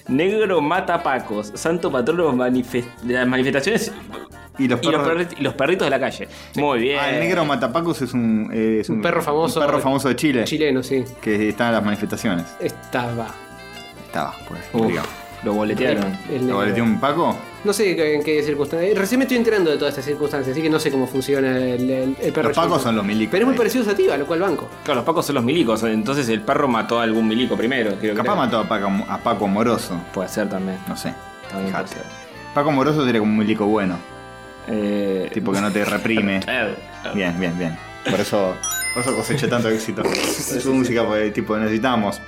Negro 0.09 0.61
mata 0.61 1.03
pacos, 1.03 1.51
santo 1.55 1.91
patrón 1.91 2.19
de 2.19 2.23
los 2.23 2.35
manifest- 2.35 2.87
las 3.07 3.27
manifestaciones 3.27 3.91
Y 4.59 4.69
los 4.69 4.79
y 4.83 4.87
los, 4.91 5.03
perros. 5.03 5.09
perri- 5.27 5.37
y 5.39 5.43
los 5.43 5.55
perritos 5.55 5.87
de 5.87 5.91
la 5.91 5.99
calle. 5.99 6.29
Muy 6.55 6.81
bien. 6.81 6.99
Ah, 7.01 7.11
el 7.11 7.21
negro 7.21 7.45
Matapacos 7.47 8.03
es 8.03 8.13
un, 8.13 8.51
eh, 8.53 8.79
es 8.83 8.91
Un 8.91 9.01
perro 9.01 9.23
famoso. 9.23 9.59
un 9.59 9.67
perro 9.67 9.81
famoso 9.81 10.09
de 10.09 10.17
Chile. 10.17 10.45
Chileno, 10.45 10.83
sí. 10.83 11.03
Que 11.21 11.49
está 11.49 11.69
en 11.69 11.73
las 11.73 11.85
manifestaciones. 11.85 12.45
Estaba. 12.61 13.29
Estaba, 14.07 14.37
pues. 14.47 14.61
Uf, 14.75 14.93
lo 15.45 15.55
boletearon. 15.55 16.17
El 16.31 16.47
¿Lo 16.47 16.57
boleteó 16.57 16.85
un 16.85 17.01
Paco? 17.01 17.37
No 17.67 17.73
sé 17.73 18.15
en 18.15 18.23
qué 18.23 18.43
circunstancias. 18.45 18.93
eh, 18.93 18.95
Recién 18.99 19.19
me 19.19 19.25
estoy 19.25 19.39
enterando 19.39 19.71
de 19.73 19.77
todas 19.77 19.91
estas 19.93 20.05
circunstancias, 20.05 20.53
así 20.53 20.63
que 20.63 20.71
no 20.71 20.79
sé 20.79 20.91
cómo 20.91 21.07
funciona 21.09 21.59
el, 21.59 21.91
el- 21.91 22.17
el 22.21 22.33
perro. 22.33 22.49
Los 22.49 22.57
Pacos 22.57 22.83
son 22.83 22.95
los 22.97 23.05
milicos. 23.05 23.33
Pero 23.33 23.43
es 23.43 23.47
muy 23.47 23.53
ahí. 23.55 23.59
parecido 23.59 23.83
a 23.83 23.87
Sativa, 23.87 24.17
lo 24.17 24.25
cual 24.27 24.41
banco. 24.41 24.71
Claro, 24.85 24.99
los 25.01 25.05
pacos 25.05 25.27
son 25.27 25.35
los 25.35 25.45
milicos, 25.45 25.83
entonces 25.83 26.29
el 26.29 26.41
perro 26.43 26.69
mató 26.69 27.01
a 27.01 27.03
algún 27.03 27.27
milico 27.27 27.57
primero. 27.57 27.97
quiero 28.01 28.15
Capaz 28.15 28.37
mató 28.37 28.59
a 28.61 28.69
Paco, 28.69 28.89
a 29.09 29.19
Paco 29.19 29.49
Moroso. 29.49 30.01
Puede 30.15 30.29
ser 30.29 30.49
también. 30.49 30.79
No 30.89 30.97
sé. 30.97 31.13
También 31.51 31.73
puede 31.73 31.89
ser. 31.89 32.03
Paco 32.55 32.71
Moroso 32.71 33.05
sería 33.05 33.21
como 33.21 33.33
un 33.33 33.39
milico 33.39 33.67
bueno. 33.67 33.99
Eh, 34.69 35.29
Tipo 35.35 35.53
que 35.53 35.61
no 35.61 35.71
te 35.73 35.85
reprime. 35.85 36.41
claro. 36.41 36.75
Bien, 37.15 37.39
bien, 37.39 37.57
bien. 37.59 37.77
Por 38.09 38.19
eso, 38.21 38.55
por 38.95 39.03
eso 39.03 39.15
coseché 39.15 39.47
tanto 39.49 39.69
éxito. 39.69 40.03
Su 40.61 40.73
música, 40.75 41.05
pues, 41.05 41.33
tipo, 41.33 41.57
necesitamos 41.57 42.21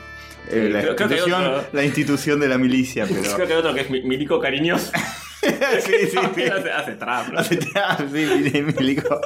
eh, 0.51 0.65
Sí, 0.67 0.73
la, 0.73 0.81
creo- 0.83 0.97
creo 0.97 1.09
que 1.09 1.15
institución, 1.15 1.47
otro. 1.47 1.69
la 1.73 1.85
institución 1.85 2.41
de 2.41 2.49
la 2.49 2.59
milicia, 2.59 3.05
Creo 3.09 3.23
pero. 3.23 3.37
que 3.47 3.53
hay 3.53 3.59
otro 3.59 3.75
que 3.75 3.81
es 3.83 3.91
mi- 3.91 4.03
milico 4.03 4.39
cariñoso. 4.41 4.91
sí, 5.81 5.93
sí, 6.11 6.19
sí. 6.35 6.43
hace, 6.45 6.71
hace 6.73 6.93
trap, 6.95 7.29
¿no? 7.29 7.39
Hace 7.41 7.57
teatro, 7.57 8.07
sí, 8.09 8.15
mili- 8.15 8.77
milico. 8.77 9.21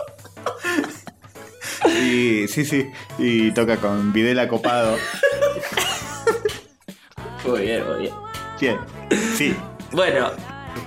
Y 2.02 2.46
sí, 2.48 2.64
sí. 2.64 2.90
Y 3.18 3.50
toca 3.52 3.76
con 3.78 4.12
Videla 4.12 4.46
copado. 4.48 4.96
Muy 7.46 7.62
bien, 7.62 7.84
muy 7.86 8.00
bien. 8.02 8.14
Bien. 8.60 8.78
Sí. 9.36 9.56
Bueno, 9.92 10.30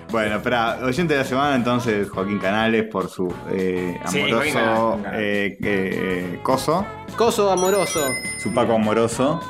Bueno, 0.09 0.37
espera, 0.37 0.79
oyente 0.83 1.13
de 1.13 1.19
la 1.19 1.25
semana 1.25 1.55
entonces 1.55 2.09
Joaquín 2.09 2.39
Canales 2.39 2.85
por 2.85 3.09
su 3.09 3.31
eh, 3.51 3.99
Sí, 4.07 4.19
amoroso 4.21 4.99
Canales. 5.03 5.21
eh, 5.21 5.57
eh, 5.61 6.39
coso, 6.41 6.85
Coso 7.17 7.51
amoroso. 7.51 8.07
su 8.41 8.53
Paco 8.53 8.73
amoroso, 8.75 9.41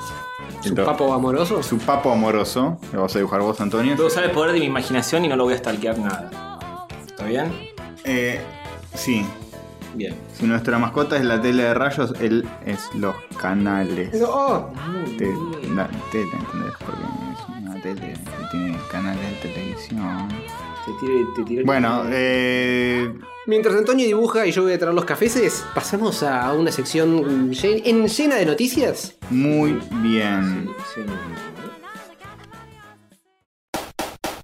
¿Su 0.65 0.69
Entonces, 0.69 0.91
papo 0.93 1.13
amoroso? 1.13 1.63
su 1.63 1.77
papo 1.77 2.11
amoroso, 2.11 2.77
lo 2.93 3.01
vas 3.03 3.15
a 3.15 3.19
dibujar 3.19 3.41
vos 3.41 3.59
Antonio. 3.61 3.95
a 3.97 4.01
usar 4.05 4.23
el 4.23 4.31
poder 4.31 4.51
de 4.53 4.59
mi 4.59 4.65
imaginación 4.65 5.23
y 5.25 5.27
no 5.27 5.35
lo 5.35 5.43
voy 5.45 5.53
a 5.53 5.57
stalkear 5.57 5.97
nada. 5.99 6.87
¿Está 7.05 7.25
bien? 7.25 7.53
Eh, 8.03 8.39
sí, 8.93 9.25
Bien. 9.93 10.15
si 10.33 10.45
nuestra 10.45 10.77
mascota 10.77 11.17
es 11.17 11.23
la 11.25 11.41
tele 11.41 11.63
de 11.63 11.73
rayos, 11.73 12.13
él 12.19 12.47
es 12.65 12.89
los 12.95 13.15
canales. 13.39 14.13
No, 14.19 14.27
oh. 14.29 14.73
Te- 15.17 15.33
la 15.75 15.87
tele, 16.11 16.29
¿entendés? 16.33 16.73
Porque 16.79 17.01
es 17.33 17.57
una 17.61 17.81
tele 17.81 18.01
que 18.01 18.47
tiene 18.51 18.77
canales 18.91 19.43
de 19.43 19.49
televisión. 19.49 20.27
Te 20.85 20.91
tiré, 20.99 21.25
te 21.35 21.43
tiré. 21.43 21.63
Bueno, 21.63 22.03
eh, 22.09 23.13
Mientras 23.47 23.75
Antonio 23.75 24.05
dibuja 24.05 24.45
y 24.47 24.51
yo 24.51 24.63
voy 24.63 24.73
a 24.73 24.79
traer 24.79 24.93
los 24.95 25.05
cafeses, 25.05 25.63
pasamos 25.75 26.23
a 26.23 26.51
una 26.53 26.71
sección 26.71 27.51
llen- 27.51 27.81
en 27.85 28.07
llena 28.07 28.35
de 28.37 28.45
noticias. 28.45 29.13
muy 29.29 29.79
bien. 30.01 30.69
Sí, 30.93 31.01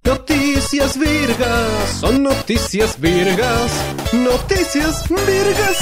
Noticias 0.04 0.98
virgas, 0.98 1.90
son 2.00 2.24
noticias 2.24 3.00
virgas, 3.00 3.72
noticias 4.14 5.04
virgas. 5.10 5.78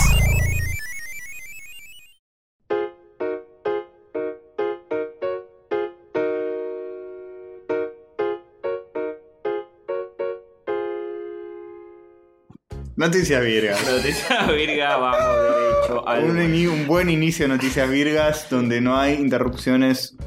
Noticias 13.00 13.42
Virgas. 13.42 13.90
Noticia 13.90 14.42
virga, 14.52 14.98
vamos 14.98 15.36
derecho 15.42 16.06
al. 16.06 16.26
Un, 16.26 16.38
un 16.68 16.86
buen 16.86 17.10
inicio 17.10 17.46
de 17.46 17.54
Noticias 17.54 17.90
Virgas 17.90 18.50
donde 18.50 18.82
no 18.82 18.98
hay 18.98 19.14
interrupciones. 19.14 20.18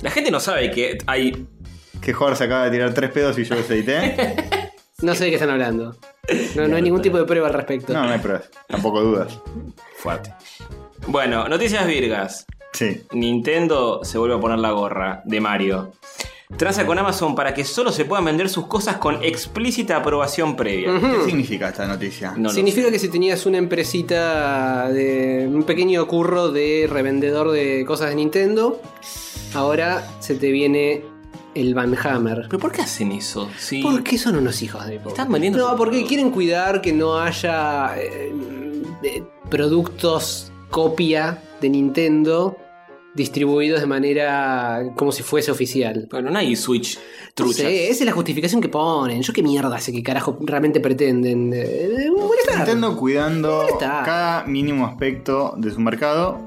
La 0.00 0.10
gente 0.10 0.30
no 0.30 0.40
sabe 0.40 0.70
que 0.70 0.96
hay. 1.06 1.46
Que 2.00 2.14
Jorge 2.14 2.36
se 2.36 2.44
acaba 2.44 2.64
de 2.64 2.70
tirar 2.70 2.94
tres 2.94 3.10
pedos 3.10 3.38
y 3.38 3.44
yo 3.44 3.56
los 3.56 3.70
edité. 3.70 4.36
No 5.02 5.14
sé 5.14 5.24
de 5.24 5.30
qué 5.30 5.36
están 5.36 5.50
hablando. 5.50 5.98
No, 6.54 6.66
no 6.66 6.76
hay 6.76 6.82
ningún 6.82 7.02
tipo 7.02 7.18
de 7.18 7.24
prueba 7.24 7.48
al 7.48 7.52
respecto. 7.52 7.92
No, 7.92 8.04
no 8.04 8.12
hay 8.12 8.18
pruebas. 8.18 8.48
Tampoco 8.68 9.02
dudas. 9.02 9.38
Fuerte. 9.98 10.32
Bueno, 11.08 11.46
noticias 11.46 11.86
virgas. 11.86 12.46
Sí. 12.72 13.02
Nintendo 13.12 14.02
se 14.02 14.16
vuelve 14.16 14.36
a 14.36 14.40
poner 14.40 14.60
la 14.60 14.70
gorra 14.70 15.20
de 15.26 15.40
Mario. 15.42 15.92
Transa 16.56 16.86
con 16.86 16.98
Amazon 16.98 17.34
para 17.34 17.54
que 17.54 17.64
solo 17.64 17.90
se 17.92 18.04
puedan 18.04 18.24
vender 18.26 18.48
sus 18.48 18.66
cosas 18.66 18.96
con 18.98 19.22
explícita 19.24 19.96
aprobación 19.96 20.56
previa. 20.56 20.90
¿Qué 21.00 21.24
significa 21.26 21.68
esta 21.70 21.86
noticia? 21.86 22.34
No 22.36 22.50
Significa 22.50 22.90
que 22.90 22.98
si 22.98 23.08
tenías 23.08 23.46
una 23.46 23.58
empresita 23.58 24.88
de 24.90 25.48
un 25.50 25.64
pequeño 25.64 26.06
curro 26.06 26.50
de 26.52 26.86
revendedor 26.90 27.50
de 27.50 27.84
cosas 27.86 28.10
de 28.10 28.16
Nintendo, 28.16 28.80
ahora 29.54 30.06
se 30.20 30.34
te 30.34 30.50
viene 30.50 31.04
el 31.54 31.74
Van 31.74 31.96
Hammer. 31.96 32.46
¿Pero 32.48 32.58
por 32.58 32.72
qué 32.72 32.82
hacen 32.82 33.12
eso? 33.12 33.48
¿Por 33.82 34.02
qué 34.02 34.18
son 34.18 34.36
unos 34.36 34.60
hijos 34.62 34.86
de? 34.86 34.96
Están 34.96 35.30
vendiendo 35.30 35.58
No, 35.70 35.76
porque 35.76 36.04
quieren 36.04 36.30
cuidar 36.30 36.80
que 36.80 36.92
no 36.92 37.18
haya 37.18 37.94
eh, 37.96 38.32
de- 39.02 39.24
productos 39.50 40.50
copia 40.70 41.38
de 41.60 41.68
Nintendo 41.68 42.56
distribuidos 43.14 43.80
de 43.80 43.86
manera 43.86 44.92
como 44.96 45.12
si 45.12 45.22
fuese 45.22 45.50
oficial. 45.50 46.08
Bueno, 46.10 46.30
no 46.30 46.38
hay 46.38 46.56
Switch 46.56 46.96
No 46.96 47.02
truchas. 47.34 47.56
sé, 47.58 47.84
esa 47.90 48.00
es 48.02 48.06
la 48.06 48.12
justificación 48.12 48.60
que 48.60 48.68
ponen. 48.68 49.22
Yo 49.22 49.32
qué 49.32 49.42
mierda 49.42 49.78
sé 49.78 49.92
qué 49.92 50.02
carajo 50.02 50.36
realmente 50.40 50.80
pretenden. 50.80 51.52
Eh, 51.54 52.08
molestar. 52.16 52.56
Nintendo 52.56 52.96
cuidando 52.96 53.62
Molestar. 53.62 54.04
cada 54.04 54.44
mínimo 54.44 54.86
aspecto 54.86 55.54
de 55.56 55.70
su 55.70 55.80
mercado, 55.80 56.40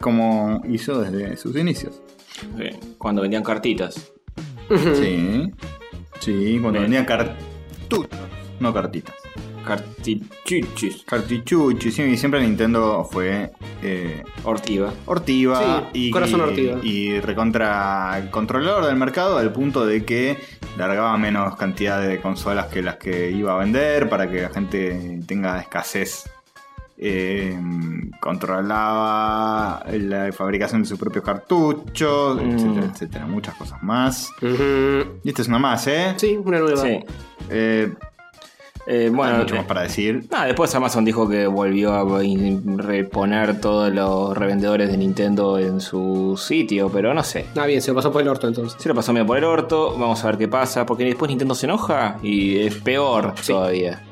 como 0.00 0.62
hizo 0.68 1.00
desde 1.00 1.36
sus 1.36 1.54
inicios. 1.56 2.00
Cuando 2.98 3.22
vendían 3.22 3.42
cartitas. 3.42 4.12
Sí. 4.94 5.50
Sí, 6.20 6.58
cuando 6.60 6.80
Bien. 6.80 6.82
vendían 6.82 7.04
cartuchos, 7.04 8.08
no 8.60 8.74
cartitas. 8.74 9.14
Cartichuchis. 9.68 11.04
Cartichuchos, 11.04 11.94
sí, 11.94 12.02
y 12.02 12.16
siempre 12.16 12.40
Nintendo 12.40 13.06
fue 13.10 13.50
eh, 13.82 14.22
Ortiva. 14.44 14.92
hortiva 15.06 15.84
Sí, 15.92 16.06
y, 16.06 16.10
corazón 16.10 16.40
hortiva. 16.40 16.78
y 16.82 17.20
recontra 17.20 18.28
controlador 18.30 18.86
del 18.86 18.96
mercado 18.96 19.38
al 19.38 19.52
punto 19.52 19.84
de 19.86 20.04
que 20.04 20.38
largaba 20.76 21.16
menos 21.18 21.54
cantidad 21.56 22.00
de 22.00 22.20
consolas 22.20 22.66
que 22.66 22.82
las 22.82 22.96
que 22.96 23.30
iba 23.30 23.54
a 23.54 23.58
vender 23.58 24.08
para 24.08 24.30
que 24.30 24.42
la 24.42 24.48
gente 24.50 25.20
tenga 25.26 25.60
escasez. 25.60 26.24
Eh, 27.00 27.56
controlaba 28.20 29.84
la 29.92 30.32
fabricación 30.32 30.82
de 30.82 30.88
sus 30.88 30.98
propios 30.98 31.24
cartuchos, 31.24 32.42
Mm. 32.42 32.50
etcétera, 32.50 32.86
etcétera. 32.92 33.26
Muchas 33.26 33.54
cosas 33.54 33.82
más. 33.82 34.30
Y 34.42 35.28
esta 35.28 35.42
es 35.42 35.48
una 35.48 35.58
más, 35.60 35.86
¿eh? 35.86 36.14
Sí, 36.16 36.36
una 36.42 36.58
nueva. 36.58 36.82
Sí. 36.82 36.98
Eh, 37.50 37.92
Eh, 38.90 39.10
no 39.10 39.18
bueno, 39.18 39.34
hay 39.34 39.38
mucho 39.40 39.54
eh, 39.54 39.58
más 39.58 39.66
para 39.66 39.82
decir. 39.82 40.24
nada, 40.30 40.46
después 40.46 40.74
Amazon 40.74 41.04
dijo 41.04 41.28
que 41.28 41.46
volvió 41.46 41.92
a 41.92 42.04
reponer 42.78 43.60
todos 43.60 43.92
los 43.92 44.34
revendedores 44.36 44.90
de 44.90 44.96
Nintendo 44.96 45.58
en 45.58 45.80
su 45.82 46.40
sitio, 46.42 46.88
pero 46.90 47.12
no 47.12 47.22
sé. 47.22 47.44
Ah, 47.56 47.66
bien, 47.66 47.82
se 47.82 47.90
lo 47.90 47.96
pasó 47.96 48.10
por 48.10 48.22
el 48.22 48.28
orto 48.28 48.48
entonces. 48.48 48.80
Se 48.80 48.88
lo 48.88 48.94
pasó 48.94 49.12
medio 49.12 49.26
por 49.26 49.36
el 49.36 49.44
orto, 49.44 49.94
vamos 49.98 50.24
a 50.24 50.28
ver 50.28 50.38
qué 50.38 50.48
pasa, 50.48 50.86
porque 50.86 51.04
después 51.04 51.28
Nintendo 51.28 51.54
se 51.54 51.66
enoja 51.66 52.16
y 52.22 52.60
es 52.60 52.76
peor 52.76 53.34
todavía. 53.46 54.02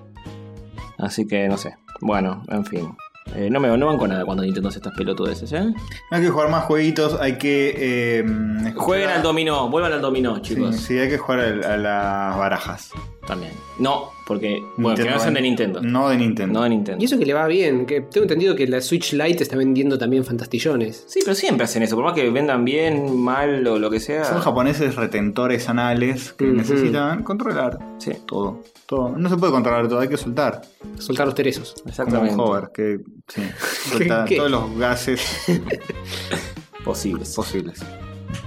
Así 0.99 1.27
que 1.27 1.49
no 1.49 1.57
sé. 1.57 1.77
Bueno, 2.01 2.43
en 2.49 2.65
fin. 2.67 2.95
Eh, 3.35 3.49
no 3.51 3.59
me 3.59 3.77
no 3.77 3.87
van 3.87 3.99
con 3.99 4.11
nada 4.11 4.25
cuando 4.25 4.45
Nintendo 4.45 4.69
hace 4.69 4.79
estas 4.79 4.95
pelotudeces, 4.95 5.51
¿eh? 5.53 5.75
Hay 6.13 6.23
que 6.23 6.29
jugar 6.29 6.49
más 6.49 6.65
jueguitos, 6.65 7.19
hay 7.21 7.39
que... 7.39 7.75
eh, 7.77 8.73
Jueguen 8.77 9.09
al 9.11 9.23
dominó, 9.23 9.69
vuelvan 9.69 9.93
al 9.95 10.01
dominó, 10.01 10.37
Sí, 10.37 10.43
chicos. 10.55 10.77
sí, 10.77 10.97
hay 10.99 11.09
que 11.09 11.19
jugar 11.19 11.41
al- 11.41 11.65
a, 11.65 11.77
las 11.77 12.37
barajas. 12.39 12.91
También. 13.27 13.53
No, 13.79 14.13
porque. 14.27 14.65
Bueno, 14.77 14.97
que 14.97 15.11
no 15.11 15.19
sean 15.19 15.35
de 15.35 15.41
Nintendo. 15.43 15.83
No 15.83 16.09
de 16.09 16.17
Nintendo. 16.17 16.53
No 16.59 16.63
de 16.63 16.71
Nintendo. 16.71 17.03
Y 17.03 17.07
eso 17.07 17.19
que 17.19 17.27
le 17.27 17.35
va 17.35 17.47
bien, 17.49 17.85
que 17.87 18.01
tengo 18.03 18.23
entendido 18.25 18.55
que 18.55 18.67
la 18.69 18.81
Switch 18.81 19.13
Lite 19.15 19.43
está 19.43 19.57
vendiendo 19.57 19.99
también 19.99 20.25
fantastillones. 20.25 21.05
Sí, 21.09 21.21
pero 21.25 21.35
siempre 21.35 21.65
hacen 21.65 21.83
eso, 21.83 21.97
por 21.97 22.05
más 22.05 22.15
que 22.15 22.31
vendan 22.31 22.65
bien, 22.65 23.17
mal 23.21 23.67
o 23.67 23.79
lo 23.79 23.91
que 23.91 23.99
sea. 24.01 24.25
Son 24.25 24.41
japoneses 24.41 24.95
retentores 24.95 25.69
anales 25.69 26.33
que 26.33 26.45
necesitan 26.47 27.23
controlar 27.25 27.79
Sí. 27.99 28.13
todo. 28.27 28.63
todo. 28.87 29.09
No 29.19 29.29
se 29.29 29.37
puede 29.37 29.53
controlar 29.53 29.89
todo, 29.89 29.99
hay 29.99 30.09
que 30.09 30.17
soltar. 30.17 30.63
Soltar 30.99 31.27
los 31.27 31.35
teresos. 31.35 31.75
Exactamente. 31.87 32.37
Como 32.37 32.45
un 32.45 32.51
hover, 32.51 32.71
que 32.73 33.01
sí, 33.27 33.43
todos 34.37 34.51
los 34.51 34.79
gases 34.79 35.21
Posibles. 36.85 37.35
posibles. 37.35 37.81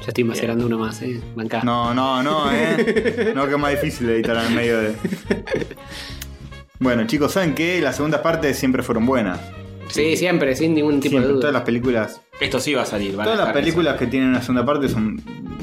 Ya 0.01 0.07
estoy 0.07 0.23
macerando 0.23 0.65
uno 0.65 0.77
más, 0.79 1.01
eh. 1.01 1.21
Bancá. 1.35 1.61
No, 1.63 1.93
no, 1.93 2.21
no, 2.23 2.51
eh. 2.51 3.31
No, 3.35 3.45
que 3.47 3.53
es 3.53 3.59
más 3.59 3.71
difícil 3.71 4.09
editar 4.09 4.37
en 4.37 4.45
el 4.45 4.53
medio 4.55 4.77
de. 4.79 4.95
Bueno, 6.79 7.05
chicos, 7.07 7.33
¿saben 7.33 7.53
qué? 7.55 7.81
Las 7.81 7.97
segundas 7.97 8.21
partes 8.21 8.57
siempre 8.57 8.83
fueron 8.83 9.05
buenas. 9.05 9.39
Sí, 9.89 10.15
siempre, 10.15 10.55
sin 10.55 10.75
ningún 10.75 10.99
tipo 10.99 11.11
Siempre, 11.13 11.27
de 11.27 11.33
todas 11.33 11.41
duda. 11.49 11.51
las 11.51 11.61
películas. 11.63 12.21
Esto 12.39 12.59
sí 12.59 12.73
va 12.73 12.83
a 12.83 12.85
salir. 12.85 13.11
van 13.15 13.21
a 13.21 13.23
Todas 13.23 13.39
las 13.39 13.47
dejar 13.47 13.61
películas 13.61 13.97
que 13.97 14.07
tienen 14.07 14.29
una 14.29 14.41
segunda 14.41 14.65
parte 14.65 14.87
son 14.87 15.21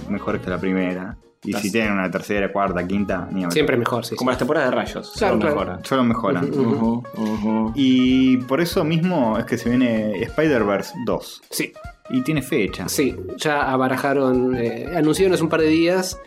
mejores 0.09 0.43
que 0.43 0.51
la 0.51 0.59
primera. 0.59 1.17
Y 1.45 1.53
Las- 1.53 1.63
si 1.63 1.71
tienen 1.71 1.93
una 1.93 2.11
tercera, 2.11 2.51
cuarta, 2.53 2.85
quinta, 2.87 3.29
ni 3.31 3.43
hablar. 3.43 3.53
Siempre 3.53 3.77
mejor, 3.77 4.05
sí. 4.05 4.17
Como 4.17 4.31
las 4.31 4.39
temporadas 4.39 4.71
de 4.71 4.77
rayos. 4.77 5.13
Claro, 5.17 5.35
solo 5.35 5.41
claro. 5.41 5.55
mejoran. 5.57 5.85
Solo 5.85 6.05
mejoran. 6.05 6.51
Ujú, 6.51 7.03
ujú. 7.17 7.73
Y 7.77 8.39
por 8.39 8.61
eso 8.61 8.83
mismo 8.85 9.39
es 9.39 9.45
que 9.45 9.57
se 9.57 9.69
viene 9.69 10.21
Spider-Verse 10.23 10.93
2. 11.07 11.43
Sí, 11.51 11.73
Y 12.11 12.23
tiene 12.23 12.43
fecha. 12.43 12.89
sí. 12.89 13.15
Ya 13.37 13.71
abarajaron, 13.73 14.57
eh, 14.57 14.87
anunciaron 14.97 15.35
hace 15.35 15.43
un 15.43 15.49
par 15.49 15.61
de 15.61 15.67
días, 15.69 16.19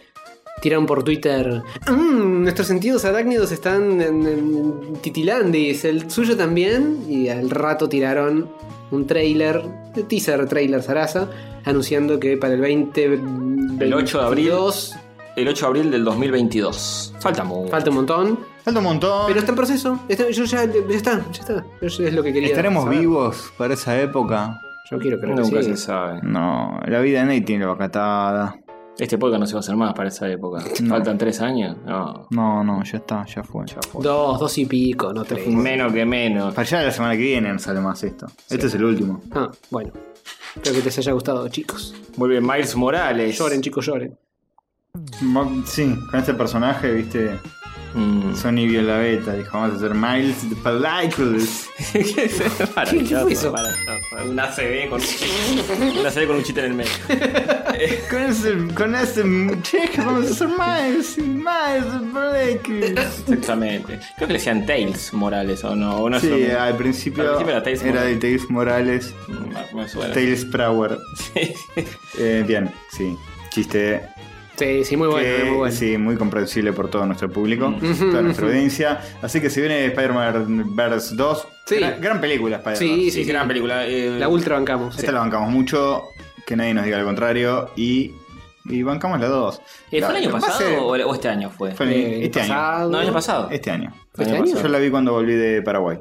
tiraron 0.61 0.85
por 0.85 1.03
Twitter. 1.03 1.61
"Mm, 1.89 2.43
nuestros 2.43 2.67
sentidos 2.67 3.05
arácnidos 3.05 3.51
están 3.51 4.01
en, 4.01 4.27
en 4.27 4.93
titilandis, 5.01 5.85
el 5.85 6.09
suyo 6.11 6.35
también. 6.35 7.05
Y 7.07 7.29
al 7.29 7.49
rato 7.49 7.87
tiraron 7.87 8.49
un 8.91 9.07
trailer, 9.07 9.61
teaser 10.09 10.47
trailer 10.47 10.83
Sarasa, 10.83 11.29
anunciando 11.63 12.19
que 12.19 12.35
para 12.37 12.55
el 12.55 12.61
20. 12.61 13.03
El 13.79 13.93
8 13.93 14.19
de 14.19 14.25
abril. 14.25 14.45
22, 14.49 14.95
El 15.37 15.47
8 15.47 15.65
de 15.65 15.67
abril 15.67 15.91
del 15.91 16.03
2022. 16.03 17.13
Falta 17.19 17.43
mucho. 17.45 17.69
Falta 17.71 17.89
un 17.91 17.95
montón. 17.95 18.39
Falta 18.65 18.79
un 18.79 18.83
montón. 18.85 19.27
Pero 19.27 19.39
está 19.39 19.51
en 19.51 19.55
proceso. 19.55 19.99
Está- 20.09 20.29
yo 20.29 20.43
ya, 20.43 20.65
ya 20.65 20.79
está, 20.97 21.25
ya 21.31 21.39
está. 21.41 21.65
Es 21.81 22.13
lo 22.13 22.21
que 22.23 22.33
quería. 22.33 22.49
¿Estaremos 22.49 22.83
saber. 22.83 22.99
vivos 22.99 23.53
para 23.57 23.73
esa 23.75 23.99
época? 24.01 24.59
Yo 24.91 24.97
quiero 24.97 25.19
creer 25.19 25.35
que 25.35 25.41
Nunca 25.41 25.61
sí. 25.61 25.69
se 25.69 25.77
sabe. 25.77 26.19
No, 26.23 26.79
la 26.85 26.99
vida 26.99 27.19
de 27.19 27.25
Nate 27.25 27.41
tiene 27.41 27.65
la 27.65 27.71
vacatada. 27.71 28.59
Este 28.97 29.17
podcast 29.17 29.39
no 29.39 29.45
se 29.47 29.53
va 29.53 29.59
a 29.59 29.61
hacer 29.61 29.75
más 29.77 29.93
para 29.93 30.09
esa 30.09 30.27
época. 30.29 30.61
No. 30.81 30.89
Faltan 30.89 31.17
tres 31.17 31.39
años. 31.41 31.77
No. 31.85 32.27
No, 32.31 32.63
no, 32.63 32.83
ya 32.83 32.97
está, 32.97 33.25
ya 33.25 33.43
fue. 33.43 33.65
Ya 33.65 33.77
fue. 33.81 34.03
Dos, 34.03 34.39
dos 34.39 34.57
y 34.57 34.65
pico, 34.65 35.13
no 35.13 35.23
tres. 35.23 35.47
Menos 35.47 35.93
que 35.93 36.05
menos. 36.05 36.53
Para 36.53 36.67
allá 36.67 36.81
la 36.83 36.91
semana 36.91 37.13
que 37.13 37.21
viene 37.21 37.53
no 37.53 37.59
sale 37.59 37.79
más 37.79 38.03
esto. 38.03 38.25
Este 38.49 38.67
es 38.67 38.73
el 38.75 38.83
último. 38.83 39.21
Ah, 39.31 39.49
bueno. 39.69 39.93
Espero 40.55 40.75
que 40.75 40.83
les 40.83 40.97
haya 40.97 41.11
gustado, 41.13 41.47
chicos. 41.47 41.95
Vuelve 42.17 42.41
Miles 42.41 42.75
Morales. 42.75 43.37
Lloren, 43.37 43.61
chicos, 43.61 43.85
lloren. 43.85 44.17
Sí, 45.65 45.95
con 46.09 46.19
este 46.19 46.33
personaje, 46.33 46.91
viste, 46.91 47.39
Mm. 47.93 48.35
Sony 48.35 48.67
vio 48.67 48.81
la 48.83 48.97
beta, 48.97 49.33
dijo, 49.33 49.57
vamos 49.57 49.73
a 49.73 49.77
hacer 49.77 49.95
Miles 49.95 50.49
de 50.49 50.55
Películas. 50.57 51.69
¿Qué 51.93 52.29
fue 52.29 52.45
eso? 52.47 52.73
maravilloso. 52.75 53.55
Un 54.29 54.39
ACB 54.39 54.89
con 54.89 54.99
un 55.01 55.05
chiste. 55.07 55.25
Un 55.99 56.05
ACB 56.05 56.27
con 56.27 56.35
un 56.37 56.43
chiste 56.43 56.59
en 56.61 56.65
el 56.67 56.73
medio. 56.75 56.91
con 58.09 58.21
ese, 58.21 58.53
con 58.75 58.95
ese 58.95 59.23
cheque 59.63 60.01
vamos 60.01 60.27
a 60.27 60.31
hacer 60.31 60.47
Miles, 60.49 61.17
Miles 61.17 62.13
de 62.13 62.55
Películas. 62.59 63.19
Exactamente. 63.21 63.99
Creo 64.17 64.27
que 64.27 64.33
le 64.33 64.39
decían 64.39 64.65
Tails 64.65 65.13
Morales 65.13 65.63
o 65.63 65.75
no. 65.75 65.97
O 65.97 66.09
no 66.09 66.17
es 66.17 66.21
Sí, 66.23 66.51
al 66.51 66.77
principio, 66.77 67.23
Al 67.23 67.29
principio 67.29 67.51
era 67.53 67.63
Tails 67.63 67.81
era 67.81 68.01
de 68.03 68.07
Morales. 68.09 68.19
Tails 68.19 68.49
Morales, 68.49 69.13
Mm. 69.27 70.13
Tails 70.13 70.45
Prower. 70.45 70.97
Sí. 71.15 71.53
Eh, 72.17 72.43
bien, 72.47 72.71
sí, 72.91 73.15
chiste 73.49 74.01
Sí, 74.59 74.83
sí, 74.83 74.97
muy 74.97 75.07
bueno, 75.07 75.25
que, 75.37 75.43
muy 75.45 75.57
bueno. 75.57 75.73
sí, 75.75 75.97
muy 75.97 76.15
comprensible 76.17 76.73
por 76.73 76.89
todo 76.89 77.05
nuestro 77.05 77.29
público, 77.31 77.69
Mm. 77.69 78.11
toda 78.11 78.21
nuestra 78.21 78.45
audiencia. 78.47 78.99
Así 79.21 79.39
que 79.39 79.49
si 79.49 79.61
viene 79.61 79.85
Spider-Man 79.85 80.75
Verse 80.75 81.15
2, 81.15 81.47
Sí. 81.65 81.75
gran, 81.77 82.01
gran 82.01 82.19
película 82.21 82.57
Spider-Man. 82.57 82.99
Sí, 82.99 83.11
Sí, 83.11 83.23
gran 83.23 83.47
película. 83.47 83.85
eh, 83.87 84.17
La 84.19 84.27
ultra 84.27 84.55
bancamos. 84.55 84.97
Esta 84.99 85.11
la 85.11 85.19
bancamos 85.21 85.49
mucho, 85.49 86.03
que 86.45 86.55
nadie 86.55 86.73
nos 86.73 86.83
diga 86.85 86.97
lo 86.97 87.05
contrario, 87.05 87.69
y, 87.75 88.13
y 88.65 88.83
bancamos 88.83 89.19
la 89.19 89.27
2. 89.27 89.61
eh, 89.91 90.01
¿Fue 90.01 90.09
el 90.09 90.15
año 90.17 90.31
pasado 90.31 90.85
o, 90.85 90.91
o 90.93 91.13
este 91.13 91.29
año 91.29 91.49
fue? 91.49 91.71
fue 91.71 91.85
el- 91.85 91.93
Eh, 91.93 92.25
este 92.25 92.41
año. 92.41 92.89
No, 92.89 92.97
el 92.99 93.05
año 93.07 93.13
pasado. 93.13 93.49
Este 93.51 93.71
año. 93.71 93.93
¿Este 94.11 94.23
Año 94.25 94.33
año? 94.35 94.43
pasado. 94.45 94.61
Yo 94.63 94.67
la 94.69 94.79
vi 94.79 94.89
cuando 94.89 95.13
volví 95.13 95.33
de 95.35 95.61
Paraguay. 95.61 95.99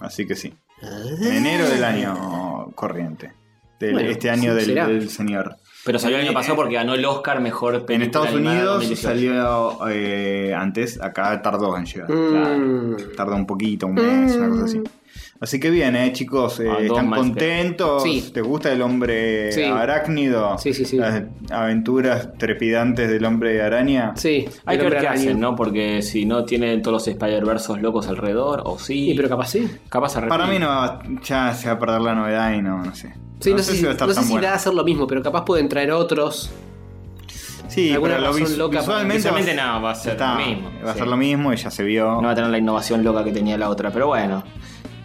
Así 0.00 0.26
que 0.26 0.36
sí. 0.36 0.54
En 0.82 1.32
enero 1.32 1.68
del 1.68 1.82
año 1.82 2.70
corriente. 2.74 3.32
Del, 3.80 3.92
Bueno, 3.92 4.08
este 4.10 4.30
año 4.30 4.56
sí, 4.58 4.72
del 4.74 5.10
señor. 5.10 5.56
Pero 5.86 5.98
salió 6.00 6.16
el 6.18 6.24
año 6.24 6.32
Eh, 6.32 6.34
pasado 6.34 6.56
porque 6.56 6.74
ganó 6.74 6.94
el 6.94 7.04
Oscar 7.04 7.40
mejor 7.40 7.72
película 7.86 7.94
En 7.94 8.02
Estados 8.02 8.28
animada 8.28 8.56
Unidos 8.56 8.74
2018. 8.74 9.08
salió 9.08 9.88
eh, 9.88 10.52
antes, 10.54 11.00
acá 11.00 11.40
tardó 11.40 11.76
en 11.76 11.86
llegar. 11.86 12.10
Mm. 12.10 12.96
Tarda 13.16 13.36
un 13.36 13.46
poquito, 13.46 13.86
un 13.86 13.94
mes, 13.94 14.34
una 14.36 14.48
cosa 14.50 14.62
Mm. 14.62 14.64
así. 14.64 14.82
Así 15.40 15.60
que 15.60 15.70
bien, 15.70 15.94
eh, 15.96 16.12
chicos, 16.12 16.60
eh, 16.60 16.68
Ah, 16.70 16.74
dos 16.86 16.98
¿están 16.98 17.10
contentos? 17.10 18.02
Sí. 18.02 18.30
¿Te 18.32 18.40
gusta 18.40 18.72
el 18.72 18.80
hombre 18.82 19.52
Sí. 19.52 19.62
arácnido? 19.62 20.56
Sí, 20.58 20.72
sí, 20.72 20.84
sí. 20.84 20.96
Las 20.96 21.22
aventuras 21.50 22.32
trepidantes 22.38 23.08
del 23.10 23.24
hombre 23.24 23.60
araña. 23.62 24.12
Sí, 24.16 24.48
Hay 24.64 24.78
que 24.78 24.84
ver 24.84 24.98
qué 24.98 25.08
hacen, 25.08 25.38
¿no? 25.38 25.54
Porque 25.54 26.00
si 26.02 26.24
no 26.24 26.44
tienen 26.44 26.80
todos 26.82 26.94
los 26.94 27.08
Spider-Versos 27.08 27.80
locos 27.82 28.08
alrededor, 28.08 28.62
o 28.64 28.78
sí. 28.78 29.10
Sí, 29.10 29.14
pero 29.14 29.28
capaz 29.28 29.48
sí. 29.50 29.68
capaz 29.88 30.10
se 30.10 30.22
Para 30.22 30.46
mí 30.46 30.58
no 30.58 30.68
va- 30.68 31.02
ya 31.22 31.52
se 31.54 31.66
va 31.68 31.74
a 31.74 31.78
perder 31.78 32.00
la 32.00 32.14
novedad 32.14 32.52
y 32.54 32.62
no, 32.62 32.82
no 32.82 32.94
sé. 32.94 33.12
Sí, 33.40 33.52
no, 33.52 33.58
sé, 33.58 33.74
si, 33.76 33.82
va 33.82 33.90
a 33.90 33.92
estar 33.92 34.08
no 34.08 34.14
sé 34.14 34.22
si 34.22 34.30
bueno. 34.32 34.46
da 34.46 34.52
a 34.54 34.56
hacer 34.56 34.72
lo 34.72 34.82
mismo, 34.84 35.06
pero 35.06 35.22
capaz 35.22 35.44
pueden 35.44 35.68
traer 35.68 35.90
otros. 35.92 36.50
Sí, 37.68 37.92
alguna 37.92 38.14
pero 38.16 38.26
lo 38.28 38.34
vis- 38.34 38.56
loca 38.56 38.78
visualmente, 38.78 39.16
Visualmente 39.16 39.56
va- 39.56 39.66
no, 39.74 39.82
va 39.82 39.90
a 39.90 39.94
ser 39.94 40.12
está, 40.12 40.34
lo 40.40 40.46
mismo. 40.46 40.70
Va 40.86 40.90
a 40.92 40.94
ser 40.94 41.06
lo 41.06 41.16
mismo 41.16 41.52
y 41.52 41.56
ya 41.56 41.70
se 41.70 41.82
vio. 41.84 42.06
No 42.14 42.22
va 42.22 42.30
a 42.30 42.34
tener 42.34 42.50
la 42.50 42.58
innovación 42.58 43.04
loca 43.04 43.22
que 43.24 43.32
tenía 43.32 43.58
la 43.58 43.68
otra, 43.68 43.90
pero 43.90 44.06
bueno, 44.06 44.42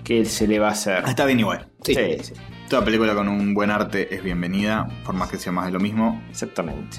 ¿qué 0.03 0.26
se 0.26 0.48
le 0.48 0.60
va 0.60 0.69
a 0.69 0.72
hacer? 0.72 1.03
Está 1.07 1.26
bien 1.26 1.40
igual. 1.40 1.68
Sí. 1.84 1.95
sí, 1.95 2.18
sí, 2.22 2.34
Toda 2.69 2.86
película 2.86 3.14
con 3.14 3.28
un 3.28 3.53
buen 3.53 3.69
arte 3.69 4.14
es 4.14 4.23
bienvenida, 4.23 4.88
por 5.06 5.14
más 5.15 5.30
que 5.30 5.38
sea 5.38 5.52
más 5.52 5.65
de 5.65 5.72
lo 5.72 5.80
mismo. 5.80 6.22
exactamente. 6.30 6.98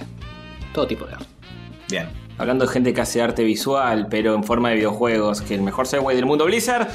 Todo 0.73 0.87
tipo 0.87 1.05
de 1.07 1.15
arte. 1.15 1.27
Bien. 1.91 2.09
Hablando 2.39 2.65
de 2.67 2.73
gente 2.73 2.95
que 2.95 3.01
hace 3.03 3.21
arte 3.21 3.45
visual, 3.45 4.07
pero 4.11 4.35
en 4.35 4.43
forma 4.43 4.71
de 4.71 4.77
videojuegos, 4.77 5.43
que 5.43 5.55
el 5.55 5.63
mejor 5.63 5.87
segue 5.87 6.15
del 6.15 6.25
mundo 6.25 6.47
Blizzard 6.47 6.89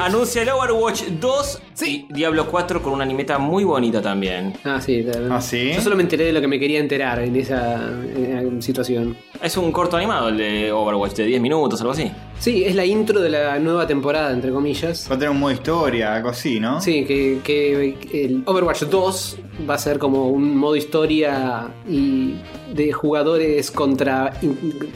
anuncia 0.00 0.42
el 0.42 0.48
Overwatch 0.48 1.02
2 1.20 1.62
y 1.84 2.06
Diablo 2.08 2.46
4 2.48 2.80
con 2.82 2.92
una 2.92 3.02
animeta 3.02 3.38
muy 3.38 3.64
bonita 3.64 4.00
también. 4.00 4.54
Ah, 4.64 4.80
sí. 4.80 5.04
Ah, 5.28 5.40
¿sí? 5.40 5.72
Yo 5.74 5.82
solo 5.82 5.96
me 5.96 6.02
enteré 6.02 6.26
de 6.26 6.32
lo 6.32 6.40
que 6.40 6.46
me 6.48 6.58
quería 6.60 6.78
enterar 6.78 7.18
en 7.18 7.34
esa 7.34 7.90
eh, 7.90 8.48
situación. 8.60 9.16
Es 9.42 9.56
un 9.56 9.72
corto 9.72 9.96
animado 9.96 10.28
el 10.28 10.38
de 10.38 10.72
Overwatch 10.72 11.14
de 11.14 11.24
10 11.26 11.40
minutos, 11.40 11.80
algo 11.80 11.92
así. 11.92 12.10
Sí, 12.38 12.64
es 12.64 12.74
la 12.74 12.84
intro 12.84 13.20
de 13.20 13.30
la 13.30 13.58
nueva 13.58 13.86
temporada, 13.86 14.30
entre 14.30 14.50
comillas. 14.52 15.08
Va 15.10 15.16
a 15.16 15.18
tener 15.18 15.30
un 15.30 15.40
modo 15.40 15.52
historia, 15.52 16.14
algo 16.14 16.28
así, 16.28 16.60
¿no? 16.60 16.80
Sí, 16.80 17.04
que, 17.04 17.40
que 17.42 18.24
el 18.24 18.42
Overwatch 18.44 18.82
2 18.84 19.36
va 19.68 19.74
a 19.74 19.78
ser 19.78 19.98
como 19.98 20.28
un 20.28 20.56
modo 20.56 20.76
historia 20.76 21.68
y 21.88 22.34
de 22.72 22.92
jugadores 22.92 23.70
contra 23.70 24.32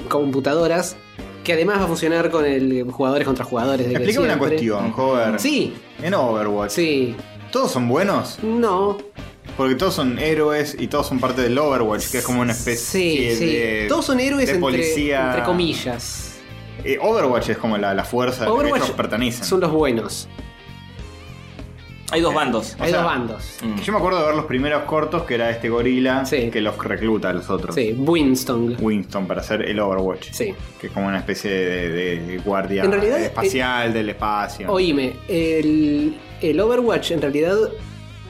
computadoras, 0.09 0.97
que 1.45 1.55
además 1.55 1.81
va 1.81 1.85
a 1.85 1.89
funcionar 1.89 2.31
con 2.31 2.45
el 2.45 2.85
jugadores 2.91 3.27
contra 3.27 3.45
jugadores. 3.45 3.87
De 3.89 3.95
Explícame 3.95 4.27
una 4.27 4.39
cuestión, 4.39 4.93
Hover. 4.97 5.41
Sí, 5.41 5.73
En 6.03 6.15
Overwatch, 6.15 6.71
sí, 6.71 7.17
¿todos 7.51 7.71
son 7.73 7.89
buenos? 7.89 8.39
no, 8.43 8.99
Porque 9.57 9.75
todos 9.75 9.95
son 9.95 10.19
héroes 10.19 10.77
y 10.79 10.87
todos 10.89 11.07
son 11.07 11.19
parte 11.19 11.43
del 11.43 11.59
Overwatch, 11.59 12.11
que 12.11 12.19
es 12.19 12.25
como 12.25 12.43
una 12.43 12.53
especie 12.53 13.31
sí, 13.33 13.37
sí. 13.37 13.47
de. 13.47 13.87
Todos 13.89 14.05
son 14.05 14.21
héroes 14.21 14.47
de 14.47 14.53
entre, 14.55 14.61
policía. 14.61 15.29
entre 15.31 15.45
comillas. 15.45 16.30
Eh, 16.85 16.99
Overwatch 17.01 17.51
es 17.51 17.59
como 17.59 17.77
la, 17.79 17.95
la 17.95 18.05
fuerza 18.05 18.41
la 18.41 18.47
que 18.47 18.53
Overwatch 18.53 18.83
ellos 18.85 18.91
pertenecen. 18.97 19.45
son 19.45 19.61
los 19.61 19.71
buenos. 19.73 20.29
Hay 22.13 22.23
dos 22.23 22.35
bandos. 22.35 22.75
Hay 22.81 22.91
sea, 22.91 23.03
dos 23.03 23.07
bandos. 23.13 23.59
Mm. 23.63 23.77
Yo 23.83 23.93
me 23.93 23.99
acuerdo 23.99 24.19
de 24.21 24.27
ver 24.27 24.35
los 24.35 24.47
primeros 24.47 24.83
cortos 24.83 25.23
que 25.23 25.35
era 25.37 25.49
este 25.51 25.69
gorila 25.69 26.25
Sí. 26.27 26.51
que 26.51 26.61
los 26.61 26.77
recluta 26.79 27.31
a 27.31 27.33
los 27.33 27.49
otros. 27.49 27.73
Sí, 27.77 27.93
Winston. 27.97 28.77
Winston 28.81 29.27
para 29.29 29.43
hacer 29.43 29.63
el 29.63 29.79
Overwatch. 29.79 30.31
Sí. 30.33 30.53
Que 30.81 30.89
es 30.89 30.93
como 30.93 31.07
una 31.07 31.19
especie 31.19 31.51
de, 31.53 31.89
de 32.21 32.39
guardia 32.39 32.83
En 32.83 32.91
realidad, 32.91 33.21
espacial 33.21 33.93
del 33.93 34.09
espacio. 34.09 34.73
Oíme, 34.73 35.13
el, 35.29 36.17
el 36.41 36.59
Overwatch 36.61 37.13
en 37.13 37.23
realidad 37.23 37.57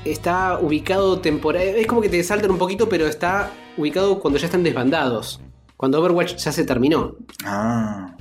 está 0.04 0.58
ubicado 0.60 1.20
temporal. 1.20 1.62
Es 1.62 1.86
como 1.86 2.02
que 2.02 2.10
te 2.10 2.22
saltan 2.22 2.50
un 2.50 2.58
poquito, 2.58 2.86
pero 2.86 3.06
está 3.06 3.50
ubicado 3.78 4.20
cuando 4.20 4.38
ya 4.38 4.44
están 4.44 4.62
desbandados. 4.62 5.40
Cuando 5.78 5.98
Overwatch 6.00 6.36
ya 6.36 6.52
se 6.52 6.64
terminó. 6.64 7.14
Ah. 7.46 8.14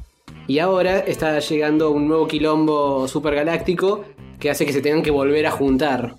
Y 0.50 0.58
ahora 0.58 0.98
está 0.98 1.38
llegando 1.38 1.92
un 1.92 2.08
nuevo 2.08 2.28
quilombo 2.28 3.08
supergaláctico 3.08 4.04
que 4.40 4.50
hace 4.50 4.66
que 4.66 4.74
se 4.74 4.82
tengan 4.82 5.04
que 5.04 5.12
volver 5.12 5.46
a 5.46 5.52
juntar 5.52 6.16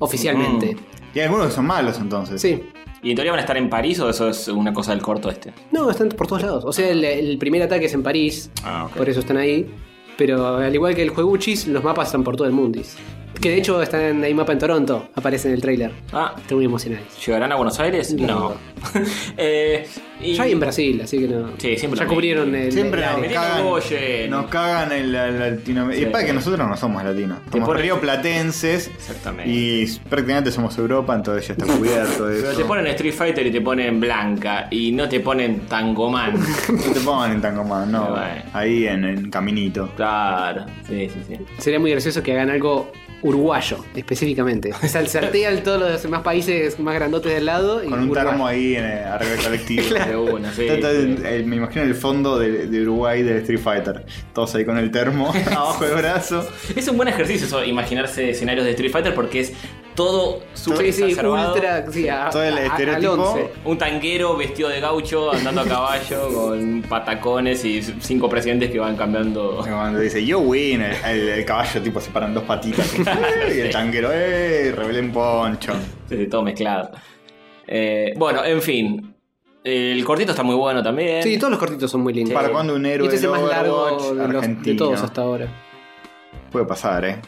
oficialmente. 0.00 0.76
Y 1.14 1.20
hay 1.20 1.26
algunos 1.26 1.46
que 1.46 1.52
son 1.52 1.66
malos 1.66 1.96
entonces. 2.00 2.42
Sí. 2.42 2.60
¿Y 3.04 3.10
en 3.10 3.14
teoría 3.14 3.30
van 3.30 3.38
a 3.38 3.42
estar 3.42 3.56
en 3.56 3.70
París 3.70 4.00
o 4.00 4.10
eso 4.10 4.30
es 4.30 4.48
una 4.48 4.72
cosa 4.72 4.90
del 4.90 5.00
corto 5.00 5.30
este? 5.30 5.52
No, 5.70 5.88
están 5.92 6.08
por 6.08 6.26
todos 6.26 6.42
lados. 6.42 6.64
O 6.64 6.72
sea, 6.72 6.88
el, 6.88 7.04
el 7.04 7.38
primer 7.38 7.62
ataque 7.62 7.86
es 7.86 7.94
en 7.94 8.02
París, 8.02 8.50
Ah, 8.64 8.88
por 8.96 9.08
eso 9.08 9.20
están 9.20 9.36
ahí. 9.36 9.72
Pero 10.16 10.56
al 10.56 10.74
igual 10.74 10.96
que 10.96 11.02
el 11.02 11.10
jueguchis, 11.10 11.68
los 11.68 11.84
mapas 11.84 12.08
están 12.08 12.24
por 12.24 12.34
todo 12.34 12.48
el 12.48 12.52
mundis. 12.54 12.96
Que 13.40 13.50
de 13.50 13.58
hecho 13.58 13.80
están 13.80 14.22
hay 14.24 14.34
mapa 14.34 14.52
en 14.52 14.58
Toronto, 14.58 15.08
aparece 15.14 15.48
en 15.48 15.54
el 15.54 15.60
trailer. 15.60 15.92
Ah, 16.12 16.34
Estoy 16.36 16.56
muy 16.56 16.64
emocionado. 16.64 17.04
¿llegarán 17.24 17.52
a 17.52 17.56
Buenos 17.56 17.78
Aires? 17.78 18.12
No. 18.14 18.26
No. 18.26 18.54
Eh, 19.36 19.86
y- 20.20 20.34
Ya 20.34 20.44
hay 20.44 20.52
en 20.52 20.60
Brasil, 20.60 21.00
así 21.02 21.18
que 21.18 21.28
no. 21.28 21.50
Sí, 21.58 21.76
siempre 21.76 21.98
Ya 21.98 22.04
lo 22.04 22.10
cubrieron 22.10 22.54
el. 22.54 22.72
Siempre 22.72 23.02
el 23.04 23.22
nos 23.22 23.32
cagan, 23.32 23.64
Goyen. 23.64 24.30
nos 24.30 24.46
cagan 24.46 24.92
el, 24.92 25.14
el 25.14 25.38
Latinoamérica. 25.38 26.04
Sí. 26.04 26.08
Y 26.08 26.12
para 26.12 26.26
que 26.26 26.32
nosotros 26.32 26.68
no 26.68 26.76
somos 26.76 27.02
latinos. 27.04 27.38
Somos 27.52 27.68
ponen- 27.68 27.80
rioplatenses. 27.82 28.88
Exactamente. 28.88 29.50
Y 29.52 29.86
prácticamente 30.08 30.50
somos 30.52 30.76
Europa, 30.78 31.14
entonces 31.14 31.46
ya 31.48 31.52
está 31.54 31.66
cubierto 31.66 32.26
de 32.26 32.36
Pero 32.40 32.50
eso. 32.50 32.58
te 32.60 32.64
ponen 32.66 32.86
Street 32.88 33.14
Fighter 33.14 33.46
y 33.46 33.50
te 33.52 33.60
ponen 33.60 34.00
Blanca 34.00 34.66
y 34.70 34.92
no 34.92 35.08
te 35.08 35.20
ponen 35.20 35.60
Tangoman. 35.66 36.34
No 36.68 36.92
te 36.92 37.00
pongan 37.00 37.32
en 37.32 37.40
Tangoman, 37.40 37.90
no. 37.92 38.16
Ahí 38.52 38.86
en, 38.86 39.04
en 39.04 39.30
Caminito. 39.30 39.90
claro, 39.96 40.66
sí, 40.88 41.08
sí, 41.08 41.20
sí. 41.28 41.36
Sería 41.58 41.78
muy 41.80 41.90
gracioso 41.90 42.22
que 42.22 42.32
hagan 42.32 42.50
algo 42.50 42.90
uruguayo, 43.22 43.84
específicamente. 43.94 44.70
O 44.82 44.86
sea, 44.88 45.04
saltean 45.06 45.62
todos 45.62 45.80
los 45.80 46.02
demás 46.02 46.22
países 46.22 46.78
más 46.78 46.94
grandotes 46.94 47.32
del 47.32 47.46
lado. 47.46 47.82
Y 47.82 47.88
Con 47.88 47.98
un 48.00 48.04
uruguayo. 48.06 48.28
termo 48.30 48.46
ahí 48.46 48.76
en 48.76 48.84
el, 48.84 49.04
arriba 49.04 49.32
del 49.32 49.42
colectivo. 49.44 49.82
De 50.08 50.16
una, 50.16 50.52
sí. 50.52 50.66
Está- 50.66 50.92
está- 50.92 50.92
sí. 50.92 51.22
eh, 51.24 51.42
me 51.44 51.56
imagino 51.56 51.82
el 51.84 51.94
fondo 51.94 52.38
de, 52.38 52.66
de 52.66 52.82
Uruguay 52.82 53.22
del 53.22 53.38
Street 53.38 53.60
Fighter. 53.60 54.04
Todos 54.32 54.54
ahí 54.54 54.64
con 54.64 54.78
el 54.78 54.90
termo 54.90 55.32
abajo 55.50 55.84
del 55.84 55.96
brazo. 55.96 56.48
Es 56.76 56.86
un 56.88 56.96
buen 56.96 57.08
ejercicio 57.08 57.46
eso, 57.46 57.64
imaginarse 57.64 58.30
escenarios 58.30 58.64
de 58.64 58.70
Street 58.72 58.92
Fighter 58.92 59.14
porque 59.14 59.40
es 59.40 59.52
todo 59.98 60.38
súper 60.54 60.92
Sí, 60.92 61.02
ultra. 61.02 61.90
Sí, 61.90 62.08
a- 62.08 62.30
Todo 62.30 62.44
el 62.44 62.54
a- 62.54 62.56
a- 62.56 62.60
al 62.60 62.66
estereotipo. 62.68 63.12
11. 63.32 63.50
Un 63.64 63.78
tanguero 63.78 64.36
vestido 64.36 64.68
de 64.68 64.78
gaucho 64.80 65.32
andando 65.32 65.62
a 65.62 65.64
caballo 65.66 66.28
con 66.34 66.82
patacones 66.88 67.64
y 67.64 67.82
cinco 67.82 68.28
presidentes 68.28 68.70
que 68.70 68.78
van 68.78 68.96
cambiando. 68.96 69.56
Cuando 69.68 69.98
dice 69.98 70.24
yo 70.24 70.38
win, 70.38 70.82
el, 70.82 70.94
el- 71.04 71.28
el 71.30 71.44
caballo 71.44 71.82
tipo 71.82 72.00
se 72.00 72.10
paran 72.12 72.32
dos 72.32 72.44
patitas. 72.44 72.94
y 73.56 73.58
el 73.60 73.70
tanquero, 73.70 74.10
¡eh! 74.12 74.72
Rebelen 74.74 75.10
poncho. 75.12 75.72
Sí, 76.08 76.16
sí, 76.16 76.26
todo 76.28 76.42
mezclado. 76.44 76.90
Eh, 77.66 78.14
bueno, 78.16 78.44
en 78.44 78.62
fin. 78.62 79.14
El 79.64 80.04
cortito 80.04 80.30
está 80.30 80.44
muy 80.44 80.54
bueno 80.54 80.80
también. 80.80 81.24
Sí, 81.24 81.36
todos 81.38 81.50
los 81.50 81.58
cortitos 81.58 81.90
son 81.90 82.02
muy 82.02 82.14
lindos. 82.14 82.32
¿Para 82.34 82.50
cuándo 82.50 82.76
un 82.76 82.86
héroe 82.86 83.06
Y 83.06 83.08
este 83.08 83.16
es 83.16 83.24
el 83.24 83.30
más 83.30 83.42
de 83.42 83.48
largo 83.48 83.84
de, 83.86 83.90
los- 83.92 84.16
de 84.16 84.22
argentino? 84.38 84.76
todos 84.78 85.02
hasta 85.02 85.22
ahora. 85.22 85.48
Puede 86.52 86.64
pasar, 86.66 87.04
eh. 87.04 87.20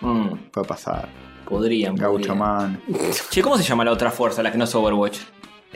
Mm, 0.00 0.34
Puede 0.52 0.66
pasar. 0.66 1.08
Podrían. 1.48 1.94
Gaucho 1.96 2.34
podrían. 2.34 2.38
Man. 2.38 2.80
Che, 3.30 3.42
¿cómo 3.42 3.56
se 3.56 3.64
llama 3.64 3.84
la 3.84 3.92
otra 3.92 4.10
fuerza, 4.10 4.42
la 4.42 4.52
que 4.52 4.58
no 4.58 4.64
es 4.64 4.74
Overwatch? 4.74 5.18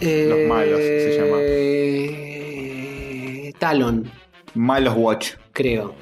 Los 0.01 0.49
malos, 0.49 0.79
se 0.81 1.19
llama. 1.19 1.39
llama. 3.43 3.59
Talon, 3.59 4.11
Malos 4.55 4.95
Watch. 4.97 5.33
creo. 5.53 5.95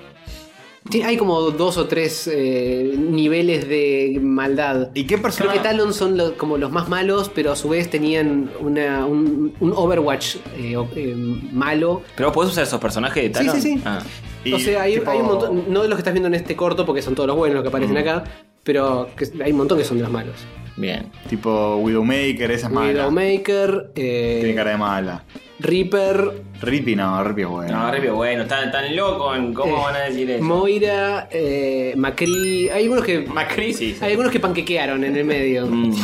Sí, 0.91 1.03
hay 1.03 1.17
como 1.19 1.41
dos 1.53 1.77
o 1.77 1.87
tres 1.87 2.29
eh, 2.33 2.95
niveles 2.97 3.69
de 3.69 4.19
maldad. 4.21 4.89
¿Y 4.95 5.03
qué 5.03 5.09
Creo 5.17 5.23
persona? 5.23 5.53
que 5.53 5.59
Talon 5.61 5.93
son 5.93 6.17
lo- 6.17 6.37
como 6.39 6.57
los 6.57 6.73
más 6.73 6.89
malos, 6.89 7.31
pero 7.33 7.53
a 7.53 7.57
su 7.57 7.69
vez 7.69 7.91
tenían 7.91 8.51
una- 8.61 9.07
un, 9.07 9.55
un 9.61 9.73
Overwatch 9.73 10.37
eh, 10.57 10.75
eh, 10.97 11.15
malo. 11.53 12.03
¿Pero 12.17 12.31
vos 12.31 12.35
podés 12.35 12.53
usar 12.53 12.65
esos 12.65 12.81
personajes 12.81 13.23
de 13.23 13.29
Sí, 13.29 13.47
Talon? 13.47 13.63
sí, 13.63 13.75
sí. 13.77 13.83
Ah. 13.85 14.01
Y 14.43 14.53
o 14.55 14.59
sea, 14.59 14.83
hay, 14.83 14.95
tipo- 14.95 15.11
hay 15.11 15.19
un 15.21 15.27
montón, 15.27 15.65
no 15.69 15.83
de 15.83 15.89
los 15.89 15.97
que 15.97 16.01
estás 16.01 16.15
viendo 16.15 16.29
en 16.29 16.35
este 16.35 16.57
corto, 16.57 16.85
porque 16.87 17.03
son 17.03 17.15
todos 17.15 17.27
los 17.27 17.37
buenos 17.37 17.57
los 17.57 17.63
que 17.63 17.69
aparecen 17.69 17.95
Mm. 17.95 17.99
acá, 17.99 18.25
pero 18.63 19.09
que 19.17 19.27
hay 19.43 19.53
un 19.53 19.59
montón 19.59 19.79
que 19.79 19.85
son 19.85 19.97
de 19.99 20.05
los 20.05 20.13
malos. 20.13 20.37
Bien. 20.77 21.11
Tipo 21.29 21.77
Widowmaker, 21.77 22.51
esa 22.53 22.69
es 22.69 22.73
mala. 22.73 22.89
Widowmaker, 23.09 23.91
eh, 23.97 24.39
Tiene 24.41 24.55
cara 24.55 24.71
de 24.71 24.77
mala. 24.79 25.25
Reaper, 25.59 26.43
Rippy 26.63 26.97
no, 26.97 27.23
Rippy 27.23 27.43
es 27.43 27.49
bueno. 27.49 27.77
No, 27.77 27.93
Rippy, 27.93 28.09
bueno, 28.09 28.47
tan, 28.47 28.71
tan 28.73 28.97
loco. 28.97 29.35
en 29.35 29.53
¿Cómo 29.53 29.77
Eh, 29.77 29.83
van 29.83 29.97
a 29.97 29.99
decir 30.01 30.31
eso? 30.31 30.43
Moira, 30.45 31.29
eh, 31.31 31.93
Macri. 31.99 32.71
Hay 32.71 32.85
algunos 32.85 33.05
que. 33.05 33.21
Macri, 33.21 33.75
sí. 33.75 33.93
sí. 33.93 33.99
Hay 34.05 34.13
algunos 34.13 34.33
que 34.33 34.41
panquequearon 34.41 35.05
en 35.05 35.17
el 35.17 35.25
medio. 35.27 35.67
Mm. 35.67 35.95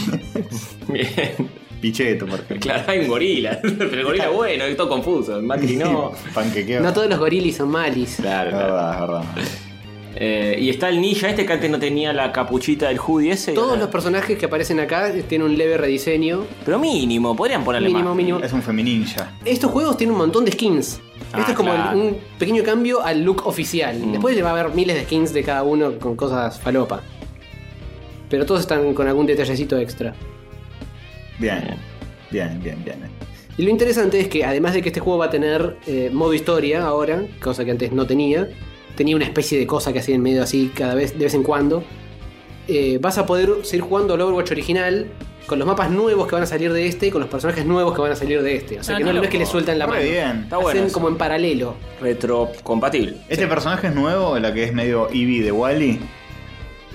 Bien. 0.88 1.50
Picheto, 1.80 2.26
por 2.26 2.40
ejemplo. 2.40 2.58
Claro, 2.60 2.84
hay 2.90 2.98
un 3.00 3.08
gorila. 3.08 3.58
Pero 3.62 3.84
el 3.98 4.04
gorila 4.04 4.28
bueno, 4.28 4.64
es 4.64 4.76
todo 4.76 4.88
confuso. 4.90 5.40
Macri 5.40 5.76
no. 5.76 6.12
Panquequeo. 6.34 6.82
No 6.82 6.92
todos 6.92 7.08
los 7.08 7.18
gorilis 7.18 7.56
son 7.56 7.70
malis. 7.70 8.16
Claro, 8.20 8.50
Es 8.50 8.56
claro. 8.56 8.72
verdad, 8.74 8.94
es 8.94 9.00
verdad. 9.00 9.24
Eh, 10.18 10.56
y 10.58 10.70
está 10.70 10.88
el 10.88 10.98
ninja 11.00 11.28
este 11.28 11.44
que 11.44 11.52
antes 11.52 11.70
no 11.70 11.78
tenía 11.78 12.10
la 12.14 12.32
capuchita 12.32 12.88
del 12.88 12.98
hoodie 12.98 13.32
ese. 13.32 13.52
Todos 13.52 13.78
los 13.78 13.88
personajes 13.88 14.38
que 14.38 14.46
aparecen 14.46 14.80
acá 14.80 15.12
tienen 15.28 15.46
un 15.46 15.58
leve 15.58 15.76
rediseño. 15.76 16.44
Pero 16.64 16.78
mínimo, 16.78 17.36
podrían 17.36 17.62
ponerle 17.62 17.88
Mínimo, 17.88 18.08
más. 18.08 18.16
mínimo. 18.16 18.38
Es 18.40 18.52
un 18.54 18.62
femininja. 18.62 19.32
Estos 19.44 19.70
juegos 19.70 19.98
tienen 19.98 20.12
un 20.14 20.18
montón 20.20 20.46
de 20.46 20.52
skins. 20.52 21.00
Ah, 21.32 21.40
Esto 21.40 21.50
es 21.50 21.56
como 21.56 21.72
claro. 21.72 21.98
un 21.98 22.16
pequeño 22.38 22.62
cambio 22.62 23.02
al 23.02 23.22
look 23.22 23.46
oficial. 23.46 23.98
Mm. 23.98 24.12
Después 24.12 24.34
le 24.34 24.42
va 24.42 24.50
a 24.50 24.58
haber 24.58 24.74
miles 24.74 24.96
de 24.96 25.04
skins 25.04 25.34
de 25.34 25.42
cada 25.42 25.62
uno 25.64 25.98
con 25.98 26.16
cosas 26.16 26.58
falopa. 26.60 27.02
Pero 28.30 28.46
todos 28.46 28.62
están 28.62 28.94
con 28.94 29.06
algún 29.08 29.26
detallecito 29.26 29.76
extra. 29.78 30.14
Bien. 31.38 31.76
Bien, 32.30 32.58
bien, 32.62 32.82
bien. 32.84 32.96
Y 33.58 33.62
lo 33.64 33.70
interesante 33.70 34.18
es 34.20 34.28
que 34.28 34.44
además 34.44 34.72
de 34.74 34.82
que 34.82 34.88
este 34.88 35.00
juego 35.00 35.18
va 35.18 35.26
a 35.26 35.30
tener 35.30 35.76
eh, 35.86 36.10
modo 36.12 36.32
historia 36.34 36.84
ahora, 36.86 37.22
cosa 37.42 37.64
que 37.64 37.70
antes 37.70 37.92
no 37.92 38.06
tenía, 38.06 38.48
tenía 38.96 39.14
una 39.16 39.24
especie 39.24 39.58
de 39.58 39.66
cosa 39.66 39.92
que 39.92 40.00
hacía 40.00 40.14
en 40.14 40.22
medio 40.22 40.42
así 40.42 40.70
cada 40.74 40.94
vez, 40.94 41.16
de 41.18 41.24
vez 41.24 41.34
en 41.34 41.42
cuando, 41.42 41.84
eh, 42.68 42.98
vas 43.00 43.18
a 43.18 43.26
poder 43.26 43.50
seguir 43.62 43.82
jugando 43.82 44.14
al 44.14 44.20
Overwatch 44.22 44.50
original 44.50 45.06
con 45.46 45.60
los 45.60 45.68
mapas 45.68 45.90
nuevos 45.92 46.26
que 46.26 46.34
van 46.34 46.42
a 46.42 46.46
salir 46.46 46.72
de 46.72 46.86
este 46.88 47.06
y 47.06 47.10
con 47.12 47.20
los 47.20 47.30
personajes 47.30 47.64
nuevos 47.64 47.94
que 47.94 48.00
van 48.00 48.10
a 48.10 48.16
salir 48.16 48.42
de 48.42 48.56
este. 48.56 48.80
O 48.80 48.82
sea 48.82 48.96
Ah, 48.96 48.98
que 48.98 49.04
no, 49.04 49.22
es 49.22 49.28
que 49.28 49.38
le 49.38 49.46
sueltan 49.46 49.78
la 49.78 49.86
Muy 49.86 49.98
mano. 49.98 50.08
bien. 50.10 50.40
Está 50.42 50.56
bueno. 50.56 50.70
Hacen 50.70 50.84
eso. 50.86 50.94
como 50.94 51.08
en 51.08 51.16
paralelo. 51.16 51.76
Retrocompatible. 52.00 53.16
¿Este 53.28 53.46
personaje 53.46 53.86
es 53.86 53.94
nuevo? 53.94 54.36
¿La 54.40 54.52
que 54.52 54.64
es 54.64 54.72
medio 54.72 55.08
Eevee 55.10 55.42
de 55.42 55.52
Wally? 55.52 56.00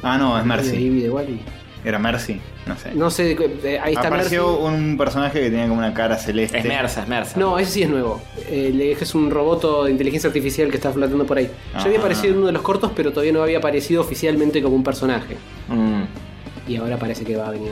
Ah, 0.04 0.18
no, 0.18 0.38
es 0.38 0.46
Mercy. 0.46 0.76
Eevee 0.76 1.04
de 1.04 1.10
Wally. 1.10 1.40
¿Era 1.84 1.98
Mercy? 1.98 2.40
No 2.68 2.78
sé. 2.78 2.94
No 2.94 3.10
sé, 3.10 3.32
eh, 3.32 3.80
ahí 3.84 3.94
está 3.94 4.08
Apareció 4.08 4.60
Mercy. 4.62 4.66
un 4.84 4.98
personaje 4.98 5.40
que 5.42 5.50
tenía 5.50 5.68
como 5.68 5.80
una 5.80 5.94
cara 5.94 6.16
celeste. 6.18 6.60
Es 6.60 6.66
Mersa, 6.66 7.02
es 7.04 7.08
Mersa. 7.08 7.40
No, 7.40 7.58
ese 7.58 7.72
sí 7.72 7.84
es 7.84 7.90
nuevo. 7.90 8.22
Eh, 8.50 8.72
le- 8.74 8.92
es 8.92 9.16
un 9.16 9.32
roboto 9.32 9.86
de 9.86 9.92
inteligencia 9.92 10.28
artificial 10.28 10.70
que 10.70 10.76
está 10.78 10.92
flotando 10.92 11.26
por 11.26 11.38
ahí. 11.40 11.50
Ya 11.74 11.82
había 11.82 11.98
Ah. 11.98 12.02
aparecido 12.02 12.34
en 12.34 12.38
uno 12.38 12.48
de 12.48 12.54
los 12.54 12.62
cortos, 12.62 12.92
pero 12.96 13.10
todavía 13.12 13.34
no 13.34 13.42
había 13.42 13.58
aparecido 13.58 14.02
oficialmente 14.02 14.62
como 14.62 14.76
un 14.76 14.84
personaje. 14.84 15.38
Mm. 15.70 16.04
Y 16.68 16.76
ahora 16.76 16.98
parece 16.98 17.26
que 17.26 17.36
va 17.36 17.48
a 17.48 17.52
venir. 17.52 17.72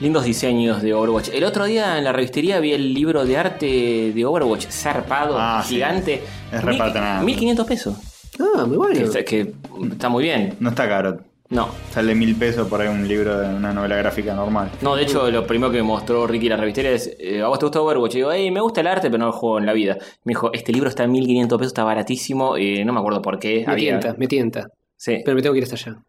Lindos 0.00 0.24
diseños 0.24 0.80
de 0.82 0.94
Overwatch. 0.94 1.28
El 1.32 1.44
otro 1.44 1.64
día 1.66 1.98
en 1.98 2.04
la 2.04 2.12
revistería 2.12 2.58
vi 2.60 2.72
el 2.72 2.94
libro 2.94 3.24
de 3.26 3.36
arte 3.36 4.12
de 4.14 4.24
Overwatch 4.24 4.66
zarpado, 4.68 5.36
Ah, 5.38 5.62
sí. 5.66 5.74
gigante. 5.74 6.22
Es 6.50 6.62
Mil- 6.64 6.72
reparte 6.74 7.00
nada. 7.00 7.22
1500 7.22 7.66
pesos. 7.66 7.96
Ah, 8.38 8.64
muy 8.66 8.76
bueno. 8.78 9.10
Que 9.26 9.52
está 9.92 10.08
muy 10.08 10.24
bien. 10.24 10.54
No 10.60 10.70
está 10.70 10.88
caro. 10.88 11.20
No. 11.50 11.68
Sale 11.90 12.14
mil 12.14 12.36
pesos 12.36 12.68
por 12.68 12.80
ahí 12.80 12.88
un 12.88 13.06
libro 13.08 13.36
de 13.38 13.52
una 13.54 13.72
novela 13.72 13.96
gráfica 13.96 14.34
normal. 14.34 14.70
No, 14.82 14.94
de 14.94 15.02
hecho, 15.02 15.28
lo 15.30 15.46
primero 15.46 15.70
que 15.72 15.78
me 15.78 15.82
mostró 15.82 16.26
Ricky 16.26 16.48
la 16.48 16.56
revistería 16.56 16.92
es: 16.92 17.16
eh, 17.18 17.42
¿A 17.42 17.48
vos 17.48 17.58
te 17.58 17.66
gusta 17.66 17.80
Overwatch? 17.80 18.14
Y 18.14 18.18
digo, 18.18 18.30
"Ey, 18.30 18.50
me 18.52 18.60
gusta 18.60 18.80
el 18.80 18.86
arte, 18.86 19.10
pero 19.10 19.18
no 19.18 19.26
lo 19.26 19.32
juego 19.32 19.58
en 19.58 19.66
la 19.66 19.72
vida. 19.72 19.96
Me 20.24 20.30
dijo: 20.30 20.52
Este 20.52 20.72
libro 20.72 20.88
está 20.88 21.04
en 21.04 21.10
1500 21.12 21.58
pesos, 21.58 21.70
está 21.72 21.82
baratísimo. 21.84 22.56
Y 22.56 22.84
no 22.84 22.92
me 22.92 23.00
acuerdo 23.00 23.20
por 23.20 23.38
qué. 23.40 23.64
Me 23.66 23.72
había- 23.72 23.98
tienta, 23.98 24.14
me 24.18 24.26
tienta. 24.28 24.68
Sí. 24.96 25.22
Pero 25.24 25.34
me 25.34 25.42
tengo 25.42 25.52
que 25.54 25.58
ir 25.58 25.64
hasta 25.64 25.74
allá. 25.76 26.02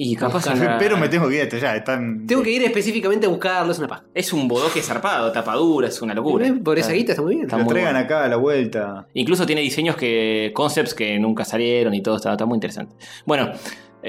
Y 0.00 0.14
capaz 0.14 0.44
Pero 0.78 0.96
me 0.96 1.08
tengo 1.08 1.28
que 1.28 1.36
ir 1.36 1.42
hasta 1.42 1.56
allá. 1.56 1.74
Están... 1.74 2.24
Tengo 2.26 2.42
que 2.42 2.50
ir 2.52 2.62
específicamente 2.62 3.26
a 3.26 3.30
buscarlo, 3.30 3.72
es 3.72 3.78
una 3.80 3.88
paja. 3.88 4.04
Es 4.14 4.32
un 4.32 4.46
bodoque 4.46 4.80
zarpado, 4.80 5.32
tapadura, 5.32 5.88
es 5.88 6.00
una 6.02 6.14
locura. 6.14 6.46
¿Eh? 6.46 6.52
Por 6.52 6.78
esa 6.78 6.92
guita 6.92 7.12
está 7.12 7.22
muy 7.22 7.34
bien. 7.34 7.46
Está 7.46 7.56
Lo 7.56 7.64
muy 7.64 7.72
traigan 7.72 7.94
bueno. 7.94 8.04
acá 8.04 8.24
a 8.24 8.28
la 8.28 8.36
vuelta. 8.36 9.06
Incluso 9.14 9.44
tiene 9.46 9.62
diseños 9.62 9.96
que. 9.96 10.52
concepts 10.54 10.94
que 10.94 11.18
nunca 11.18 11.44
salieron 11.44 11.94
y 11.94 12.02
todo 12.02 12.16
está, 12.16 12.30
está 12.32 12.44
muy 12.46 12.56
interesante. 12.56 12.94
Bueno, 13.26 13.50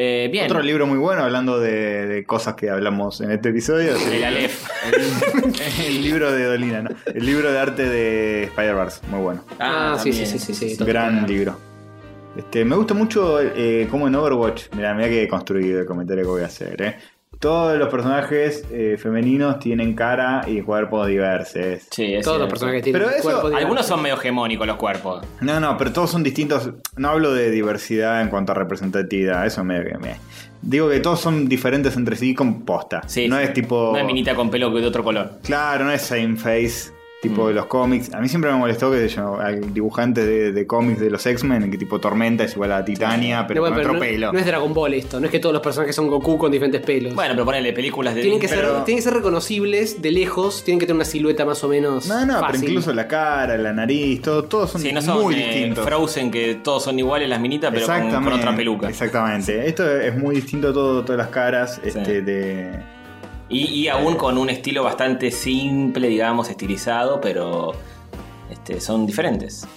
eh, 0.02 0.30
bien. 0.32 0.46
Otro 0.46 0.62
libro 0.62 0.88
muy 0.88 0.98
bueno 0.98 1.24
hablando 1.24 1.60
de, 1.60 2.08
de 2.08 2.24
cosas 2.24 2.56
que 2.56 2.70
hablamos 2.70 3.20
en 3.20 3.32
este 3.32 3.50
episodio. 3.50 3.96
es 3.96 4.08
El 4.08 4.24
Aleph. 4.24 4.66
el, 4.94 5.86
el 5.86 6.02
libro 6.02 6.32
de 6.32 6.46
Dolina, 6.46 6.82
¿no? 6.84 6.90
El 7.06 7.26
libro 7.26 7.52
de 7.52 7.60
arte 7.60 7.84
de 7.90 8.44
Spider-Verse. 8.44 9.02
Muy 9.10 9.20
bueno. 9.20 9.44
Ah, 9.60 9.98
sí, 10.02 10.14
sí, 10.14 10.26
sí, 10.26 10.40
sí, 10.40 10.54
sí. 10.54 10.78
Un 10.80 10.88
gran 10.88 11.28
libro. 11.28 11.58
Este, 12.38 12.64
me 12.64 12.78
gusta 12.78 12.94
mucho 12.94 13.42
eh, 13.42 13.88
cómo 13.92 14.08
en 14.08 14.16
Overwatch, 14.16 14.68
mira, 14.74 14.94
mira 14.94 15.10
que 15.10 15.24
he 15.24 15.28
construido 15.28 15.82
el 15.82 15.86
comentario 15.86 16.24
que 16.24 16.30
voy 16.30 16.42
a 16.44 16.46
hacer, 16.46 16.82
eh. 16.82 16.96
Todos 17.40 17.78
los 17.78 17.88
personajes 17.88 18.66
eh, 18.72 18.98
femeninos 19.02 19.60
tienen 19.60 19.94
cara 19.96 20.42
y 20.46 20.62
cuerpos 20.62 21.08
diversos. 21.08 21.84
Sí, 21.90 22.16
es 22.16 22.26
Todos 22.26 22.40
los 22.40 22.50
personajes 22.50 22.84
tienen 22.84 23.02
Pero 23.02 23.12
eso-. 23.16 23.48
Algunos 23.56 23.86
son 23.86 24.02
medio 24.02 24.16
hegemónicos 24.16 24.68
los 24.68 24.76
cuerpos. 24.76 25.26
No, 25.40 25.60
no, 25.62 25.78
pero 25.78 25.94
todos 25.94 26.12
son 26.12 26.22
distintos. 26.22 26.70
No 26.98 27.10
hablo 27.10 27.34
de 27.34 27.50
diversidad 27.50 28.22
en 28.22 28.28
cuanto 28.28 28.52
a 28.52 28.56
representatividad, 28.56 29.46
eso 29.46 29.64
me, 29.64 29.80
me- 29.80 30.18
Digo 30.62 30.90
que 30.90 31.00
todos 31.00 31.22
son 31.22 31.48
diferentes 31.48 31.96
entre 31.96 32.18
sí 32.18 32.36
con 32.36 32.66
posta. 32.66 33.02
Sí, 33.08 33.30
no 33.30 33.38
sí. 33.38 33.44
es 33.44 33.54
tipo. 33.54 33.96
Es 33.96 34.04
minita 34.06 34.36
con 34.36 34.50
pelo 34.52 34.70
de 34.72 34.86
otro 34.86 35.04
color. 35.06 35.32
Claro, 35.44 35.86
no 35.86 35.92
es 35.94 36.02
same 36.02 36.36
face. 36.36 36.92
Tipo 37.22 37.44
Mm. 37.44 37.48
de 37.50 37.54
los 37.54 37.66
cómics. 37.66 38.14
A 38.14 38.22
mí 38.22 38.30
siempre 38.30 38.50
me 38.50 38.58
molestó 38.58 38.90
que 38.92 39.06
yo, 39.10 39.42
al 39.42 39.74
dibujante 39.74 40.26
de, 40.26 40.54
de 40.54 40.66
cómics 40.66 41.02
de 41.02 41.10
los 41.10 41.26
X-Men, 41.26 41.70
que 41.70 41.78
tipo 41.78 42.00
Tormenta 42.00 42.46
es 42.46 42.54
igual 42.54 42.72
a 42.72 42.86
Titania, 42.86 43.46
pero 43.46 43.60
bueno, 43.60 43.76
con 43.76 43.82
pero 43.84 43.90
otro 43.90 44.00
no, 44.06 44.10
pelo. 44.10 44.32
no 44.32 44.40
es 44.40 44.46
Dragon 44.46 44.74
Ball 44.74 44.94
esto, 44.94 45.20
no 45.20 45.26
es 45.26 45.32
que 45.34 45.40
todos 45.40 45.52
los 45.52 45.62
personajes 45.62 45.94
son 45.94 46.08
Goku 46.08 46.38
con 46.38 46.50
diferentes 46.50 46.80
pelos. 46.82 47.14
Bueno, 47.16 47.34
pero 47.34 47.44
ponele 47.44 47.74
películas 47.74 48.16
de. 48.16 48.22
tienen 48.22 48.40
que, 48.40 48.48
pero- 48.48 48.76
ser, 48.76 48.86
tienen 48.86 49.00
que 49.00 49.10
ser 49.10 49.14
reconocibles 49.16 50.02
de 50.02 50.12
lejos, 50.12 50.64
tienen 50.64 50.80
que 50.80 50.86
tener 50.86 50.96
una 50.96 51.04
silueta 51.04 51.44
más 51.46 51.62
o 51.62 51.68
menos. 51.68 52.08
No, 52.08 52.26
no, 52.26 52.40
fácil. 52.40 52.60
pero 52.62 52.72
incluso 52.72 52.94
la 52.94 53.08
cara, 53.10 53.58
la 53.58 53.74
nariz, 53.74 54.22
todo, 54.22 54.46
todos 54.46 54.72
son 54.72 54.80
Sí, 54.82 54.94
no 54.94 55.02
son 55.02 55.22
muy 55.22 55.36
eh, 55.36 55.38
distintos. 55.46 55.86
Frozen 55.86 56.32
que 56.32 56.56
todos 56.64 56.84
son 56.86 56.98
iguales 57.00 57.28
las 57.28 57.42
minitas, 57.42 57.70
pero 57.74 57.86
con, 57.86 58.24
con 58.24 58.32
otra 58.34 58.56
peluca. 58.56 58.88
Exactamente. 58.88 59.68
Esto 59.68 60.00
es 60.00 60.18
muy 60.18 60.36
distinto 60.36 60.72
todo, 60.72 61.04
todas 61.04 61.18
las 61.18 61.28
caras. 61.28 61.82
Este, 61.84 62.22
de. 62.22 62.99
Y, 63.50 63.66
y 63.66 63.88
aún 63.88 64.16
con 64.16 64.38
un 64.38 64.50
estilo 64.50 64.84
bastante 64.84 65.32
simple, 65.32 66.08
digamos, 66.08 66.50
estilizado, 66.50 67.20
pero 67.20 67.72
este, 68.52 68.80
son 68.80 69.06
diferentes. 69.08 69.68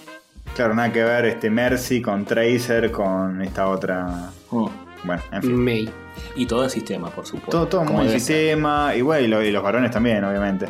Claro, 0.55 0.75
nada 0.75 0.91
que 0.93 1.03
ver 1.03 1.25
este 1.25 1.49
Mercy 1.49 2.01
con 2.01 2.25
Tracer, 2.25 2.91
con 2.91 3.41
esta 3.41 3.67
otra. 3.67 4.29
Mm. 4.51 4.65
Bueno, 5.03 5.21
en 5.31 5.41
fin. 5.41 5.55
May. 5.63 5.89
Y 6.35 6.45
todo 6.45 6.63
en 6.63 6.69
sistema, 6.69 7.09
por 7.09 7.25
supuesto. 7.25 7.49
Todo, 7.51 7.67
todo 7.67 7.83
muy 7.85 8.07
sistema, 8.09 8.95
igual 8.95 9.23
y, 9.23 9.27
lo- 9.27 9.41
y 9.43 9.51
los 9.51 9.63
varones 9.63 9.89
también, 9.91 10.23
obviamente. 10.23 10.67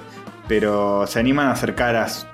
Pero 0.48 1.06
se 1.06 1.20
animan 1.20 1.48
a 1.48 1.52
hacer 1.52 1.76
caras 1.76 2.26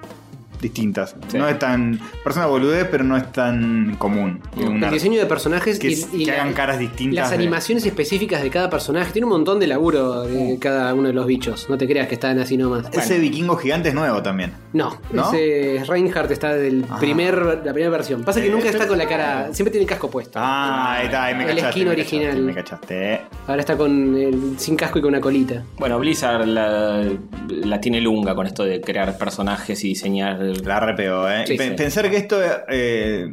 distintas. 0.61 1.15
Sí. 1.27 1.38
No 1.38 1.48
es 1.48 1.57
tan. 1.60 1.99
Persona 2.23 2.45
boludez, 2.48 2.88
pero 2.90 3.03
no 3.03 3.15
es 3.18 3.31
tan 3.31 3.95
común. 3.98 4.41
El 4.57 4.91
diseño 4.91 5.19
de 5.19 5.26
personajes 5.26 5.80
que, 5.80 5.90
y, 5.90 5.94
es- 5.94 6.10
y 6.14 6.26
que 6.26 6.31
la- 6.31 6.41
hagan 6.41 6.53
caras 6.53 6.80
distintas. 6.80 7.15
las 7.15 7.30
de- 7.30 7.36
animaciones 7.36 7.86
específicas 7.86 8.41
de 8.44 8.49
cada 8.49 8.69
personaje. 8.69 9.11
Tiene 9.11 9.26
un 9.26 9.31
montón 9.31 9.60
de 9.60 9.68
laburo 9.68 10.23
de 10.23 10.57
cada 10.60 10.94
uno 10.94 11.07
de 11.07 11.14
los 11.14 11.26
bichos. 11.26 11.68
No 11.69 11.77
te 11.77 11.88
creas 11.88 12.07
que 12.07 12.15
están 12.15 12.40
así 12.40 12.57
nomás. 12.57 12.86
Ese 12.91 13.19
vikingo 13.19 13.56
gigante 13.57 13.90
es 13.90 13.95
nuevo 13.95 14.22
también. 14.22 14.52
No, 14.73 14.98
¿No? 15.11 15.27
ese 15.34 15.84
Reinhardt 15.88 16.31
está 16.31 16.53
del 16.56 16.86
Ah. 16.90 16.98
primer, 16.99 17.38
la 17.64 17.73
primera 17.73 17.90
versión. 17.90 18.23
Pasa 18.23 18.41
que 18.41 18.48
Eh, 18.48 18.52
nunca 18.52 18.69
está 18.69 18.88
con 18.88 18.98
la 18.98 19.07
cara. 19.07 19.49
Siempre 19.53 19.72
tiene 19.72 19.84
el 19.84 19.90
casco 19.90 20.10
puesto. 20.10 20.40
Ah, 20.41 20.95
ahí 20.98 21.06
está, 21.06 21.26
ahí 21.26 21.36
me 21.36 21.44
El 21.44 21.49
cachaste. 21.49 21.72
skin 21.72 21.86
me 21.86 21.91
original. 21.91 22.26
cachaste, 22.31 22.41
Me 22.45 22.53
cachaste. 22.53 23.22
Ahora 23.48 23.60
está 23.61 23.77
con 23.77 24.15
el, 24.15 24.60
sin 24.60 24.76
casco 24.76 24.99
y 24.99 25.02
con 25.02 25.10
una 25.10 25.22
colita. 25.22 25.64
Bueno, 25.77 25.98
Blizzard 25.99 26.45
la, 26.48 27.03
la 27.48 27.81
tiene 27.81 28.02
lunga 28.02 28.36
con 28.36 28.45
esto 28.45 28.64
de 28.64 28.81
crear 28.81 29.18
personajes 29.18 29.84
y 29.84 29.90
diseñar. 29.90 30.48
El- 30.51 30.63
La 30.65 30.80
repegó, 30.80 31.30
eh. 31.30 31.43
Sí, 31.47 31.55
Pe- 31.55 31.69
sí. 31.69 31.73
Pensar 31.76 32.09
que 32.09 32.17
esto 32.17 32.38
eh, 32.69 33.31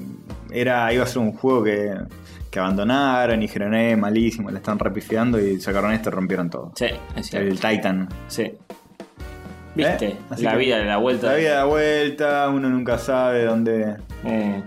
era, 0.51 0.93
iba 0.93 1.05
a 1.05 1.07
ser 1.07 1.19
un 1.19 1.33
juego 1.33 1.63
que, 1.65 1.95
que 2.51 2.59
abandonaron 2.59 3.39
y 3.39 3.43
dijeron, 3.47 3.75
eh, 3.75 3.97
malísimo, 3.97 4.51
le 4.51 4.59
están 4.59 4.79
repifiando 4.79 5.41
y 5.41 5.61
sacaron 5.61 5.93
esto 5.93 6.09
y 6.11 6.13
rompieron 6.13 6.49
todo. 6.51 6.73
Sí, 6.77 6.87
es 7.17 7.27
cierto. 7.29 7.49
El 7.49 7.61
Titan. 7.61 8.09
Sí. 8.29 8.53
¿Viste? 9.75 10.07
¿Eh? 10.07 10.17
La 10.39 10.53
que- 10.53 10.57
vida 10.59 10.79
de 10.79 10.85
la 10.87 10.97
vuelta. 10.97 11.27
La 11.33 11.35
vida 11.35 11.55
da 11.57 11.65
vuelta, 11.65 12.49
uno 12.49 12.69
nunca 12.71 12.99
sabe 12.99 13.45
dónde. 13.45 13.97
Eh, 14.25 14.63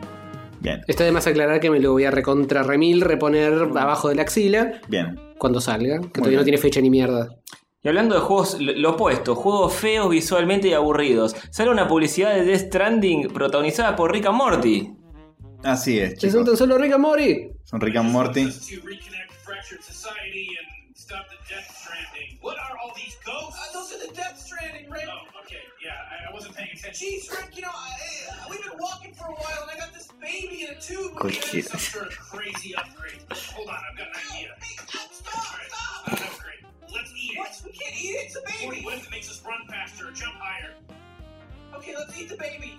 Bien, 0.61 0.81
Está 0.88 1.05
de 1.05 1.13
más 1.13 1.26
aclarar 1.26 1.61
que 1.61 1.69
me 1.69 1.80
lo 1.80 1.93
voy 1.93 2.03
a 2.03 2.11
recontra 2.11 2.63
remil 2.63 2.99
reponer 2.99 3.53
abajo 3.77 4.09
de 4.09 4.15
la 4.15 4.23
axila 4.23 4.73
bien. 4.89 5.17
cuando 5.38 5.61
salga. 5.61 5.99
Que 6.01 6.07
todavía 6.09 6.31
bien. 6.31 6.39
no 6.39 6.43
tiene 6.43 6.57
fecha 6.57 6.81
ni 6.81 6.89
mierda. 6.89 7.30
Y 7.81 7.88
hablando 7.88 8.15
de 8.15 8.22
juegos, 8.22 8.57
lo 8.60 8.91
opuesto, 8.91 9.35
juegos 9.35 9.73
feos 9.73 10.10
visualmente 10.10 10.68
y 10.68 10.73
aburridos. 10.73 11.34
Sale 11.49 11.72
una 11.72 11.88
publicidad 11.88 12.35
de 12.35 12.43
Death 12.43 12.68
Stranding 12.68 13.30
protagonizada 13.30 13.95
por 13.95 14.11
Rick 14.11 14.26
and 14.26 14.35
Morty. 14.35 14.93
Así 15.64 15.97
es, 15.97 16.19
¿Se 16.19 16.30
son 16.30 16.43
tan 16.43 16.56
chicos. 16.56 16.60
solo 16.60 16.77
Rick 16.77 16.93
and 16.93 17.01
Morty? 17.01 17.51
Son 17.64 17.80
Rick 17.80 17.95
and 17.95 18.11
Morty. 18.11 18.49
Cualquiera. 31.18 31.69
Let's 36.94 37.11
eat 37.16 37.38
What? 37.38 37.48
it. 37.49 37.66
We 37.66 37.72
can't 37.72 37.95
eat 37.95 38.16
it. 38.16 38.26
It's 38.28 38.36
a 38.36 38.41
What, 38.41 38.74
baby. 38.74 38.86
what 38.86 38.95
if 38.98 39.06
it 39.06 39.11
makes 39.11 39.30
us 39.30 39.41
run 39.45 39.66
faster 39.68 40.07
or 40.07 40.11
jump 40.14 40.36
higher? 40.40 40.74
Okay, 41.78 41.94
let's 41.98 42.20
eat 42.20 42.30
the 42.30 42.36
baby. 42.36 42.78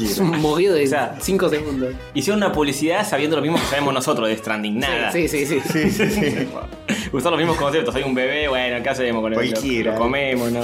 Es 0.00 0.18
un 0.18 0.40
movido 0.40 0.74
de 0.74 0.84
O 0.84 0.86
sea, 0.86 1.16
5 1.18 1.48
segundos. 1.48 1.94
Hicieron 2.14 2.42
una 2.42 2.52
publicidad 2.52 3.08
sabiendo 3.08 3.36
lo 3.36 3.42
mismo 3.42 3.58
que 3.58 3.64
sabemos 3.66 3.94
nosotros 3.94 4.28
de 4.28 4.36
Stranding. 4.36 4.78
Nada. 4.78 5.10
Sí, 5.12 5.28
sí, 5.28 5.46
sí. 5.46 5.60
Sí, 5.60 5.90
sí, 5.90 6.10
sí. 6.10 6.48
Usaron 7.12 7.38
los 7.38 7.38
mismos 7.38 7.56
conceptos. 7.56 7.94
Hay 7.94 8.02
un 8.02 8.14
bebé, 8.14 8.48
bueno, 8.48 8.82
¿qué 8.82 8.88
hacemos 8.90 9.22
con 9.22 9.32
él? 9.32 9.38
Cualquiera. 9.38 9.92
Lo, 9.92 9.98
lo 9.98 10.02
comemos, 10.04 10.52
¿no? 10.52 10.60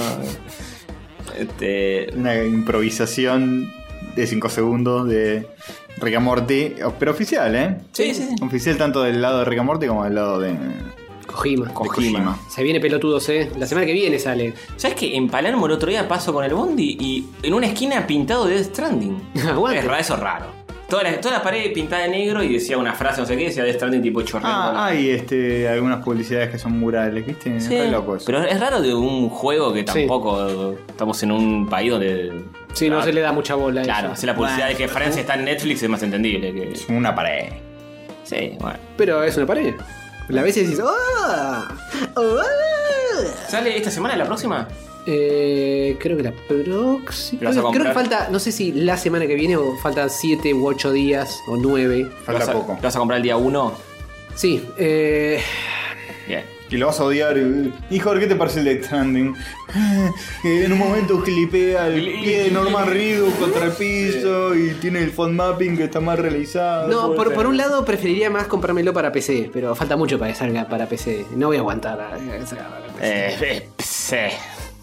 Este. 1.37 2.07
Una 2.15 2.43
improvisación 2.43 3.73
de 4.15 4.27
5 4.27 4.49
segundos 4.49 5.07
de 5.07 5.47
Rick 5.97 6.15
and 6.15 6.25
Morty, 6.25 6.75
pero 6.97 7.11
oficial, 7.11 7.55
¿eh? 7.55 7.77
Sí, 7.93 8.13
sí. 8.13 8.29
Oficial 8.41 8.77
tanto 8.77 9.01
del 9.03 9.21
lado 9.21 9.39
de 9.39 9.45
Rick 9.45 9.59
and 9.59 9.67
Morty 9.67 9.87
como 9.87 10.03
del 10.03 10.15
lado 10.15 10.39
de 10.39 10.55
Kojima. 11.31 11.73
Kojima. 11.73 12.39
Se 12.47 12.63
viene 12.63 12.79
pelotudos, 12.79 13.27
eh. 13.29 13.49
La 13.57 13.65
semana 13.65 13.85
que 13.85 13.93
viene 13.93 14.17
sale. 14.19 14.53
¿Sabes 14.75 14.95
que 14.97 15.15
en 15.15 15.29
Palermo 15.29 15.65
el 15.67 15.73
otro 15.73 15.89
día 15.89 16.07
paso 16.07 16.33
con 16.33 16.43
el 16.43 16.53
Bondi 16.53 16.97
y 16.99 17.25
en 17.43 17.53
una 17.53 17.67
esquina 17.67 18.05
pintado 18.07 18.45
de 18.45 18.55
Death 18.55 18.67
Stranding? 18.73 19.21
Aguante. 19.47 19.79
Es 19.79 19.85
raro, 19.85 19.99
eso 19.99 20.13
es 20.15 20.19
raro. 20.19 20.59
Toda 20.89 21.03
la, 21.03 21.21
toda 21.21 21.35
la 21.35 21.43
pared 21.43 21.71
pintada 21.71 22.01
de 22.01 22.09
negro 22.09 22.41
y 22.41 22.51
decía 22.51 22.75
una 22.75 22.93
frase, 22.93 23.21
no 23.21 23.27
sé 23.27 23.37
qué, 23.37 23.45
decía 23.45 23.63
Death 23.63 23.75
Stranding 23.75 24.01
tipo 24.01 24.23
chorreando. 24.23 24.57
Ah, 24.79 24.87
hay 24.87 25.11
este, 25.11 25.69
algunas 25.69 26.03
publicidades 26.03 26.49
que 26.49 26.57
son 26.57 26.79
murales, 26.79 27.23
¿viste? 27.27 27.61
Sí, 27.61 27.77
Re 27.77 27.91
loco 27.91 28.15
eso. 28.15 28.25
pero 28.25 28.41
es 28.43 28.59
raro 28.59 28.81
de 28.81 28.95
un 28.95 29.29
juego 29.29 29.71
que 29.71 29.83
tampoco 29.83 30.75
estamos 30.87 31.21
en 31.21 31.31
un 31.31 31.69
país 31.69 31.91
donde. 31.91 32.43
Sí, 32.73 32.89
no 32.89 33.03
se 33.03 33.13
le 33.13 33.21
da 33.21 33.31
mucha 33.31 33.53
bola 33.53 33.81
a 33.81 33.83
Claro, 33.83 34.05
eso. 34.07 34.13
hacer 34.13 34.29
la 34.29 34.35
publicidad 34.35 34.67
de 34.69 34.75
que 34.75 34.87
Francia 34.87 35.21
está 35.21 35.35
en 35.35 35.45
Netflix 35.45 35.83
es 35.83 35.89
más 35.89 36.01
entendible. 36.01 36.51
Que... 36.53 36.71
Es 36.71 36.87
una 36.89 37.13
pared. 37.13 37.49
Sí, 38.23 38.53
bueno. 38.59 38.79
Pero 38.97 39.23
es 39.23 39.37
una 39.37 39.45
pared. 39.45 39.75
La 40.29 40.43
ves 40.43 40.57
y 40.57 40.61
decís, 40.63 40.79
¡ah! 40.83 41.67
¡Ah! 42.15 42.43
¿Sale 43.49 43.75
esta 43.77 43.91
semana, 43.91 44.15
la 44.15 44.25
próxima? 44.25 44.67
Eh, 45.05 45.97
creo 45.99 46.15
que 46.17 46.23
la 46.23 46.31
próxima. 46.31 47.41
¿Lo 47.41 47.49
vas 47.49 47.57
a 47.57 47.61
Creo, 47.61 47.71
creo 47.71 47.85
que 47.85 47.93
falta, 47.93 48.27
no 48.31 48.37
sé 48.39 48.51
si 48.51 48.71
la 48.71 48.95
semana 48.97 49.25
que 49.25 49.35
viene 49.35 49.57
o 49.57 49.75
falta 49.77 50.07
7 50.07 50.53
u 50.53 50.67
8 50.67 50.91
días 50.91 51.39
o 51.47 51.57
9. 51.57 52.09
Falta 52.23 52.31
¿Lo 52.33 52.39
vas 52.39 52.49
a- 52.49 52.53
poco. 52.53 52.73
¿Lo 52.75 52.81
vas 52.81 52.95
a 52.95 52.99
comprar 52.99 53.17
el 53.17 53.23
día 53.23 53.37
1? 53.37 53.73
Sí, 54.35 54.63
eh, 54.77 55.41
Bien. 56.27 56.43
Y 56.71 56.77
lo 56.77 56.87
vas 56.87 56.99
a 56.99 57.03
odiar. 57.05 57.37
eh, 57.37 57.71
Y 57.89 57.99
Jorge, 57.99 58.21
¿qué 58.21 58.27
te 58.27 58.35
parece 58.35 58.59
el 58.59 58.65
Death 58.65 58.83
Stranding? 58.85 59.35
Que 60.41 60.65
en 60.65 60.71
un 60.73 60.77
momento 60.79 61.21
clipea 61.23 61.87
el 61.87 62.03
pie 62.21 62.43
de 62.43 62.51
Norman 62.51 62.87
Reedus 62.87 63.33
contra 63.35 63.65
el 63.65 63.71
piso 63.71 64.55
y 64.55 64.71
tiene 64.81 64.99
el 64.99 65.11
font 65.11 65.33
mapping 65.33 65.77
que 65.77 65.85
está 65.85 65.99
más 65.99 66.19
realizado. 66.19 66.87
no, 66.87 67.15
por, 67.15 67.33
por 67.33 67.47
un 67.47 67.57
lado 67.57 67.83
preferiría 67.85 68.29
más 68.29 68.47
comprármelo 68.47 68.93
para 68.93 69.11
PC, 69.11 69.49
pero 69.51 69.73
falta 69.75 69.95
mucho 69.97 70.19
para 70.19 70.31
que 70.31 70.37
salga 70.37 70.67
para 70.67 70.85
PC. 70.87 71.25
No 71.35 71.47
voy 71.47 71.57
a 71.57 71.59
aguantar 71.59 71.99
a 71.99 72.17
que 72.17 72.25
PC. 72.39 72.55
Eh, 73.01 73.37
eh, 73.41 73.69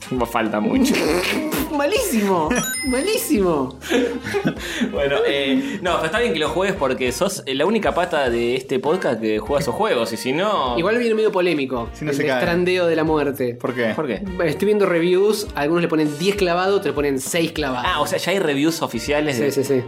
sí. 0.11 0.17
Falta 0.31 0.61
mucho. 0.61 0.95
Malísimo, 1.77 2.49
malísimo. 2.87 3.79
bueno, 4.93 5.17
eh, 5.27 5.79
no, 5.83 6.03
está 6.03 6.21
bien 6.21 6.33
que 6.33 6.39
lo 6.39 6.49
juegues 6.49 6.75
porque 6.77 7.13
sos 7.13 7.43
la 7.47 7.67
única 7.67 7.95
pata 7.95 8.31
de 8.31 8.57
este 8.57 8.79
podcast 8.79 9.21
que 9.21 9.39
juega 9.39 9.61
esos 9.61 9.75
juegos. 9.75 10.11
Y 10.13 10.17
si 10.17 10.33
no. 10.33 10.79
Igual 10.79 10.97
viene 10.99 11.15
medio 11.15 11.31
polémico. 11.31 11.91
Si 11.93 12.05
no 12.05 12.13
el 12.13 12.17
se 12.17 12.25
cae. 12.27 12.39
estrandeo 12.39 12.87
de 12.87 12.97
la 12.97 13.05
muerte. 13.05 13.55
¿Por 13.61 13.75
qué? 13.75 13.93
¿Por 13.95 14.07
qué? 14.07 14.23
Estoy 14.47 14.67
viendo 14.67 14.87
reviews, 14.87 15.49
algunos 15.55 15.83
le 15.83 15.89
ponen 15.89 16.19
10 16.19 16.37
clavados, 16.37 16.81
te 16.81 16.89
le 16.89 16.95
ponen 16.95 17.21
6 17.21 17.53
clavados. 17.53 17.87
Ah, 17.87 18.01
o 18.01 18.07
sea, 18.07 18.19
ya 18.19 18.33
hay 18.33 18.39
reviews 18.39 18.81
oficiales 18.81 19.39
de. 19.39 19.51
sí, 19.53 19.63
sí, 19.63 19.75
sí. 19.75 19.85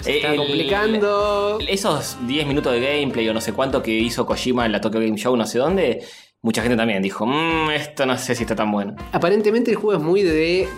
Se 0.00 0.16
está 0.16 0.30
El- 0.30 0.36
complicando. 0.38 1.58
Esos 1.68 2.16
10 2.26 2.46
minutos 2.46 2.72
de 2.72 2.80
gameplay 2.80 3.28
o 3.28 3.34
no 3.34 3.40
sé 3.42 3.52
cuánto 3.52 3.82
que 3.82 3.90
hizo 3.90 4.24
Kojima 4.24 4.64
en 4.64 4.72
la 4.72 4.80
Tokyo 4.80 5.00
Game 5.00 5.16
Show, 5.18 5.36
no 5.36 5.46
sé 5.46 5.58
dónde, 5.58 6.02
mucha 6.42 6.62
gente 6.62 6.76
también 6.76 7.02
dijo, 7.02 7.26
mmm, 7.26 7.70
esto 7.70 8.06
no 8.06 8.16
sé 8.18 8.34
si 8.34 8.44
está 8.44 8.54
tan 8.56 8.70
bueno. 8.70 8.96
Aparentemente 9.12 9.70
el 9.70 9.76
juego 9.76 9.98
es 10.00 10.04
muy 10.04 10.22
de 10.22 10.68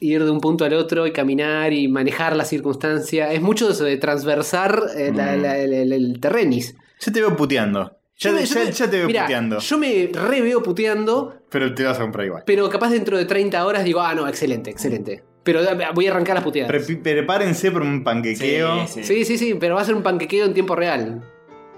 ir 0.00 0.24
de 0.24 0.30
un 0.30 0.40
punto 0.40 0.64
al 0.64 0.72
otro 0.74 1.06
y 1.06 1.12
caminar 1.12 1.72
y 1.72 1.88
manejar 1.88 2.34
la 2.36 2.44
circunstancia. 2.44 3.32
Es 3.32 3.42
mucho 3.42 3.66
de 3.66 3.72
eso 3.72 3.84
de 3.84 3.96
transversar 3.98 4.82
eh, 4.96 5.12
la- 5.14 5.36
Mm. 5.36 5.42
la- 5.42 5.58
el, 5.58 6.18
terrenis. 6.20 6.74
Ya 7.00 7.12
te 7.12 7.20
veo 7.20 7.36
puteando. 7.36 7.96
Ya, 8.18 8.30
Yo 8.30 8.36
me- 8.36 8.44
ya- 8.44 8.54
yo 8.54 8.64
me- 8.66 8.72
ya 8.72 8.90
te 8.90 8.96
veo 8.98 9.06
mirá, 9.06 9.22
puteando. 9.22 9.58
Yo 9.58 9.78
me 9.78 10.10
re 10.12 10.40
veo 10.42 10.62
puteando, 10.62 11.42
Pero 11.50 11.74
te 11.74 11.84
vas 11.84 11.98
a 11.98 12.02
comprar 12.02 12.26
igual. 12.26 12.42
pero 12.46 12.68
capaz 12.68 12.90
dentro 12.90 13.16
de 13.16 13.24
30 13.24 13.64
horas 13.64 13.84
digo, 13.84 14.00
ah, 14.00 14.14
no, 14.14 14.28
excelente, 14.28 14.70
excelente. 14.70 15.22
Pero 15.42 15.62
da- 15.62 15.90
voy 15.94 16.06
a 16.06 16.10
arrancar 16.10 16.34
las 16.34 16.44
puteadas. 16.44 16.70
Pre- 16.70 16.96
prepárense 16.96 17.70
por 17.70 17.80
un 17.82 18.04
panquequeo. 18.04 18.86
Sí, 18.86 19.24
sí, 19.24 19.38
sí, 19.38 19.54
pero 19.58 19.74
va 19.74 19.80
a 19.80 19.84
ser 19.86 19.94
un 19.94 20.02
panquequeo 20.02 20.44
en 20.44 20.52
tiempo 20.52 20.76
real. 20.76 21.22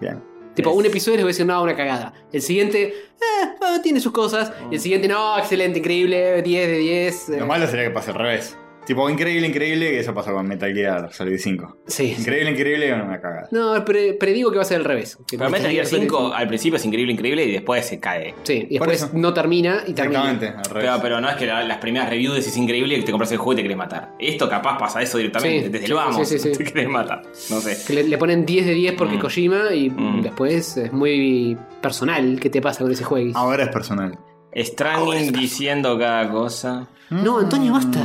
Bien. 0.01 0.21
Tipo, 0.55 0.71
un 0.73 0.85
episodio 0.85 1.17
les 1.17 1.25
voy 1.25 1.31
a 1.31 1.33
decir, 1.33 1.47
no, 1.47 1.63
una 1.63 1.75
cagada. 1.75 2.13
El 2.33 2.43
siguiente, 2.43 2.89
eh, 2.89 3.81
tiene 3.83 4.01
sus 4.01 4.13
cosas. 4.13 4.53
Y 4.71 4.75
el 4.75 4.81
siguiente, 4.81 5.09
no, 5.09 5.39
excelente, 5.39 5.79
increíble, 5.79 6.43
10 6.43 6.69
de 6.69 6.79
10. 6.79 7.29
eh. 7.31 7.39
Lo 7.41 7.47
malo 7.47 7.67
sería 7.67 7.85
que 7.85 7.91
pase 7.91 8.11
al 8.11 8.17
revés. 8.19 8.57
Tipo, 8.85 9.09
increíble, 9.09 9.47
increíble, 9.47 9.91
que 9.93 10.01
eso 10.01 10.13
pasa 10.13 10.33
con 10.33 10.47
Metal 10.49 10.73
Gear 10.75 11.13
Solid 11.13 11.39
5. 11.39 11.77
Sí. 11.87 12.17
Increíble, 12.19 12.51
increíble, 12.51 12.93
una 12.93 13.21
cagada. 13.21 13.49
No, 13.53 13.85
pre- 13.85 14.15
predigo 14.15 14.51
que 14.51 14.57
va 14.57 14.63
a 14.63 14.65
ser 14.67 14.79
al 14.79 14.85
revés. 14.85 15.17
Que 15.29 15.39
Pero 15.39 15.51
Metal 15.51 15.71
Gear 15.71 15.87
Solid 15.87 16.03
5 16.03 16.33
al 16.35 16.49
principio 16.49 16.77
es 16.79 16.85
increíble, 16.85 17.13
increíble 17.13 17.45
y 17.45 17.53
después 17.53 17.87
se 17.87 18.01
cae. 18.01 18.35
Sí, 18.43 18.67
y 18.69 18.79
después 18.79 19.15
no 19.15 19.33
termina 19.33 19.85
y 19.87 19.93
termina. 19.93 20.23
Exactamente, 20.33 20.49
al 20.49 20.65
revés. 20.65 20.91
Pero, 20.91 21.03
pero 21.03 21.21
no 21.21 21.29
es 21.31 21.37
que 21.37 21.47
la- 21.47 21.63
las 21.63 21.79
primeras 21.79 22.11
reviews 22.11 22.35
decís 22.35 22.57
increíble 22.57 22.97
y 22.99 23.03
te 23.05 23.13
compras 23.13 23.31
el 23.31 23.39
juego 23.39 23.53
y 23.53 23.57
te 23.57 23.63
querés 23.63 23.77
matar. 23.79 24.15
Esto 24.19 24.49
capaz 24.49 24.77
pasa 24.79 25.01
eso 25.01 25.17
directamente, 25.19 25.59
Sí, 25.67 25.69
desde 25.71 25.87
sí, 25.87 25.93
el 25.93 25.97
vamos, 25.97 26.29
sí, 26.29 26.39
sí, 26.39 26.53
sí. 26.53 26.59
te 26.65 26.65
querés 26.73 26.89
matar. 26.89 27.23
No 27.51 27.61
sé. 27.61 27.79
Que 27.87 27.93
le, 27.93 28.05
le 28.05 28.19
ponen 28.19 28.45
10 28.45 28.67
de 28.67 28.75
10 28.75 28.95
porque 28.95 29.17
Mm. 29.17 29.21
Kojima 29.21 29.73
y 29.75 29.91
Mm. 29.91 30.23
después 30.23 30.77
es 30.77 30.93
muy 30.93 31.57
personal 31.81 32.41
qué 32.41 32.51
te 32.51 32.61
pasa 32.61 32.83
con 32.83 32.91
ese 32.91 33.05
juego. 33.05 33.31
Ahora 33.39 33.63
es 33.63 33.69
personal. 33.69 34.19
Stranding 34.55 35.33
diciendo 35.33 35.97
cada 35.99 36.29
cosa. 36.31 36.89
No, 37.11 37.39
Antonio, 37.39 37.73
basta. 37.73 38.01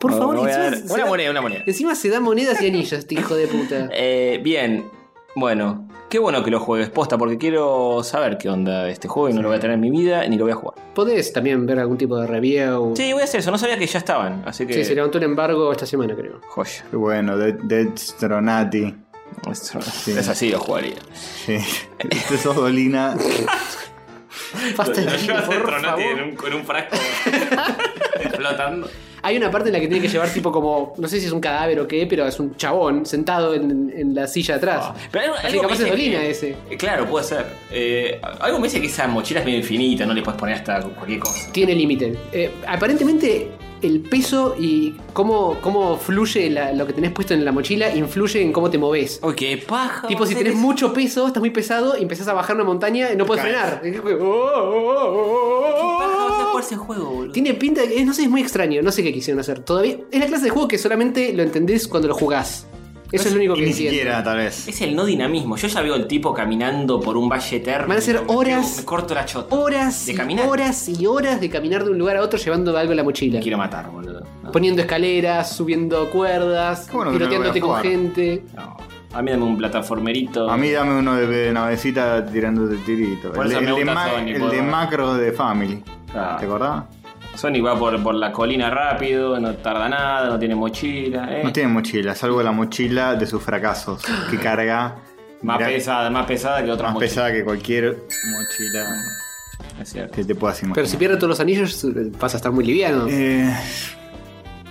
Por 0.00 0.12
favor, 0.12 0.36
encima 0.36 0.56
dar- 0.56 0.76
se 0.76 0.92
una 0.92 1.02
da- 1.04 1.08
moneda, 1.08 1.30
una 1.30 1.40
moneda. 1.40 1.62
Encima 1.66 1.94
se 1.94 2.08
da 2.08 2.20
monedas 2.20 2.60
y 2.62 2.66
anillos, 2.68 2.92
este 2.92 3.14
hijo 3.14 3.34
de 3.34 3.46
puta. 3.48 3.88
Eh, 3.92 4.40
bien, 4.42 4.84
bueno, 5.34 5.88
qué 6.10 6.18
bueno 6.18 6.42
que 6.44 6.50
lo 6.50 6.60
juegues 6.60 6.90
posta 6.90 7.16
porque 7.16 7.38
quiero 7.38 8.02
saber 8.04 8.36
qué 8.38 8.48
onda 8.50 8.84
de 8.84 8.92
este 8.92 9.08
juego 9.08 9.28
y 9.30 9.32
no 9.32 9.40
lo 9.42 9.48
voy 9.48 9.56
a 9.56 9.60
tener 9.60 9.74
en 9.74 9.80
mi 9.80 9.90
vida 9.90 10.26
ni 10.28 10.36
lo 10.36 10.44
voy 10.44 10.52
a 10.52 10.56
jugar. 10.56 10.74
Podés 10.94 11.32
también 11.32 11.64
ver 11.66 11.78
algún 11.78 11.96
tipo 11.96 12.18
de 12.18 12.26
review. 12.26 12.94
Sí, 12.96 13.12
voy 13.12 13.22
a 13.22 13.24
hacer 13.24 13.40
eso, 13.40 13.50
no 13.50 13.56
sabía 13.58 13.78
que 13.78 13.86
ya 13.86 13.98
estaban, 13.98 14.42
así 14.46 14.66
que... 14.66 14.74
Sí, 14.74 14.84
se 14.84 14.94
levantó 14.94 15.18
el 15.18 15.24
embargo 15.24 15.72
esta 15.72 15.86
semana, 15.86 16.14
creo. 16.14 16.40
Joya. 16.48 16.84
Qué 16.90 16.96
bueno, 16.96 17.36
Dead, 17.38 17.54
Dead 17.62 17.88
Stronati. 17.96 18.94
Es, 19.50 19.74
es 20.08 20.28
así 20.28 20.50
lo 20.50 20.58
jugaría. 20.58 20.96
Sí. 21.46 21.56
Este 21.98 22.36
sos 22.36 22.54
Dolina. 22.54 23.14
De 23.14 23.22
Lo 24.76 24.84
mí, 25.10 25.16
llevas 25.18 25.44
por 25.44 25.54
el 25.54 25.62
Tronati 25.62 26.02
favor. 26.02 26.48
en 26.48 26.54
un 26.54 26.64
frasco 26.64 26.96
explotando. 28.20 28.88
Hay 29.22 29.36
una 29.36 29.50
parte 29.50 29.68
en 29.68 29.74
la 29.74 29.80
que 29.80 29.86
tiene 29.88 30.02
que 30.02 30.08
llevar 30.08 30.28
tipo 30.30 30.50
como, 30.50 30.94
no 30.98 31.06
sé 31.08 31.20
si 31.20 31.26
es 31.26 31.32
un 31.32 31.40
cadáver 31.40 31.78
o 31.80 31.86
qué, 31.86 32.06
pero 32.06 32.26
es 32.26 32.38
un 32.40 32.56
chabón 32.56 33.06
sentado 33.06 33.54
en, 33.54 33.92
en 33.96 34.14
la 34.14 34.26
silla 34.26 34.56
atrás. 34.56 34.80
Ah, 34.88 34.94
Pero 35.10 35.34
Así 35.34 35.46
algo 35.46 35.62
capaz 35.62 35.80
es 35.80 35.88
Dolina 35.88 36.20
que- 36.20 36.30
ese. 36.30 36.56
Eh, 36.70 36.76
Claro, 36.76 37.06
puede 37.06 37.24
ser. 37.24 37.46
Eh, 37.70 38.20
algo 38.40 38.58
me 38.58 38.66
dice 38.66 38.80
que 38.80 38.88
esa 38.88 39.06
mochila 39.06 39.40
es 39.40 39.46
medio 39.46 39.58
infinita, 39.58 40.04
no 40.06 40.12
le 40.14 40.22
puedes 40.22 40.38
poner 40.40 40.56
hasta 40.56 40.80
cualquier 40.82 41.20
cosa. 41.20 41.52
Tiene 41.52 41.74
límite. 41.74 42.16
Eh, 42.32 42.50
aparentemente 42.66 43.50
el 43.82 43.98
peso 44.00 44.54
y 44.58 44.94
cómo, 45.12 45.56
cómo 45.60 45.96
fluye 45.98 46.48
la- 46.50 46.72
lo 46.72 46.86
que 46.86 46.92
tenés 46.92 47.10
puesto 47.10 47.34
en 47.34 47.44
la 47.44 47.50
mochila 47.50 47.92
influye 47.94 48.40
en 48.40 48.52
cómo 48.52 48.70
te 48.70 48.78
moves. 48.78 49.18
Uy, 49.22 49.34
qué 49.34 49.56
paja. 49.56 50.06
Tipo, 50.06 50.24
si 50.26 50.34
tenés 50.36 50.54
mucho 50.54 50.92
peso, 50.92 51.26
estás 51.26 51.40
muy 51.40 51.50
pesado 51.50 51.96
y 51.98 52.02
empezás 52.02 52.28
a 52.28 52.32
bajar 52.32 52.54
una 52.56 52.64
montaña 52.64 53.12
y 53.12 53.16
no 53.16 53.26
puedes 53.26 53.42
frenar. 53.42 53.80
Jugar 56.52 56.64
ese 56.64 56.76
juego, 56.76 57.10
boludo. 57.10 57.32
Tiene 57.32 57.54
pinta, 57.54 57.82
de 57.82 57.88
que- 57.88 58.04
no 58.04 58.14
sé, 58.14 58.22
es 58.22 58.30
muy 58.30 58.40
extraño, 58.40 58.80
no 58.82 58.92
sé 58.92 59.02
qué 59.02 59.12
quisieron 59.12 59.40
hacer. 59.40 59.60
Todavía 59.60 59.98
es 60.10 60.20
la 60.20 60.26
clase 60.26 60.44
de 60.44 60.50
juego 60.50 60.68
que 60.68 60.78
solamente 60.78 61.32
lo 61.32 61.42
entendés 61.42 61.88
cuando 61.88 62.08
lo 62.08 62.14
jugás. 62.14 62.66
Eso 63.10 63.28
es 63.28 63.34
lo 63.34 63.40
único 63.40 63.52
Y 63.52 63.56
que 63.56 63.64
ni 63.66 63.70
entiendo. 63.72 63.90
siquiera, 63.92 64.24
tal 64.24 64.38
vez. 64.38 64.66
Es 64.68 64.80
el 64.80 64.96
no 64.96 65.04
dinamismo. 65.04 65.56
Yo 65.58 65.68
ya 65.68 65.82
veo 65.82 65.94
el 65.96 66.06
tipo 66.06 66.32
caminando 66.32 66.98
por 66.98 67.18
un 67.18 67.28
valle 67.28 67.56
eterno. 67.58 67.86
Van 67.86 67.98
a 67.98 68.00
ser 68.00 68.22
horas- 68.28 68.78
Me 68.78 68.84
corto 68.86 69.12
la 69.14 69.26
chota. 69.26 69.54
Horas 69.54 70.06
De 70.06 70.12
y 70.12 70.14
caminar. 70.14 70.48
horas 70.48 70.88
y 70.88 71.04
horas 71.04 71.38
de 71.38 71.50
caminar 71.50 71.84
de 71.84 71.90
un 71.90 71.98
lugar 71.98 72.16
a 72.16 72.22
otro 72.22 72.38
llevando 72.38 72.74
algo 72.74 72.92
en 72.92 72.96
la 72.96 73.04
mochila. 73.04 73.36
Me 73.36 73.42
quiero 73.42 73.58
matar, 73.58 73.90
boludo. 73.90 74.22
No, 74.42 74.50
Poniendo 74.50 74.80
escaleras, 74.80 75.54
subiendo 75.54 76.08
cuerdas, 76.10 76.88
bueno 76.90 77.12
tiroteándote 77.12 77.60
con 77.60 77.82
gente. 77.82 78.44
no. 78.56 78.78
A 79.12 79.20
mí 79.20 79.30
dame 79.30 79.44
un 79.44 79.58
plataformerito. 79.58 80.48
A 80.50 80.56
mí 80.56 80.70
dame 80.70 80.98
uno 80.98 81.14
de, 81.14 81.26
de 81.26 81.52
navecita 81.52 82.24
tirándote 82.24 82.76
tirito. 82.78 83.30
Por 83.32 83.44
El, 83.44 83.52
eso 83.52 83.60
de- 83.60 83.66
me 83.66 84.32
el 84.32 84.50
de 84.50 84.62
macro 84.62 85.12
de 85.16 85.32
Family. 85.32 85.82
Ah. 86.14 86.36
¿Te 86.38 86.46
acordás? 86.46 86.84
Sonic 87.34 87.64
va 87.64 87.78
por, 87.78 88.02
por 88.02 88.14
la 88.14 88.30
colina 88.30 88.68
rápido, 88.68 89.40
no 89.40 89.54
tarda 89.54 89.88
nada, 89.88 90.28
no 90.28 90.38
tiene 90.38 90.54
mochila. 90.54 91.28
eh. 91.30 91.42
No 91.44 91.52
tiene 91.52 91.68
mochila, 91.70 92.14
salvo 92.14 92.42
la 92.42 92.52
mochila 92.52 93.14
de 93.14 93.26
sus 93.26 93.42
fracasos. 93.42 94.02
Que 94.30 94.36
carga. 94.38 94.96
Más 95.42 95.58
mirá, 95.58 95.70
pesada, 95.70 96.08
más 96.10 96.26
pesada 96.26 96.62
que 96.64 96.70
otras 96.70 96.92
Más 96.92 97.00
pesada 97.00 97.32
que 97.32 97.42
cualquier 97.42 98.04
mochila 98.30 98.86
Es 99.80 99.88
cierto. 99.90 100.14
que 100.14 100.24
te 100.24 100.34
puedas 100.36 100.58
imaginar. 100.58 100.74
Pero 100.76 100.86
si 100.86 100.96
pierde 100.96 101.16
todos 101.16 101.30
los 101.30 101.40
anillos, 101.40 101.82
eh, 101.84 102.12
vas 102.20 102.34
a 102.34 102.36
estar 102.36 102.52
muy 102.52 102.64
liviano. 102.64 103.06
Eh, 103.08 103.52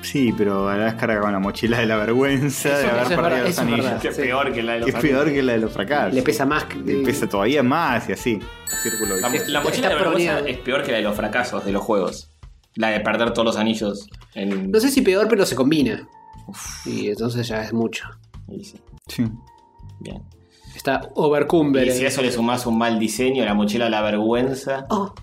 sí, 0.02 0.34
pero 0.38 0.68
a 0.69 0.78
la 0.78 0.95
carga 0.98 1.22
con 1.22 1.32
la 1.32 1.40
mochila 1.40 1.80
de 1.80 1.86
la 1.86 1.95
vergüenza 1.98 2.69
de 2.78 2.86
haber 2.86 3.03
perdido 3.07 3.22
verdad, 3.22 3.45
los 3.48 3.60
anillos. 3.60 3.86
verdad. 3.86 4.02
Que 4.02 4.07
es 4.10 4.15
Sí. 4.15 4.22
peor 4.22 4.53
que 4.53 4.64
la 4.64 4.73
de 4.73 4.80
los 4.82 4.90
es 4.90 4.95
peor 4.95 5.26
que 5.32 5.41
la 5.44 5.52
de 5.53 5.57
los 5.60 5.72
fracasos. 5.72 6.14
Le 6.14 6.22
pesa 6.22 6.45
más. 6.45 6.64
que- 6.65 6.78
Le 6.80 7.03
pesa 7.03 7.28
todavía 7.28 7.64
más 7.64 8.10
y 8.10 8.14
así. 8.14 8.40
Círculo 8.84 9.15
La, 9.15 9.22
la 9.22 9.30
mochila 9.30 9.60
Está 9.72 9.90
de 9.90 9.95
vergüenza 9.95 10.06
proneado. 10.06 10.45
es 10.48 10.57
peor 10.60 10.84
que 10.84 10.91
la 10.91 10.98
de 10.98 11.03
los 11.03 11.15
fracasos 11.15 11.65
de 11.65 11.72
los 11.72 11.84
juegos. 11.84 12.30
La 12.76 12.90
de 12.90 12.99
perder 13.02 13.32
todos 13.34 13.45
los 13.45 13.57
anillos 13.57 14.07
en. 14.34 14.72
No 14.72 14.80
sé 14.80 14.90
si 14.90 15.02
peor, 15.02 15.28
pero 15.28 15.45
se 15.45 15.56
combina. 15.56 16.07
Y 16.86 17.10
entonces 17.10 17.48
ya 17.48 17.61
es 17.64 17.73
mucho. 17.73 18.06
Sí, 18.64 18.76
Sí. 19.07 19.23
bien. 19.99 20.22
Está 20.76 21.02
Overcumber. 21.15 21.86
Y 21.88 21.91
si 21.91 22.06
a 22.06 22.07
eso 22.07 22.22
le 22.22 22.32
sumás 22.32 22.65
un 22.65 22.78
mal 22.78 22.98
diseño, 22.98 23.44
la 23.45 23.53
mochila 23.53 23.86
de 23.86 23.91
la 23.91 24.02
vergüenza. 24.02 24.86
Oh, 24.90 25.14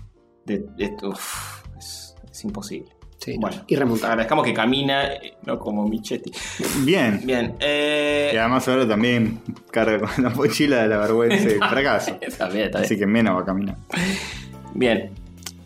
de- 0.45 0.63
de- 0.77 0.95
uf, 1.03 1.63
es, 1.77 2.15
es 2.31 2.43
imposible. 2.43 2.91
Sí, 3.19 3.35
Bueno, 3.39 3.57
irremontable. 3.67 4.11
agradezcamos 4.13 4.45
que 4.45 4.53
camina, 4.53 5.13
eh, 5.13 5.33
no 5.45 5.59
como 5.59 5.87
Michetti. 5.87 6.31
Bien. 6.79 7.21
Bien, 7.23 7.55
eh. 7.59 8.31
Y 8.33 8.37
además 8.37 8.67
ahora 8.67 8.87
también 8.87 9.41
carga 9.71 9.99
con 9.99 10.23
la 10.23 10.29
mochila 10.31 10.81
de 10.81 10.87
la 10.87 10.97
vergüenza 10.97 11.49
y 11.49 11.59
fracaso. 11.69 12.17
Está 12.21 12.49
bien, 12.49 12.65
está 12.65 12.79
bien. 12.79 12.85
Así 12.85 12.97
que 12.97 13.05
menos 13.05 13.35
va 13.35 13.41
a 13.41 13.45
caminar. 13.45 13.75
Bien. 14.73 15.11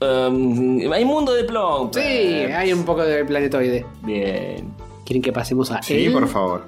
Um, 0.02 0.92
hay 0.92 1.06
mundo 1.06 1.34
de 1.34 1.46
Plum. 1.46 1.90
Sí, 1.94 2.00
hay 2.02 2.74
un 2.74 2.84
poco 2.84 3.04
de 3.06 3.24
planetoide. 3.24 3.86
Bien. 4.02 4.74
¿Quieren 5.06 5.22
que 5.22 5.32
pasemos 5.32 5.72
a 5.72 5.82
Sí, 5.82 6.06
él? 6.06 6.12
por 6.14 6.28
favor. 6.28 6.66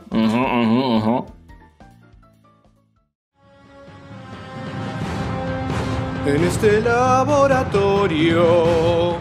En 6.26 6.44
este 6.44 6.82
laboratorio 6.82 9.18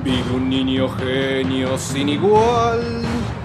vive 0.00 0.30
un 0.34 0.48
niño 0.48 0.88
genio 0.88 1.76
sin 1.76 2.08
igual 2.08 3.02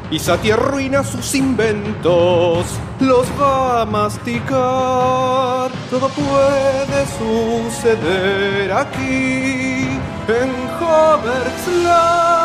y 0.09 0.19
Sati 0.19 0.51
arruina 0.51 1.03
sus 1.03 1.35
inventos, 1.35 2.65
los 2.99 3.27
va 3.39 3.81
a 3.81 3.85
masticar. 3.85 5.69
Todo 5.89 6.07
puede 6.09 7.05
suceder 7.19 8.71
aquí 8.71 9.99
en 10.27 10.49
Hogwarts 10.79 11.67
Launch. 11.83 12.37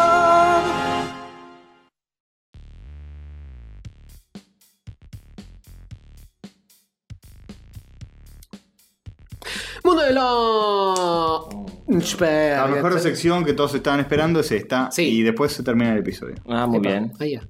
La 12.21 12.67
mejor 12.67 12.99
sección 13.01 13.45
que 13.45 13.53
todos 13.53 13.75
estaban 13.75 14.01
esperando 14.01 14.41
es 14.41 14.51
esta. 14.53 14.91
Sí. 14.91 15.03
Y 15.03 15.23
después 15.23 15.53
se 15.53 15.63
termina 15.63 15.93
el 15.93 15.99
episodio. 15.99 16.35
Ah, 16.49 16.67
muy 16.67 16.79
Epa, 16.79 16.89
bien. 16.89 17.13
ahí 17.21 17.33
ya. 17.33 17.43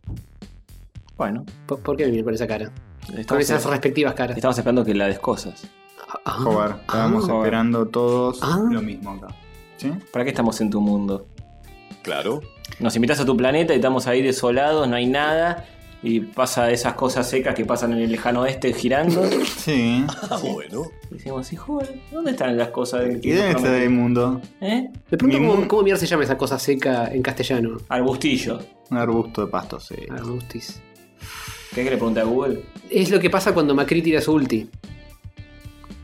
Bueno, 1.17 1.45
¿Por, 1.67 1.81
por 1.81 1.97
qué 1.97 2.05
venir 2.07 2.25
con 2.25 2.35
esa 2.35 2.47
cara? 2.47 2.71
Con 3.07 3.19
estamos, 3.19 3.43
esas 3.43 3.65
respectivas 3.67 4.15
caras. 4.15 4.37
estamos 4.37 4.57
esperando 4.59 4.85
que 4.85 4.95
la 4.95 5.07
des 5.07 5.19
cosas. 5.19 5.65
Ah, 6.25 6.33
Joder, 6.33 6.77
estábamos 6.81 7.29
ah. 7.29 7.37
esperando 7.37 7.87
todos 7.87 8.39
Ah. 8.43 8.59
lo 8.71 8.83
mismo 8.83 9.11
acá. 9.13 9.29
¿Sí? 9.77 9.91
¿Para 10.13 10.25
qué 10.25 10.31
estamos 10.31 10.61
en 10.61 10.71
tu 10.71 10.81
mundo? 10.81 11.27
Claro. 12.03 12.41
Nos 12.81 12.95
invitas 12.97 13.21
a 13.21 13.25
tu 13.25 13.37
planeta 13.37 13.73
y 13.73 13.77
estamos 13.77 14.07
ahí 14.07 14.23
desolados, 14.23 14.89
no 14.89 14.97
hay 14.97 15.07
nada. 15.07 15.65
Y 16.05 16.19
pasa 16.21 16.71
esas 16.73 16.95
cosas 16.95 17.29
secas 17.31 17.55
que 17.55 17.65
pasan 17.65 17.93
en 17.93 18.01
el 18.01 18.11
lejano 18.11 18.41
oeste 18.43 18.73
girando. 18.73 19.23
Sí. 19.63 20.05
Ah, 20.29 20.39
bueno. 20.43 20.83
Y 21.11 21.15
decimos, 21.15 21.49
joder, 21.57 21.95
¿dónde 22.11 22.33
están 22.33 22.57
las 22.57 22.69
cosas 22.71 23.03
del 23.05 23.21
¿Y 23.25 23.31
dónde 23.31 23.51
está 23.53 23.77
el 23.83 23.91
mundo? 23.91 24.41
¿Eh? 24.61 24.89
Me 25.11 25.17
pregunto 25.19 25.39
Mi 25.41 25.47
cómo, 25.47 25.61
mu- 25.61 25.69
cómo 25.69 25.83
mierda 25.83 26.01
se 26.01 26.07
llama 26.07 26.25
esa 26.25 26.37
cosa 26.37 26.59
seca 26.59 27.07
en 27.13 27.23
castellano. 27.23 27.77
Arbustillo. 27.89 28.59
Un 28.91 28.97
arbusto 28.99 29.43
de 29.47 29.51
pasto, 29.53 29.79
sí. 29.79 29.95
Arbustis. 30.11 30.81
¿Qué 31.73 31.85
que 31.85 31.91
le 31.91 31.97
pregunté 31.97 32.21
a 32.21 32.25
Google? 32.25 32.63
Es 32.91 33.11
lo 33.11 33.21
que 33.21 33.31
pasa 33.31 33.55
cuando 33.55 33.75
Macri 33.75 34.03
tira 34.03 34.21
su 34.21 34.33
ulti. 34.33 34.69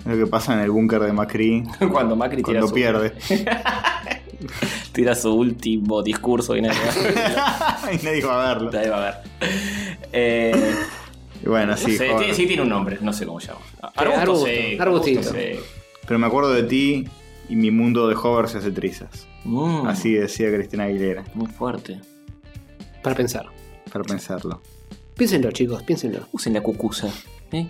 Lo 0.08 0.16
que 0.16 0.26
pasa 0.26 0.54
en 0.54 0.60
el 0.60 0.70
búnker 0.70 1.00
de 1.02 1.12
Macri 1.12 1.62
Cuando 1.92 2.16
Macri 2.16 2.42
tira 2.42 2.60
cuando 2.60 2.68
su, 2.68 2.74
pierde. 2.74 3.12
tira 4.92 5.14
su 5.14 5.32
último 5.34 6.02
discurso 6.02 6.56
y 6.56 6.62
nadie 6.62 6.78
va 6.80 7.92
y 7.92 8.04
nadie 8.04 8.24
va 8.24 8.44
a 8.50 8.54
verlo. 8.54 8.70
nadie 8.72 8.88
va 8.90 8.96
a 8.96 9.04
ver. 9.04 9.14
Eh, 10.12 10.74
Y 11.44 11.48
bueno, 11.48 11.72
no 11.72 11.76
sí, 11.76 11.96
sé, 11.96 12.06
joder. 12.08 12.18
tiene- 12.20 12.34
sí 12.34 12.46
tiene 12.46 12.62
un 12.62 12.68
nombre, 12.68 12.98
no 13.00 13.12
sé 13.12 13.26
cómo 13.26 13.38
se 13.40 13.48
llama. 13.48 13.60
arbusto, 13.94 14.46
seco, 14.46 14.82
arbustito. 14.82 15.30
Pero 16.06 16.18
me 16.18 16.26
acuerdo 16.26 16.52
de 16.52 16.62
ti 16.64 17.06
y 17.48 17.56
mi 17.56 17.70
mundo 17.70 18.08
de 18.08 18.14
hover 18.16 18.48
se 18.48 18.58
hace 18.58 18.70
trizas. 18.70 19.26
Mm, 19.44 19.86
Así 19.86 20.12
decía 20.14 20.52
Cristina 20.52 20.84
Aguilera, 20.84 21.24
Muy 21.34 21.46
fuerte. 21.46 22.00
Para 23.02 23.14
pensar. 23.14 23.46
para 23.92 24.04
pensarlo. 24.04 24.60
Piénsenlo, 25.16 25.50
chicos, 25.52 25.82
piénsenlo. 25.82 26.26
Usen 26.32 26.52
la 26.54 26.60
cucusa. 26.60 27.08
¿eh? 27.52 27.66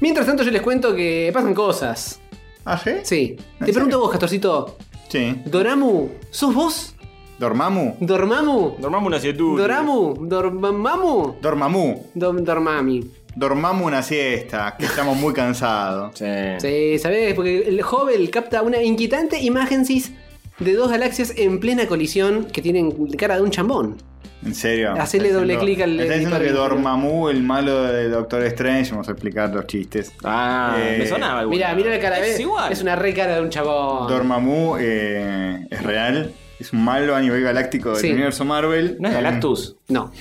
Mientras 0.00 0.26
tanto, 0.26 0.42
yo 0.42 0.50
les 0.50 0.62
cuento 0.62 0.94
que 0.94 1.30
pasan 1.32 1.54
cosas. 1.54 2.20
¿Ah, 2.64 2.78
sí? 2.82 2.90
Sí. 3.02 3.36
Te 3.58 3.66
serio? 3.66 3.74
pregunto 3.74 4.00
vos, 4.00 4.10
Castorcito. 4.10 4.76
Sí. 5.08 5.40
¿Doramu? 5.44 6.08
¿Sos 6.30 6.54
vos? 6.54 6.94
¿Dormamu? 7.38 7.96
¿Dormamu? 8.00 8.76
Dormamos 8.78 9.06
una 9.08 9.18
siesta. 9.20 9.42
¿Doramu? 9.42 10.14
¿Dormamamu? 10.26 11.34
Dormamu. 11.40 12.02
Dom- 12.14 12.40
Dormami. 12.42 13.10
Dormamos 13.36 13.84
una 13.86 14.02
siesta, 14.02 14.76
que 14.78 14.84
estamos 14.86 15.16
muy 15.16 15.32
cansados. 15.34 16.12
Sí. 16.16 16.24
Sí, 16.58 16.98
¿sabés? 17.00 17.34
Porque 17.34 17.62
el 17.66 17.80
Hubble 17.84 18.30
capta 18.30 18.62
una 18.62 18.80
inquietante 18.82 19.40
imagen 19.40 19.84
cis 19.84 20.12
de 20.58 20.72
dos 20.74 20.90
galaxias 20.90 21.32
en 21.36 21.58
plena 21.60 21.86
colisión 21.86 22.44
que 22.46 22.62
tienen 22.62 22.90
cara 23.16 23.36
de 23.36 23.42
un 23.42 23.50
chambón. 23.50 23.96
¿En 24.44 24.54
serio? 24.54 24.92
Hacele 24.92 25.32
doble 25.32 25.56
clic 25.58 25.80
al 25.80 25.98
Está 25.98 26.14
diciendo 26.14 26.38
que. 26.38 26.52
Dormammu, 26.52 27.30
el 27.30 27.42
malo 27.42 27.84
de 27.84 28.10
Doctor 28.10 28.42
Strange, 28.44 28.90
vamos 28.90 29.08
a 29.08 29.12
explicar 29.12 29.48
los 29.54 29.66
chistes. 29.66 30.12
Ah, 30.22 30.76
Eh, 30.78 30.96
me 30.98 31.06
sonaba 31.06 31.42
igual. 31.42 31.48
Mira, 31.56 31.74
mira 31.74 31.90
la 31.90 31.98
cara, 31.98 32.18
Es 32.24 32.38
igual. 32.38 32.70
Es 32.70 32.82
una 32.82 32.94
re 32.94 33.14
cara 33.14 33.36
de 33.36 33.40
un 33.40 33.48
chabón. 33.48 34.06
Dormammu 34.08 34.76
eh, 34.78 35.66
es 35.70 35.82
real, 35.82 36.32
es 36.60 36.72
un 36.74 36.84
malo 36.84 37.14
a 37.16 37.20
nivel 37.22 37.42
galáctico 37.42 37.92
del 37.92 38.00
Sí. 38.02 38.10
universo 38.12 38.44
Marvel. 38.44 38.96
¿No 39.00 39.08
es 39.08 39.14
Eh, 39.14 39.16
Galactus? 39.16 39.76
No. 39.88 40.12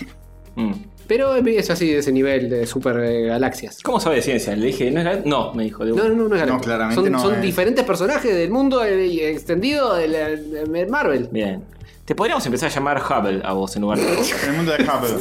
Mm. 0.55 0.71
Pero 1.07 1.35
es 1.35 1.69
así 1.69 1.91
de 1.91 1.97
ese 1.99 2.11
nivel 2.11 2.49
de 2.49 2.65
super 2.65 2.97
eh, 2.99 3.25
galaxias. 3.27 3.79
¿Cómo 3.83 3.99
sabe 3.99 4.17
de 4.17 4.21
ciencia? 4.21 4.55
Le 4.55 4.67
dije, 4.67 4.89
¿no 4.89 4.99
es 4.99 5.05
Galactus? 5.05 5.29
No, 5.29 5.53
me 5.53 5.63
dijo. 5.63 5.83
De 5.85 5.91
No, 5.91 6.07
no, 6.07 6.15
no, 6.15 6.27
no 6.29 6.35
es 6.35 6.47
No, 6.47 6.59
claramente 6.61 7.01
son, 7.01 7.11
no 7.11 7.19
son 7.19 7.35
es. 7.35 7.41
diferentes 7.41 7.83
personajes 7.83 8.33
del 8.33 8.49
mundo 8.49 8.83
eh, 8.83 9.29
extendido 9.29 9.95
de, 9.95 10.07
la- 10.07 10.29
de 10.29 10.85
Marvel. 10.87 11.27
Bien. 11.31 11.63
Te 12.05 12.15
podríamos 12.15 12.45
empezar 12.45 12.69
a 12.69 12.73
llamar 12.73 13.01
Hubble 13.01 13.41
a 13.43 13.53
vos 13.53 13.75
en 13.75 13.81
lugar 13.81 13.99
de. 13.99 14.05
En 14.13 14.19
el 14.49 14.53
mundo 14.55 14.71
de 14.73 14.83
Hubble. 14.83 15.17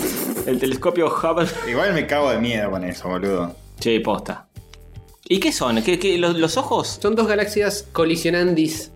El 0.46 0.58
telescopio 0.58 1.06
Hubble. 1.08 1.46
Igual 1.68 1.94
me 1.94 2.06
cago 2.06 2.30
de 2.30 2.38
miedo 2.38 2.70
con 2.70 2.84
eso, 2.84 3.08
boludo. 3.08 3.54
Che, 3.78 4.00
posta. 4.00 4.46
¿Y 5.28 5.38
qué 5.38 5.52
son? 5.52 5.82
¿Qué, 5.82 5.98
qué- 5.98 6.18
los, 6.18 6.36
los 6.36 6.56
ojos? 6.56 6.98
Son 7.00 7.14
dos 7.16 7.26
galaxias 7.26 7.86
colisionandis. 7.92 8.90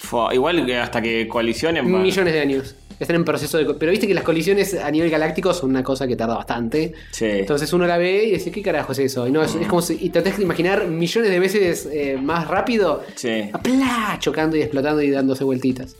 Fua, 0.00 0.34
igual 0.34 0.64
que 0.66 0.76
hasta 0.78 1.00
que 1.00 1.26
colisionen. 1.28 1.92
va- 1.92 1.98
Millones 1.98 2.32
de 2.34 2.40
años. 2.40 2.74
Están 2.98 3.16
en 3.16 3.24
proceso 3.24 3.58
de... 3.58 3.74
Pero 3.74 3.90
viste 3.90 4.06
que 4.06 4.14
las 4.14 4.24
colisiones 4.24 4.74
a 4.74 4.90
nivel 4.90 5.10
galáctico 5.10 5.52
son 5.52 5.70
una 5.70 5.82
cosa 5.82 6.06
que 6.06 6.16
tarda 6.16 6.36
bastante. 6.36 6.92
Sí. 7.10 7.26
Entonces 7.26 7.72
uno 7.72 7.86
la 7.86 7.98
ve 7.98 8.24
y 8.24 8.30
dice, 8.32 8.50
¿qué 8.50 8.62
carajo 8.62 8.92
es 8.92 8.98
eso? 9.00 9.26
Y, 9.26 9.32
no, 9.32 9.42
es, 9.42 9.54
es 9.54 9.66
como 9.66 9.82
si 9.82 9.98
y 10.00 10.10
tratás 10.10 10.36
de 10.38 10.44
imaginar 10.44 10.86
millones 10.86 11.30
de 11.30 11.38
veces 11.38 11.88
eh, 11.92 12.18
más 12.20 12.48
rápido, 12.48 13.02
Sí. 13.14 13.50
¡plá! 13.62 14.16
chocando 14.20 14.56
y 14.56 14.62
explotando 14.62 15.02
y 15.02 15.10
dándose 15.10 15.44
vueltitas. 15.44 15.96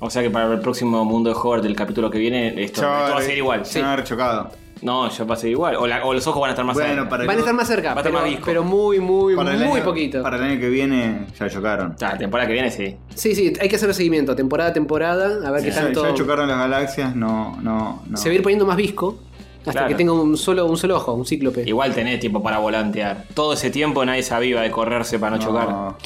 O 0.00 0.10
sea 0.10 0.22
que 0.22 0.30
para 0.30 0.52
el 0.52 0.60
próximo 0.60 1.04
mundo 1.04 1.30
de 1.30 1.36
Howard 1.36 1.62
del 1.62 1.74
capítulo 1.74 2.10
que 2.10 2.18
viene, 2.18 2.48
esto, 2.48 2.82
esto 2.82 2.82
va 2.86 3.18
a 3.18 3.22
ser 3.22 3.36
igual. 3.36 3.66
Se 3.66 3.80
van 3.80 3.90
a 3.90 3.92
haber 3.94 4.04
chocado. 4.04 4.52
No, 4.82 5.10
ya 5.10 5.24
va 5.24 5.34
a 5.34 5.36
ser 5.36 5.50
igual. 5.50 5.76
O, 5.76 5.86
la- 5.86 6.04
o 6.04 6.12
los 6.14 6.26
ojos 6.26 6.40
van 6.40 6.50
a 6.50 6.52
estar 6.52 6.64
más 6.64 6.74
Bueno, 6.74 6.94
cerca. 6.94 7.08
para 7.08 7.22
el- 7.22 7.26
Van 7.26 7.36
a 7.36 7.40
estar 7.40 7.54
más 7.54 7.66
cerca, 7.68 7.88
Va 7.88 7.94
a 7.94 7.98
estar 8.00 8.04
pero, 8.12 8.14
más 8.22 8.24
visco. 8.30 8.42
pero 8.46 8.64
muy, 8.64 9.00
muy, 9.00 9.34
Para 9.36 9.52
el 9.54 9.58
muy 9.64 9.76
año- 9.78 9.84
poquito. 9.84 10.22
Para 10.22 10.36
el 10.36 10.42
año 10.44 10.60
que 10.60 10.68
viene 10.68 11.26
ya 11.38 11.48
chocaron. 11.48 11.92
Ah, 12.00 12.10
La 12.12 12.18
temporada 12.18 12.46
que 12.46 12.52
viene 12.52 12.70
sí. 12.70 12.96
Sí, 13.14 13.34
sí, 13.34 13.52
hay 13.60 13.68
que 13.68 13.76
hacer 13.76 13.92
seguimiento, 13.94 14.36
temporada 14.36 14.70
a 14.70 14.72
temporada, 14.72 15.46
a 15.46 15.50
ver 15.50 15.62
qué 15.62 15.70
Ya, 15.70 15.82
tanto... 15.82 16.02
ya 16.04 16.14
chocaron 16.14 16.48
las 16.48 16.58
galaxias, 16.58 17.14
no, 17.16 17.56
no, 17.62 18.02
no. 18.06 18.16
Se 18.16 18.28
va 18.28 18.32
a 18.32 18.34
ir 18.36 18.42
poniendo 18.42 18.66
más 18.66 18.76
visco 18.76 19.18
hasta 19.60 19.72
Claro. 19.72 19.88
que 19.88 19.94
tenga 19.96 20.12
un 20.12 20.36
solo, 20.36 20.64
un 20.66 20.76
solo 20.78 20.96
ojo, 20.96 21.12
un 21.12 21.26
cíclope. 21.26 21.64
Igual 21.66 21.92
tenés 21.94 22.20
tiempo 22.20 22.42
para 22.42 22.58
volantear. 22.58 23.24
Todo 23.34 23.52
ese 23.54 23.70
tiempo 23.70 24.04
nadie 24.04 24.22
se 24.22 24.32
aviva 24.34 24.62
de 24.62 24.70
correrse 24.70 25.18
para 25.18 25.36
no, 25.36 25.42
chocar. 25.42 25.96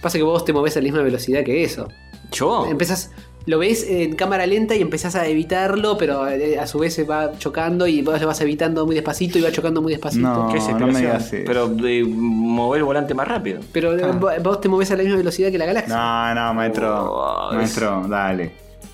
Pasa 0.00 0.18
que 0.18 0.24
vos 0.24 0.44
te 0.44 0.52
movés 0.52 0.76
a 0.76 0.80
la 0.80 0.84
misma 0.84 1.02
velocidad 1.02 1.42
que 1.44 1.64
eso. 1.64 1.88
¿Yo? 2.32 2.66
Empezás, 2.66 3.10
lo 3.46 3.58
ves 3.58 3.84
en 3.88 4.14
cámara 4.16 4.46
lenta 4.46 4.74
y 4.74 4.80
empezás 4.80 5.14
a 5.16 5.26
evitarlo, 5.26 5.98
pero 5.98 6.26
eh, 6.28 6.58
a 6.58 6.66
su 6.66 6.78
vez 6.78 6.94
se 6.94 7.04
va 7.04 7.32
chocando 7.38 7.86
y 7.86 8.00
vos 8.02 8.20
lo 8.20 8.26
vas 8.26 8.40
evitando 8.40 8.86
muy 8.86 8.94
despacito 8.94 9.38
y 9.38 9.42
va 9.42 9.52
chocando 9.52 9.82
muy 9.82 9.92
despacito. 9.92 10.26
No. 10.26 10.48
¿Qué 10.48 10.58
es 10.58 10.68
no 10.68 10.86
me 10.86 10.98
digas 11.00 11.32
eso. 11.32 11.42
Pero 11.46 11.68
de 11.68 12.04
mover 12.08 12.78
el 12.78 12.84
volante 12.84 13.12
más 13.14 13.28
rápido. 13.28 13.60
Pero 13.72 13.92
eh, 13.98 14.12
vo- 14.12 14.42
vos 14.42 14.60
te 14.60 14.68
movés 14.68 14.90
a 14.92 14.96
la 14.96 15.02
misma 15.02 15.18
velocidad 15.18 15.50
que 15.50 15.58
la 15.58 15.66
galaxia. 15.66 15.94
No, 15.94 16.34
no, 16.34 16.54
maestro. 16.54 17.12
Oh, 17.12 17.52
maestro, 17.54 18.06
dale. 18.08 18.44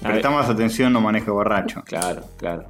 ver. 0.03 0.11
Presta 0.13 0.31
más 0.31 0.49
atención, 0.49 0.93
no 0.93 1.01
manejes 1.01 1.29
borracho. 1.29 1.83
Claro, 1.85 2.23
claro. 2.37 2.65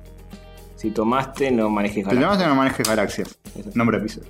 Si 0.76 0.90
tomaste, 0.90 1.50
no 1.50 1.68
manejes 1.70 2.06
Te 2.06 2.14
galaxia. 2.14 2.20
llamas 2.38 2.48
no 2.48 2.54
manejes 2.54 2.88
galaxias. 2.88 3.38
Nombre 3.74 3.98
de 3.98 4.04
episodio. 4.04 4.28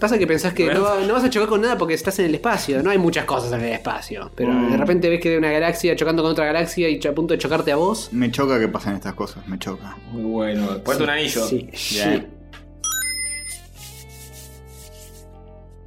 Pasa 0.00 0.18
que 0.18 0.26
pensás 0.26 0.54
que 0.54 0.64
no, 0.72 0.82
va- 0.82 1.00
no 1.06 1.12
vas 1.12 1.22
a 1.24 1.28
chocar 1.30 1.48
con 1.48 1.60
nada 1.60 1.76
porque 1.76 1.92
estás 1.94 2.18
en 2.20 2.24
el 2.26 2.34
espacio. 2.34 2.82
No 2.82 2.88
hay 2.90 2.96
muchas 2.98 3.26
cosas 3.26 3.52
en 3.52 3.60
el 3.60 3.72
espacio. 3.74 4.30
Pero 4.34 4.50
Mm. 4.50 4.70
de 4.72 4.76
repente 4.78 5.08
ves 5.10 5.20
que 5.20 5.28
hay 5.32 5.36
una 5.36 5.52
galaxia 5.52 5.94
chocando 5.94 6.22
con 6.22 6.32
otra 6.32 6.46
galaxia 6.46 6.88
y 6.88 6.98
a 7.06 7.14
punto 7.14 7.34
de 7.34 7.38
chocarte 7.38 7.70
a 7.70 7.76
vos. 7.76 8.08
Me 8.10 8.30
choca 8.30 8.58
que 8.58 8.66
pasen 8.68 8.94
estas 8.94 9.12
cosas, 9.14 9.46
me 9.46 9.58
choca. 9.58 9.96
Muy 10.10 10.22
bueno. 10.22 10.78
Ponte 10.82 11.02
un 11.04 11.10
anillo. 11.10 11.44
Sí. 11.46 11.68
Bien. 11.92 12.28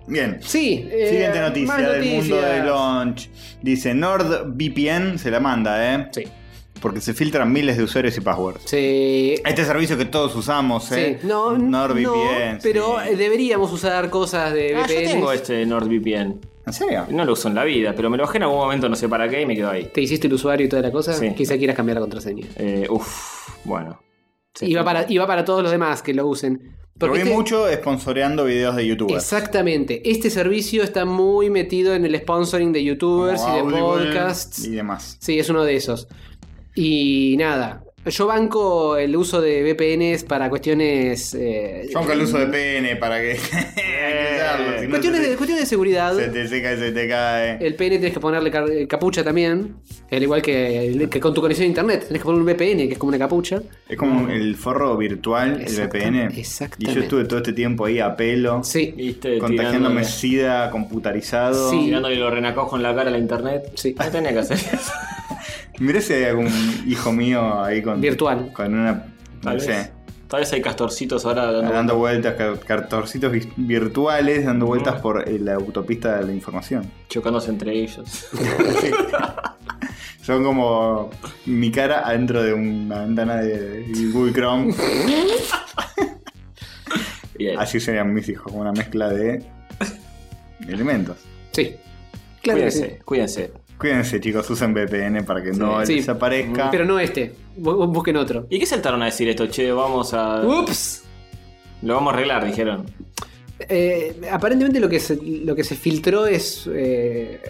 Bien. 0.06 0.38
Sí. 0.42 0.88
eh, 0.92 1.08
Siguiente 1.10 1.40
noticia 1.40 1.78
del 1.90 2.06
mundo 2.06 2.36
de 2.42 2.60
launch. 2.64 3.30
Dice 3.62 3.94
NordVPN 3.94 5.18
se 5.18 5.32
la 5.32 5.40
manda, 5.40 5.96
¿eh? 5.96 6.08
Sí. 6.12 6.24
Porque 6.84 7.00
se 7.02 7.14
filtran 7.14 7.52
miles 7.52 7.78
de 7.78 7.84
usuarios 7.84 8.16
y 8.18 8.22
passwords. 8.22 8.62
Sí. 8.66 9.36
Este 9.46 9.64
servicio 9.66 9.98
que 9.98 10.06
todos 10.06 10.36
usamos, 10.36 10.92
¿eh? 10.92 11.18
Sí. 11.22 11.26
No, 11.28 11.58
NordVPN. 11.58 12.04
no, 12.04 12.60
pero 12.62 12.98
sí. 13.02 13.10
eh, 13.12 13.16
deberíamos 13.16 13.72
usar 13.72 14.10
cosas 14.10 14.54
de 14.54 14.76
Ah, 14.76 14.86
yo 14.86 14.94
VPN. 14.96 15.12
tengo 15.12 15.32
este 15.32 15.66
NordVPN. 15.66 16.42
¿En 16.66 16.74
serio? 16.74 17.06
No 17.10 17.26
lo 17.26 17.34
uso 17.34 17.48
en 17.48 17.56
la 17.56 17.64
vida, 17.64 17.94
pero 17.96 18.10
me 18.10 18.18
lo 18.18 18.24
bajé 18.24 18.38
en 18.38 18.44
algún 18.44 18.58
momento, 18.60 18.88
no 18.90 18.96
sé 18.96 19.08
para 19.10 19.28
qué, 19.30 19.42
y 19.42 19.46
me 19.46 19.56
quedo 19.56 19.70
ahí. 19.72 19.90
¿Te 19.94 20.02
hiciste 20.02 20.28
el 20.28 20.34
usuario 20.34 20.66
y 20.66 20.70
toda 20.70 20.82
la 20.82 20.92
cosa? 20.92 21.14
Sí. 21.14 21.34
Quizá 21.36 21.58
quieras 21.58 21.76
cambiar 21.76 21.96
la 21.96 22.02
contraseña. 22.02 22.46
Eh, 22.58 22.86
uf, 22.90 23.50
bueno. 23.64 24.00
Sí. 24.54 24.66
Y 24.68 24.74
va, 24.76 24.84
para, 24.84 25.06
y 25.10 25.18
va 25.18 25.26
para 25.26 25.44
todos 25.46 25.64
los 25.64 25.72
demás 25.72 26.02
que 26.04 26.14
lo 26.14 26.28
usen. 26.28 26.76
Lo 27.00 27.12
vi 27.12 27.20
este- 27.20 27.32
mucho 27.34 27.66
sponsoreando 27.74 28.46
videos 28.46 28.76
de 28.76 28.86
youtubers. 28.88 29.16
Exactamente. 29.24 30.10
Este 30.10 30.30
servicio 30.30 30.84
está 30.84 31.06
muy 31.06 31.50
metido 31.50 31.96
en 31.96 32.06
el 32.06 32.16
sponsoring 32.20 32.72
de 32.72 32.84
youtubers 32.84 33.42
Como 33.42 33.54
y 33.54 33.56
de 33.56 33.60
Audible 33.80 33.82
podcasts. 34.06 34.64
Y 34.66 34.72
demás. 34.72 35.18
Sí, 35.20 35.40
es 35.40 35.50
uno 35.50 35.64
de 35.64 35.76
esos. 35.76 36.08
Y 36.76 37.36
nada. 37.38 37.84
Yo 38.06 38.28
banco 38.28 38.98
el 38.98 39.16
uso 39.16 39.40
de 39.40 39.64
VPNs 39.64 40.26
para 40.26 40.50
cuestiones. 40.50 41.34
eh, 41.40 41.88
Yo 41.90 42.00
aunque 42.00 42.12
el 42.14 42.22
uso 42.24 42.38
de 42.38 42.48
PN 42.48 42.98
para 42.98 43.22
que. 43.22 43.32
usarlo, 43.38 44.80
si 44.80 44.84
no 44.86 44.90
cuestiones, 44.90 45.22
se 45.22 45.30
de, 45.30 45.36
cuestiones 45.38 45.64
de 45.64 45.66
seguridad. 45.66 46.14
Se 46.18 46.28
te 46.28 46.48
seca 46.50 46.74
y 46.74 46.78
se 46.80 46.92
te 46.92 47.08
cae. 47.08 47.58
El 47.66 47.76
PN 47.76 47.90
tienes 48.00 48.14
que 48.14 48.20
ponerle 48.20 48.52
eh, 48.82 48.88
capucha 48.88 49.24
también. 49.24 49.76
Al 50.12 50.22
igual 50.22 50.42
que, 50.42 51.08
que 51.10 51.20
con 51.22 51.34
tu 51.34 51.40
conexión 51.40 51.64
a 51.64 51.68
internet. 51.70 52.06
Tenés 52.08 52.22
que 52.22 52.26
poner 52.26 52.42
un 52.42 52.46
VPN, 52.46 52.88
que 52.88 52.92
es 52.92 52.98
como 52.98 53.08
una 53.08 53.20
capucha. 53.20 53.62
Es 53.88 53.98
como 53.98 54.30
el 54.30 54.58
forro 54.58 54.98
virtual, 54.98 55.62
el 55.66 55.74
VPN. 55.74 56.38
exactamente. 56.38 56.92
Y 56.92 56.96
yo 56.96 57.02
estuve 57.04 57.24
todo 57.24 57.38
este 57.40 57.54
tiempo 57.54 57.86
ahí 57.86 58.00
a 58.00 58.18
pelo, 58.18 58.66
Sí, 58.66 58.94
¿Viste? 58.98 59.38
contagiándome 59.38 60.02
Tirándole, 60.02 60.06
SIDA 60.06 60.70
computarizado. 60.72 61.72
Sí. 61.72 61.86
tirándole 61.86 62.18
los 62.18 62.34
renacojos 62.34 62.78
en 62.78 62.84
la 62.84 62.94
cara 62.94 63.08
a 63.08 63.12
la 63.14 63.18
internet. 63.18 63.72
Sí. 63.76 63.96
No 63.98 64.12
tenía 64.12 64.34
que 64.34 64.40
hacer 64.40 64.58
eso. 64.58 64.92
Mirá 65.80 66.02
si 66.02 66.14
hay 66.14 66.24
algún 66.26 66.48
hijo 66.88 67.12
mío 67.12 67.64
ahí 67.64 67.82
con. 67.82 68.00
Virtual. 68.02 68.52
Con 68.54 68.74
una. 68.74 69.06
Tal 69.42 69.56
No 69.56 69.60
sé. 69.62 69.68
vez. 69.70 69.92
Tal 70.28 70.40
vez 70.40 70.52
hay 70.54 70.62
castorcitos 70.62 71.26
ahora 71.26 71.52
dando, 71.52 71.72
Dando 71.72 71.96
vueltas, 71.98 72.36
vi- 73.32 73.52
virtuales, 73.56 74.46
dando 74.46 74.66
vueltas 74.66 75.00
por 75.00 75.28
eh, 75.30 75.38
la 75.40 75.54
autopista 75.56 76.18
de 76.18 76.26
la 76.26 76.34
información. 76.34 76.90
chocándose 77.10 77.52
entre 77.52 77.72
ellos. 77.74 78.26
Son 80.24 80.44
como 80.44 81.12
mi 81.46 81.70
cara 81.70 82.08
adentro 82.08 82.42
de 82.42 82.54
una 82.54 83.02
ventana 83.02 83.36
de 83.38 83.86
Google 84.12 84.32
Chrome. 84.34 84.74
Bien. 87.38 87.60
Así 87.60 87.80
serían 87.80 88.14
mis 88.14 88.30
hijos, 88.30 88.52
una 88.56 88.72
mezcla 88.72 89.10
de 89.10 89.44
elementos. 90.68 91.18
Sí. 91.52 91.76
Claro 92.42 92.60
que 92.62 92.72
sí. 92.72 92.86
cuídense, 93.06 93.52
cuídense. 93.78 94.20
Chicos, 94.20 94.50
usen 94.50 94.74
VPN 94.74 95.24
para 95.24 95.42
que 95.44 95.52
no 95.52 95.86
Sí. 95.86 95.96
les 95.96 96.10
aparezca. 96.10 96.70
Pero 96.72 96.86
no 96.86 97.00
este. 97.00 97.34
Bu- 97.58 97.76
bu- 97.78 97.92
Busquen 97.92 98.18
otro. 98.18 98.48
¿Y 98.50 98.60
qué 98.60 98.66
saltaron 98.66 99.02
a 99.02 99.06
decir 99.06 99.28
esto? 99.30 99.48
Che, 99.48 99.72
vamos 99.72 100.14
a. 100.14 100.42
Ups. 100.46 101.04
Lo 101.82 101.96
vamos 101.96 102.14
a 102.14 102.16
arreglar, 102.18 102.46
dijeron. 102.46 102.86
Eh, 103.70 104.20
aparentemente 104.32 104.80
lo 104.80 104.90
que 104.90 105.00
se, 105.00 105.18
lo 105.22 105.56
que 105.56 105.64
se 105.64 105.76
filtró 105.76 106.26
es. 106.26 106.70
eh, 106.74 107.42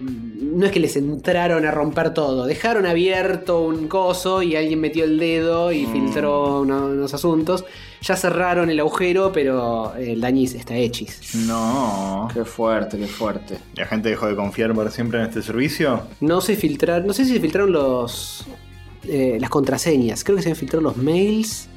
no 0.00 0.66
es 0.66 0.72
que 0.72 0.80
les 0.80 0.96
entraron 0.96 1.64
a 1.66 1.70
romper 1.70 2.12
todo. 2.14 2.44
Dejaron 2.46 2.86
abierto 2.86 3.60
un 3.62 3.88
coso 3.88 4.42
y 4.42 4.56
alguien 4.56 4.80
metió 4.80 5.04
el 5.04 5.18
dedo 5.18 5.72
y 5.72 5.86
filtró 5.86 6.60
uno- 6.60 6.86
unos 6.86 7.12
asuntos. 7.14 7.64
Ya 8.02 8.16
cerraron 8.16 8.68
el 8.70 8.78
agujero, 8.80 9.32
pero 9.32 9.94
el 9.96 10.20
dañiz 10.20 10.54
está 10.54 10.76
hechis. 10.76 11.34
No. 11.46 12.28
Qué 12.34 12.44
fuerte, 12.44 12.98
qué 12.98 13.06
fuerte. 13.06 13.58
¿La 13.76 13.86
gente 13.86 14.10
dejó 14.10 14.26
de 14.26 14.36
confiar 14.36 14.74
para 14.74 14.90
siempre 14.90 15.20
en 15.20 15.26
este 15.26 15.40
servicio? 15.42 16.02
No 16.20 16.40
se 16.42 16.54
filtraron. 16.56 17.06
No 17.06 17.12
sé 17.14 17.24
si 17.24 17.32
se 17.34 17.40
filtraron 17.40 17.72
los. 17.72 18.44
eh, 19.08 19.38
las 19.40 19.50
contraseñas. 19.50 20.22
Creo 20.24 20.36
que 20.36 20.42
se 20.42 20.54
filtraron 20.54 20.84
los 20.84 20.96
mails. 20.96 21.68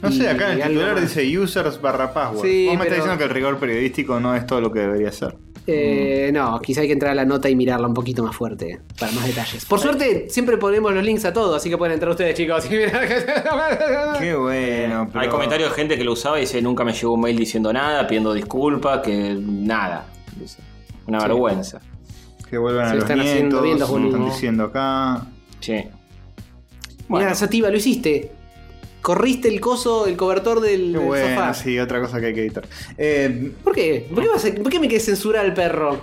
No 0.00 0.12
sé, 0.12 0.28
acá 0.28 0.52
en 0.52 0.60
el 0.62 0.68
titular 0.68 1.00
dice 1.00 1.38
users 1.38 1.80
barra 1.80 2.14
password. 2.14 2.46
Sí, 2.46 2.66
Vos 2.66 2.76
me 2.78 2.84
pero- 2.84 2.94
estás 2.94 2.96
diciendo 3.04 3.18
que 3.18 3.24
el 3.24 3.30
rigor 3.30 3.58
periodístico 3.58 4.20
no 4.20 4.34
es 4.36 4.46
todo 4.46 4.60
lo 4.60 4.72
que 4.72 4.78
debería 4.80 5.10
ser. 5.10 5.36
Eh, 5.70 6.30
no, 6.32 6.58
quizá 6.60 6.80
hay 6.80 6.86
que 6.86 6.94
entrar 6.94 7.12
a 7.12 7.14
la 7.14 7.26
nota 7.26 7.50
y 7.50 7.54
mirarla 7.54 7.86
un 7.86 7.92
poquito 7.92 8.22
más 8.22 8.34
fuerte 8.34 8.80
para 8.98 9.12
más 9.12 9.26
detalles. 9.26 9.66
Por 9.66 9.78
suerte, 9.78 10.26
siempre 10.30 10.56
ponemos 10.56 10.94
los 10.94 11.04
links 11.04 11.26
a 11.26 11.32
todo, 11.34 11.54
así 11.54 11.68
que 11.68 11.76
pueden 11.76 11.92
entrar 11.92 12.10
ustedes, 12.10 12.34
chicos. 12.34 12.64
Qué 12.68 14.34
bueno. 14.34 15.08
pero- 15.12 15.20
Hay 15.20 15.28
comentarios 15.28 15.68
de 15.70 15.76
gente 15.76 15.98
que 15.98 16.04
lo 16.04 16.12
usaba 16.12 16.38
y 16.38 16.42
dice 16.42 16.62
nunca 16.62 16.84
me 16.84 16.92
llegó 16.94 17.12
un 17.12 17.20
mail 17.20 17.36
diciendo 17.36 17.70
nada, 17.72 18.06
pidiendo 18.06 18.32
disculpas, 18.32 19.00
que 19.00 19.36
nada. 19.38 20.06
Una 21.06 21.20
Sí. 21.20 21.26
vergüenza. 21.26 21.80
Que 22.48 22.56
vuelvan 22.56 22.86
Se 22.86 22.90
a 22.92 22.94
los 22.94 23.04
están 23.04 23.20
haciendo 23.20 23.60
bien 23.62 23.78
los 23.78 23.90
están 23.90 24.24
diciendo 24.24 24.64
acá. 24.64 25.26
Mira, 27.08 27.34
Sativa, 27.34 27.68
lo 27.70 27.76
hiciste. 27.76 28.32
Corriste 29.08 29.48
el 29.48 29.58
coso, 29.58 30.06
el 30.06 30.18
cobertor 30.18 30.60
del, 30.60 30.92
Qué 30.92 30.98
del 30.98 31.06
bueno, 31.06 31.28
sofá. 31.34 31.54
sí, 31.54 31.78
otra 31.78 31.98
cosa 31.98 32.20
que 32.20 32.26
hay 32.26 32.34
que 32.34 32.42
editar. 32.42 32.68
Eh, 32.98 33.52
¿Por 33.64 33.74
qué? 33.74 34.06
¿Por 34.12 34.22
qué, 34.22 34.28
vas 34.28 34.44
a- 34.44 34.52
por 34.52 34.70
qué 34.70 34.78
me 34.78 34.86
querés 34.86 35.06
censurar 35.06 35.46
al 35.46 35.54
perro? 35.54 35.98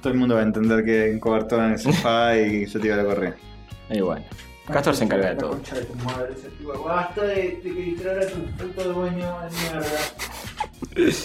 todo 0.00 0.14
el 0.14 0.18
mundo 0.18 0.36
va 0.36 0.40
a 0.40 0.44
entender 0.44 0.82
que 0.82 1.02
hay 1.02 1.10
un 1.10 1.20
cobertor 1.20 1.62
en 1.62 1.72
el 1.72 1.78
sofá 1.78 2.34
y 2.38 2.64
yo 2.64 2.80
te 2.80 2.86
iba 2.86 2.94
a 2.96 2.98
la 3.00 3.04
correa. 3.04 3.36
Bueno. 3.90 4.24
Castor 4.66 4.96
se 4.96 5.04
encarga 5.04 5.28
de 5.28 5.36
todo. 5.36 5.60
Basta 6.86 7.22
de, 7.24 7.60
que 7.62 8.08
a 8.08 8.26
tu 8.30 8.38
fruto 8.56 8.82
de 8.88 8.94
baño 8.98 9.36
de 9.42 9.50
mierda. 9.60 11.22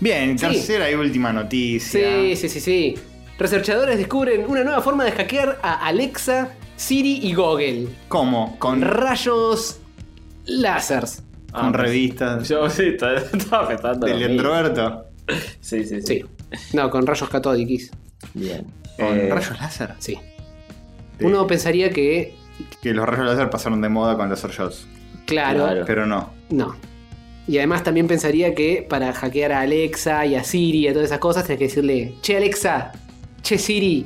Bien, 0.00 0.38
Sí. 0.38 0.46
tercera 0.46 0.90
y 0.90 0.94
última 0.94 1.32
noticia. 1.32 2.00
Sí, 2.20 2.36
sí, 2.36 2.48
sí, 2.48 2.60
sí. 2.60 2.94
Researchadores 3.38 3.98
descubren 3.98 4.44
una 4.48 4.62
nueva 4.62 4.80
forma 4.80 5.04
de 5.04 5.12
hackear 5.12 5.58
a 5.62 5.86
Alexa, 5.86 6.50
Siri 6.76 7.18
y 7.22 7.34
Google. 7.34 7.88
¿Cómo? 8.08 8.56
Con, 8.58 8.80
Rayos 8.80 9.80
láseres. 10.46 11.22
con 11.52 11.72
revistas 11.72 12.48
Yo 12.48 12.68
sí, 12.70 12.94
estaba 12.96 13.68
pensando. 13.68 14.06
del 14.06 14.30
introverto. 14.30 15.06
Sí, 15.60 15.84
sí, 15.84 16.00
sí. 16.00 16.22
Sí. 16.22 16.24
No, 16.72 16.90
con 16.90 17.06
rayos 17.06 17.28
catódicos. 17.28 17.90
Bien. 18.34 18.66
Con 18.96 19.18
Eh, 19.18 19.28
rayos 19.30 19.58
láser. 19.60 19.94
Sí. 19.98 20.18
Uno 21.20 21.46
pensaría 21.46 21.90
que, 21.90 22.34
Que 22.82 22.92
los 22.92 23.04
rayos 23.06 23.26
láser 23.26 23.50
pasaron 23.50 23.80
de 23.80 23.88
moda 23.88 24.16
con 24.16 24.28
los 24.30 24.40
shots. 24.42 24.86
claro, 25.26 25.64
Claro. 25.64 25.84
Pero 25.86 26.06
no. 26.06 26.30
no. 26.50 26.76
Y 27.48 27.58
además 27.58 27.82
también 27.82 28.06
pensaría 28.06 28.54
que 28.54 28.86
para 28.88 29.12
hackear 29.12 29.52
a 29.52 29.60
Alexa 29.62 30.24
y 30.24 30.34
a 30.34 30.44
Siri 30.44 30.78
y 30.78 30.88
a 30.88 30.92
todas 30.92 31.06
esas 31.06 31.18
cosas, 31.18 31.44
tenés 31.44 31.58
que 31.58 31.64
decirle, 31.64 32.14
che 32.22 32.36
Alexa, 32.36 32.92
che 33.44 33.58
Siri. 33.58 34.04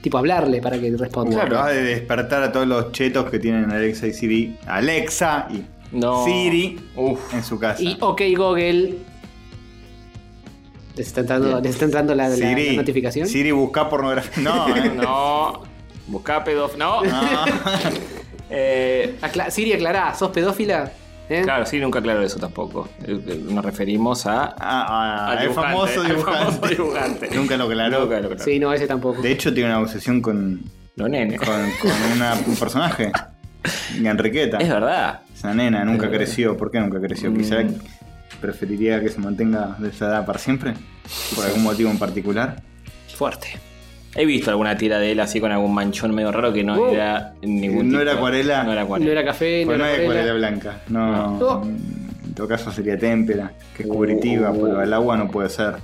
Tipo 0.00 0.18
hablarle 0.18 0.60
para 0.60 0.80
que 0.80 0.90
responda. 0.96 1.30
Claro, 1.36 1.60
ha 1.60 1.68
de 1.68 1.80
despertar 1.84 2.42
a 2.42 2.50
todos 2.50 2.66
los 2.66 2.90
chetos 2.90 3.30
que 3.30 3.38
tienen 3.38 3.70
Alexa 3.70 4.08
y 4.08 4.12
Siri. 4.12 4.56
Alexa 4.66 5.46
y 5.50 5.62
No. 5.96 6.24
Siri 6.24 6.80
Uf. 6.96 7.32
en 7.34 7.44
su 7.44 7.56
casa. 7.58 7.80
Y 7.80 7.96
ok 8.00 8.20
Google. 8.36 8.96
¿Les 10.96 11.06
está 11.06 11.20
entrando, 11.20 11.60
les 11.60 11.70
está 11.72 11.84
entrando 11.84 12.14
la, 12.14 12.28
la- 12.28 12.34
Siri, 12.36 12.70
la 12.70 12.82
notificación? 12.82 13.26
Siri 13.28 13.50
busca 13.52 13.88
pornografía. 13.88 14.32
No, 14.42 14.76
eh. 14.76 14.90
No. 14.94 15.62
Busca 16.08 16.42
pedof. 16.42 16.76
No. 16.76 17.02
No. 17.04 17.20
Eh, 18.54 19.16
Acla- 19.22 19.50
Siri, 19.50 19.72
aclará, 19.72 20.14
¿sos 20.14 20.30
pedófila? 20.30 20.92
¿Eh? 21.28 21.42
claro, 21.44 21.64
sí, 21.64 21.78
nunca 21.78 22.00
aclaro 22.00 22.22
eso 22.22 22.38
tampoco. 22.38 22.88
Eh, 23.06 23.42
Nos 23.48 23.64
referimos 23.64 24.26
a. 24.26 24.44
Ah, 24.44 24.54
ah, 24.58 25.30
al 25.32 25.40
dibujante, 25.42 25.70
famoso 25.72 26.00
al 26.02 26.08
dibujante. 26.08 26.44
famoso 26.52 26.66
dibujante. 26.68 27.30
Nunca 27.34 27.56
lo 27.56 27.64
aclaró. 27.64 28.00
Nunca 28.00 28.20
lo 28.20 28.26
aclaró. 28.26 28.44
Sí, 28.44 28.58
no, 28.58 28.72
ese 28.72 28.86
tampoco. 28.86 29.22
De 29.22 29.32
hecho, 29.32 29.54
tiene 29.54 29.70
una 29.70 29.80
obsesión 29.80 30.20
con, 30.20 30.62
Los 30.96 31.08
nenes. 31.08 31.38
con, 31.40 31.48
con 31.80 31.90
una- 32.16 32.34
un 32.46 32.56
personaje. 32.56 33.12
Y 33.98 34.06
Enriqueta. 34.06 34.58
Es 34.58 34.68
verdad. 34.68 35.20
Esa 35.34 35.54
nena 35.54 35.84
nunca 35.84 36.04
Es 36.06 36.10
verdad. 36.10 36.16
creció. 36.26 36.56
¿Por 36.56 36.70
qué 36.70 36.80
nunca 36.80 37.00
creció? 37.00 37.30
Mm. 37.30 37.36
Quizá 37.38 37.56
preferiría 38.40 39.00
que 39.00 39.08
se 39.08 39.18
mantenga 39.20 39.76
de 39.78 39.88
esa 39.88 40.06
edad 40.08 40.26
para 40.26 40.38
siempre. 40.38 40.74
Por 41.34 41.44
algún 41.46 41.62
motivo 41.62 41.90
en 41.90 41.98
particular. 41.98 42.62
Fuerte. 43.14 43.58
He 44.14 44.26
visto 44.26 44.50
alguna 44.50 44.76
tira 44.76 44.98
de 44.98 45.12
él 45.12 45.20
así 45.20 45.40
con 45.40 45.50
algún 45.52 45.72
manchón 45.74 46.14
medio 46.14 46.30
raro 46.32 46.52
que 46.52 46.62
no 46.62 46.74
Oh. 46.74 46.92
era 46.92 47.32
ningún 47.42 47.86
No 47.90 47.98
tipo. 47.98 48.02
era 48.02 48.12
acuarela. 48.18 48.62
No 48.64 48.72
era 48.72 48.80
No 48.82 48.84
acuarela. 48.86 49.10
era 49.12 49.24
café, 49.24 49.60
no 49.60 49.66
Pues 49.66 49.78
no 49.78 49.84
era 49.86 49.94
hay 49.94 50.00
acuarela 50.02 50.30
acuarela. 50.32 50.50
blanca. 50.50 50.80
No. 50.88 51.38
Oh. 51.38 51.62
En 51.64 52.34
todo 52.34 52.48
caso 52.48 52.70
sería 52.72 52.98
témpera, 52.98 53.52
que 53.76 53.82
es 53.84 53.88
cubritiva, 53.88 54.50
Uh. 54.50 54.62
pero 54.64 54.82
el 54.82 54.92
agua 54.92 55.16
no 55.16 55.30
puede 55.30 55.48
ser. 55.48 55.76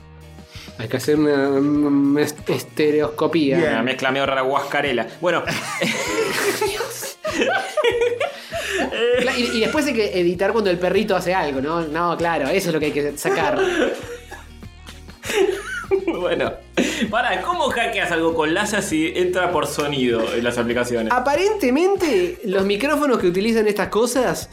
Hay 0.79 0.89
que 0.89 0.97
hacer 0.99 1.17
una, 1.19 1.49
una 1.49 2.21
est- 2.23 2.49
estereoscopía. 2.49 3.59
Una 3.59 3.83
mezcla 3.83 4.11
medio 4.13 4.27
rara 4.27 4.43
guascarela. 4.43 5.07
Bueno, 5.21 5.43
Y, 9.37 9.57
y 9.59 9.61
después 9.61 9.87
hay 9.87 9.95
que 9.95 10.19
editar 10.21 10.53
cuando 10.53 10.71
el 10.71 10.79
perrito 10.79 11.15
hace 11.17 11.35
algo, 11.35 11.61
¿no? 11.61 11.83
No, 11.83 12.17
claro, 12.17 12.49
eso 12.49 12.69
es 12.69 12.75
lo 12.75 12.81
que 12.81 12.87
hay 12.87 12.93
que 12.93 13.17
sacar. 13.17 13.59
bueno. 16.21 16.53
Para, 17.11 17.43
¿cómo 17.43 17.69
hackeas 17.71 18.11
algo 18.13 18.35
con 18.35 18.55
láser 18.55 18.83
si 18.83 19.13
entra 19.15 19.51
por 19.51 19.67
sonido 19.67 20.23
en 20.35 20.45
las 20.45 20.59
aplicaciones? 20.59 21.13
Aparentemente, 21.13 22.39
los 22.45 22.65
micrófonos 22.65 23.19
que 23.19 23.27
utilizan 23.27 23.67
estas 23.67 23.89
cosas 23.89 24.51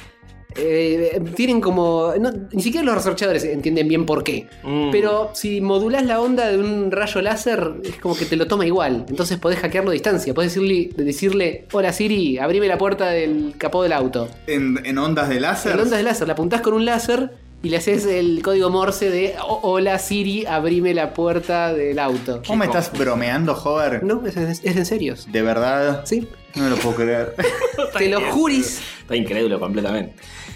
eh, 0.57 1.22
tienen 1.36 1.60
como. 1.60 2.14
no, 2.20 2.32
ni 2.52 2.62
siquiera 2.62 2.86
los 2.86 2.95
researchadores 2.95 3.44
entienden 3.44 3.88
bien 3.88 4.06
por 4.06 4.24
qué. 4.24 4.48
Mm. 4.64 4.90
Pero 4.91 5.32
si 5.34 5.60
modulás 5.60 6.06
la 6.06 6.22
onda 6.22 6.48
de 6.48 6.57
un 6.57 6.91
rayo 6.91 7.22
láser, 7.22 7.74
es 7.84 7.98
como 7.98 8.16
que 8.16 8.26
te 8.26 8.38
lo 8.38 8.48
toma 8.48 8.66
igual. 8.66 9.06
Entonces 9.10 9.38
podés 9.38 9.60
hackearlo 9.60 9.90
a 9.90 9.94
distancia. 9.94 10.34
Podés 10.34 10.53
decirle, 10.53 10.90
decirle 10.95 11.68
Hola 11.74 11.91
Siri, 11.91 12.38
abrime 12.38 12.68
la 12.68 12.78
puerta 12.78 13.10
del 13.10 13.56
capó 13.57 13.84
del 13.84 13.91
auto. 13.91 14.30
En, 14.48 14.80
en 14.86 14.98
ondas 14.98 15.28
de 15.28 15.40
láser. 15.41 15.74
En 15.74 15.82
ondas 15.82 15.98
de 15.98 16.03
láser, 16.03 16.28
la 16.28 16.34
apuntás 16.34 16.62
con 16.62 16.74
un 16.74 16.86
láser 16.86 17.32
y 17.65 17.69
le 17.69 17.77
haces 17.77 18.05
el 18.05 18.41
código 18.43 18.69
Morse 18.69 19.09
de 19.09 19.35
"O- 19.41 19.59
Hola 19.63 19.97
Siri, 19.97 20.45
abrime 20.45 20.93
la 20.93 21.13
puerta 21.13 21.73
del 21.73 21.97
auto. 21.99 22.41
¿Vos 22.47 22.55
me 22.57 22.65
estás 22.65 22.91
bromeando, 22.97 23.53
Hover? 23.53 24.03
No, 24.03 24.25
es, 24.25 24.37
es- 24.37 24.61
es 24.63 24.75
en 24.75 24.85
serio. 24.85 25.15
¿De 25.27 25.41
verdad? 25.41 26.03
Sí. 26.05 26.27
No 26.53 26.69
lo 26.69 26.75
puedo 26.77 26.95
creer. 26.97 27.35
Te 27.97 28.07
lo 28.07 28.21
juris. 28.31 28.81
Está 29.01 29.15
incrédulo 29.15 29.59
completamente. 29.59 30.13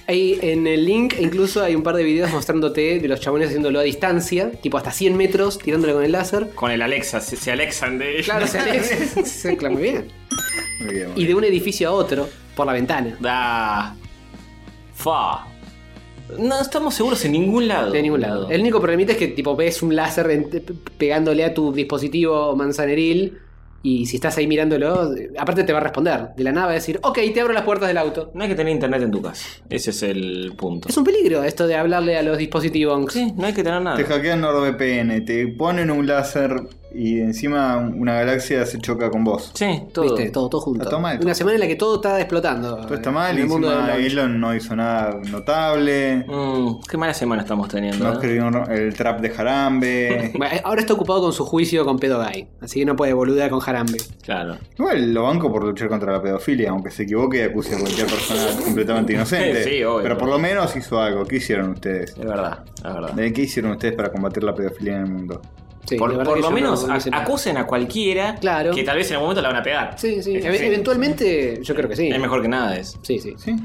Ahí 0.07 0.39
en 0.41 0.65
el 0.67 0.85
link 0.85 1.15
incluso 1.19 1.61
hay 1.63 1.75
un 1.75 1.83
par 1.83 1.95
de 1.95 2.03
videos 2.03 2.31
mostrándote 2.31 2.99
de 2.99 3.07
los 3.07 3.19
chabones 3.19 3.47
haciéndolo 3.47 3.79
a 3.79 3.83
distancia, 3.83 4.51
tipo 4.51 4.77
hasta 4.77 4.91
100 4.91 5.17
metros, 5.17 5.57
tirándole 5.59 5.93
con 5.93 6.03
el 6.03 6.11
láser. 6.11 6.51
Con 6.55 6.71
el 6.71 6.81
Alexa, 6.81 7.19
se, 7.21 7.35
se 7.35 7.51
alexan 7.51 7.97
de 7.99 8.21
Claro, 8.23 8.45
se 8.47 9.57
clama 9.57 9.73
muy 9.73 9.83
bien. 9.83 10.07
Muy 10.79 10.93
bien, 10.93 11.11
muy 11.13 11.21
Y 11.23 11.25
de 11.25 11.35
un 11.35 11.43
edificio 11.43 11.89
a 11.89 11.91
otro, 11.91 12.29
por 12.55 12.65
la 12.65 12.73
ventana. 12.73 13.17
Da. 13.19 13.95
Fa. 14.95 15.45
No 16.37 16.61
estamos 16.61 16.93
seguros 16.95 17.23
en 17.25 17.31
ningún 17.33 17.67
lado. 17.67 17.91
De 17.91 18.01
ningún 18.01 18.21
lado. 18.21 18.49
El 18.49 18.61
único 18.61 18.79
problemita 18.79 19.13
es 19.13 19.17
que 19.17 19.27
tipo 19.29 19.55
ves 19.55 19.81
un 19.81 19.95
láser 19.95 20.29
en- 20.31 20.49
pegándole 20.97 21.43
a 21.43 21.53
tu 21.53 21.71
dispositivo 21.73 22.55
manzaneril 22.55 23.37
y 23.81 24.05
si 24.07 24.17
estás 24.17 24.37
ahí 24.37 24.45
mirándolo, 24.45 25.09
aparte 25.37 25.63
te 25.63 25.71
va 25.71 25.79
a 25.79 25.83
responder. 25.83 26.29
De 26.35 26.43
la 26.43 26.51
nada 26.51 26.65
va 26.67 26.71
a 26.73 26.75
decir, 26.75 26.99
ok, 27.01 27.17
te 27.33 27.39
abro 27.39 27.53
las 27.53 27.63
puertas 27.63 27.87
del 27.87 27.97
auto. 27.97 28.29
No 28.33 28.43
hay 28.43 28.49
que 28.49 28.55
tener 28.55 28.73
internet 28.73 29.01
en 29.03 29.11
tu 29.11 29.21
casa. 29.21 29.45
Ese 29.69 29.91
es 29.91 30.03
el 30.03 30.53
punto. 30.57 30.89
Es 30.89 30.97
un 30.97 31.05
peligro 31.05 31.43
esto 31.43 31.65
de 31.65 31.75
hablarle 31.75 32.17
a 32.17 32.21
los 32.23 32.37
dispositivos. 32.37 33.13
Sí, 33.13 33.31
no 33.37 33.47
hay 33.47 33.53
que 33.53 33.63
tener 33.63 33.81
nada. 33.81 33.95
Te 33.95 34.03
hackean 34.03 34.41
NordVPN, 34.41 35.21
te 35.25 35.47
ponen 35.47 35.91
un 35.91 36.05
láser 36.05 36.51
y 36.93 37.19
encima 37.19 37.77
una 37.77 38.15
galaxia 38.15 38.65
se 38.65 38.79
choca 38.79 39.09
con 39.09 39.23
vos. 39.23 39.51
Sí, 39.53 39.83
todo. 39.93 40.05
¿Viste? 40.05 40.29
Todo, 40.31 40.49
todo 40.49 40.61
junto. 40.61 40.83
Está 40.83 40.91
todo 40.91 40.99
mal, 40.99 41.19
Una 41.21 41.33
semana 41.33 41.55
en 41.55 41.61
la 41.61 41.67
que 41.67 41.75
todo 41.75 41.95
está 41.95 42.19
explotando. 42.19 42.77
Todo 42.77 42.95
está 42.95 43.11
mal 43.11 43.37
en 43.37 43.49
y 43.49 43.53
encima. 43.53 43.95
Elon 43.95 44.39
no 44.39 44.55
hizo 44.55 44.75
nada 44.75 45.19
notable. 45.29 46.25
Mm, 46.27 46.81
qué 46.89 46.97
mala 46.97 47.13
semana 47.13 47.43
estamos 47.43 47.67
teniendo. 47.67 48.05
No 48.05 48.11
¿eh? 48.11 48.13
escribió 48.13 48.65
el 48.69 48.93
trap 48.93 49.21
de 49.21 49.29
Jarambe. 49.29 50.33
Eh, 50.49 50.61
Ahora 50.63 50.81
está 50.81 50.93
ocupado 50.93 51.21
con 51.21 51.31
su 51.31 51.45
juicio 51.45 51.85
con 51.85 51.99
Pedo 51.99 52.23
Guy, 52.23 52.47
así 52.61 52.79
que 52.79 52.85
no 52.85 52.95
puede 52.95 53.13
boludear 53.13 53.51
con 53.51 53.59
Jarambe. 53.59 53.99
Claro. 54.23 54.57
Igual 54.77 55.13
lo 55.13 55.23
banco 55.23 55.51
por 55.51 55.63
luchar 55.63 55.89
contra 55.89 56.11
la 56.11 56.21
pedofilia, 56.21 56.71
aunque 56.71 56.89
se 56.89 57.03
equivoque 57.03 57.37
y 57.37 57.41
acuse 57.41 57.75
a 57.75 57.79
cualquier 57.79 58.07
persona 58.07 58.41
completamente 58.63 59.13
inocente. 59.13 59.63
Sí, 59.63 59.83
obvio. 59.83 60.01
Pero 60.03 60.17
por 60.17 60.27
lo 60.29 60.39
menos 60.39 60.75
hizo 60.75 60.99
algo. 60.99 61.25
¿Qué 61.25 61.35
hicieron 61.35 61.71
ustedes? 61.71 62.11
Es 62.11 62.25
verdad, 62.25 62.63
es 62.77 62.83
verdad. 62.83 63.11
¿De 63.11 63.31
¿Qué 63.31 63.41
hicieron 63.43 63.71
ustedes 63.73 63.93
para 63.93 64.11
combatir 64.11 64.43
la 64.43 64.55
pedofilia 64.55 64.95
en 64.95 65.01
el 65.03 65.11
mundo? 65.11 65.41
Sí, 65.85 65.95
por 65.97 66.11
que 66.11 66.39
lo 66.41 66.51
menos 66.51 66.85
no- 66.87 67.17
acusen 67.17 67.57
a 67.57 67.65
cualquiera 67.65 68.35
Claro. 68.35 68.71
que 68.73 68.83
tal 68.83 68.97
vez 68.97 69.07
en 69.09 69.13
algún 69.15 69.27
momento 69.29 69.41
la 69.41 69.49
van 69.49 69.57
a 69.57 69.63
pegar. 69.63 69.95
Sí, 69.97 70.21
sí. 70.21 70.35
Eventualmente, 70.35 71.59
yo 71.63 71.73
creo 71.73 71.89
que 71.89 71.95
sí. 71.95 72.09
Es 72.09 72.19
mejor 72.19 72.41
que 72.43 72.47
nada 72.47 72.77
es. 72.77 72.97
Sí, 73.01 73.17
sí. 73.19 73.33
¿Sí? 73.37 73.55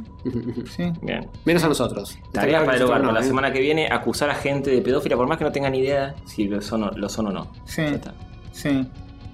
¿Sí? 0.75 0.93
Bien. 1.03 1.29
Menos 1.45 1.65
a 1.65 1.69
nosotros. 1.69 2.13
Está 2.13 2.41
Tarea 2.41 2.49
claro 2.51 2.65
para 2.67 2.79
que 2.79 2.83
el 2.85 2.89
hogar 2.89 3.13
la 3.13 3.21
¿eh? 3.21 3.25
semana 3.25 3.53
que 3.53 3.61
viene, 3.61 3.89
acusar 3.91 4.31
a 4.31 4.35
gente 4.35 4.71
de 4.71 4.81
pedófila, 4.81 5.17
por 5.17 5.27
más 5.27 5.37
que 5.39 5.45
no 5.45 5.53
tengan 5.53 5.75
idea 5.75 6.15
si 6.25 6.49
lo 6.49 6.63
son 6.63 6.85
o, 6.85 6.91
lo 6.93 7.09
son 7.11 7.27
o 7.27 7.31
no. 7.33 7.53
Sí. 7.67 7.83
Está. 7.83 8.15
Sí. 8.53 8.87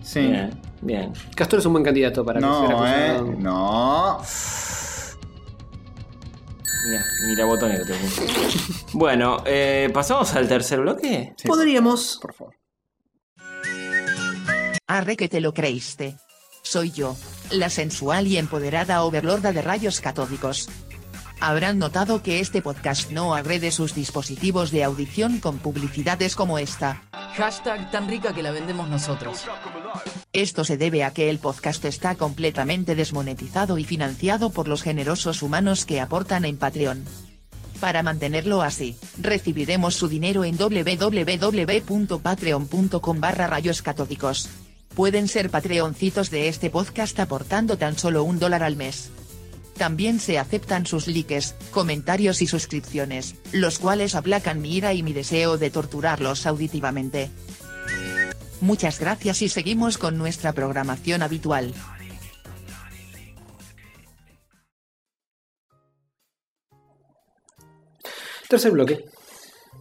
Sí. 0.03 0.21
Bien, 0.21 0.51
bien. 0.81 1.13
Castor 1.37 1.61
es 1.61 1.67
un 1.67 1.73
buen 1.75 1.85
candidato 1.85 2.25
para 2.25 2.41
No, 2.41 2.65
acusado. 2.67 2.87
eh. 2.87 3.35
No. 3.39 4.19
Mira, 6.89 7.05
mira 7.29 7.45
botonero 7.45 7.85
te 7.85 7.93
puse. 7.95 8.27
Bueno, 8.95 9.37
eh, 9.45 9.91
pasamos 9.93 10.35
al 10.35 10.49
tercer 10.49 10.81
bloque. 10.81 11.35
Sí. 11.37 11.47
Podríamos. 11.47 12.19
Por 12.21 12.33
favor. 12.35 12.55
Arre 14.91 15.17
que 15.17 15.29
te 15.29 15.41
lo 15.41 15.55
creíste. 15.55 16.17
Soy 16.63 16.91
yo, 16.91 17.17
la 17.53 17.71
sensual 17.71 18.27
y 18.27 18.39
empoderada 18.39 19.05
overlorda 19.05 19.53
de 19.53 19.63
rayos 19.63 20.01
catódicos. 20.01 20.69
Habrán 21.39 21.79
notado 21.79 22.25
que 22.25 22.41
este 22.41 22.61
podcast 22.61 23.13
no 23.13 23.37
agrede 23.37 23.71
sus 23.71 23.95
dispositivos 23.95 24.73
de 24.73 24.83
audición 24.83 25.39
con 25.39 25.59
publicidades 25.59 26.35
como 26.35 26.59
esta. 26.59 27.05
Hashtag 27.13 27.93
tan 27.93 28.09
rica 28.09 28.35
que 28.35 28.43
la 28.43 28.51
vendemos 28.51 28.89
nosotros. 28.89 29.45
Esto 30.33 30.65
se 30.65 30.77
debe 30.77 31.05
a 31.05 31.13
que 31.13 31.31
el 31.31 31.39
podcast 31.39 31.85
está 31.85 32.17
completamente 32.17 32.97
desmonetizado 32.97 33.79
y 33.79 33.85
financiado 33.85 34.51
por 34.51 34.67
los 34.67 34.83
generosos 34.83 35.45
humanos 35.45 35.85
que 35.85 36.01
aportan 36.01 36.45
en 36.45 36.57
Patreon. 36.57 37.05
Para 37.79 38.03
mantenerlo 38.03 38.61
así, 38.61 38.97
recibiremos 39.21 39.95
su 39.95 40.09
dinero 40.09 40.43
en 40.43 40.59
www.patreon.com 40.59 43.21
barra 43.21 43.47
rayos 43.47 43.83
catódicos. 43.83 44.51
Pueden 44.95 45.29
ser 45.29 45.51
patreoncitos 45.51 46.31
de 46.31 46.49
este 46.49 46.69
podcast 46.69 47.19
aportando 47.21 47.79
tan 47.79 47.97
solo 47.97 48.25
un 48.25 48.39
dólar 48.39 48.63
al 48.63 48.77
mes. 48.77 49.11
También 49.79 50.21
se 50.21 50.39
aceptan 50.39 50.85
sus 50.85 51.07
likes, 51.07 51.55
comentarios 51.71 52.43
y 52.43 52.47
suscripciones, 52.47 53.37
los 53.53 53.79
cuales 53.79 54.15
aplacan 54.15 54.61
mi 54.61 54.77
ira 54.77 54.93
y 54.93 55.03
mi 55.03 55.13
deseo 55.13 55.57
de 55.57 55.71
torturarlos 55.71 56.45
auditivamente. 56.45 57.31
Muchas 58.61 59.01
gracias 59.01 59.41
y 59.41 59.49
seguimos 59.49 59.97
con 59.97 60.19
nuestra 60.19 60.53
programación 60.53 61.23
habitual. 61.23 61.73
Tercer 68.49 68.73
bloque. 68.73 69.05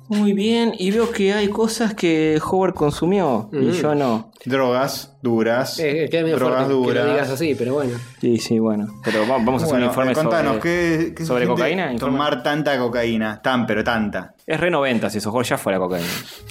Muy 0.09 0.33
bien, 0.33 0.73
y 0.77 0.89
veo 0.91 1.11
que 1.11 1.33
hay 1.33 1.47
cosas 1.49 1.93
que 1.93 2.41
Howard 2.43 2.73
consumió 2.73 3.47
y 3.53 3.57
Mm. 3.57 3.71
yo 3.73 3.93
no. 3.95 4.31
Drogas 4.43 5.15
duras. 5.21 5.77
Eh, 5.79 6.07
queda 6.09 6.23
medio 6.23 6.37
drogas 6.37 6.65
fuerte 6.65 6.73
que 6.73 6.87
duras. 6.87 7.05
lo 7.05 7.11
digas 7.13 7.29
así, 7.29 7.55
pero 7.55 7.73
bueno. 7.75 7.97
Sí, 8.19 8.37
sí, 8.39 8.57
bueno. 8.57 8.87
Pero 9.03 9.21
va- 9.21 9.37
vamos 9.37 9.61
a 9.61 9.65
hacer 9.65 9.75
Bueno, 9.75 9.85
un 9.85 9.89
informe 9.91 10.11
eh, 10.11 10.15
contanos, 10.15 10.55
sobre... 10.55 10.61
¿qué, 10.61 11.13
qué 11.13 11.21
se 11.21 11.25
sobre 11.27 11.45
siente 11.45 11.61
cocaína? 11.61 11.93
Informe. 11.93 12.13
Tomar 12.17 12.41
tanta 12.43 12.77
cocaína. 12.79 13.41
Tan, 13.41 13.67
pero 13.67 13.83
tanta. 13.83 14.33
Es 14.47 14.59
re 14.59 14.71
90 14.71 15.09
si 15.11 15.19
eso, 15.19 15.29
Howard, 15.31 15.45
ya 15.45 15.57
fue 15.59 15.73
la 15.73 15.79
cocaína. 15.79 16.07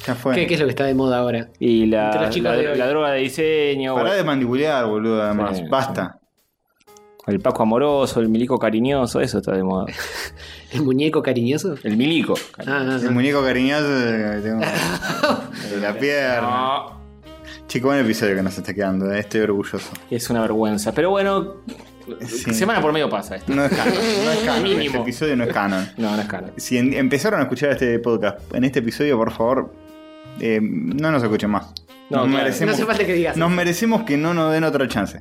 Ya 0.06 0.14
fue. 0.14 0.34
¿Qué, 0.36 0.46
qué 0.46 0.54
es 0.54 0.60
lo 0.60 0.66
que 0.66 0.70
está 0.70 0.84
de 0.84 0.94
moda 0.94 1.18
ahora? 1.18 1.48
Y 1.58 1.82
Entre 1.84 1.98
la, 1.98 2.20
los 2.22 2.30
chicos 2.30 2.50
la, 2.52 2.56
de 2.56 2.68
hoy. 2.68 2.78
la 2.78 2.86
droga 2.88 3.10
de 3.10 3.18
diseño, 3.20 3.94
Pará 3.96 4.10
o 4.10 4.14
de 4.14 4.22
mandibulear, 4.24 4.86
boludo, 4.86 5.20
además. 5.22 5.56
Sí, 5.58 5.64
Basta. 5.68 6.18
El 7.28 7.40
Paco 7.40 7.62
amoroso, 7.62 8.20
el 8.20 8.28
milico 8.28 8.58
cariñoso, 8.58 9.20
eso 9.20 9.38
está 9.38 9.52
de 9.52 9.62
moda. 9.62 9.86
¿El 10.72 10.82
muñeco 10.82 11.22
cariñoso? 11.22 11.76
El 11.82 11.96
milico. 11.96 12.34
Ah, 12.58 12.62
ah, 12.66 12.98
El 13.00 13.08
ah. 13.08 13.10
muñeco 13.10 13.42
cariñoso 13.42 13.88
de, 13.88 14.40
de- 14.40 14.50
de 15.70 15.80
la 15.80 15.94
pierna. 15.98 16.40
No, 16.40 16.98
Chico, 17.66 17.88
buen 17.88 18.00
episodio 18.00 18.34
que 18.34 18.42
nos 18.42 18.56
está 18.56 18.72
quedando, 18.74 19.12
eh, 19.12 19.20
estoy 19.20 19.40
orgulloso. 19.42 19.90
es 20.10 20.30
una 20.30 20.40
vergüenza. 20.40 20.92
Pero 20.92 21.10
bueno, 21.10 21.54
Sí. 22.26 22.54
semana 22.54 22.80
por 22.80 22.90
medio 22.90 23.10
pasa 23.10 23.36
esto. 23.36 23.54
No 23.54 23.62
es 23.66 23.70
canon, 23.70 23.94
no 24.24 24.30
es 24.32 24.38
canon. 24.38 24.62
Mínimo. 24.62 24.84
Este 24.86 24.98
episodio 24.98 25.36
no 25.36 25.44
es 25.44 25.52
canon. 25.52 25.86
No, 25.98 26.16
no 26.16 26.22
es 26.22 26.26
caro. 26.28 26.48
Si 26.56 26.78
en- 26.78 26.94
empezaron 26.94 27.40
a 27.40 27.42
escuchar 27.42 27.70
este 27.72 27.98
podcast 27.98 28.40
en 28.54 28.64
este 28.64 28.78
episodio, 28.78 29.18
por 29.18 29.30
favor, 29.30 29.74
eh, 30.40 30.58
no 30.62 31.10
nos 31.12 31.22
escuchen 31.22 31.50
más. 31.50 31.66
No, 32.08 32.20
nos, 32.20 32.28
claro. 32.28 32.28
merecemos, 32.44 32.66
No 32.72 32.74
hace 32.76 32.86
falta 32.86 33.04
que 33.04 33.12
digas. 33.12 33.36
nos 33.36 33.50
merecemos 33.50 34.04
que 34.04 34.16
no 34.16 34.32
nos 34.32 34.50
den 34.54 34.64
otra 34.64 34.88
chance. 34.88 35.18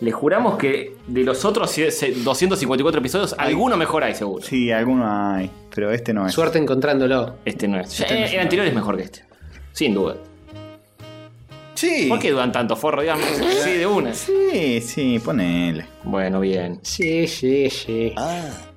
Le 0.00 0.12
juramos 0.12 0.56
que 0.56 0.94
de 1.06 1.24
los 1.24 1.44
otros 1.44 1.76
254 1.76 3.00
episodios, 3.00 3.34
alguno 3.36 3.76
mejor 3.76 4.02
hay 4.04 4.14
seguro. 4.14 4.42
Sí, 4.44 4.70
alguno 4.72 5.04
hay, 5.06 5.50
pero 5.74 5.90
este 5.90 6.14
no 6.14 6.26
es. 6.26 6.32
Suerte 6.32 6.58
encontrándolo. 6.58 7.36
Este 7.44 7.68
no 7.68 7.78
es. 7.78 8.00
Este 8.00 8.14
no 8.14 8.20
Eh, 8.20 8.24
es 8.24 8.32
el 8.32 8.40
anterior 8.40 8.66
es 8.66 8.74
mejor 8.74 8.96
que 8.96 9.02
este. 9.02 9.24
Sin 9.72 9.92
duda. 9.94 10.16
Sí. 11.74 12.06
¿Por 12.08 12.18
qué 12.18 12.30
dudan 12.30 12.50
tanto, 12.52 12.76
forro? 12.76 13.02
Dígame. 13.02 13.22
Sí, 13.64 13.70
de 13.72 13.86
una. 13.86 14.14
Sí, 14.14 14.80
sí, 14.80 15.18
ponele. 15.18 15.84
Bueno, 16.04 16.40
bien. 16.40 16.78
Sí, 16.82 17.26
sí, 17.28 17.68
sí. 17.70 18.14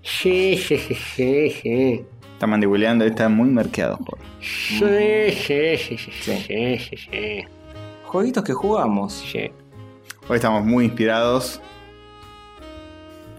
Sí, 0.02 0.58
sí, 0.58 0.78
sí, 0.78 0.96
sí, 1.16 1.50
sí. 1.62 2.06
Está 2.34 2.48
mandibuleando, 2.48 3.06
está 3.06 3.30
muy 3.30 3.50
merqueado. 3.50 3.98
joder. 3.98 4.22
Sí, 4.42 5.78
sí, 5.78 5.78
sí, 5.78 5.98
sí, 5.98 6.12
sí, 6.22 6.38
sí, 6.48 6.78
sí, 6.80 6.98
sí. 6.98 7.40
Jueguitos 8.04 8.44
que 8.44 8.54
jugamos. 8.54 9.14
Sí. 9.32 9.50
Hoy 10.30 10.38
estamos 10.38 10.64
muy 10.64 10.86
inspirados, 10.86 11.60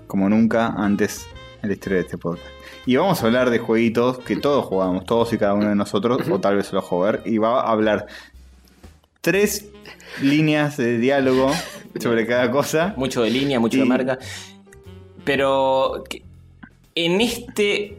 como 0.06 0.28
nunca 0.28 0.66
antes 0.77 1.27
en 1.62 1.69
la 1.70 1.74
historia 1.74 1.98
de 1.98 2.05
este 2.05 2.19
podcast. 2.19 2.47
Y 2.86 2.97
vamos 2.97 3.23
a 3.23 3.27
hablar 3.27 3.48
de 3.51 3.59
jueguitos 3.59 4.19
que 4.19 4.36
todos 4.36 4.66
jugamos, 4.66 5.06
todos 5.06 5.32
y 5.32 5.39
cada 5.39 5.55
uno 5.55 5.69
de 5.70 5.74
nosotros, 5.74 6.28
o 6.28 6.39
tal 6.40 6.56
vez 6.56 6.66
solo 6.66 6.82
Jover. 6.82 7.23
Y 7.24 7.39
va 7.39 7.62
a 7.62 7.70
hablar 7.70 8.06
tres 9.23 9.66
líneas 10.20 10.77
de 10.77 10.98
diálogo 10.98 11.51
sobre 12.01 12.27
cada 12.27 12.51
cosa. 12.51 12.93
Mucho 12.97 13.23
de 13.23 13.31
línea, 13.31 13.59
mucho 13.59 13.78
de 13.78 13.86
marca. 13.86 14.19
Pero 15.24 16.05
en 16.94 17.20
este 17.23 17.98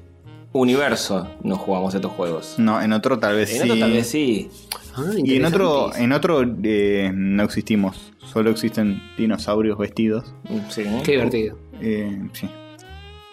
universo 0.53 1.27
no 1.41 1.57
jugamos 1.57 1.95
estos 1.95 2.11
juegos. 2.11 2.55
No, 2.59 2.79
en 2.79 2.93
otro 2.93 3.17
tal 3.17 3.35
vez 3.35 3.51
En 3.51 3.63
sí. 3.63 3.69
otro 3.69 3.79
tal 3.79 3.91
vez 3.93 4.07
sí. 4.07 4.51
Ah, 4.97 5.11
Y 5.17 5.35
en 5.35 5.45
otro, 5.45 5.95
en 5.95 6.11
otro 6.11 6.41
eh, 6.63 7.11
no 7.13 7.43
existimos. 7.43 8.13
Solo 8.19 8.49
existen 8.49 9.01
dinosaurios 9.17 9.77
vestidos. 9.77 10.33
Sí. 10.69 10.83
Qué 11.03 11.11
divertido. 11.13 11.57
Eh, 11.81 12.17
sí. 12.33 12.49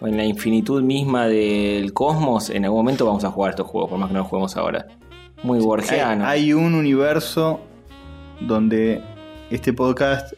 En 0.00 0.16
la 0.16 0.24
infinitud 0.24 0.82
misma 0.82 1.26
del 1.28 1.92
cosmos, 1.92 2.50
en 2.50 2.64
algún 2.64 2.80
momento 2.80 3.06
vamos 3.06 3.24
a 3.24 3.30
jugar 3.30 3.50
estos 3.50 3.66
juegos, 3.68 3.90
por 3.90 3.98
más 3.98 4.08
que 4.08 4.14
no 4.14 4.20
los 4.20 4.28
juguemos 4.28 4.56
ahora. 4.56 4.86
Muy 5.44 5.60
borgiano. 5.60 6.24
hay 6.26 6.52
un 6.52 6.74
universo 6.74 7.60
donde 8.40 9.00
este 9.50 9.72
podcast 9.72 10.32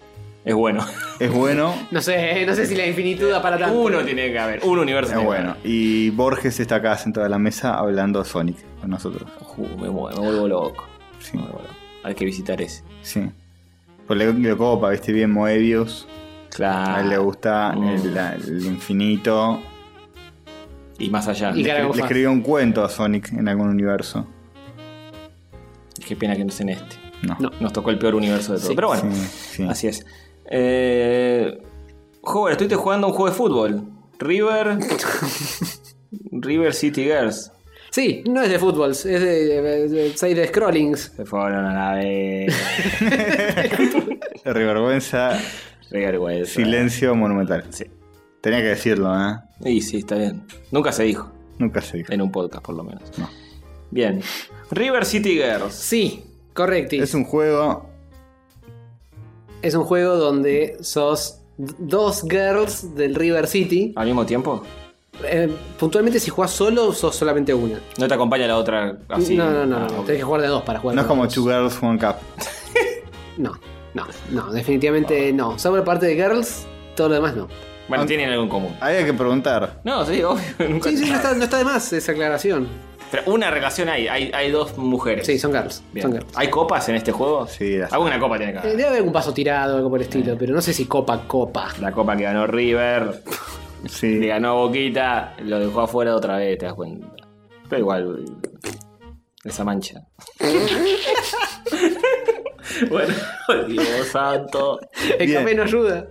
Es 0.44 0.54
bueno. 0.54 0.84
es 1.20 1.32
bueno. 1.32 1.74
No 1.90 2.00
sé, 2.02 2.44
no 2.46 2.54
sé 2.54 2.66
si 2.66 2.74
la 2.74 2.86
infinitud 2.86 3.30
da 3.30 3.40
para 3.40 3.56
tanto. 3.58 3.78
Uno 3.80 4.02
tiene 4.04 4.30
que 4.30 4.38
haber. 4.38 4.60
Un 4.64 4.78
universo. 4.78 5.18
Es 5.18 5.24
bueno. 5.24 5.56
Y 5.64 6.10
Borges 6.10 6.60
está 6.60 6.76
acá 6.76 6.96
sentado 6.98 7.24
a 7.24 7.28
la 7.30 7.38
mesa 7.38 7.74
hablando 7.78 8.20
a 8.20 8.24
Sonic 8.24 8.58
con 8.80 8.90
nosotros. 8.90 9.22
Uh, 9.56 9.62
me, 9.80 9.88
muevo- 9.88 10.10
me 10.10 10.18
vuelvo 10.18 10.48
loco. 10.48 10.84
Sí. 11.30 11.38
Hay 12.02 12.14
que 12.14 12.24
visitar 12.24 12.60
ese. 12.60 12.82
Sí. 13.02 13.22
Pues 14.06 14.18
le, 14.18 14.32
le 14.32 14.56
copa, 14.56 14.90
viste 14.90 15.12
bien 15.12 15.30
Moebius. 15.32 16.06
Claro. 16.50 16.94
A 16.96 17.00
él 17.00 17.08
le 17.08 17.18
gusta 17.18 17.72
el, 17.74 18.14
la- 18.14 18.34
el 18.34 18.64
infinito. 18.66 19.60
Y 20.98 21.10
más 21.10 21.26
allá. 21.26 21.52
Y 21.56 21.64
Le, 21.64 21.88
escribió 21.88 22.30
un 22.30 22.40
cuento 22.42 22.84
a 22.84 22.88
Sonic 22.88 23.32
en 23.32 23.48
algún 23.48 23.68
universo. 23.68 24.26
Qué 26.06 26.14
pena 26.16 26.36
que 26.36 26.44
no 26.44 26.52
sea 26.52 26.64
en 26.64 26.68
este. 26.70 26.96
No. 27.22 27.36
No. 27.40 27.50
Nos 27.60 27.72
tocó 27.72 27.90
el 27.90 27.98
peor 27.98 28.14
universo 28.14 28.52
de 28.52 28.58
todo. 28.58 28.68
Sí, 28.68 28.74
Pero 28.76 28.88
bueno, 28.88 29.02
Sí, 29.14 29.20
sí. 29.56 29.66
así 29.68 29.86
es. 29.88 30.04
Eh, 30.50 31.62
Joven, 32.20 32.52
estuviste 32.52 32.76
jugando 32.76 33.06
un 33.08 33.14
juego 33.14 33.30
de 33.30 33.36
fútbol. 33.36 33.82
River. 34.18 34.78
River 36.32 36.74
City 36.74 37.04
Girls. 37.04 37.50
Sí, 37.94 38.24
no 38.28 38.42
es 38.42 38.48
de 38.50 38.58
fútbol, 38.58 38.90
es 38.90 39.04
de, 39.04 39.18
de, 39.20 39.88
de 39.88 40.18
side 40.18 40.48
scrollings. 40.48 41.12
Se 41.14 41.24
fueron 41.24 41.64
a 41.64 41.72
la 41.92 41.94
vez. 41.94 42.52
Vergüenza, 44.44 45.38
Qué 45.90 45.98
vergüenza. 45.98 46.54
silencio 46.54 47.14
monumental. 47.14 47.64
Sí. 47.70 47.84
Tenía 48.40 48.58
que 48.62 48.66
decirlo, 48.70 49.14
¿eh? 49.16 49.36
Y 49.64 49.80
sí, 49.80 49.98
está 49.98 50.16
bien. 50.16 50.42
Nunca 50.72 50.90
se 50.90 51.04
dijo. 51.04 51.30
Nunca 51.60 51.80
se 51.82 51.98
dijo. 51.98 52.12
En 52.12 52.20
un 52.20 52.32
podcast, 52.32 52.64
por 52.64 52.74
lo 52.74 52.82
menos. 52.82 53.16
No. 53.16 53.30
Bien. 53.92 54.20
River 54.72 55.04
City 55.04 55.34
Girls. 55.36 55.72
Sí, 55.74 56.24
Correctis. 56.52 57.00
Es 57.00 57.14
un 57.14 57.22
juego. 57.22 57.88
Es 59.62 59.76
un 59.76 59.84
juego 59.84 60.16
donde 60.16 60.78
sos 60.80 61.42
dos 61.56 62.22
girls 62.28 62.96
del 62.96 63.14
River 63.14 63.46
City. 63.46 63.92
¿Al 63.94 64.06
mismo 64.06 64.26
tiempo? 64.26 64.64
Eh, 65.22 65.48
puntualmente, 65.78 66.18
si 66.18 66.30
jugás 66.30 66.50
solo, 66.50 66.92
sos 66.92 67.14
solamente 67.14 67.54
una. 67.54 67.78
¿No 67.98 68.08
te 68.08 68.14
acompaña 68.14 68.46
la 68.46 68.56
otra 68.56 68.96
así? 69.08 69.36
no, 69.36 69.50
no, 69.50 69.64
no, 69.66 69.76
Ah, 69.76 69.88
no. 69.90 70.02
Tenés 70.02 70.18
que 70.18 70.22
jugar 70.24 70.40
de 70.42 70.48
dos 70.48 70.62
para 70.64 70.80
jugar. 70.80 70.96
No 70.96 71.02
es 71.02 71.06
como 71.08 71.24
dos. 71.24 71.34
Two 71.34 71.44
Girls 71.44 71.82
One 71.82 71.98
Cup. 71.98 72.16
No, 73.36 73.52
no, 73.94 74.06
no, 74.30 74.52
definitivamente 74.52 75.32
no. 75.32 75.58
Solo 75.58 75.78
la 75.78 75.84
parte 75.84 76.06
de 76.06 76.14
girls, 76.14 76.66
todo 76.94 77.08
lo 77.08 77.14
demás 77.16 77.34
no. 77.36 77.48
Bueno, 77.88 78.06
tienen 78.06 78.30
algo 78.30 78.42
en 78.44 78.48
común. 78.48 78.76
Hay 78.80 79.04
que 79.04 79.12
preguntar. 79.12 79.80
No, 79.84 80.04
sí, 80.06 80.22
obvio. 80.22 80.42
nunca- 80.68 80.90
Sí, 80.90 80.96
sí, 80.98 81.10
no 81.10 81.16
está, 81.16 81.34
no 81.34 81.44
está 81.44 81.58
de 81.58 81.64
más 81.64 81.92
esa 81.92 82.12
aclaración. 82.12 82.66
Pero 83.10 83.24
una 83.32 83.50
relación 83.50 83.88
hay, 83.88 84.08
hay, 84.08 84.30
hay 84.34 84.50
dos 84.50 84.76
mujeres. 84.78 85.26
Sí, 85.26 85.38
son 85.38 85.52
girls. 85.52 85.82
Son 86.00 86.12
girls. 86.12 86.26
¿Hay 86.34 86.48
copas 86.48 86.88
en 86.88 86.96
este 86.96 87.12
juego? 87.12 87.46
Sí, 87.46 87.76
las- 87.76 87.92
Alguna 87.92 88.18
copa 88.18 88.38
tiene 88.38 88.52
que 88.52 88.58
Eh, 88.58 88.60
haber. 88.62 88.72
debe 88.72 88.84
haber 88.86 88.98
algún 88.98 89.12
paso 89.12 89.32
tirado, 89.34 89.76
algo 89.76 89.90
por 89.90 90.00
el 90.00 90.06
estilo, 90.06 90.36
pero 90.38 90.54
no 90.54 90.60
sé 90.62 90.72
si 90.72 90.86
copa, 90.86 91.22
copa. 91.26 91.68
La 91.80 91.92
copa 91.92 92.16
que 92.16 92.24
ganó 92.24 92.46
River, 92.46 93.22
Sí. 93.88 94.18
le 94.18 94.26
ganó 94.28 94.50
a 94.50 94.54
Boquita, 94.54 95.34
lo 95.42 95.58
dejó 95.58 95.80
afuera 95.82 96.14
otra 96.14 96.36
vez, 96.36 96.58
te 96.58 96.66
das 96.66 96.74
cuenta. 96.74 97.08
Pero 97.68 97.80
igual, 97.80 98.24
esa 99.44 99.64
mancha. 99.64 100.00
bueno, 102.90 103.14
Dios 103.68 104.08
santo. 104.08 104.80
El 105.18 105.26
Bien. 105.26 105.42
café 105.42 105.54
no 105.54 105.62
ayuda. 105.62 106.08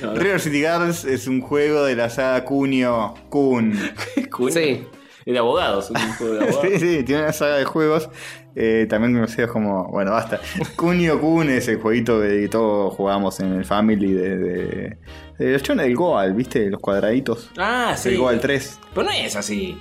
No, 0.00 0.12
no. 0.12 0.20
River 0.20 0.40
City 0.40 0.58
Girls 0.58 1.04
es 1.04 1.26
un 1.26 1.40
juego 1.40 1.84
de 1.84 1.96
la 1.96 2.10
saga 2.10 2.44
Cunio 2.44 3.14
Kun. 3.28 3.78
Kun. 4.30 4.52
Sí. 4.52 4.86
Es 5.24 5.32
de 5.32 5.38
abogados, 5.38 5.90
un 5.90 5.96
juego 6.14 6.34
de 6.34 6.40
abogados. 6.48 6.68
Sí, 6.72 6.78
sí, 6.78 7.02
tiene 7.04 7.22
una 7.22 7.32
saga 7.32 7.56
de 7.56 7.64
juegos. 7.64 8.08
Eh, 8.56 8.86
también 8.88 9.12
conocidos 9.12 9.50
como. 9.50 9.88
Bueno, 9.88 10.12
basta. 10.12 10.40
Kunio 10.76 11.20
Kun 11.20 11.50
es 11.50 11.68
el 11.68 11.76
jueguito 11.76 12.20
que 12.22 12.48
todos 12.48 12.94
jugamos 12.94 13.38
en 13.40 13.52
el 13.52 13.64
Family 13.64 14.12
de. 14.14 14.38
de, 14.38 14.96
de 15.38 15.52
los 15.52 15.62
chones 15.62 15.86
del 15.86 15.94
Goal, 15.94 16.32
¿viste? 16.32 16.70
Los 16.70 16.80
cuadraditos. 16.80 17.50
Ah, 17.58 17.94
sí. 17.96 18.08
El 18.08 18.18
Goal 18.18 18.40
3. 18.40 18.80
Pero 18.94 19.04
no 19.06 19.12
es 19.12 19.36
así. 19.36 19.78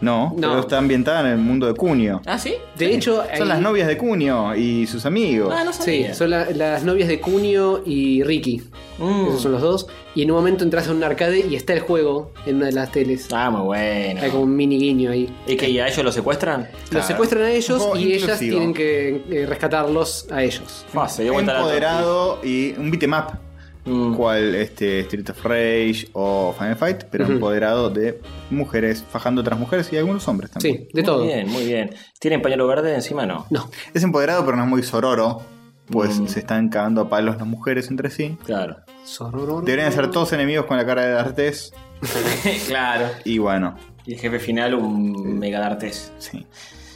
No, 0.00 0.32
No. 0.36 0.48
pero 0.48 0.60
está 0.60 0.78
ambientada 0.78 1.20
en 1.20 1.26
el 1.26 1.38
mundo 1.38 1.66
de 1.66 1.74
Cunio. 1.74 2.20
¿Ah, 2.26 2.38
sí? 2.38 2.54
De 2.76 2.94
hecho, 2.94 3.16
Son 3.16 3.42
ahí- 3.42 3.48
las 3.48 3.60
novias 3.60 3.88
de 3.88 3.96
Cunio 3.98 4.54
y 4.54 4.86
sus 4.86 5.04
amigos. 5.06 5.52
Ah, 5.56 5.64
no 5.64 5.72
Sí, 5.72 5.78
sabía. 6.02 6.14
son 6.14 6.30
la- 6.30 6.50
las 6.50 6.84
novias 6.84 7.08
de 7.08 7.20
Cunio 7.20 7.82
y 7.84 8.22
Ricky. 8.22 8.62
Mm. 8.98 9.26
Esos 9.28 9.42
son 9.42 9.52
los 9.52 9.60
dos. 9.62 9.86
Y 10.14 10.22
en 10.22 10.30
un 10.30 10.36
momento 10.38 10.64
entras 10.64 10.88
a 10.88 10.92
un 10.92 11.02
arcade 11.04 11.46
y 11.48 11.54
está 11.54 11.72
el 11.72 11.80
juego 11.80 12.32
en 12.46 12.56
una 12.56 12.66
de 12.66 12.72
las 12.72 12.90
teles. 12.92 13.28
Ah, 13.32 13.50
muy 13.50 13.62
bueno. 13.62 14.20
Hay 14.22 14.30
como 14.30 14.42
un 14.44 14.56
mini 14.56 14.78
guiño 14.78 15.10
ahí. 15.10 15.28
¿Y 15.46 15.56
que 15.56 15.68
y 15.68 15.78
a 15.78 15.86
ellos 15.88 16.04
lo 16.04 16.10
secuestran? 16.12 16.68
Los 16.90 17.04
secuestran 17.06 17.42
a 17.44 17.50
ellos 17.50 17.82
y 17.96 18.12
ellas 18.14 18.38
tienen 18.38 18.74
que 18.74 19.22
eh, 19.30 19.46
rescatarlos 19.46 20.26
a 20.30 20.42
ellos. 20.42 20.84
Ah, 20.94 21.08
se 21.08 21.22
dio 21.24 21.32
vuelta 21.32 21.52
la 21.54 21.58
Empoderado 21.60 22.38
y 22.44 22.72
un 22.78 22.90
beatmap. 22.90 23.47
Mm. 23.88 24.14
Cual 24.16 24.54
este, 24.54 25.00
Street 25.00 25.30
of 25.30 25.42
Rage 25.44 26.08
o 26.12 26.54
Final 26.58 26.76
Fight, 26.76 27.04
pero 27.10 27.24
empoderado 27.26 27.88
de 27.90 28.20
mujeres, 28.50 29.02
fajando 29.10 29.40
otras 29.40 29.58
mujeres 29.58 29.92
y 29.92 29.96
algunos 29.96 30.26
hombres 30.28 30.50
también. 30.50 30.76
Sí, 30.76 30.88
de 30.92 31.02
todo. 31.02 31.18
Muy 31.24 31.28
bien, 31.32 31.48
muy 31.50 31.64
bien. 31.64 31.90
¿Tienen 32.20 32.42
pañuelo 32.42 32.66
verde 32.66 32.94
encima? 32.94 33.24
No. 33.26 33.46
No. 33.50 33.70
Es 33.94 34.02
empoderado, 34.02 34.44
pero 34.44 34.56
no 34.56 34.64
es 34.64 34.68
muy 34.68 34.82
sororo. 34.82 35.42
Pues 35.90 36.18
Mm. 36.20 36.26
se 36.26 36.40
están 36.40 36.68
cagando 36.68 37.00
a 37.00 37.08
palos 37.08 37.38
las 37.38 37.46
mujeres 37.46 37.88
entre 37.88 38.10
sí. 38.10 38.36
Claro. 38.44 38.76
Sorororo. 39.04 39.62
Deberían 39.62 39.90
ser 39.90 40.10
todos 40.10 40.30
enemigos 40.34 40.66
con 40.66 40.76
la 40.76 40.84
cara 40.84 41.06
de 41.06 41.12
D'Artes. 41.12 41.72
claro. 42.68 43.06
Y 43.24 43.38
bueno, 43.38 43.74
Y 44.04 44.12
el 44.14 44.20
jefe 44.20 44.38
final, 44.38 44.74
un 44.74 45.38
mega 45.38 45.60
dartés. 45.60 46.12
sí. 46.18 46.46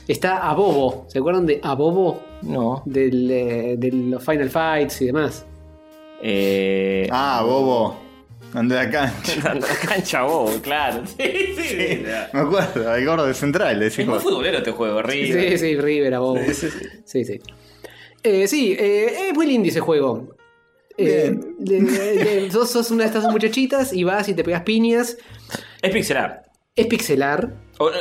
Está 0.09 0.49
Abobo. 0.51 1.07
¿Se 1.09 1.21
acuerdan 1.21 1.47
de 1.47 1.61
Abobo? 1.63 2.21
No. 2.43 2.83
Del, 2.85 3.31
eh, 3.31 3.77
de 3.79 3.93
los 3.93 4.23
Final 4.23 4.51
Fights 4.51 5.01
y 5.01 5.07
demás. 5.07 5.47
Eh. 6.23 7.09
Ah, 7.11 7.43
bobo. 7.45 8.01
Ando 8.55 8.75
de 8.75 8.81
acá. 8.83 9.13
Anda 9.47 9.51
a 9.51 9.55
la 9.55 9.77
cancha 9.89 10.23
vos, 10.23 10.57
claro. 10.63 11.03
Sí, 11.19 11.25
sí, 11.57 11.63
sí. 11.65 12.03
Me 12.33 12.41
acuerdo, 12.41 12.95
el 12.95 13.07
gordo 13.07 13.27
de 13.27 13.35
central, 13.35 13.71
Es 13.71 13.77
muy 13.79 13.85
decimos. 13.85 14.23
futbolero 14.23 14.59
este 14.59 14.71
juego, 14.73 15.03
River. 15.03 15.51
Sí, 15.51 15.59
sí, 15.59 15.77
River, 15.81 16.15
Abobo. 16.15 16.39
Sí, 17.05 17.25
sí. 17.25 17.41
Eh, 18.23 18.47
sí, 18.47 18.77
eh, 18.79 19.29
es 19.31 19.35
muy 19.35 19.47
lindo 19.47 19.69
ese 19.69 19.81
juego. 19.81 20.37
Eh, 20.99 21.35
de- 21.59 21.81
de- 21.81 22.25
de- 22.43 22.51
sos, 22.51 22.71
sos 22.71 22.91
una 22.91 23.05
de 23.05 23.09
estas 23.09 23.23
dos 23.23 23.33
muchachitas 23.33 23.93
y 23.95 24.05
vas 24.05 24.29
y 24.29 24.35
te 24.35 24.45
pegas 24.45 24.63
piñas. 24.63 25.17
Es 25.81 25.91
pixelar. 25.91 26.42
Es 26.75 26.87
pixelar. 26.87 27.53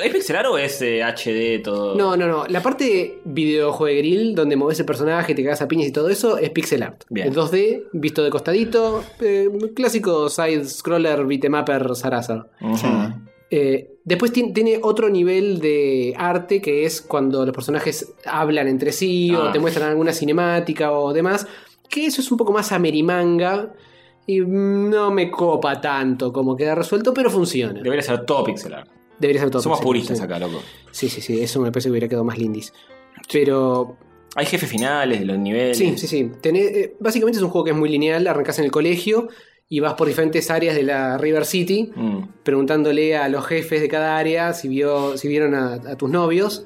¿Es 0.01 0.13
pixelar 0.13 0.45
o 0.47 0.57
es 0.57 0.81
eh, 0.81 1.03
HD 1.03 1.61
todo? 1.61 1.95
No, 1.95 2.15
no, 2.15 2.27
no. 2.27 2.45
La 2.47 2.61
parte 2.61 3.19
videojuegueril, 3.25 4.33
donde 4.33 4.55
moves 4.55 4.79
el 4.79 4.85
personaje, 4.85 5.35
te 5.35 5.43
cagas 5.43 5.61
a 5.61 5.67
piñas 5.67 5.87
y 5.89 5.91
todo 5.91 6.07
eso, 6.07 6.37
es 6.37 6.51
pixel 6.51 6.83
art. 6.83 7.03
Bien. 7.09 7.27
En 7.27 7.33
2D, 7.33 7.87
visto 7.91 8.23
de 8.23 8.29
costadito. 8.29 9.03
eh, 9.19 9.49
clásico 9.75 10.29
side-scroller 10.29 11.25
beatemapper 11.25 11.95
Sarazar. 11.95 12.49
Ujú. 12.61 12.87
Eh, 13.49 13.89
después 14.05 14.31
ti- 14.31 14.53
tiene 14.53 14.79
otro 14.81 15.09
nivel 15.09 15.59
de 15.59 16.13
arte 16.17 16.61
que 16.61 16.85
es 16.85 17.01
cuando 17.01 17.45
los 17.45 17.53
personajes 17.53 18.13
hablan 18.25 18.69
entre 18.69 18.93
sí 18.93 19.35
o 19.35 19.47
Ah. 19.47 19.51
te 19.51 19.59
muestran 19.59 19.89
alguna 19.89 20.13
cinemática 20.13 20.93
o 20.93 21.11
demás. 21.11 21.45
Que 21.89 22.05
eso 22.05 22.21
es 22.21 22.31
un 22.31 22.37
poco 22.37 22.53
más 22.53 22.71
amerimanga 22.71 23.73
y 24.35 24.39
no 24.41 25.11
me 25.11 25.29
copa 25.31 25.79
tanto 25.81 26.31
como 26.31 26.55
queda 26.55 26.75
resuelto, 26.75 27.13
pero 27.13 27.29
funciona. 27.29 27.81
Debería 27.81 28.01
ser 28.03 28.25
todo 28.25 28.43
pixelar. 28.43 28.87
Debería 29.19 29.41
ser 29.41 29.49
todo. 29.51 29.61
Somos 29.61 29.81
puristas 29.81 30.17
sí. 30.17 30.23
acá, 30.23 30.39
loco. 30.39 30.61
Sí, 30.91 31.09
sí, 31.09 31.21
sí, 31.21 31.41
eso 31.41 31.59
me 31.61 31.71
parece 31.71 31.87
que 31.87 31.91
hubiera 31.91 32.07
quedado 32.07 32.23
más 32.23 32.37
lindis. 32.37 32.73
Pero 33.31 33.97
Hay 34.35 34.45
jefes 34.45 34.69
finales 34.69 35.19
de 35.19 35.25
los 35.25 35.37
niveles. 35.37 35.77
sí, 35.77 35.97
sí, 35.97 36.07
sí. 36.07 36.31
Tenés- 36.41 36.71
eh, 36.75 36.95
básicamente 36.99 37.37
es 37.37 37.43
un 37.43 37.49
juego 37.49 37.65
que 37.65 37.71
es 37.71 37.77
muy 37.77 37.89
lineal, 37.89 38.25
arrancás 38.27 38.59
en 38.59 38.65
el 38.65 38.71
colegio 38.71 39.27
y 39.67 39.79
vas 39.81 39.93
por 39.95 40.07
diferentes 40.07 40.49
áreas 40.49 40.75
de 40.75 40.83
la 40.83 41.17
River 41.17 41.45
City 41.45 41.91
Mm. 41.95 42.19
preguntándole 42.43 43.15
a 43.17 43.27
los 43.29 43.45
jefes 43.45 43.81
de 43.81 43.87
cada 43.89 44.17
área 44.17 44.53
si, 44.53 44.67
vio, 44.69 45.17
si 45.17 45.27
vieron 45.27 45.53
a, 45.55 45.73
a 45.73 45.95
tus 45.97 46.09
novios. 46.09 46.65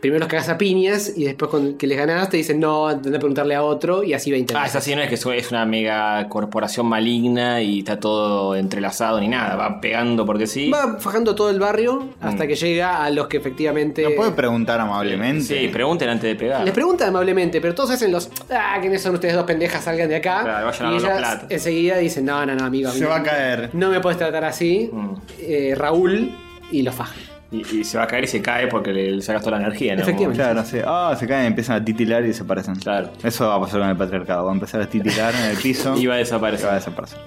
Primero 0.00 0.20
los 0.20 0.28
cagas 0.28 0.48
a 0.48 0.56
piñas 0.58 1.12
y 1.16 1.24
después 1.24 1.50
con 1.50 1.74
que 1.76 1.86
les 1.88 1.98
ganás 1.98 2.28
te 2.30 2.36
dicen 2.36 2.60
no, 2.60 2.86
anda 2.86 3.08
a 3.10 3.18
preguntarle 3.18 3.56
a 3.56 3.64
otro 3.64 4.04
y 4.04 4.12
así 4.12 4.30
20 4.30 4.54
Ah, 4.56 4.66
es 4.66 4.76
así, 4.76 4.94
no 4.94 5.02
es 5.02 5.08
que 5.08 5.16
es 5.36 5.50
una 5.50 5.66
mega 5.66 6.28
corporación 6.28 6.86
maligna 6.86 7.60
y 7.62 7.80
está 7.80 7.98
todo 7.98 8.54
entrelazado 8.54 9.18
ni 9.20 9.26
nada. 9.26 9.56
Va 9.56 9.80
pegando 9.80 10.24
porque 10.24 10.46
sí. 10.46 10.70
Va 10.70 10.98
fajando 11.00 11.34
todo 11.34 11.50
el 11.50 11.58
barrio 11.58 12.10
hasta 12.20 12.44
Mm. 12.44 12.46
que 12.48 12.54
llega 12.54 13.04
a 13.04 13.10
los 13.10 13.26
que 13.26 13.38
efectivamente... 13.38 14.04
¿No 14.04 14.10
puede 14.14 14.30
preguntar 14.32 14.80
amablemente? 14.80 15.42
Sí, 15.44 15.68
pregunten 15.68 16.08
antes 16.08 16.30
de 16.30 16.36
pegar. 16.36 16.64
Les 16.64 16.72
preguntan 16.74 17.08
amablemente, 17.08 17.60
pero 17.60 17.74
todos 17.74 17.90
hacen 17.90 18.12
los. 18.12 18.30
Ah, 18.50 18.78
¿quiénes 18.80 19.02
son 19.02 19.14
ustedes 19.14 19.34
dos 19.34 19.44
pendejas? 19.44 19.82
Salgan 19.82 20.08
de 20.08 20.16
acá. 20.16 20.42
Claro, 20.44 20.66
vayan 20.66 20.86
a 20.86 20.90
y 20.90 20.94
los 20.94 21.02
ellas 21.04 21.18
platos. 21.18 21.50
enseguida 21.50 21.96
dicen: 21.98 22.24
No, 22.24 22.46
no, 22.46 22.54
no, 22.54 22.64
amigo. 22.64 22.88
Se 22.90 22.98
amigo, 22.98 23.10
va 23.10 23.16
a 23.16 23.22
caer. 23.24 23.70
No 23.72 23.90
me 23.90 23.98
puedes 24.00 24.18
tratar 24.18 24.44
así. 24.44 24.90
Mm. 24.92 25.08
Eh, 25.40 25.74
Raúl 25.76 26.30
y 26.70 26.82
los 26.82 26.94
fajan. 26.94 27.18
Y, 27.50 27.78
y 27.78 27.84
se 27.84 27.96
va 27.96 28.04
a 28.04 28.06
caer 28.06 28.24
y 28.24 28.26
se 28.26 28.42
cae 28.42 28.66
porque 28.66 28.92
le, 28.92 29.10
le 29.10 29.22
sacas 29.22 29.42
toda 29.42 29.58
la 29.58 29.64
energía, 29.64 29.96
¿no? 29.96 30.02
Efectivamente. 30.02 30.42
Claro, 30.42 30.64
sí. 30.64 30.78
Ah, 30.84 31.16
se 31.18 31.26
caen, 31.26 31.46
empiezan 31.46 31.80
a 31.80 31.84
titilar 31.84 32.22
y 32.24 32.28
desaparecen. 32.28 32.74
Claro. 32.76 33.10
Eso 33.22 33.48
va 33.48 33.54
a 33.54 33.60
pasar 33.60 33.80
con 33.80 33.88
el 33.88 33.96
patriarcado. 33.96 34.44
Va 34.44 34.50
a 34.50 34.54
empezar 34.54 34.82
a 34.82 34.86
titilar 34.86 35.34
en 35.34 35.44
el 35.50 35.56
piso 35.56 35.96
Y 35.98 36.06
va 36.06 36.14
a 36.14 36.16
y 36.18 36.20
desaparecer. 36.20 36.66
va 36.66 36.72
a 36.72 36.74
desaparecer. 36.76 37.18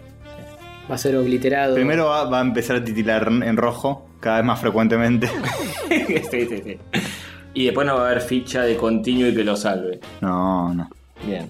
Va 0.90 0.96
a 0.96 0.98
ser 0.98 1.16
obliterado. 1.16 1.74
Primero 1.76 2.06
va, 2.08 2.26
va 2.26 2.40
a 2.40 2.42
empezar 2.42 2.76
a 2.76 2.84
titilar 2.84 3.28
en 3.30 3.58
rojo, 3.58 4.10
cada 4.20 4.38
vez 4.38 4.46
más 4.46 4.60
frecuentemente. 4.60 5.28
sí, 5.90 6.46
sí, 6.48 6.62
sí. 6.64 6.78
Y 7.54 7.66
después 7.66 7.88
no 7.88 7.96
va 7.96 8.04
a 8.04 8.10
haber 8.12 8.22
ficha 8.22 8.62
de 8.62 8.76
continuo 8.78 9.28
y 9.30 9.34
que 9.36 9.44
lo 9.44 9.56
salve. 9.56 10.00
No, 10.22 10.74
no. 10.74 10.90
Bien. 11.26 11.50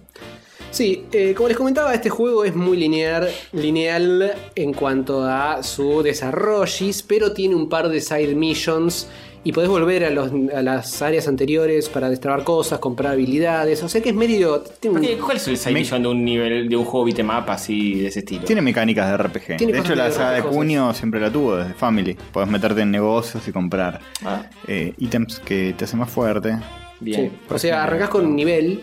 Sí, 0.72 1.04
eh, 1.12 1.34
como 1.36 1.50
les 1.50 1.58
comentaba, 1.58 1.94
este 1.94 2.10
juego 2.10 2.46
es 2.46 2.56
muy 2.56 2.78
lineal, 2.78 3.30
lineal 3.52 4.34
en 4.56 4.74
cuanto 4.74 5.24
a 5.24 5.64
su 5.64 6.02
desarrollo, 6.02 6.66
pero 7.08 7.34
tiene 7.34 7.56
un 7.56 7.68
par 7.70 7.90
de 7.90 8.00
side 8.02 8.34
missions 8.36 9.08
y 9.44 9.52
podés 9.52 9.70
volver 9.70 10.06
a, 10.06 10.10
los- 10.12 10.32
a 10.56 10.62
las 10.62 11.02
áreas 11.02 11.28
anteriores 11.28 11.90
para 11.90 12.10
destrabar 12.10 12.44
cosas, 12.44 12.80
comprar 12.80 13.14
habilidades. 13.14 13.82
O 13.84 13.90
sea 13.90 14.00
que 14.02 14.10
es 14.10 14.16
medio. 14.16 14.64
¿Cuál 15.26 15.38
es 15.38 15.48
el 15.48 15.58
side 15.58 15.74
Me- 15.74 15.80
mission 15.80 16.02
de 16.04 16.08
un 16.10 16.24
nivel 16.24 16.70
de 16.70 16.76
un 16.78 16.86
juego 16.86 17.06
beatmap 17.06 17.50
así 17.50 18.00
de 18.02 18.08
ese 18.08 18.20
estilo? 18.20 18.44
Tiene 18.46 18.62
mecánicas 18.62 19.10
de 19.10 19.18
RPG. 19.18 19.58
Tiene 19.58 19.74
de 19.74 19.80
hecho, 19.80 19.96
la 19.96 20.06
de 20.06 20.12
saga 20.14 20.32
de 20.34 20.42
junio 20.42 20.94
siempre 20.94 21.20
la 21.20 21.30
tuvo 21.32 21.56
desde 21.58 21.74
Family. 21.74 22.16
Podés 22.32 22.50
meterte 22.50 22.82
en 22.82 22.92
negocios 22.92 23.46
y 23.48 23.52
comprar 23.52 24.00
Ah, 24.24 24.44
eh, 24.68 24.94
ítems 25.00 25.40
que 25.40 25.74
te 25.78 25.86
hacen 25.86 26.00
más 26.00 26.10
fuerte. 26.10 26.58
bien. 27.00 27.32
Sí. 27.32 27.38
O 27.54 27.58
sea, 27.58 27.84
arrancás 27.84 28.10
con 28.10 28.26
un 28.28 28.36
nivel 28.36 28.80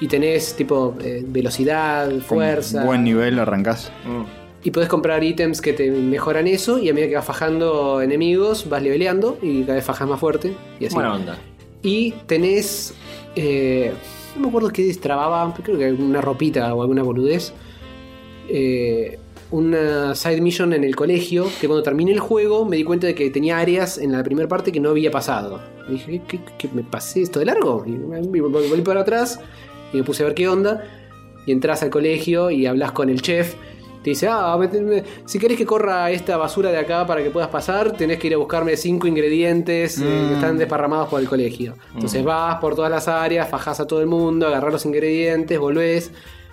y 0.00 0.08
tenés 0.08 0.54
tipo 0.54 0.94
eh, 1.00 1.24
velocidad, 1.26 2.08
Con 2.10 2.20
fuerza. 2.22 2.84
Buen 2.84 3.04
nivel 3.04 3.38
arrancás. 3.38 3.90
Mm. 4.06 4.22
Y 4.66 4.70
podés 4.70 4.88
comprar 4.88 5.22
ítems 5.22 5.60
que 5.60 5.72
te 5.74 5.90
mejoran 5.90 6.46
eso 6.46 6.78
y 6.78 6.88
a 6.88 6.94
medida 6.94 7.08
que 7.10 7.14
vas 7.16 7.24
fajando 7.26 8.00
enemigos 8.00 8.68
vas 8.68 8.82
leveleando 8.82 9.36
y 9.42 9.62
cada 9.62 9.74
vez 9.74 9.84
fajas 9.84 10.08
más 10.08 10.18
fuerte. 10.18 10.54
Y 10.80 10.86
así. 10.86 10.94
Buena 10.94 11.14
onda. 11.14 11.38
Y 11.82 12.12
tenés. 12.26 12.94
eh, 13.36 13.92
no 14.36 14.42
me 14.42 14.48
acuerdo 14.48 14.70
qué 14.70 14.82
destrababa, 14.84 15.54
creo 15.62 15.78
que 15.78 15.92
una 15.92 16.20
ropita 16.20 16.74
o 16.74 16.80
alguna 16.82 17.02
boludez. 17.02 17.52
eh, 18.48 19.18
una 19.50 20.14
side 20.16 20.40
mission 20.40 20.72
en 20.72 20.82
el 20.82 20.96
colegio 20.96 21.46
que 21.60 21.68
cuando 21.68 21.82
terminé 21.84 22.10
el 22.12 22.18
juego 22.18 22.64
me 22.64 22.76
di 22.76 22.82
cuenta 22.82 23.06
de 23.06 23.14
que 23.14 23.30
tenía 23.30 23.58
áreas 23.58 23.98
en 23.98 24.10
la 24.10 24.22
primera 24.24 24.48
parte 24.48 24.72
que 24.72 24.80
no 24.80 24.88
había 24.90 25.10
pasado. 25.12 25.60
Y 25.88 25.92
dije, 25.92 26.22
¿qué, 26.26 26.38
qué- 26.38 26.52
qué- 26.58 26.68
me 26.74 26.82
pasé 26.82 27.22
esto 27.22 27.38
de 27.38 27.44
largo? 27.44 27.84
Y 27.86 27.90
me 27.90 28.40
volví 28.40 28.80
para 28.82 29.02
atrás 29.02 29.38
y 29.94 29.98
me 29.98 30.04
puse 30.04 30.22
a 30.22 30.26
ver 30.26 30.34
qué 30.34 30.48
onda. 30.48 30.84
Y 31.46 31.52
entras 31.52 31.82
al 31.82 31.90
colegio 31.90 32.50
y 32.50 32.66
hablas 32.66 32.92
con 32.92 33.08
el 33.08 33.22
chef. 33.22 33.54
Te 34.02 34.10
dice, 34.10 34.28
ah, 34.30 34.58
si 35.24 35.38
querés 35.38 35.56
que 35.56 35.64
corra 35.64 36.10
esta 36.10 36.36
basura 36.36 36.70
de 36.70 36.76
acá 36.76 37.06
para 37.06 37.22
que 37.22 37.30
puedas 37.30 37.48
pasar, 37.48 37.92
tenés 37.92 38.18
que 38.18 38.26
ir 38.26 38.34
a 38.34 38.36
buscarme 38.36 38.76
cinco 38.76 39.06
ingredientes 39.06 39.98
eh, 39.98 40.26
que 40.28 40.34
están 40.34 40.58
desparramados 40.58 41.08
por 41.08 41.20
el 41.20 41.28
colegio. 41.28 41.74
Entonces 41.94 42.22
vas 42.22 42.56
por 42.56 42.74
todas 42.74 42.90
las 42.90 43.08
áreas, 43.08 43.48
fajás 43.48 43.80
a 43.80 43.86
todo 43.86 44.00
el 44.00 44.06
mundo, 44.06 44.46
agarrás 44.46 44.72
los 44.74 44.84
ingredientes, 44.84 45.58
volvés 45.58 46.10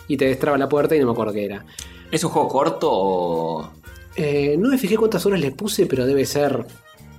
y 0.08 0.16
te 0.16 0.26
destraba 0.26 0.58
la 0.58 0.70
puerta 0.70 0.96
y 0.96 1.00
no 1.00 1.08
me 1.08 1.12
acuerdo 1.12 1.34
qué 1.34 1.44
era. 1.44 1.66
¿Es 2.10 2.24
un 2.24 2.30
juego 2.30 2.48
corto 2.48 2.90
o.? 2.90 3.72
Eh, 4.16 4.56
no 4.58 4.70
me 4.70 4.78
fijé 4.78 4.96
cuántas 4.96 5.26
horas 5.26 5.42
le 5.42 5.52
puse, 5.52 5.88
pero 5.88 6.06
debe 6.06 6.26
ser. 6.26 6.66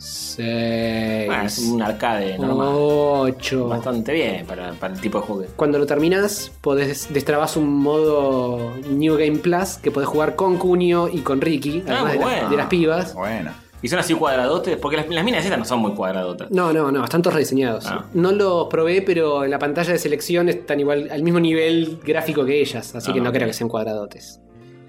6. 0.02 1.28
Ah, 1.30 1.44
es 1.46 1.58
un 1.60 1.80
arcade 1.82 2.38
normal. 2.38 2.68
8. 2.72 3.68
Bastante 3.68 4.12
bien 4.12 4.46
para, 4.46 4.72
para 4.72 4.94
el 4.94 5.00
tipo 5.00 5.20
de 5.20 5.26
juego. 5.26 5.44
Cuando 5.56 5.78
lo 5.78 5.86
terminás, 5.86 6.50
podés 6.60 7.12
destrabas 7.12 7.56
un 7.56 7.68
modo 7.72 8.72
New 8.90 9.16
Game 9.16 9.38
Plus 9.38 9.74
que 9.78 9.90
podés 9.90 10.08
jugar 10.08 10.36
con 10.36 10.58
Cunio 10.58 11.08
y 11.08 11.20
con 11.20 11.40
Ricky, 11.40 11.82
Ah, 11.86 11.92
además 11.92 12.12
de, 12.12 12.18
las- 12.18 12.28
bueno. 12.30 12.50
de 12.50 12.56
las 12.56 12.66
pibas. 12.66 13.14
Bueno. 13.14 13.50
¿Y 13.84 13.88
son 13.88 13.98
así 13.98 14.14
cuadradotes? 14.14 14.76
Porque 14.76 14.96
las, 14.96 15.08
las 15.08 15.24
minas 15.24 15.42
estas 15.44 15.58
no 15.58 15.64
son 15.64 15.80
muy 15.80 15.92
cuadradotas. 15.92 16.48
No, 16.52 16.72
no, 16.72 16.92
no, 16.92 17.02
están 17.02 17.20
todos 17.20 17.34
rediseñados. 17.34 17.84
Ah. 17.86 18.04
No 18.14 18.30
los 18.30 18.68
probé, 18.68 19.02
pero 19.02 19.44
en 19.44 19.50
la 19.50 19.58
pantalla 19.58 19.92
de 19.92 19.98
selección 19.98 20.48
están 20.48 20.78
igual 20.78 21.08
al 21.10 21.22
mismo 21.24 21.40
nivel 21.40 21.98
gráfico 22.04 22.44
que 22.44 22.60
ellas, 22.60 22.94
así 22.94 23.10
Ah, 23.10 23.14
que 23.14 23.20
no 23.20 23.32
creo 23.32 23.46
que 23.48 23.52
sean 23.52 23.68
cuadradotes. 23.68 24.40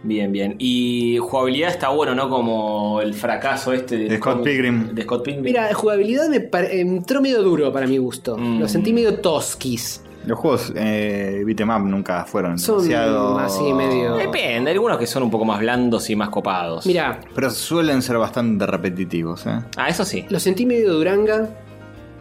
Bien, 0.03 0.31
bien. 0.31 0.55
Y 0.59 1.17
jugabilidad 1.19 1.69
está 1.69 1.89
bueno, 1.89 2.13
¿no? 2.13 2.29
Como 2.29 2.99
el 3.01 3.13
fracaso 3.13 3.71
este 3.73 3.97
De 3.97 4.17
Scott 4.17 4.43
Pilgrim. 4.43 4.93
De 4.93 5.03
Scott 5.03 5.23
Pilgrim. 5.23 5.43
Mira, 5.45 5.67
la 5.69 5.73
jugabilidad 5.73 6.27
me 6.29 6.41
pare- 6.41 6.81
entró 6.81 7.21
medio 7.21 7.41
duro 7.41 7.71
para 7.71 7.87
mi 7.87 7.97
gusto. 7.97 8.37
Mm. 8.37 8.59
Lo 8.59 8.67
sentí 8.67 8.91
medio 8.91 9.19
tosquis. 9.19 10.01
Los 10.25 10.39
juegos 10.39 10.71
eh, 10.75 11.41
beat'em 11.45 11.69
up 11.69 11.81
nunca 11.85 12.23
fueron 12.25 12.57
Son 12.57 12.77
demasiado... 12.77 13.39
así 13.39 13.73
medio- 13.73 14.15
Depende, 14.15 14.69
hay 14.71 14.75
algunos 14.75 14.97
que 14.97 15.05
son 15.07 15.23
un 15.23 15.29
poco 15.31 15.43
más 15.43 15.59
blandos 15.59 16.09
y 16.09 16.15
más 16.15 16.29
copados. 16.29 16.85
Mira, 16.85 17.19
Pero 17.35 17.49
suelen 17.49 18.01
ser 18.01 18.17
bastante 18.17 18.65
repetitivos, 18.65 19.45
¿eh? 19.47 19.59
Ah, 19.75 19.89
eso 19.89 20.05
sí. 20.05 20.25
Lo 20.29 20.39
sentí 20.39 20.65
medio 20.65 20.93
duranga. 20.93 21.49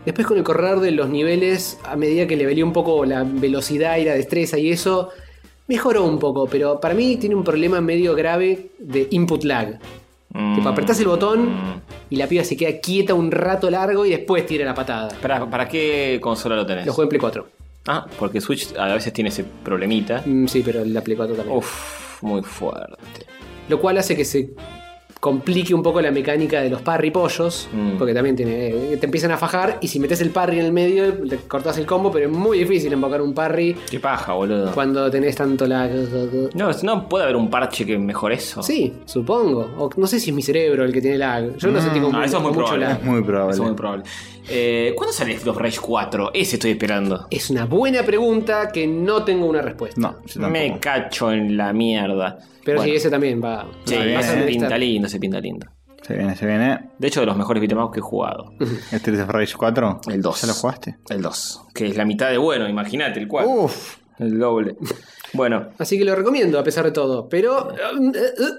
Después 0.04 0.26
con 0.26 0.36
el 0.36 0.42
correr 0.42 0.80
de 0.80 0.90
los 0.90 1.08
niveles, 1.10 1.78
a 1.84 1.94
medida 1.94 2.26
que 2.26 2.36
le 2.36 2.44
velé 2.44 2.64
un 2.64 2.72
poco 2.72 3.04
la 3.04 3.22
velocidad 3.24 3.98
y 3.98 4.04
la 4.04 4.14
destreza 4.14 4.58
y 4.58 4.72
eso, 4.72 5.10
mejoró 5.66 6.04
un 6.04 6.18
poco, 6.18 6.46
pero 6.46 6.80
para 6.80 6.94
mí 6.94 7.16
tiene 7.16 7.34
un 7.34 7.44
problema 7.44 7.80
medio 7.80 8.14
grave 8.14 8.70
de 8.78 9.08
input 9.10 9.44
lag. 9.44 9.78
Mm. 10.30 10.56
Tipo, 10.56 10.68
apretás 10.68 10.98
el 11.00 11.08
botón 11.08 11.82
y 12.08 12.16
la 12.16 12.26
piba 12.26 12.42
se 12.44 12.56
queda 12.56 12.80
quieta 12.80 13.14
un 13.14 13.30
rato 13.30 13.70
largo 13.70 14.06
y 14.06 14.10
después 14.10 14.46
tira 14.46 14.64
la 14.64 14.74
patada. 14.74 15.08
¿Para, 15.20 15.48
¿Para 15.48 15.68
qué 15.68 16.18
consola 16.22 16.56
lo 16.56 16.66
tenés? 16.66 16.86
Lo 16.86 16.92
juego 16.92 17.04
en 17.04 17.08
Play 17.10 17.20
4. 17.20 17.48
Ah, 17.88 18.06
porque 18.18 18.40
Switch 18.40 18.74
a 18.78 18.94
veces 18.94 19.12
tiene 19.12 19.28
ese 19.28 19.44
problemita. 19.44 20.22
Mm, 20.24 20.46
sí, 20.46 20.62
pero 20.64 20.84
la 20.84 21.02
Play 21.02 21.16
4 21.16 21.34
también. 21.34 21.56
Uf, 21.56 22.22
muy 22.22 22.42
fuerte. 22.42 23.26
Lo 23.68 23.80
cual 23.80 23.98
hace 23.98 24.16
que 24.16 24.24
se 24.24 24.50
complique 25.22 25.72
un 25.72 25.84
poco 25.84 26.00
la 26.00 26.10
mecánica 26.10 26.60
de 26.62 26.68
los 26.68 26.82
parry 26.82 27.12
pollos, 27.12 27.68
Mm. 27.72 27.96
porque 27.96 28.12
también 28.12 28.34
tiene, 28.34 28.70
eh, 28.94 28.96
te 28.96 29.06
empiezan 29.06 29.30
a 29.30 29.36
fajar 29.38 29.78
y 29.80 29.86
si 29.86 30.00
metes 30.00 30.20
el 30.20 30.30
parry 30.30 30.58
en 30.58 30.66
el 30.66 30.72
medio, 30.72 31.14
le 31.22 31.36
cortás 31.36 31.78
el 31.78 31.86
combo, 31.86 32.10
pero 32.10 32.26
es 32.28 32.32
muy 32.36 32.58
difícil 32.58 32.92
invocar 32.92 33.22
un 33.22 33.32
parry 33.32 33.76
Qué 33.88 34.00
paja, 34.00 34.32
boludo. 34.32 34.72
cuando 34.72 35.08
tenés 35.12 35.36
tanto 35.36 35.64
lag. 35.68 35.92
No, 36.54 36.70
no 36.82 37.08
puede 37.08 37.22
haber 37.22 37.36
un 37.36 37.48
parche 37.48 37.86
que 37.86 37.96
mejore 38.00 38.34
eso. 38.34 38.64
Sí, 38.64 38.94
supongo. 39.04 39.70
O 39.78 39.90
no 39.96 40.08
sé 40.08 40.18
si 40.18 40.30
es 40.30 40.34
mi 40.34 40.42
cerebro 40.42 40.84
el 40.84 40.92
que 40.92 41.00
tiene 41.00 41.18
lag. 41.18 41.56
Yo 41.56 41.70
lo 41.70 41.80
sentí 41.80 42.00
con, 42.00 42.12
Ah, 42.16 42.24
eso 42.24 42.38
es 42.38 42.42
muy 42.42 42.50
mucho 42.50 42.64
probable. 42.64 42.86
lag. 42.86 42.98
Es 42.98 43.04
muy 43.04 43.22
probable. 43.22 43.52
Eso 43.54 43.62
es 43.62 43.68
muy 43.68 43.76
probable. 43.76 44.04
Eh, 44.48 44.92
¿Cuándo 44.96 45.12
sale 45.12 45.38
of 45.46 45.56
Rage 45.56 45.78
4? 45.80 46.30
Ese 46.34 46.56
estoy 46.56 46.72
esperando. 46.72 47.28
Es 47.30 47.48
una 47.48 47.64
buena 47.66 48.02
pregunta 48.02 48.70
que 48.72 48.88
no 48.88 49.22
tengo 49.22 49.46
una 49.46 49.62
respuesta. 49.62 50.00
No, 50.00 50.16
yo. 50.26 50.48
Me 50.48 50.80
cacho 50.80 51.30
en 51.30 51.56
la 51.56 51.72
mierda. 51.72 52.40
Pero 52.64 52.78
Bueno, 52.78 52.90
sí, 52.92 52.96
ese 52.96 53.10
también 53.10 53.42
va. 53.42 53.66
sí, 53.84 53.96
va- 53.96 54.22
se 54.22 54.28
ser 54.28 54.38
un 54.40 54.46
pinta 54.46 54.78
lindo, 54.78 55.08
se 55.08 55.18
pinta 55.18 55.40
lindo. 55.40 55.66
Se 56.02 56.14
viene, 56.16 56.34
se 56.36 56.46
viene. 56.46 56.90
De 56.98 57.08
hecho, 57.08 57.20
de 57.20 57.26
los 57.26 57.36
mejores 57.36 57.60
beat'em 57.60 57.78
up 57.78 57.92
que 57.92 58.00
he 58.00 58.02
jugado. 58.02 58.52
Street 58.92 59.20
of 59.20 59.28
Rage 59.28 59.54
4. 59.56 60.00
El 60.08 60.22
2. 60.22 60.40
¿Ya 60.40 60.46
lo 60.48 60.54
jugaste? 60.54 60.96
El 61.10 61.22
2. 61.22 61.62
Que 61.74 61.86
es 61.86 61.96
la 61.96 62.04
mitad 62.04 62.30
de 62.30 62.38
bueno, 62.38 62.68
imagínate, 62.68 63.20
el 63.20 63.28
4. 63.28 63.50
Uf. 63.50 63.96
El 64.18 64.38
doble. 64.38 64.76
Bueno, 65.34 65.68
Así 65.78 65.96
que 65.96 66.04
lo 66.04 66.14
recomiendo 66.14 66.58
a 66.58 66.62
pesar 66.62 66.84
de 66.84 66.90
todo. 66.90 67.26
Pero. 67.26 67.68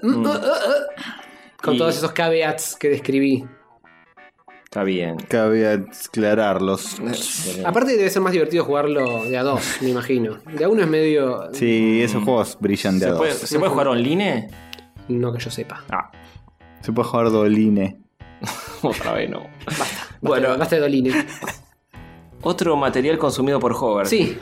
Con 1.62 1.74
Y- 1.74 1.78
todos 1.78 1.96
esos 1.96 2.12
caveats 2.12 2.76
que 2.76 2.88
describí. 2.88 3.44
Está 4.74 4.82
bien. 4.82 5.16
Cabe 5.28 5.68
aclararlos. 6.08 6.96
Aparte 7.64 7.96
debe 7.96 8.10
ser 8.10 8.22
más 8.22 8.32
divertido 8.32 8.64
jugarlo 8.64 9.24
de 9.24 9.38
a 9.38 9.44
dos, 9.44 9.62
me 9.80 9.90
imagino. 9.90 10.38
De 10.52 10.64
a 10.64 10.68
uno 10.68 10.82
es 10.82 10.88
medio... 10.88 11.48
Sí, 11.52 12.02
esos 12.02 12.24
juegos 12.24 12.58
brillan 12.60 12.98
de 12.98 13.04
a 13.06 13.08
¿Se 13.08 13.10
dos. 13.12 13.18
puede, 13.20 13.32
¿Se 13.34 13.58
puede 13.60 13.70
jugar 13.70 13.86
online? 13.88 14.48
No 15.08 15.32
que 15.32 15.38
yo 15.38 15.48
sepa. 15.50 15.84
Ah, 15.90 16.10
Se 16.80 16.92
puede 16.92 17.08
jugar 17.08 17.30
Doline. 17.30 18.00
otra 18.82 19.12
vez 19.12 19.30
no. 19.30 19.44
Basta, 19.64 19.86
Bueno. 20.20 20.58
basta 20.58 20.74
de 20.74 20.82
Doline. 20.82 21.24
Otro 22.42 22.74
material 22.76 23.16
consumido 23.16 23.60
por 23.60 23.74
Hover. 23.74 24.08
Sí, 24.08 24.36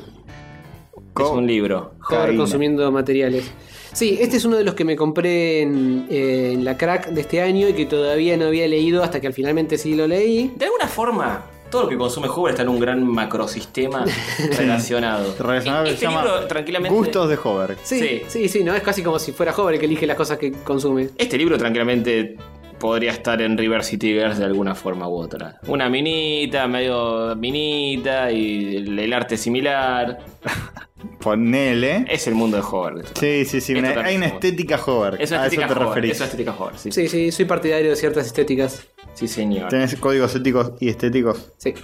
Es 1.20 1.26
un 1.28 1.46
libro. 1.46 1.94
Caína. 2.08 2.38
consumiendo 2.38 2.90
materiales. 2.90 3.52
Sí, 3.92 4.18
este 4.20 4.36
es 4.38 4.44
uno 4.44 4.56
de 4.56 4.64
los 4.64 4.74
que 4.74 4.84
me 4.84 4.96
compré 4.96 5.62
en, 5.62 6.06
en 6.08 6.64
la 6.64 6.76
crack 6.76 7.08
de 7.08 7.20
este 7.20 7.40
año 7.42 7.68
y 7.68 7.74
que 7.74 7.86
todavía 7.86 8.36
no 8.36 8.46
había 8.46 8.66
leído 8.66 9.02
hasta 9.02 9.20
que 9.20 9.26
al 9.26 9.34
finalmente 9.34 9.76
sí 9.78 9.94
lo 9.94 10.06
leí. 10.06 10.52
De 10.56 10.64
alguna 10.64 10.88
forma, 10.88 11.44
todo 11.70 11.84
lo 11.84 11.88
que 11.88 11.96
consume 11.98 12.28
Hover 12.28 12.50
está 12.52 12.62
en 12.62 12.68
un 12.70 12.80
gran 12.80 13.06
macrosistema 13.06 14.04
relacionado. 14.58 15.34
Relacionado 15.38 15.84
que 15.84 15.90
Este 15.90 16.00
se 16.06 16.10
llama 16.10 16.24
libro, 16.24 16.46
tranquilamente. 16.46 16.96
Gustos 16.96 17.28
de 17.28 17.38
Hover. 17.42 17.76
Sí, 17.82 17.98
Sí. 17.98 18.22
sí, 18.28 18.48
sí, 18.48 18.64
¿no? 18.64 18.74
Es 18.74 18.82
casi 18.82 19.02
como 19.02 19.18
si 19.18 19.32
fuera 19.32 19.52
joven 19.52 19.74
el 19.74 19.80
que 19.80 19.86
elige 19.86 20.06
las 20.06 20.16
cosas 20.16 20.38
que 20.38 20.52
consume. 20.52 21.10
Este 21.18 21.36
libro 21.36 21.58
tranquilamente 21.58 22.36
podría 22.78 23.12
estar 23.12 23.40
en 23.42 23.56
River 23.56 23.84
City 23.84 24.08
Girls 24.14 24.38
de 24.38 24.44
alguna 24.44 24.74
forma 24.74 25.06
u 25.08 25.14
otra. 25.16 25.60
Una 25.68 25.88
minita, 25.88 26.66
medio 26.66 27.36
minita 27.36 28.32
y 28.32 28.76
el 28.76 29.12
arte 29.12 29.36
similar. 29.36 30.18
Ponele. 31.20 32.04
Es 32.08 32.26
el 32.26 32.34
mundo 32.34 32.56
de 32.56 32.62
Hover. 32.62 33.04
Sí, 33.18 33.44
sí, 33.44 33.60
sí. 33.60 33.74
Una- 33.74 33.90
hay 33.90 34.16
una 34.16 34.26
Hover. 34.26 34.34
estética 34.34 34.80
Hover. 34.84 35.16
Es 35.20 35.30
una 35.30 35.42
a 35.42 35.46
eso 35.46 35.56
te 35.56 35.64
Hover. 35.64 35.78
referís. 35.78 36.10
Es 36.12 36.16
una 36.18 36.24
estética 36.26 36.54
Hover, 36.58 36.78
sí. 36.78 36.92
Sí, 36.92 37.08
sí, 37.08 37.32
soy 37.32 37.44
partidario 37.44 37.90
de 37.90 37.96
ciertas 37.96 38.26
estéticas. 38.26 38.86
Sí, 39.14 39.28
señor. 39.28 39.68
Tenés 39.68 39.94
códigos 39.96 40.34
éticos 40.34 40.72
y 40.80 40.88
estéticos. 40.88 41.52
Sí. 41.58 41.74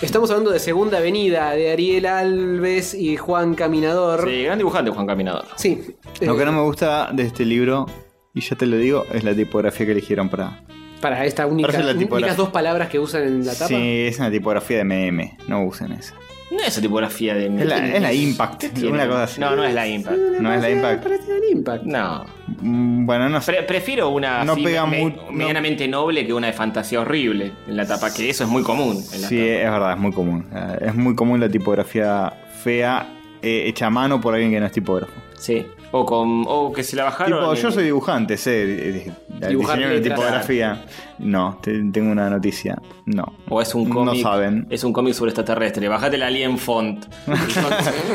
Estamos 0.00 0.30
hablando 0.30 0.52
de 0.52 0.60
Segunda 0.60 0.98
Avenida, 0.98 1.50
de 1.52 1.72
Ariel 1.72 2.06
Alves 2.06 2.94
y 2.94 3.16
Juan 3.16 3.54
Caminador. 3.54 4.28
Sí, 4.28 4.42
gran 4.44 4.58
dibujante 4.58 4.90
Juan 4.92 5.06
Caminador. 5.06 5.44
Sí. 5.56 5.96
Lo 6.20 6.34
Eh, 6.34 6.38
que 6.38 6.44
no 6.44 6.52
me 6.52 6.62
gusta 6.62 7.10
de 7.12 7.24
este 7.24 7.44
libro, 7.44 7.86
y 8.32 8.40
ya 8.40 8.54
te 8.56 8.66
lo 8.66 8.76
digo, 8.76 9.04
es 9.12 9.24
la 9.24 9.34
tipografía 9.34 9.86
que 9.86 9.92
eligieron 9.92 10.28
para. 10.28 10.62
Para 11.00 11.24
esta 11.24 11.46
única, 11.46 11.78
únicas 11.96 12.36
dos 12.36 12.48
palabras 12.50 12.88
que 12.88 12.98
usan 12.98 13.22
en 13.22 13.46
la 13.46 13.52
tapa. 13.54 13.68
Sí, 13.68 14.04
es 14.08 14.18
una 14.18 14.30
tipografía 14.30 14.78
de 14.78 14.84
MM. 14.84 15.36
No 15.48 15.64
usen 15.64 15.92
esa. 15.92 16.14
No 16.50 16.60
es 16.60 16.68
esa 16.68 16.80
tipografía 16.80 17.34
de... 17.34 17.46
Es 17.46 17.66
la, 17.66 17.86
es 17.94 18.00
la 18.00 18.12
Impact. 18.12 18.64
Tiene- 18.72 18.90
Una 18.90 19.06
cosa 19.06 19.22
así. 19.24 19.38
No, 19.40 19.54
no 19.54 19.64
es 19.64 19.74
la 19.74 19.86
Impact. 19.86 20.16
No 20.40 20.54
es 20.54 20.62
la 20.62 20.70
Impact. 20.70 21.02
Parece 21.02 21.36
el 21.36 21.56
Impact. 21.56 21.84
No. 21.84 22.24
Mm, 22.62 23.04
Bueno, 23.04 23.28
no 23.28 23.40
sé. 23.42 23.52
Pre- 23.52 23.62
prefiero 23.64 24.08
una 24.08 24.44
No 24.44 24.52
así 24.52 24.62
pega 24.64 24.86
me- 24.86 24.98
mu- 25.00 25.10
no- 25.10 25.30
medianamente 25.32 25.86
noble 25.86 26.26
que 26.26 26.32
una 26.32 26.46
de 26.46 26.52
fantasía 26.54 27.00
horrible 27.02 27.52
en 27.66 27.76
la 27.76 27.86
tapa, 27.86 28.12
que 28.14 28.30
eso 28.30 28.44
es 28.44 28.50
muy 28.50 28.62
común. 28.62 28.96
En 29.12 29.20
la 29.22 29.28
Sí, 29.28 29.36
tapa. 29.36 29.50
es 29.50 29.70
verdad, 29.70 29.92
es 29.92 29.98
muy 29.98 30.12
común. 30.12 30.46
Eh, 30.54 30.78
Es 30.86 30.94
muy 30.94 31.14
común 31.14 31.38
la 31.40 31.48
tipografía 31.50 32.32
fea 32.62 33.06
eh, 33.42 33.64
hecha 33.66 33.86
a 33.86 33.90
mano 33.90 34.20
por 34.20 34.32
alguien 34.34 34.50
que 34.50 34.58
no 34.60 34.66
es 34.66 34.72
tipógrafo. 34.72 35.12
Sí. 35.38 35.66
O, 35.90 36.04
con, 36.04 36.44
o 36.46 36.70
que 36.70 36.84
se 36.84 36.96
la 36.96 37.04
bajaron. 37.04 37.38
Tipo, 37.40 37.54
yo 37.54 37.70
soy 37.70 37.84
dibujante, 37.84 38.36
sé 38.36 38.62
eh, 39.00 39.12
una 39.56 39.76
letras. 39.76 40.02
tipografía. 40.02 40.84
No, 41.18 41.58
te- 41.62 41.82
tengo 41.90 42.12
una 42.12 42.28
noticia. 42.28 42.76
No. 43.06 43.24
O 43.48 43.62
es 43.62 43.74
un 43.74 43.88
No 43.88 43.94
cómic. 43.94 44.22
saben. 44.22 44.66
Es 44.68 44.84
un 44.84 44.92
cómic 44.92 45.14
sobre 45.14 45.30
extraterrestre. 45.30 45.88
Bajate 45.88 46.16
el 46.16 46.22
Alien 46.24 46.58
Font. 46.58 47.06
Y 47.26 47.50
son 47.52 47.64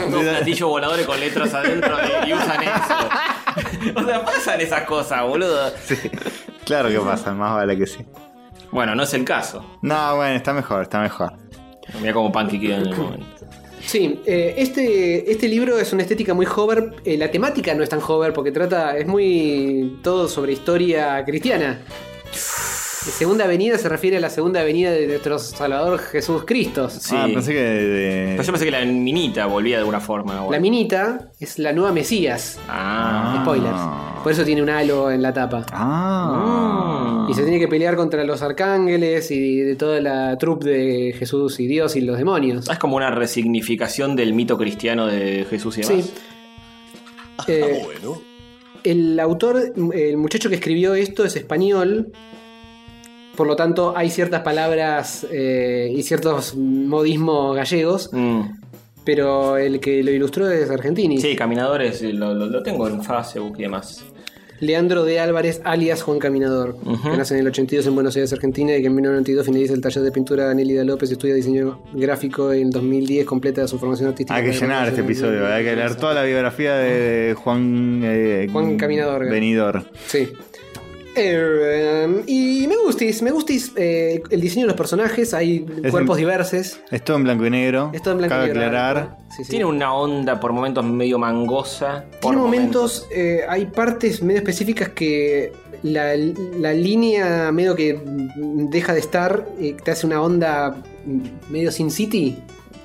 unos 0.08 0.22
platillos 0.24 0.70
voladores 0.70 1.06
con 1.08 1.20
letras 1.20 1.52
adentro 1.54 1.96
y, 2.26 2.30
y 2.30 2.34
usan 2.34 2.62
eso. 2.62 3.94
o 4.00 4.04
sea, 4.04 4.24
pasan 4.24 4.62
esas 4.62 4.84
cosas, 4.84 5.24
boludo. 5.28 5.72
Claro 6.66 6.90
que 6.90 7.00
pasa, 7.00 7.34
más 7.34 7.56
vale 7.56 7.76
que 7.78 7.88
sí. 7.88 8.06
Bueno, 8.72 8.94
no 8.96 9.02
es 9.04 9.14
el 9.16 9.26
caso. 9.26 9.78
No, 9.82 10.16
bueno, 10.16 10.36
está 10.36 10.54
mejor, 10.54 10.84
está 10.84 11.00
mejor. 11.02 11.34
Mira 12.00 12.14
cómo 12.14 12.32
Punky 12.32 12.60
queda 12.60 12.78
en 12.78 12.88
el 12.88 12.96
momento. 12.96 13.43
Sí, 13.86 14.22
eh, 14.26 14.56
este, 14.58 15.30
este 15.32 15.48
libro 15.48 15.78
es 15.78 15.92
una 15.94 16.02
estética 16.04 16.34
muy 16.34 16.46
hover. 16.46 16.94
eh, 17.06 17.18
la 17.18 17.30
temática 17.30 17.74
no 17.76 17.84
es 17.84 17.90
tan 17.90 18.00
hover 18.06 18.34
porque 18.34 18.52
trata. 18.52 18.98
es 18.98 19.06
muy. 19.08 20.00
todo 20.02 20.28
sobre 20.28 20.54
historia 20.54 21.24
cristiana. 21.26 21.82
Segunda 22.32 23.46
venida 23.48 23.78
se 23.78 23.90
refiere 23.90 24.16
a 24.16 24.20
la 24.22 24.30
segunda 24.30 24.64
venida 24.64 24.90
de 24.92 25.08
nuestro 25.08 25.38
Salvador 25.38 26.00
Jesús 26.00 26.44
Cristo. 26.46 26.90
Sí. 26.90 27.14
Ah, 27.18 27.28
pensé 27.32 27.52
que 27.52 27.60
de- 27.62 28.28
Pero 28.32 28.44
yo 28.44 28.52
pensé 28.54 28.66
que 28.66 28.72
la 28.72 28.86
minita 28.86 29.46
volvía 29.46 29.76
de 29.76 29.80
alguna 29.80 30.00
forma. 30.00 30.48
La 30.50 30.60
minita 30.60 31.30
es 31.38 31.60
la 31.60 31.74
nueva 31.74 31.92
Mesías. 31.92 32.60
Ah. 32.70 33.42
Spoilers. 33.44 34.24
Por 34.24 34.32
eso 34.32 34.46
tiene 34.46 34.62
un 34.64 34.70
halo 34.70 35.12
en 35.12 35.22
la 35.22 35.34
tapa. 35.34 35.66
Ah. 35.74 36.83
Y 37.34 37.36
se 37.36 37.44
tiene 37.44 37.60
que 37.60 37.68
pelear 37.68 37.96
contra 37.96 38.24
los 38.24 38.42
arcángeles 38.42 39.30
y 39.32 39.58
de 39.60 39.76
toda 39.76 40.00
la 40.02 40.38
troupe 40.38 40.70
de 40.70 41.14
Jesús 41.14 41.60
y 41.60 41.68
Dios 41.68 41.96
y 41.96 42.02
los 42.02 42.18
demonios. 42.18 42.70
Es 42.70 42.78
como 42.80 42.96
una 42.96 43.12
resignificación 43.12 44.16
del 44.16 44.34
mito 44.34 44.58
cristiano 44.58 45.08
de 45.08 45.46
Jesús 45.50 45.78
y 45.78 45.82
demás. 45.82 46.06
Sí. 46.06 46.12
Eh, 47.48 47.82
El 48.84 49.20
autor, 49.20 49.74
el 49.94 50.18
muchacho 50.18 50.50
que 50.50 50.56
escribió 50.56 50.94
esto 50.94 51.26
es 51.26 51.36
español. 51.36 52.12
Por 53.36 53.48
lo 53.48 53.56
tanto, 53.56 53.94
hay 53.98 54.10
ciertas 54.12 54.42
palabras 54.42 55.26
eh, 55.32 55.92
y 55.94 56.04
ciertos 56.04 56.56
modismos 56.56 57.56
gallegos. 57.56 58.10
Mm. 58.14 58.42
Pero 59.04 59.58
el 59.58 59.80
que 59.80 60.04
lo 60.04 60.12
ilustró 60.12 60.50
es 60.50 60.70
argentino. 60.70 61.20
Sí, 61.20 61.36
Caminadores 61.36 62.02
lo, 62.04 62.34
lo- 62.34 62.46
lo 62.46 62.64
tengo 62.64 62.88
en 62.88 63.04
Facebook 63.04 63.56
y 63.58 63.64
demás. 63.64 64.06
Leandro 64.60 65.04
de 65.04 65.20
Álvarez, 65.20 65.62
alias 65.64 66.02
Juan 66.02 66.20
Caminador, 66.20 66.78
que 67.04 67.18
nace 67.18 67.34
en 67.34 67.42
el 67.42 67.48
82 67.48 67.88
en 67.88 67.96
Buenos 67.96 68.16
Aires, 68.16 68.32
Argentina, 68.34 68.76
y 68.76 68.82
que 68.82 68.88
en 68.88 68.96
1992 68.96 69.46
finaliza 69.46 69.74
el 69.74 69.82
taller 69.82 70.04
de 70.04 70.12
pintura 70.12 70.50
de 70.50 70.56
Nelida 70.56 70.84
López, 70.84 71.12
estudia 71.12 71.36
diseño 71.36 71.82
gráfico 71.94 72.54
en 72.54 72.70
2010, 72.70 73.26
completa 73.26 73.68
su 73.68 73.78
formación 73.78 74.10
artística. 74.10 74.36
Hay 74.36 74.46
que 74.46 74.58
llenar 74.58 74.88
este 74.88 75.02
episodio, 75.02 75.46
hay 75.48 75.64
que 75.64 75.76
leer 75.76 75.96
toda 75.96 76.14
la 76.14 76.24
biografía 76.24 76.76
de 76.76 77.36
Juan, 77.36 78.02
eh, 78.04 78.48
Juan 78.52 78.78
Caminador. 78.78 79.30
Venidor. 79.30 79.86
Sí. 80.08 80.30
Eh, 81.16 82.24
y 82.28 82.66
me 82.68 82.76
gustis, 82.78 83.22
me 83.22 83.32
gustis 83.32 83.72
eh, 83.76 84.22
el 84.30 84.42
diseño 84.42 84.64
de 84.66 84.68
los 84.70 84.78
personajes, 84.78 85.34
hay 85.34 85.66
Es 85.84 85.92
cuerpos 85.92 86.18
en- 86.18 86.22
diversos. 86.26 86.80
Es 86.92 87.04
todo 87.04 87.18
en 87.18 87.24
blanco 87.24 87.46
y 87.46 87.50
negro. 87.50 87.92
Es 87.94 88.02
todo 88.02 88.14
en 88.14 88.18
blanco 88.20 88.34
Cabe 88.36 88.46
y 88.46 88.48
negro. 88.50 88.62
aclarar. 88.66 89.18
Sí, 89.36 89.44
sí. 89.44 89.50
Tiene 89.52 89.66
una 89.66 89.94
onda 89.94 90.40
por 90.40 90.52
momentos 90.54 90.84
medio 90.86 91.20
mangosa. 91.20 92.06
por 92.22 92.32
Tiene 92.32 92.38
momentos, 92.38 93.08
eh, 93.16 93.42
hay 93.48 93.66
partes 93.68 94.22
medio 94.24 94.40
específicas 94.40 94.90
que 94.90 95.52
la, 95.84 96.16
la 96.16 96.74
línea 96.74 97.52
medio 97.52 97.76
que 97.76 98.00
deja 98.70 98.94
de 98.94 99.00
estar, 99.00 99.48
eh, 99.60 99.76
te 99.84 99.92
hace 99.92 100.06
una 100.08 100.22
onda 100.22 100.78
medio 101.50 101.72
Sin 101.72 101.92
City. 101.92 102.38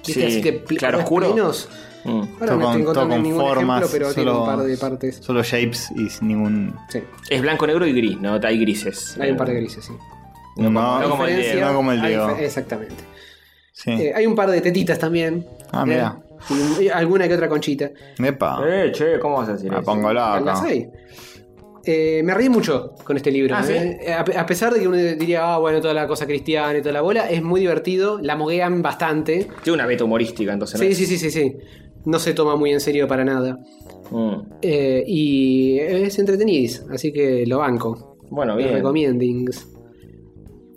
¿Viste? 0.07 0.21
Sí, 0.23 0.27
Así 0.27 0.43
que 0.43 0.53
pl- 0.55 0.79
claro 0.79 0.99
oscuro. 0.99 1.33
plenos. 1.33 1.69
Mm. 2.05 2.11
Ahora 2.11 2.27
Todo 2.39 2.39
no 2.39 2.43
estoy 2.43 2.57
con, 2.57 2.59
todo 2.61 2.77
encontrando 2.79 3.15
con 3.15 3.23
ningún 3.23 3.41
formas, 3.41 3.79
ejemplo, 3.83 3.89
pero 3.99 4.15
tiene 4.15 4.31
solo, 4.31 4.43
un 4.45 4.47
par 4.57 4.67
de 4.67 4.77
partes. 4.77 5.17
solo 5.17 5.43
shapes 5.43 5.91
y 5.97 6.09
sin 6.09 6.29
ningún. 6.29 6.75
Sí, 6.89 7.01
Es 7.29 7.41
blanco, 7.43 7.67
negro 7.67 7.87
y 7.87 7.93
gris, 7.93 8.21
¿no? 8.21 8.39
Hay 8.43 8.59
grises. 8.61 9.17
hay 9.21 9.31
un 9.31 9.37
par 9.37 9.49
de 9.49 9.55
grises, 9.55 9.85
sí. 9.85 9.93
No, 10.57 10.65
como- 10.65 10.99
no 11.01 11.11
como 11.11 11.27
el 11.27 11.37
Diego. 11.37 11.61
no 11.67 11.75
como 11.75 11.93
el 11.93 12.01
hay 12.01 12.09
Diego. 12.09 12.29
dife- 12.31 12.41
Exactamente. 12.41 12.95
Sí. 13.73 13.91
Eh, 13.93 14.13
hay 14.15 14.27
un 14.27 14.35
par 14.35 14.51
de 14.51 14.61
tetitas 14.61 14.99
también. 14.99 15.47
Ah, 15.71 15.85
mira. 15.87 16.19
Eh, 16.51 16.85
y 16.85 16.89
alguna 16.89 17.29
que 17.29 17.35
otra 17.35 17.49
conchita. 17.49 17.91
Epa. 18.19 18.61
Eh, 18.67 18.91
che, 18.93 19.19
¿cómo 19.21 19.39
vas 19.39 19.49
a 19.51 19.53
decir 19.53 19.71
Me 19.71 19.77
eso? 19.77 19.85
pongo 19.85 20.13
Las 20.13 20.43
loco. 20.43 20.63
hay. 20.67 20.89
Eh, 21.85 22.23
me 22.23 22.35
reí 22.35 22.49
mucho 22.49 22.95
con 23.05 23.17
este 23.17 23.31
libro. 23.31 23.55
Ah, 23.57 23.63
¿sí? 23.63 23.73
¿eh? 23.73 24.13
A, 24.13 24.21
a 24.41 24.47
pesar 24.47 24.75
de 24.75 24.81
que 24.81 24.89
uno 24.89 24.97
diría, 24.97 25.55
ah, 25.55 25.59
bueno, 25.59 25.81
toda 25.81 25.95
la 25.95 26.07
cosa 26.07 26.27
cristiana 26.27 26.77
y 26.77 26.81
toda 26.83 26.93
la 26.93 27.01
bola, 27.01 27.31
es 27.31 27.43
muy 27.43 27.61
divertido. 27.61 28.19
La 28.21 28.37
moguean 28.37 28.83
bastante. 28.83 29.49
Tiene 29.63 29.75
una 29.77 29.87
beta 29.87 30.05
humorística, 30.05 30.53
entonces. 30.53 30.79
¿no? 30.81 30.87
Sí, 30.87 30.95
sí, 30.95 31.07
sí, 31.07 31.17
sí, 31.19 31.31
sí. 31.31 31.57
No 32.09 32.19
se 32.19 32.33
toma 32.33 32.57
muy 32.57 32.73
en 32.73 32.81
serio 32.81 33.07
para 33.07 33.23
nada. 33.23 33.59
Mm. 34.11 34.35
Eh, 34.63 35.05
y 35.07 35.79
es 35.79 36.19
entretenido, 36.19 36.87
así 36.91 37.13
que 37.13 37.45
lo 37.47 37.59
banco. 37.59 38.17
Bueno, 38.31 38.57
bien. 38.57 38.73
recomiendings. 38.73 39.69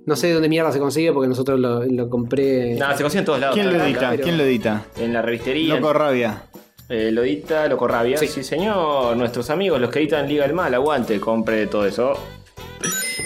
No 0.05 0.15
sé 0.17 0.33
dónde 0.33 0.49
mierda 0.49 0.73
se 0.73 0.79
consigue 0.79 1.13
porque 1.13 1.29
nosotros 1.29 1.57
lo, 1.57 1.85
lo 1.85 2.09
compré. 2.09 2.75
Nada, 2.75 2.97
se 2.97 3.03
consigue 3.03 3.19
en 3.19 3.25
todos 3.25 3.39
lados. 3.39 3.55
¿Quién 3.55 3.71
lo 3.71 3.81
edita? 3.81 4.09
pero- 4.11 4.23
¿Quién 4.23 4.37
lo 4.37 4.43
edita? 4.43 4.85
En 4.99 5.13
la 5.13 5.21
revistería. 5.21 5.75
Loco 5.75 5.93
Rabia. 5.93 6.43
Eh, 6.89 7.11
lo 7.13 7.23
edita 7.23 7.67
Loco 7.69 7.87
Rabia. 7.87 8.17
Sí. 8.17 8.27
Sí. 8.27 8.43
señor. 8.43 9.15
Nuestros 9.15 9.49
amigos, 9.49 9.79
los 9.79 9.89
que 9.89 9.99
editan 9.99 10.27
Liga 10.27 10.43
del 10.45 10.53
Mal, 10.53 10.73
aguante, 10.73 11.17
compre 11.21 11.67
todo 11.67 11.85
eso. 11.85 12.11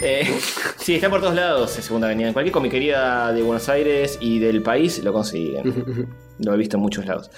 Eh, 0.00 0.28
sí, 0.76 0.94
está 0.94 1.10
por 1.10 1.20
todos 1.20 1.34
lados, 1.34 1.74
en 1.76 1.82
Segunda 1.82 2.06
Avenida. 2.06 2.28
En 2.28 2.34
cualquier 2.34 2.52
comiquería 2.52 3.32
de 3.32 3.42
Buenos 3.42 3.68
Aires 3.68 4.18
y 4.20 4.38
del 4.38 4.62
país 4.62 5.02
lo 5.02 5.12
consiguen. 5.12 6.06
lo 6.38 6.54
he 6.54 6.56
visto 6.56 6.76
en 6.76 6.82
muchos 6.82 7.04
lados. 7.06 7.30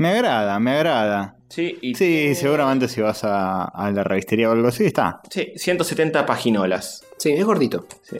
Me 0.00 0.08
agrada, 0.08 0.58
me 0.58 0.70
agrada. 0.70 1.36
Sí, 1.50 1.78
y 1.82 1.94
Sí, 1.94 2.34
seguramente 2.34 2.88
si 2.88 3.02
vas 3.02 3.22
a, 3.22 3.64
a 3.64 3.90
la 3.90 4.02
revistería 4.02 4.48
o 4.48 4.52
algo 4.52 4.68
así, 4.68 4.86
está. 4.86 5.20
sí, 5.28 5.52
170 5.56 6.24
paginolas. 6.24 7.04
Sí, 7.18 7.32
es 7.32 7.44
gordito. 7.44 7.86
Sí. 8.02 8.16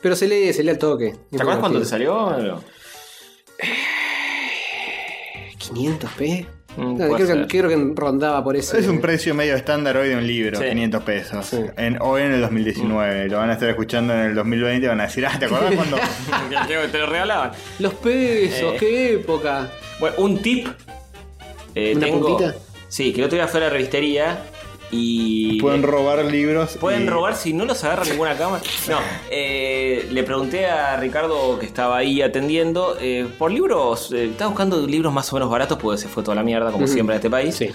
Pero 0.00 0.14
se 0.14 0.28
lee, 0.28 0.52
se 0.52 0.62
lee 0.62 0.70
al 0.70 0.78
toque. 0.78 1.16
¿Te 1.30 1.36
acuerdas 1.38 1.58
cuándo 1.58 1.80
te 1.80 1.84
salió? 1.84 2.30
No. 2.38 2.62
500p. 5.58 6.46
Mm, 6.76 6.96
No, 6.96 7.08
creo, 7.16 7.26
que, 7.26 7.46
creo 7.48 7.68
que 7.68 7.92
rondaba 7.96 8.44
por 8.44 8.54
eso. 8.56 8.76
Es 8.76 8.86
un 8.86 9.00
precio 9.00 9.34
medio 9.34 9.56
estándar 9.56 9.96
hoy 9.96 10.10
de 10.10 10.16
un 10.16 10.24
libro, 10.24 10.60
Sí. 10.60 10.68
500 10.68 11.02
pesos. 11.02 11.44
Sí. 11.46 11.58
En, 11.76 12.00
hoy 12.00 12.22
en 12.22 12.32
el 12.34 12.40
2019. 12.40 13.28
Lo 13.28 13.38
van 13.38 13.50
a 13.50 13.54
estar 13.54 13.68
escuchando 13.68 14.12
en 14.14 14.20
el 14.20 14.34
2020 14.36 14.84
y 14.86 14.88
van 14.88 15.00
a 15.00 15.04
decir, 15.06 15.26
ah, 15.26 15.36
¿te 15.40 15.46
acordás 15.46 15.74
cuando.? 15.74 15.96
Te 16.92 16.98
lo 16.98 17.06
regalaban. 17.06 17.50
Los 17.80 17.94
pesos, 17.94 18.74
Eh. 18.74 18.76
qué 18.78 19.14
época. 19.14 19.68
Bueno, 19.98 20.14
un 20.18 20.40
tip. 20.40 20.68
Eh, 21.74 21.92
¿Una 21.96 22.06
tengo, 22.06 22.26
puntita? 22.26 22.54
Sí, 22.88 23.12
que 23.12 23.20
el 23.20 23.26
otro 23.26 23.36
día 23.36 23.46
fue 23.48 23.60
a 23.60 23.64
la 23.64 23.70
revistería 23.70 24.44
y. 24.90 25.60
Pueden 25.60 25.82
robar 25.82 26.24
libros. 26.24 26.76
Pueden 26.80 27.04
y- 27.04 27.06
robar 27.06 27.36
si 27.36 27.52
no 27.52 27.64
los 27.64 27.82
agarra 27.84 28.04
ninguna 28.04 28.36
cámara. 28.36 28.62
No, 28.88 28.98
eh, 29.30 30.08
le 30.10 30.22
pregunté 30.24 30.66
a 30.66 30.96
Ricardo 30.96 31.58
que 31.58 31.66
estaba 31.66 31.98
ahí 31.98 32.22
atendiendo 32.22 32.96
eh, 33.00 33.28
por 33.38 33.52
libros. 33.52 34.10
eh, 34.12 34.26
estaba 34.26 34.48
buscando 34.50 34.84
libros 34.86 35.12
más 35.12 35.32
o 35.32 35.36
menos 35.36 35.48
baratos 35.50 35.78
porque 35.78 35.98
se 35.98 36.08
fue 36.08 36.22
toda 36.22 36.34
la 36.34 36.42
mierda, 36.42 36.72
como 36.72 36.86
siempre 36.88 37.14
en 37.14 37.18
este 37.18 37.30
país. 37.30 37.54
Sí. 37.54 37.70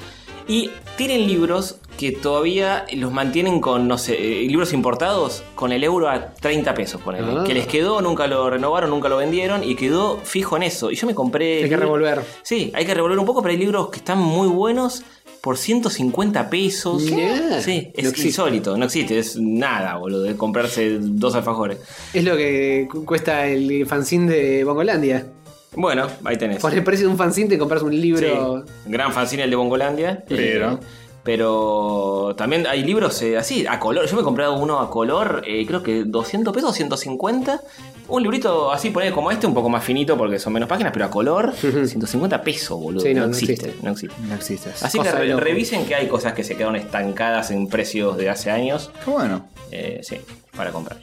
Y 0.48 0.70
tienen 0.98 1.28
libros 1.28 1.78
que 1.98 2.12
todavía 2.12 2.86
los 2.94 3.12
mantienen 3.12 3.62
con, 3.62 3.88
no 3.88 3.98
sé, 3.98 4.16
eh, 4.16 4.46
libros 4.48 4.74
importados 4.74 5.44
con 5.56 5.72
el 5.72 5.84
euro 5.84 6.10
a 6.10 6.34
30 6.34 6.74
pesos, 6.74 7.02
ponele. 7.02 7.28
Ah. 7.40 7.44
Que 7.48 7.54
les 7.54 7.68
quedó, 7.68 8.02
nunca 8.02 8.28
lo 8.28 8.50
renovaron, 8.50 8.90
nunca 8.90 9.08
lo 9.10 9.18
vendieron 9.18 9.64
y 9.64 9.76
quedó 9.76 10.18
fijo 10.24 10.58
en 10.58 10.64
eso. 10.64 10.92
Y 10.92 10.96
yo 10.96 11.08
me 11.08 11.16
compré. 11.16 11.64
Hay 11.64 11.70
que 11.70 11.78
revolver. 11.78 12.22
Sí, 12.44 12.72
hay 12.76 12.86
que 12.86 12.94
revolver 12.94 13.18
un 13.18 13.26
poco, 13.26 13.42
pero 13.42 13.54
hay 13.54 13.58
libros 13.58 13.90
que 13.90 13.98
están 13.98 14.20
muy 14.20 14.48
buenos 14.50 15.04
por 15.42 15.58
150 15.58 16.50
pesos. 16.50 17.04
Sí, 17.04 17.92
es 17.94 18.04
No 18.18 18.24
insólito, 18.26 18.78
no 18.78 18.86
existe, 18.86 19.18
es 19.20 19.38
nada, 19.40 19.96
boludo, 19.98 20.24
de 20.24 20.36
comprarse 20.36 20.98
dos 21.00 21.34
alfajores. 21.36 21.78
Es 22.14 22.24
lo 22.24 22.36
que 22.36 22.88
cu- 22.92 23.06
cuesta 23.06 23.48
el 23.48 23.86
fanzine 23.88 24.32
de 24.32 24.64
Bongolandia. 24.64 25.28
Bueno, 25.76 26.08
ahí 26.24 26.38
tenés. 26.38 26.62
Por 26.62 26.74
el 26.74 26.84
precio 26.84 27.06
de 27.08 27.12
un 27.12 27.18
fanzine 27.18 27.50
te 27.50 27.58
compras 27.58 27.82
un 27.82 27.92
libro. 28.00 28.64
Sí, 28.66 28.72
gran 28.86 29.12
fanzine 29.14 29.44
el 29.44 29.50
de 29.50 29.56
Bongolandia. 29.56 30.24
Pero- 30.28 30.80
pero 31.24 32.36
también 32.38 32.68
hay 32.68 32.84
libros 32.84 33.20
eh, 33.24 33.36
así, 33.36 33.66
a 33.68 33.80
color. 33.80 34.06
Yo 34.06 34.16
me 34.16 34.22
he 34.22 34.24
comprado 34.24 34.58
uno 34.60 34.80
a 34.80 34.92
color, 34.92 35.42
eh, 35.48 35.66
creo 35.66 35.82
que 35.82 36.04
200 36.04 36.54
pesos, 36.54 36.76
150. 36.76 37.62
Un 38.08 38.22
librito 38.22 38.72
así, 38.72 38.92
poner 38.92 39.12
como 39.12 39.32
este, 39.32 39.48
un 39.48 39.56
poco 39.56 39.68
más 39.68 39.84
finito 39.84 40.16
porque 40.18 40.38
son 40.38 40.54
menos 40.54 40.70
páginas, 40.70 40.94
pero 40.94 41.06
a 41.06 41.10
color, 41.10 41.54
150 41.60 42.44
pesos, 42.44 42.80
boludo. 42.80 43.02
Sí, 43.02 43.16
no, 43.16 43.22
no, 43.22 43.28
no 43.28 43.32
existe, 43.34 43.54
existe. 43.54 43.80
no 43.84 43.92
existe. 43.92 44.16
No 44.22 44.36
existe. 44.36 44.70
Así 44.70 45.00
que 45.00 45.06
Cosa 45.06 45.16
de 45.18 45.22
re- 45.24 45.28
loco. 45.30 45.42
revisen 45.42 45.86
que 45.88 45.96
hay 45.96 46.08
cosas 46.08 46.34
que 46.34 46.44
se 46.44 46.56
quedaron 46.56 46.76
estancadas 46.76 47.50
en 47.50 47.68
precios 47.70 48.18
de 48.18 48.30
hace 48.30 48.52
años. 48.52 48.92
Qué 49.04 49.10
bueno. 49.10 49.48
Eh, 49.72 50.02
sí, 50.04 50.18
para 50.56 50.72
comprar. 50.72 51.00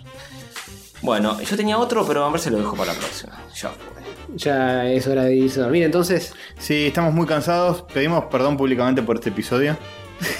Bueno, 1.03 1.41
yo 1.41 1.57
tenía 1.57 1.79
otro, 1.79 2.07
pero 2.07 2.25
a 2.25 2.31
ver 2.31 2.41
se 2.41 2.51
lo 2.51 2.59
dejo 2.59 2.77
para 2.77 2.93
la 2.93 2.99
próxima. 2.99 3.33
Ya 3.55 3.71
fue. 3.71 4.03
Ya 4.37 4.91
es 4.91 5.07
hora 5.07 5.25
de 5.25 5.35
irse 5.37 5.61
a 5.61 5.65
dormir. 5.65 5.83
Entonces, 5.83 6.33
Sí, 6.59 6.87
estamos 6.87 7.13
muy 7.13 7.27
cansados. 7.27 7.83
Pedimos 7.93 8.25
perdón 8.27 8.57
públicamente 8.57 9.03
por 9.03 9.17
este 9.17 9.31
episodio. 9.31 9.77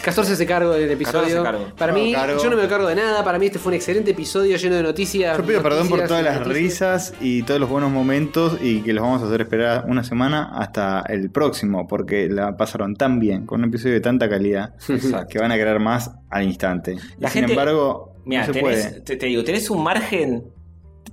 Castor 0.03 0.25
se 0.27 0.33
hace 0.35 0.47
cargo 0.47 0.73
del 0.73 0.91
episodio. 0.91 1.27
se 1.29 1.35
hace 1.35 1.43
cargo. 1.43 1.67
Para 1.77 1.93
mí, 1.93 2.13
cargo. 2.13 2.43
yo 2.43 2.51
no 2.51 2.57
me 2.57 2.69
cargo 2.69 2.87
de 2.89 2.95
nada. 2.95 3.25
Para 3.25 3.39
mí 3.39 3.47
este 3.47 3.59
fue 3.59 3.71
un 3.71 3.75
excelente 3.77 4.11
episodio 4.13 4.57
lleno 4.57 4.77
de 4.77 4.83
noticias. 4.83 5.37
Yo 5.37 5.45
pido 5.45 5.63
perdón 5.63 5.89
por 5.89 6.07
todas 6.07 6.23
las 6.25 6.41
noticias. 6.41 6.57
risas 6.57 7.15
y 7.21 7.43
todos 7.43 7.61
los 7.61 7.69
buenos 7.69 7.91
momentos 7.91 8.59
y 8.61 8.81
que 8.83 8.93
los 8.93 9.03
vamos 9.03 9.23
a 9.23 9.27
hacer 9.27 9.41
esperar 9.43 9.85
una 9.89 10.05
semana 10.05 10.51
hasta 10.55 11.01
el 11.09 11.31
próximo 11.31 11.87
porque 11.89 12.29
la 12.29 12.57
pasaron 12.57 12.95
tan 12.97 13.19
bien 13.19 13.47
con 13.47 13.61
un 13.61 13.69
episodio 13.69 13.95
de 13.95 14.01
tanta 14.01 14.29
calidad 14.29 14.75
que 15.29 15.39
van 15.39 15.53
a 15.53 15.57
querer 15.57 15.79
más 15.81 16.11
al 16.31 16.45
instante. 16.45 16.97
La 17.19 17.29
Sin 17.29 17.41
gente- 17.43 17.53
embargo, 17.53 18.15
Mira, 18.25 18.47
no 18.47 18.53
se 18.55 18.61
puede. 18.61 19.01
te, 19.01 19.17
te 19.17 19.27
digo, 19.27 19.43
tenés 19.45 19.69
un 19.71 19.83
margen. 19.83 20.45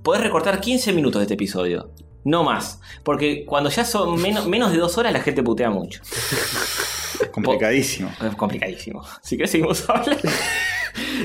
Podés 0.04 0.22
recortar 0.24 0.60
15 0.62 0.94
minutos 0.94 1.20
de 1.20 1.24
este 1.24 1.34
episodio. 1.34 1.92
No 2.24 2.44
más. 2.44 2.80
Porque 3.04 3.46
cuando 3.46 3.70
ya 3.70 3.84
son 3.86 4.22
menos, 4.22 4.48
menos 4.48 4.72
de 4.72 4.78
dos 4.78 4.98
horas, 4.98 5.12
la 5.14 5.22
gente 5.22 5.42
putea 5.42 5.70
mucho. 5.70 6.02
Complicadísimo. 7.32 8.12
Es 8.26 8.36
complicadísimo. 8.36 9.04
Si 9.22 9.36
querés, 9.38 9.52
seguimos 9.52 9.90
hablando. 9.90 10.18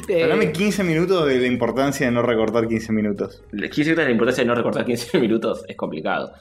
Eh, 0.08 0.22
Hablame 0.22 0.52
15 0.52 0.84
minutos 0.84 1.26
de 1.26 1.38
la 1.38 1.46
importancia 1.46 2.06
de 2.06 2.12
no 2.12 2.22
recortar 2.22 2.68
15 2.68 2.92
minutos. 2.92 3.42
15 3.50 3.80
minutos 3.82 4.04
la 4.04 4.10
importancia 4.10 4.44
de 4.44 4.48
no 4.48 4.54
recortar 4.54 4.84
15 4.84 5.18
minutos 5.20 5.64
es 5.68 5.74
complicado. 5.76 6.32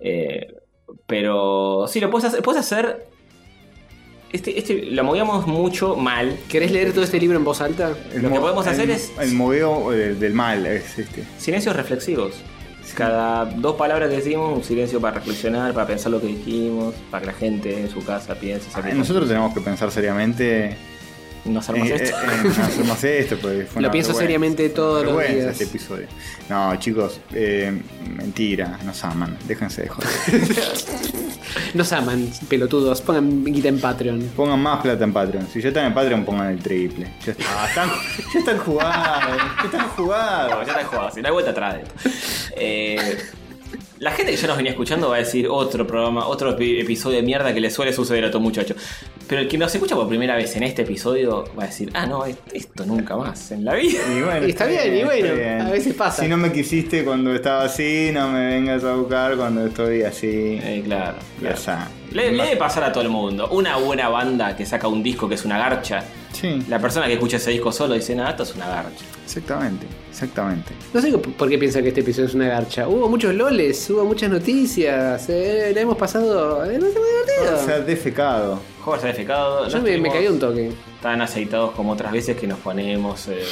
Eh, 0.00 0.54
pero 1.06 1.86
sí, 1.88 2.00
lo 2.00 2.10
puedes 2.10 2.24
hacer. 2.26 2.42
Puedes 2.42 2.60
hacer 2.60 3.06
Este, 4.32 4.58
este 4.58 4.86
lo 4.86 5.04
movíamos 5.04 5.46
mucho 5.46 5.94
mal. 5.94 6.36
¿Querés 6.48 6.72
leer 6.72 6.92
todo 6.92 7.04
este 7.04 7.20
libro 7.20 7.36
en 7.36 7.44
voz 7.44 7.60
alta? 7.60 7.92
El 8.12 8.22
Lo 8.22 8.28
que 8.28 8.34
mo- 8.36 8.40
podemos 8.40 8.66
hacer 8.66 8.84
el- 8.84 8.96
es- 8.96 9.12
El 9.20 9.32
moveo 9.34 9.92
eh, 9.92 10.14
del 10.14 10.32
mal 10.32 10.64
es 10.66 10.98
este. 10.98 11.22
Silencios 11.38 11.76
reflexivos. 11.76 12.34
Cada 12.94 13.44
dos 13.44 13.76
palabras 13.76 14.08
que 14.08 14.16
decimos, 14.16 14.56
un 14.56 14.64
silencio 14.64 15.00
para 15.00 15.18
reflexionar, 15.18 15.72
para 15.72 15.86
pensar 15.86 16.12
lo 16.12 16.20
que 16.20 16.28
dijimos, 16.28 16.94
para 17.10 17.22
que 17.22 17.26
la 17.26 17.32
gente 17.32 17.80
en 17.80 17.90
su 17.90 18.04
casa 18.04 18.34
piense. 18.34 18.68
Nosotros 18.94 19.28
tenemos 19.28 19.52
que 19.52 19.60
pensar 19.60 19.90
seriamente. 19.90 20.76
No 21.44 21.60
hacer 21.60 21.76
más 21.76 21.88
eh, 21.90 21.94
esto. 22.04 22.16
eh, 22.16 22.40
en 22.42 22.50
hacer 22.62 22.84
más 22.84 23.04
esto, 23.04 23.36
porque 23.40 23.64
fue 23.70 23.82
Lo 23.82 23.88
una 23.88 23.92
pienso 23.92 24.08
vergüenza. 24.08 24.20
seriamente 24.20 24.68
todos 24.70 25.04
los 25.04 25.18
días. 25.18 25.52
este 25.52 25.64
episodio. 25.64 26.06
No, 26.48 26.74
chicos, 26.76 27.20
eh, 27.32 27.82
mentira, 28.16 28.78
nos 28.84 29.04
aman, 29.04 29.36
déjense 29.46 29.82
de 29.82 29.88
joder. 29.88 30.08
Nos 31.74 31.92
aman, 31.92 32.28
pelotudos. 32.48 33.00
Pongan 33.00 33.44
guita 33.44 33.68
en 33.68 33.80
Patreon. 33.80 34.20
Pongan 34.36 34.60
más 34.60 34.80
plata 34.80 35.04
en 35.04 35.12
Patreon. 35.12 35.46
Si 35.52 35.60
ya 35.60 35.68
están 35.68 35.86
en 35.86 35.94
Patreon, 35.94 36.24
pongan 36.24 36.48
el 36.50 36.58
triple. 36.58 37.12
Ya, 37.24 37.32
está. 37.32 37.66
Están- 37.68 37.90
ya 38.32 38.38
están 38.40 38.58
jugados. 38.58 39.36
Ya 39.58 39.64
están 39.64 39.80
No, 39.82 39.88
jugados. 39.90 40.66
ya 40.66 40.72
está 40.72 40.84
jugado, 40.84 41.10
si 41.12 41.20
no 41.20 41.28
hay 41.28 41.32
vuelta 41.32 41.50
atrás 41.52 41.74
de 41.74 41.82
esto. 41.82 41.94
Eh, 42.56 43.18
la 44.04 44.10
gente 44.12 44.32
que 44.32 44.36
ya 44.36 44.46
nos 44.48 44.56
venía 44.58 44.72
escuchando 44.72 45.08
va 45.08 45.16
a 45.16 45.18
decir 45.20 45.48
otro 45.48 45.86
programa, 45.86 46.26
otro 46.26 46.56
epi- 46.56 46.80
episodio 46.80 47.16
de 47.16 47.22
mierda 47.22 47.54
que 47.54 47.60
le 47.60 47.70
suele 47.70 47.92
suceder 47.92 48.24
a 48.26 48.30
todo 48.30 48.40
muchacho. 48.40 48.74
Pero 49.26 49.40
el 49.40 49.48
que 49.48 49.56
nos 49.56 49.74
escucha 49.74 49.94
por 49.94 50.06
primera 50.08 50.36
vez 50.36 50.54
en 50.56 50.62
este 50.62 50.82
episodio 50.82 51.44
va 51.58 51.64
a 51.64 51.66
decir, 51.68 51.90
ah, 51.94 52.06
no, 52.06 52.24
es- 52.26 52.36
esto 52.52 52.84
nunca 52.84 53.16
más 53.16 53.50
en 53.52 53.64
la 53.64 53.74
vida. 53.74 54.00
Y 54.16 54.20
bueno, 54.20 54.46
Y 54.46 54.50
está 54.50 54.66
bien, 54.66 54.94
y 54.94 54.98
está 54.98 55.06
bueno, 55.06 55.34
bien. 55.34 55.60
a 55.62 55.70
veces 55.70 55.94
pasa. 55.94 56.22
Si 56.22 56.28
no 56.28 56.36
me 56.36 56.52
quisiste 56.52 57.02
cuando 57.04 57.34
estaba 57.34 57.64
así, 57.64 58.10
no 58.12 58.28
me 58.28 58.46
vengas 58.46 58.84
a 58.84 58.94
buscar 58.94 59.36
cuando 59.36 59.66
estoy 59.66 60.02
así. 60.02 60.58
Eh, 60.62 60.82
claro, 60.84 61.16
Ya 61.36 61.40
claro. 61.40 61.54
está. 61.56 61.88
Le, 62.12 62.30
le 62.30 62.42
debe 62.44 62.56
pasar 62.56 62.84
a 62.84 62.92
todo 62.92 63.02
el 63.02 63.08
mundo. 63.10 63.48
Una 63.50 63.76
buena 63.78 64.08
banda 64.10 64.54
que 64.54 64.66
saca 64.66 64.86
un 64.86 65.02
disco 65.02 65.28
que 65.28 65.34
es 65.36 65.44
una 65.44 65.58
garcha. 65.58 66.04
Sí, 66.32 66.62
La 66.68 66.78
persona 66.78 67.06
que 67.06 67.14
escucha 67.14 67.38
ese 67.38 67.50
disco 67.52 67.72
solo 67.72 67.94
dice, 67.94 68.14
nada, 68.14 68.30
esto 68.30 68.42
es 68.42 68.54
una 68.54 68.68
garcha. 68.68 69.04
exactamente, 69.24 69.86
exactamente. 70.14 70.72
No 70.92 71.00
sé 71.00 71.10
por 71.18 71.48
qué 71.48 71.58
piensa 71.58 71.82
que 71.82 71.88
este 71.88 72.00
episodio 72.00 72.28
es 72.28 72.34
una 72.34 72.46
garcha. 72.48 72.86
Hubo 72.88 73.08
muchos 73.08 73.34
loles, 73.34 73.90
hubo 73.90 74.04
muchas 74.04 74.30
noticias. 74.30 75.28
Eh, 75.28 75.72
le 75.74 75.80
hemos 75.80 75.96
pasado. 75.96 76.64
Eh, 76.64 76.78
no 76.78 76.86
muy 76.86 76.92
divertido. 76.92 77.64
Se 77.66 77.72
ha 77.72 77.80
defecado. 77.80 78.60
Juegos 78.82 79.00
se 79.00 79.08
ha 79.08 79.10
defecado. 79.10 79.68
Yo 79.68 79.82
me, 79.82 79.98
me 79.98 80.10
caí 80.10 80.28
un 80.28 80.38
toque. 80.38 80.70
Tan 81.02 81.20
aceitados 81.20 81.72
como 81.72 81.92
otras 81.92 82.12
veces 82.12 82.36
que 82.36 82.46
nos 82.46 82.58
ponemos 82.60 83.26
eh, 83.28 83.42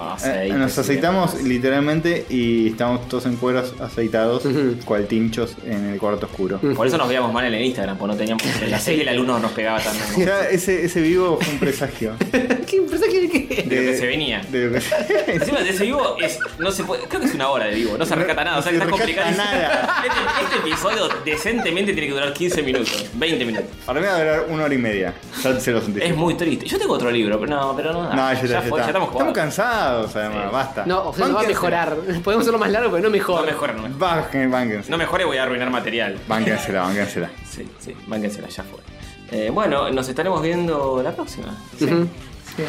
aceite. 0.00 0.54
Eh, 0.54 0.58
nos 0.58 0.76
aceitamos 0.78 1.42
literalmente 1.42 2.24
y 2.30 2.68
estamos 2.68 3.06
todos 3.08 3.26
en 3.26 3.36
cueros 3.36 3.74
aceitados, 3.80 4.42
cual 4.84 5.06
tinchos 5.06 5.54
en 5.66 5.84
el 5.86 5.98
cuarto 6.00 6.26
oscuro. 6.26 6.58
Por 6.74 6.86
eso 6.86 6.96
nos 6.96 7.08
veíamos 7.08 7.32
mal 7.32 7.44
en 7.44 7.54
el 7.54 7.64
Instagram, 7.64 7.98
porque 7.98 8.12
no 8.14 8.18
teníamos. 8.18 8.42
El 8.62 8.72
aceite 8.72 9.00
del 9.00 9.10
alumno 9.10 9.38
nos 9.38 9.52
pegaba 9.52 9.80
tan. 9.80 9.94
Ya 10.26 10.48
ese, 10.48 10.84
ese 10.86 11.00
vivo 11.02 11.38
fue 11.40 11.52
un 11.52 11.60
presagio. 11.60 12.12
¿Qué 12.66 12.80
de 12.80 13.28
qué? 13.30 13.62
De 13.62 13.76
lo 13.76 13.90
que 13.92 13.96
se 13.98 14.06
venía. 14.06 14.42
De 14.50 14.66
lo 14.66 14.72
que 14.72 14.80
se 14.80 14.94
Encima 15.32 15.60
de 15.60 15.70
ese 15.70 15.84
vivo 15.84 16.16
es, 16.20 16.38
no 16.58 16.70
se 16.70 16.84
puede, 16.84 17.04
creo 17.04 17.20
que 17.20 17.26
es 17.28 17.34
una 17.34 17.48
hora 17.48 17.66
de 17.66 17.74
vivo, 17.74 17.96
no 17.96 18.04
se 18.04 18.14
rescata 18.14 18.44
nada, 18.44 18.58
o 18.58 18.62
sea 18.62 18.72
que 18.72 18.78
No 18.78 18.84
está 18.84 18.96
complicado. 18.96 19.30
nada. 19.36 20.02
Este, 20.04 20.44
este 20.44 20.68
episodio 20.68 21.08
decentemente 21.24 21.92
tiene 21.92 22.08
que 22.08 22.14
durar 22.14 22.32
15 22.32 22.62
minutos, 22.62 23.06
20 23.14 23.44
minutos. 23.44 23.70
Para 23.84 24.00
mí 24.00 24.06
va 24.06 24.14
a 24.14 24.18
durar 24.18 24.46
una 24.48 24.64
hora 24.64 24.74
y 24.74 24.78
media. 24.78 25.14
Ya 25.42 25.60
se 25.60 25.70
lo 25.72 25.80
sentí. 25.80 26.00
Es 26.02 26.14
muy 26.16 26.34
triste. 26.34 26.66
Yo 26.66 26.78
tengo 26.78 26.94
otro 26.94 27.10
libro, 27.10 27.38
pero 27.40 27.54
no, 27.56 27.74
pero 27.76 27.92
no. 27.92 28.02
No, 28.14 28.32
ya, 28.32 28.34
ya, 28.42 28.46
ya 28.46 28.62
fue, 28.62 28.78
está. 28.80 28.90
estamos 28.90 29.10
jugando. 29.10 29.32
cansados, 29.32 30.16
además, 30.16 30.44
Sí. 30.46 30.50
basta. 30.52 30.86
No, 30.86 31.08
o 31.08 31.14
sea, 31.14 31.28
no 31.28 31.34
va 31.34 31.40
a 31.42 31.46
mejorar. 31.46 31.96
Podemos 32.24 32.42
hacerlo 32.42 32.58
más 32.58 32.70
largo, 32.70 32.90
pero 32.90 33.02
no 33.02 33.08
No 33.08 33.12
mejor. 33.12 33.46
mejora, 33.46 33.72
no 33.72 33.82
mejora. 33.82 33.98
Bánquense, 33.98 34.46
bánquense. 34.48 34.90
No 34.90 34.98
mejore, 34.98 35.24
voy 35.24 35.36
a 35.36 35.42
arruinar 35.44 35.70
material. 35.70 36.18
Bánquensela, 36.26 36.82
bánquensela. 36.82 37.30
Sí, 37.48 37.66
sí, 37.78 37.94
bánquensela, 38.06 38.48
ya 38.48 38.62
fue. 38.64 38.80
Eh, 39.32 39.50
bueno, 39.50 39.90
nos 39.90 40.08
estaremos 40.08 40.40
viendo 40.42 41.00
la 41.02 41.12
próxima. 41.12 41.48
Sí, 41.78 41.88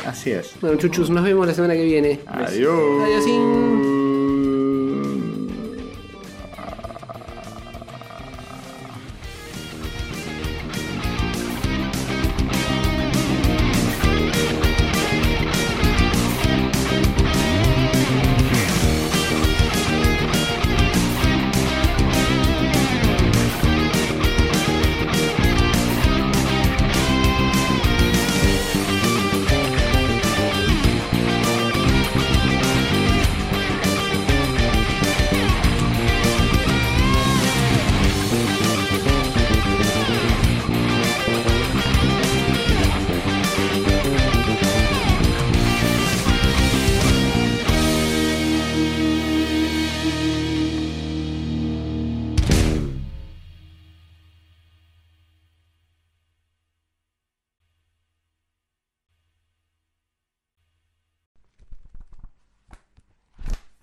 así 0.05 0.31
es. 0.31 0.53
Bueno, 0.61 0.77
chuchus, 0.77 1.09
nos 1.09 1.23
vemos 1.23 1.47
la 1.47 1.53
semana 1.53 1.73
que 1.75 1.83
viene. 1.83 2.19
Adiós. 2.27 3.03
Adiós. 3.03 4.06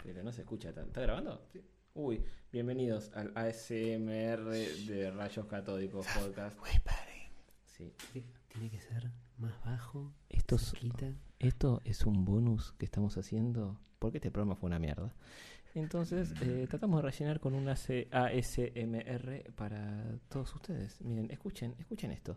Pero 0.04 0.22
no 0.22 0.32
se 0.32 0.42
escucha 0.42 0.70
tanto. 0.70 0.88
¿Está 0.88 1.00
grabando? 1.00 1.48
Uy, 1.94 2.22
bienvenidos 2.52 3.10
al 3.14 3.32
ASMR 3.34 4.44
de 4.44 5.10
Rayos 5.10 5.46
Catódicos 5.46 6.06
Podcast. 6.14 6.58
Sí. 7.64 7.90
Tiene 8.48 8.70
que 8.70 8.82
ser 8.82 9.10
más 9.38 9.58
bajo. 9.64 10.12
Esto 10.28 10.56
es, 10.56 10.74
esto 11.38 11.80
es 11.84 12.04
un 12.04 12.26
bonus 12.26 12.74
que 12.74 12.84
estamos 12.84 13.16
haciendo 13.16 13.80
porque 13.98 14.18
este 14.18 14.30
programa 14.30 14.56
fue 14.56 14.66
una 14.66 14.78
mierda. 14.78 15.14
Entonces, 15.74 16.34
eh, 16.42 16.66
tratamos 16.68 17.02
de 17.02 17.10
rellenar 17.10 17.40
con 17.40 17.54
un 17.54 17.66
AC 17.66 18.06
ASMR 18.12 19.54
para 19.54 20.18
todos 20.28 20.54
ustedes. 20.54 21.00
Miren, 21.00 21.30
escuchen, 21.30 21.74
escuchen 21.78 22.10
esto. 22.10 22.36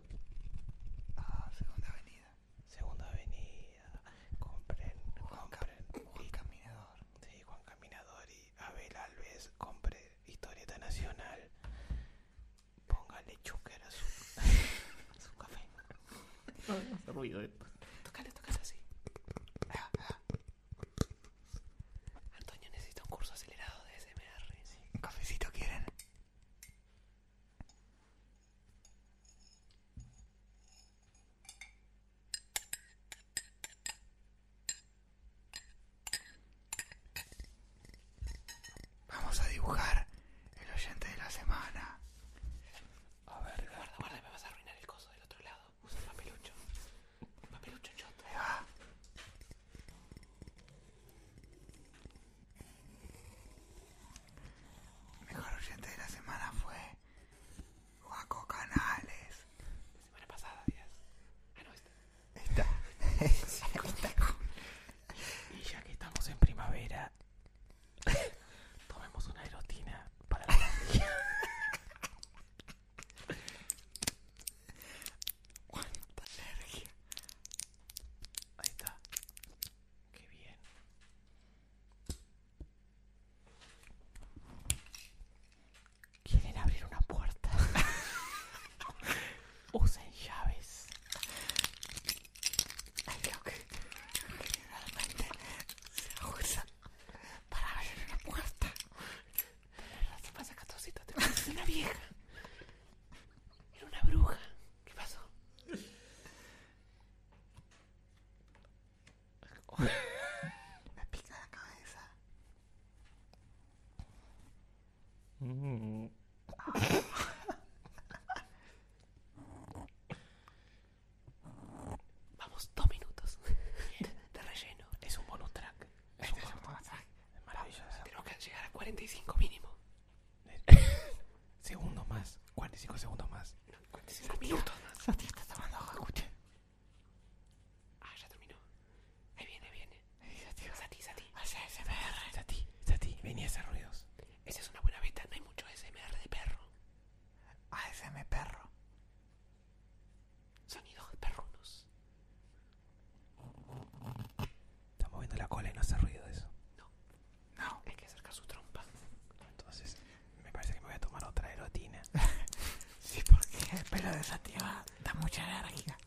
Da 165.38 165.46
mucha 165.46 165.60
energía. 165.60 166.07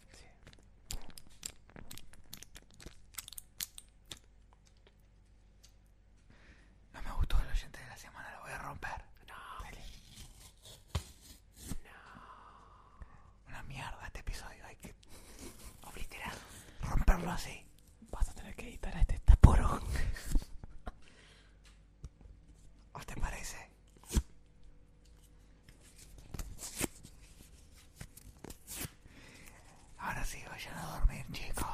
vayan 30.49 30.79
a 30.79 30.99
dormir, 30.99 31.25
chicos. 31.33 31.70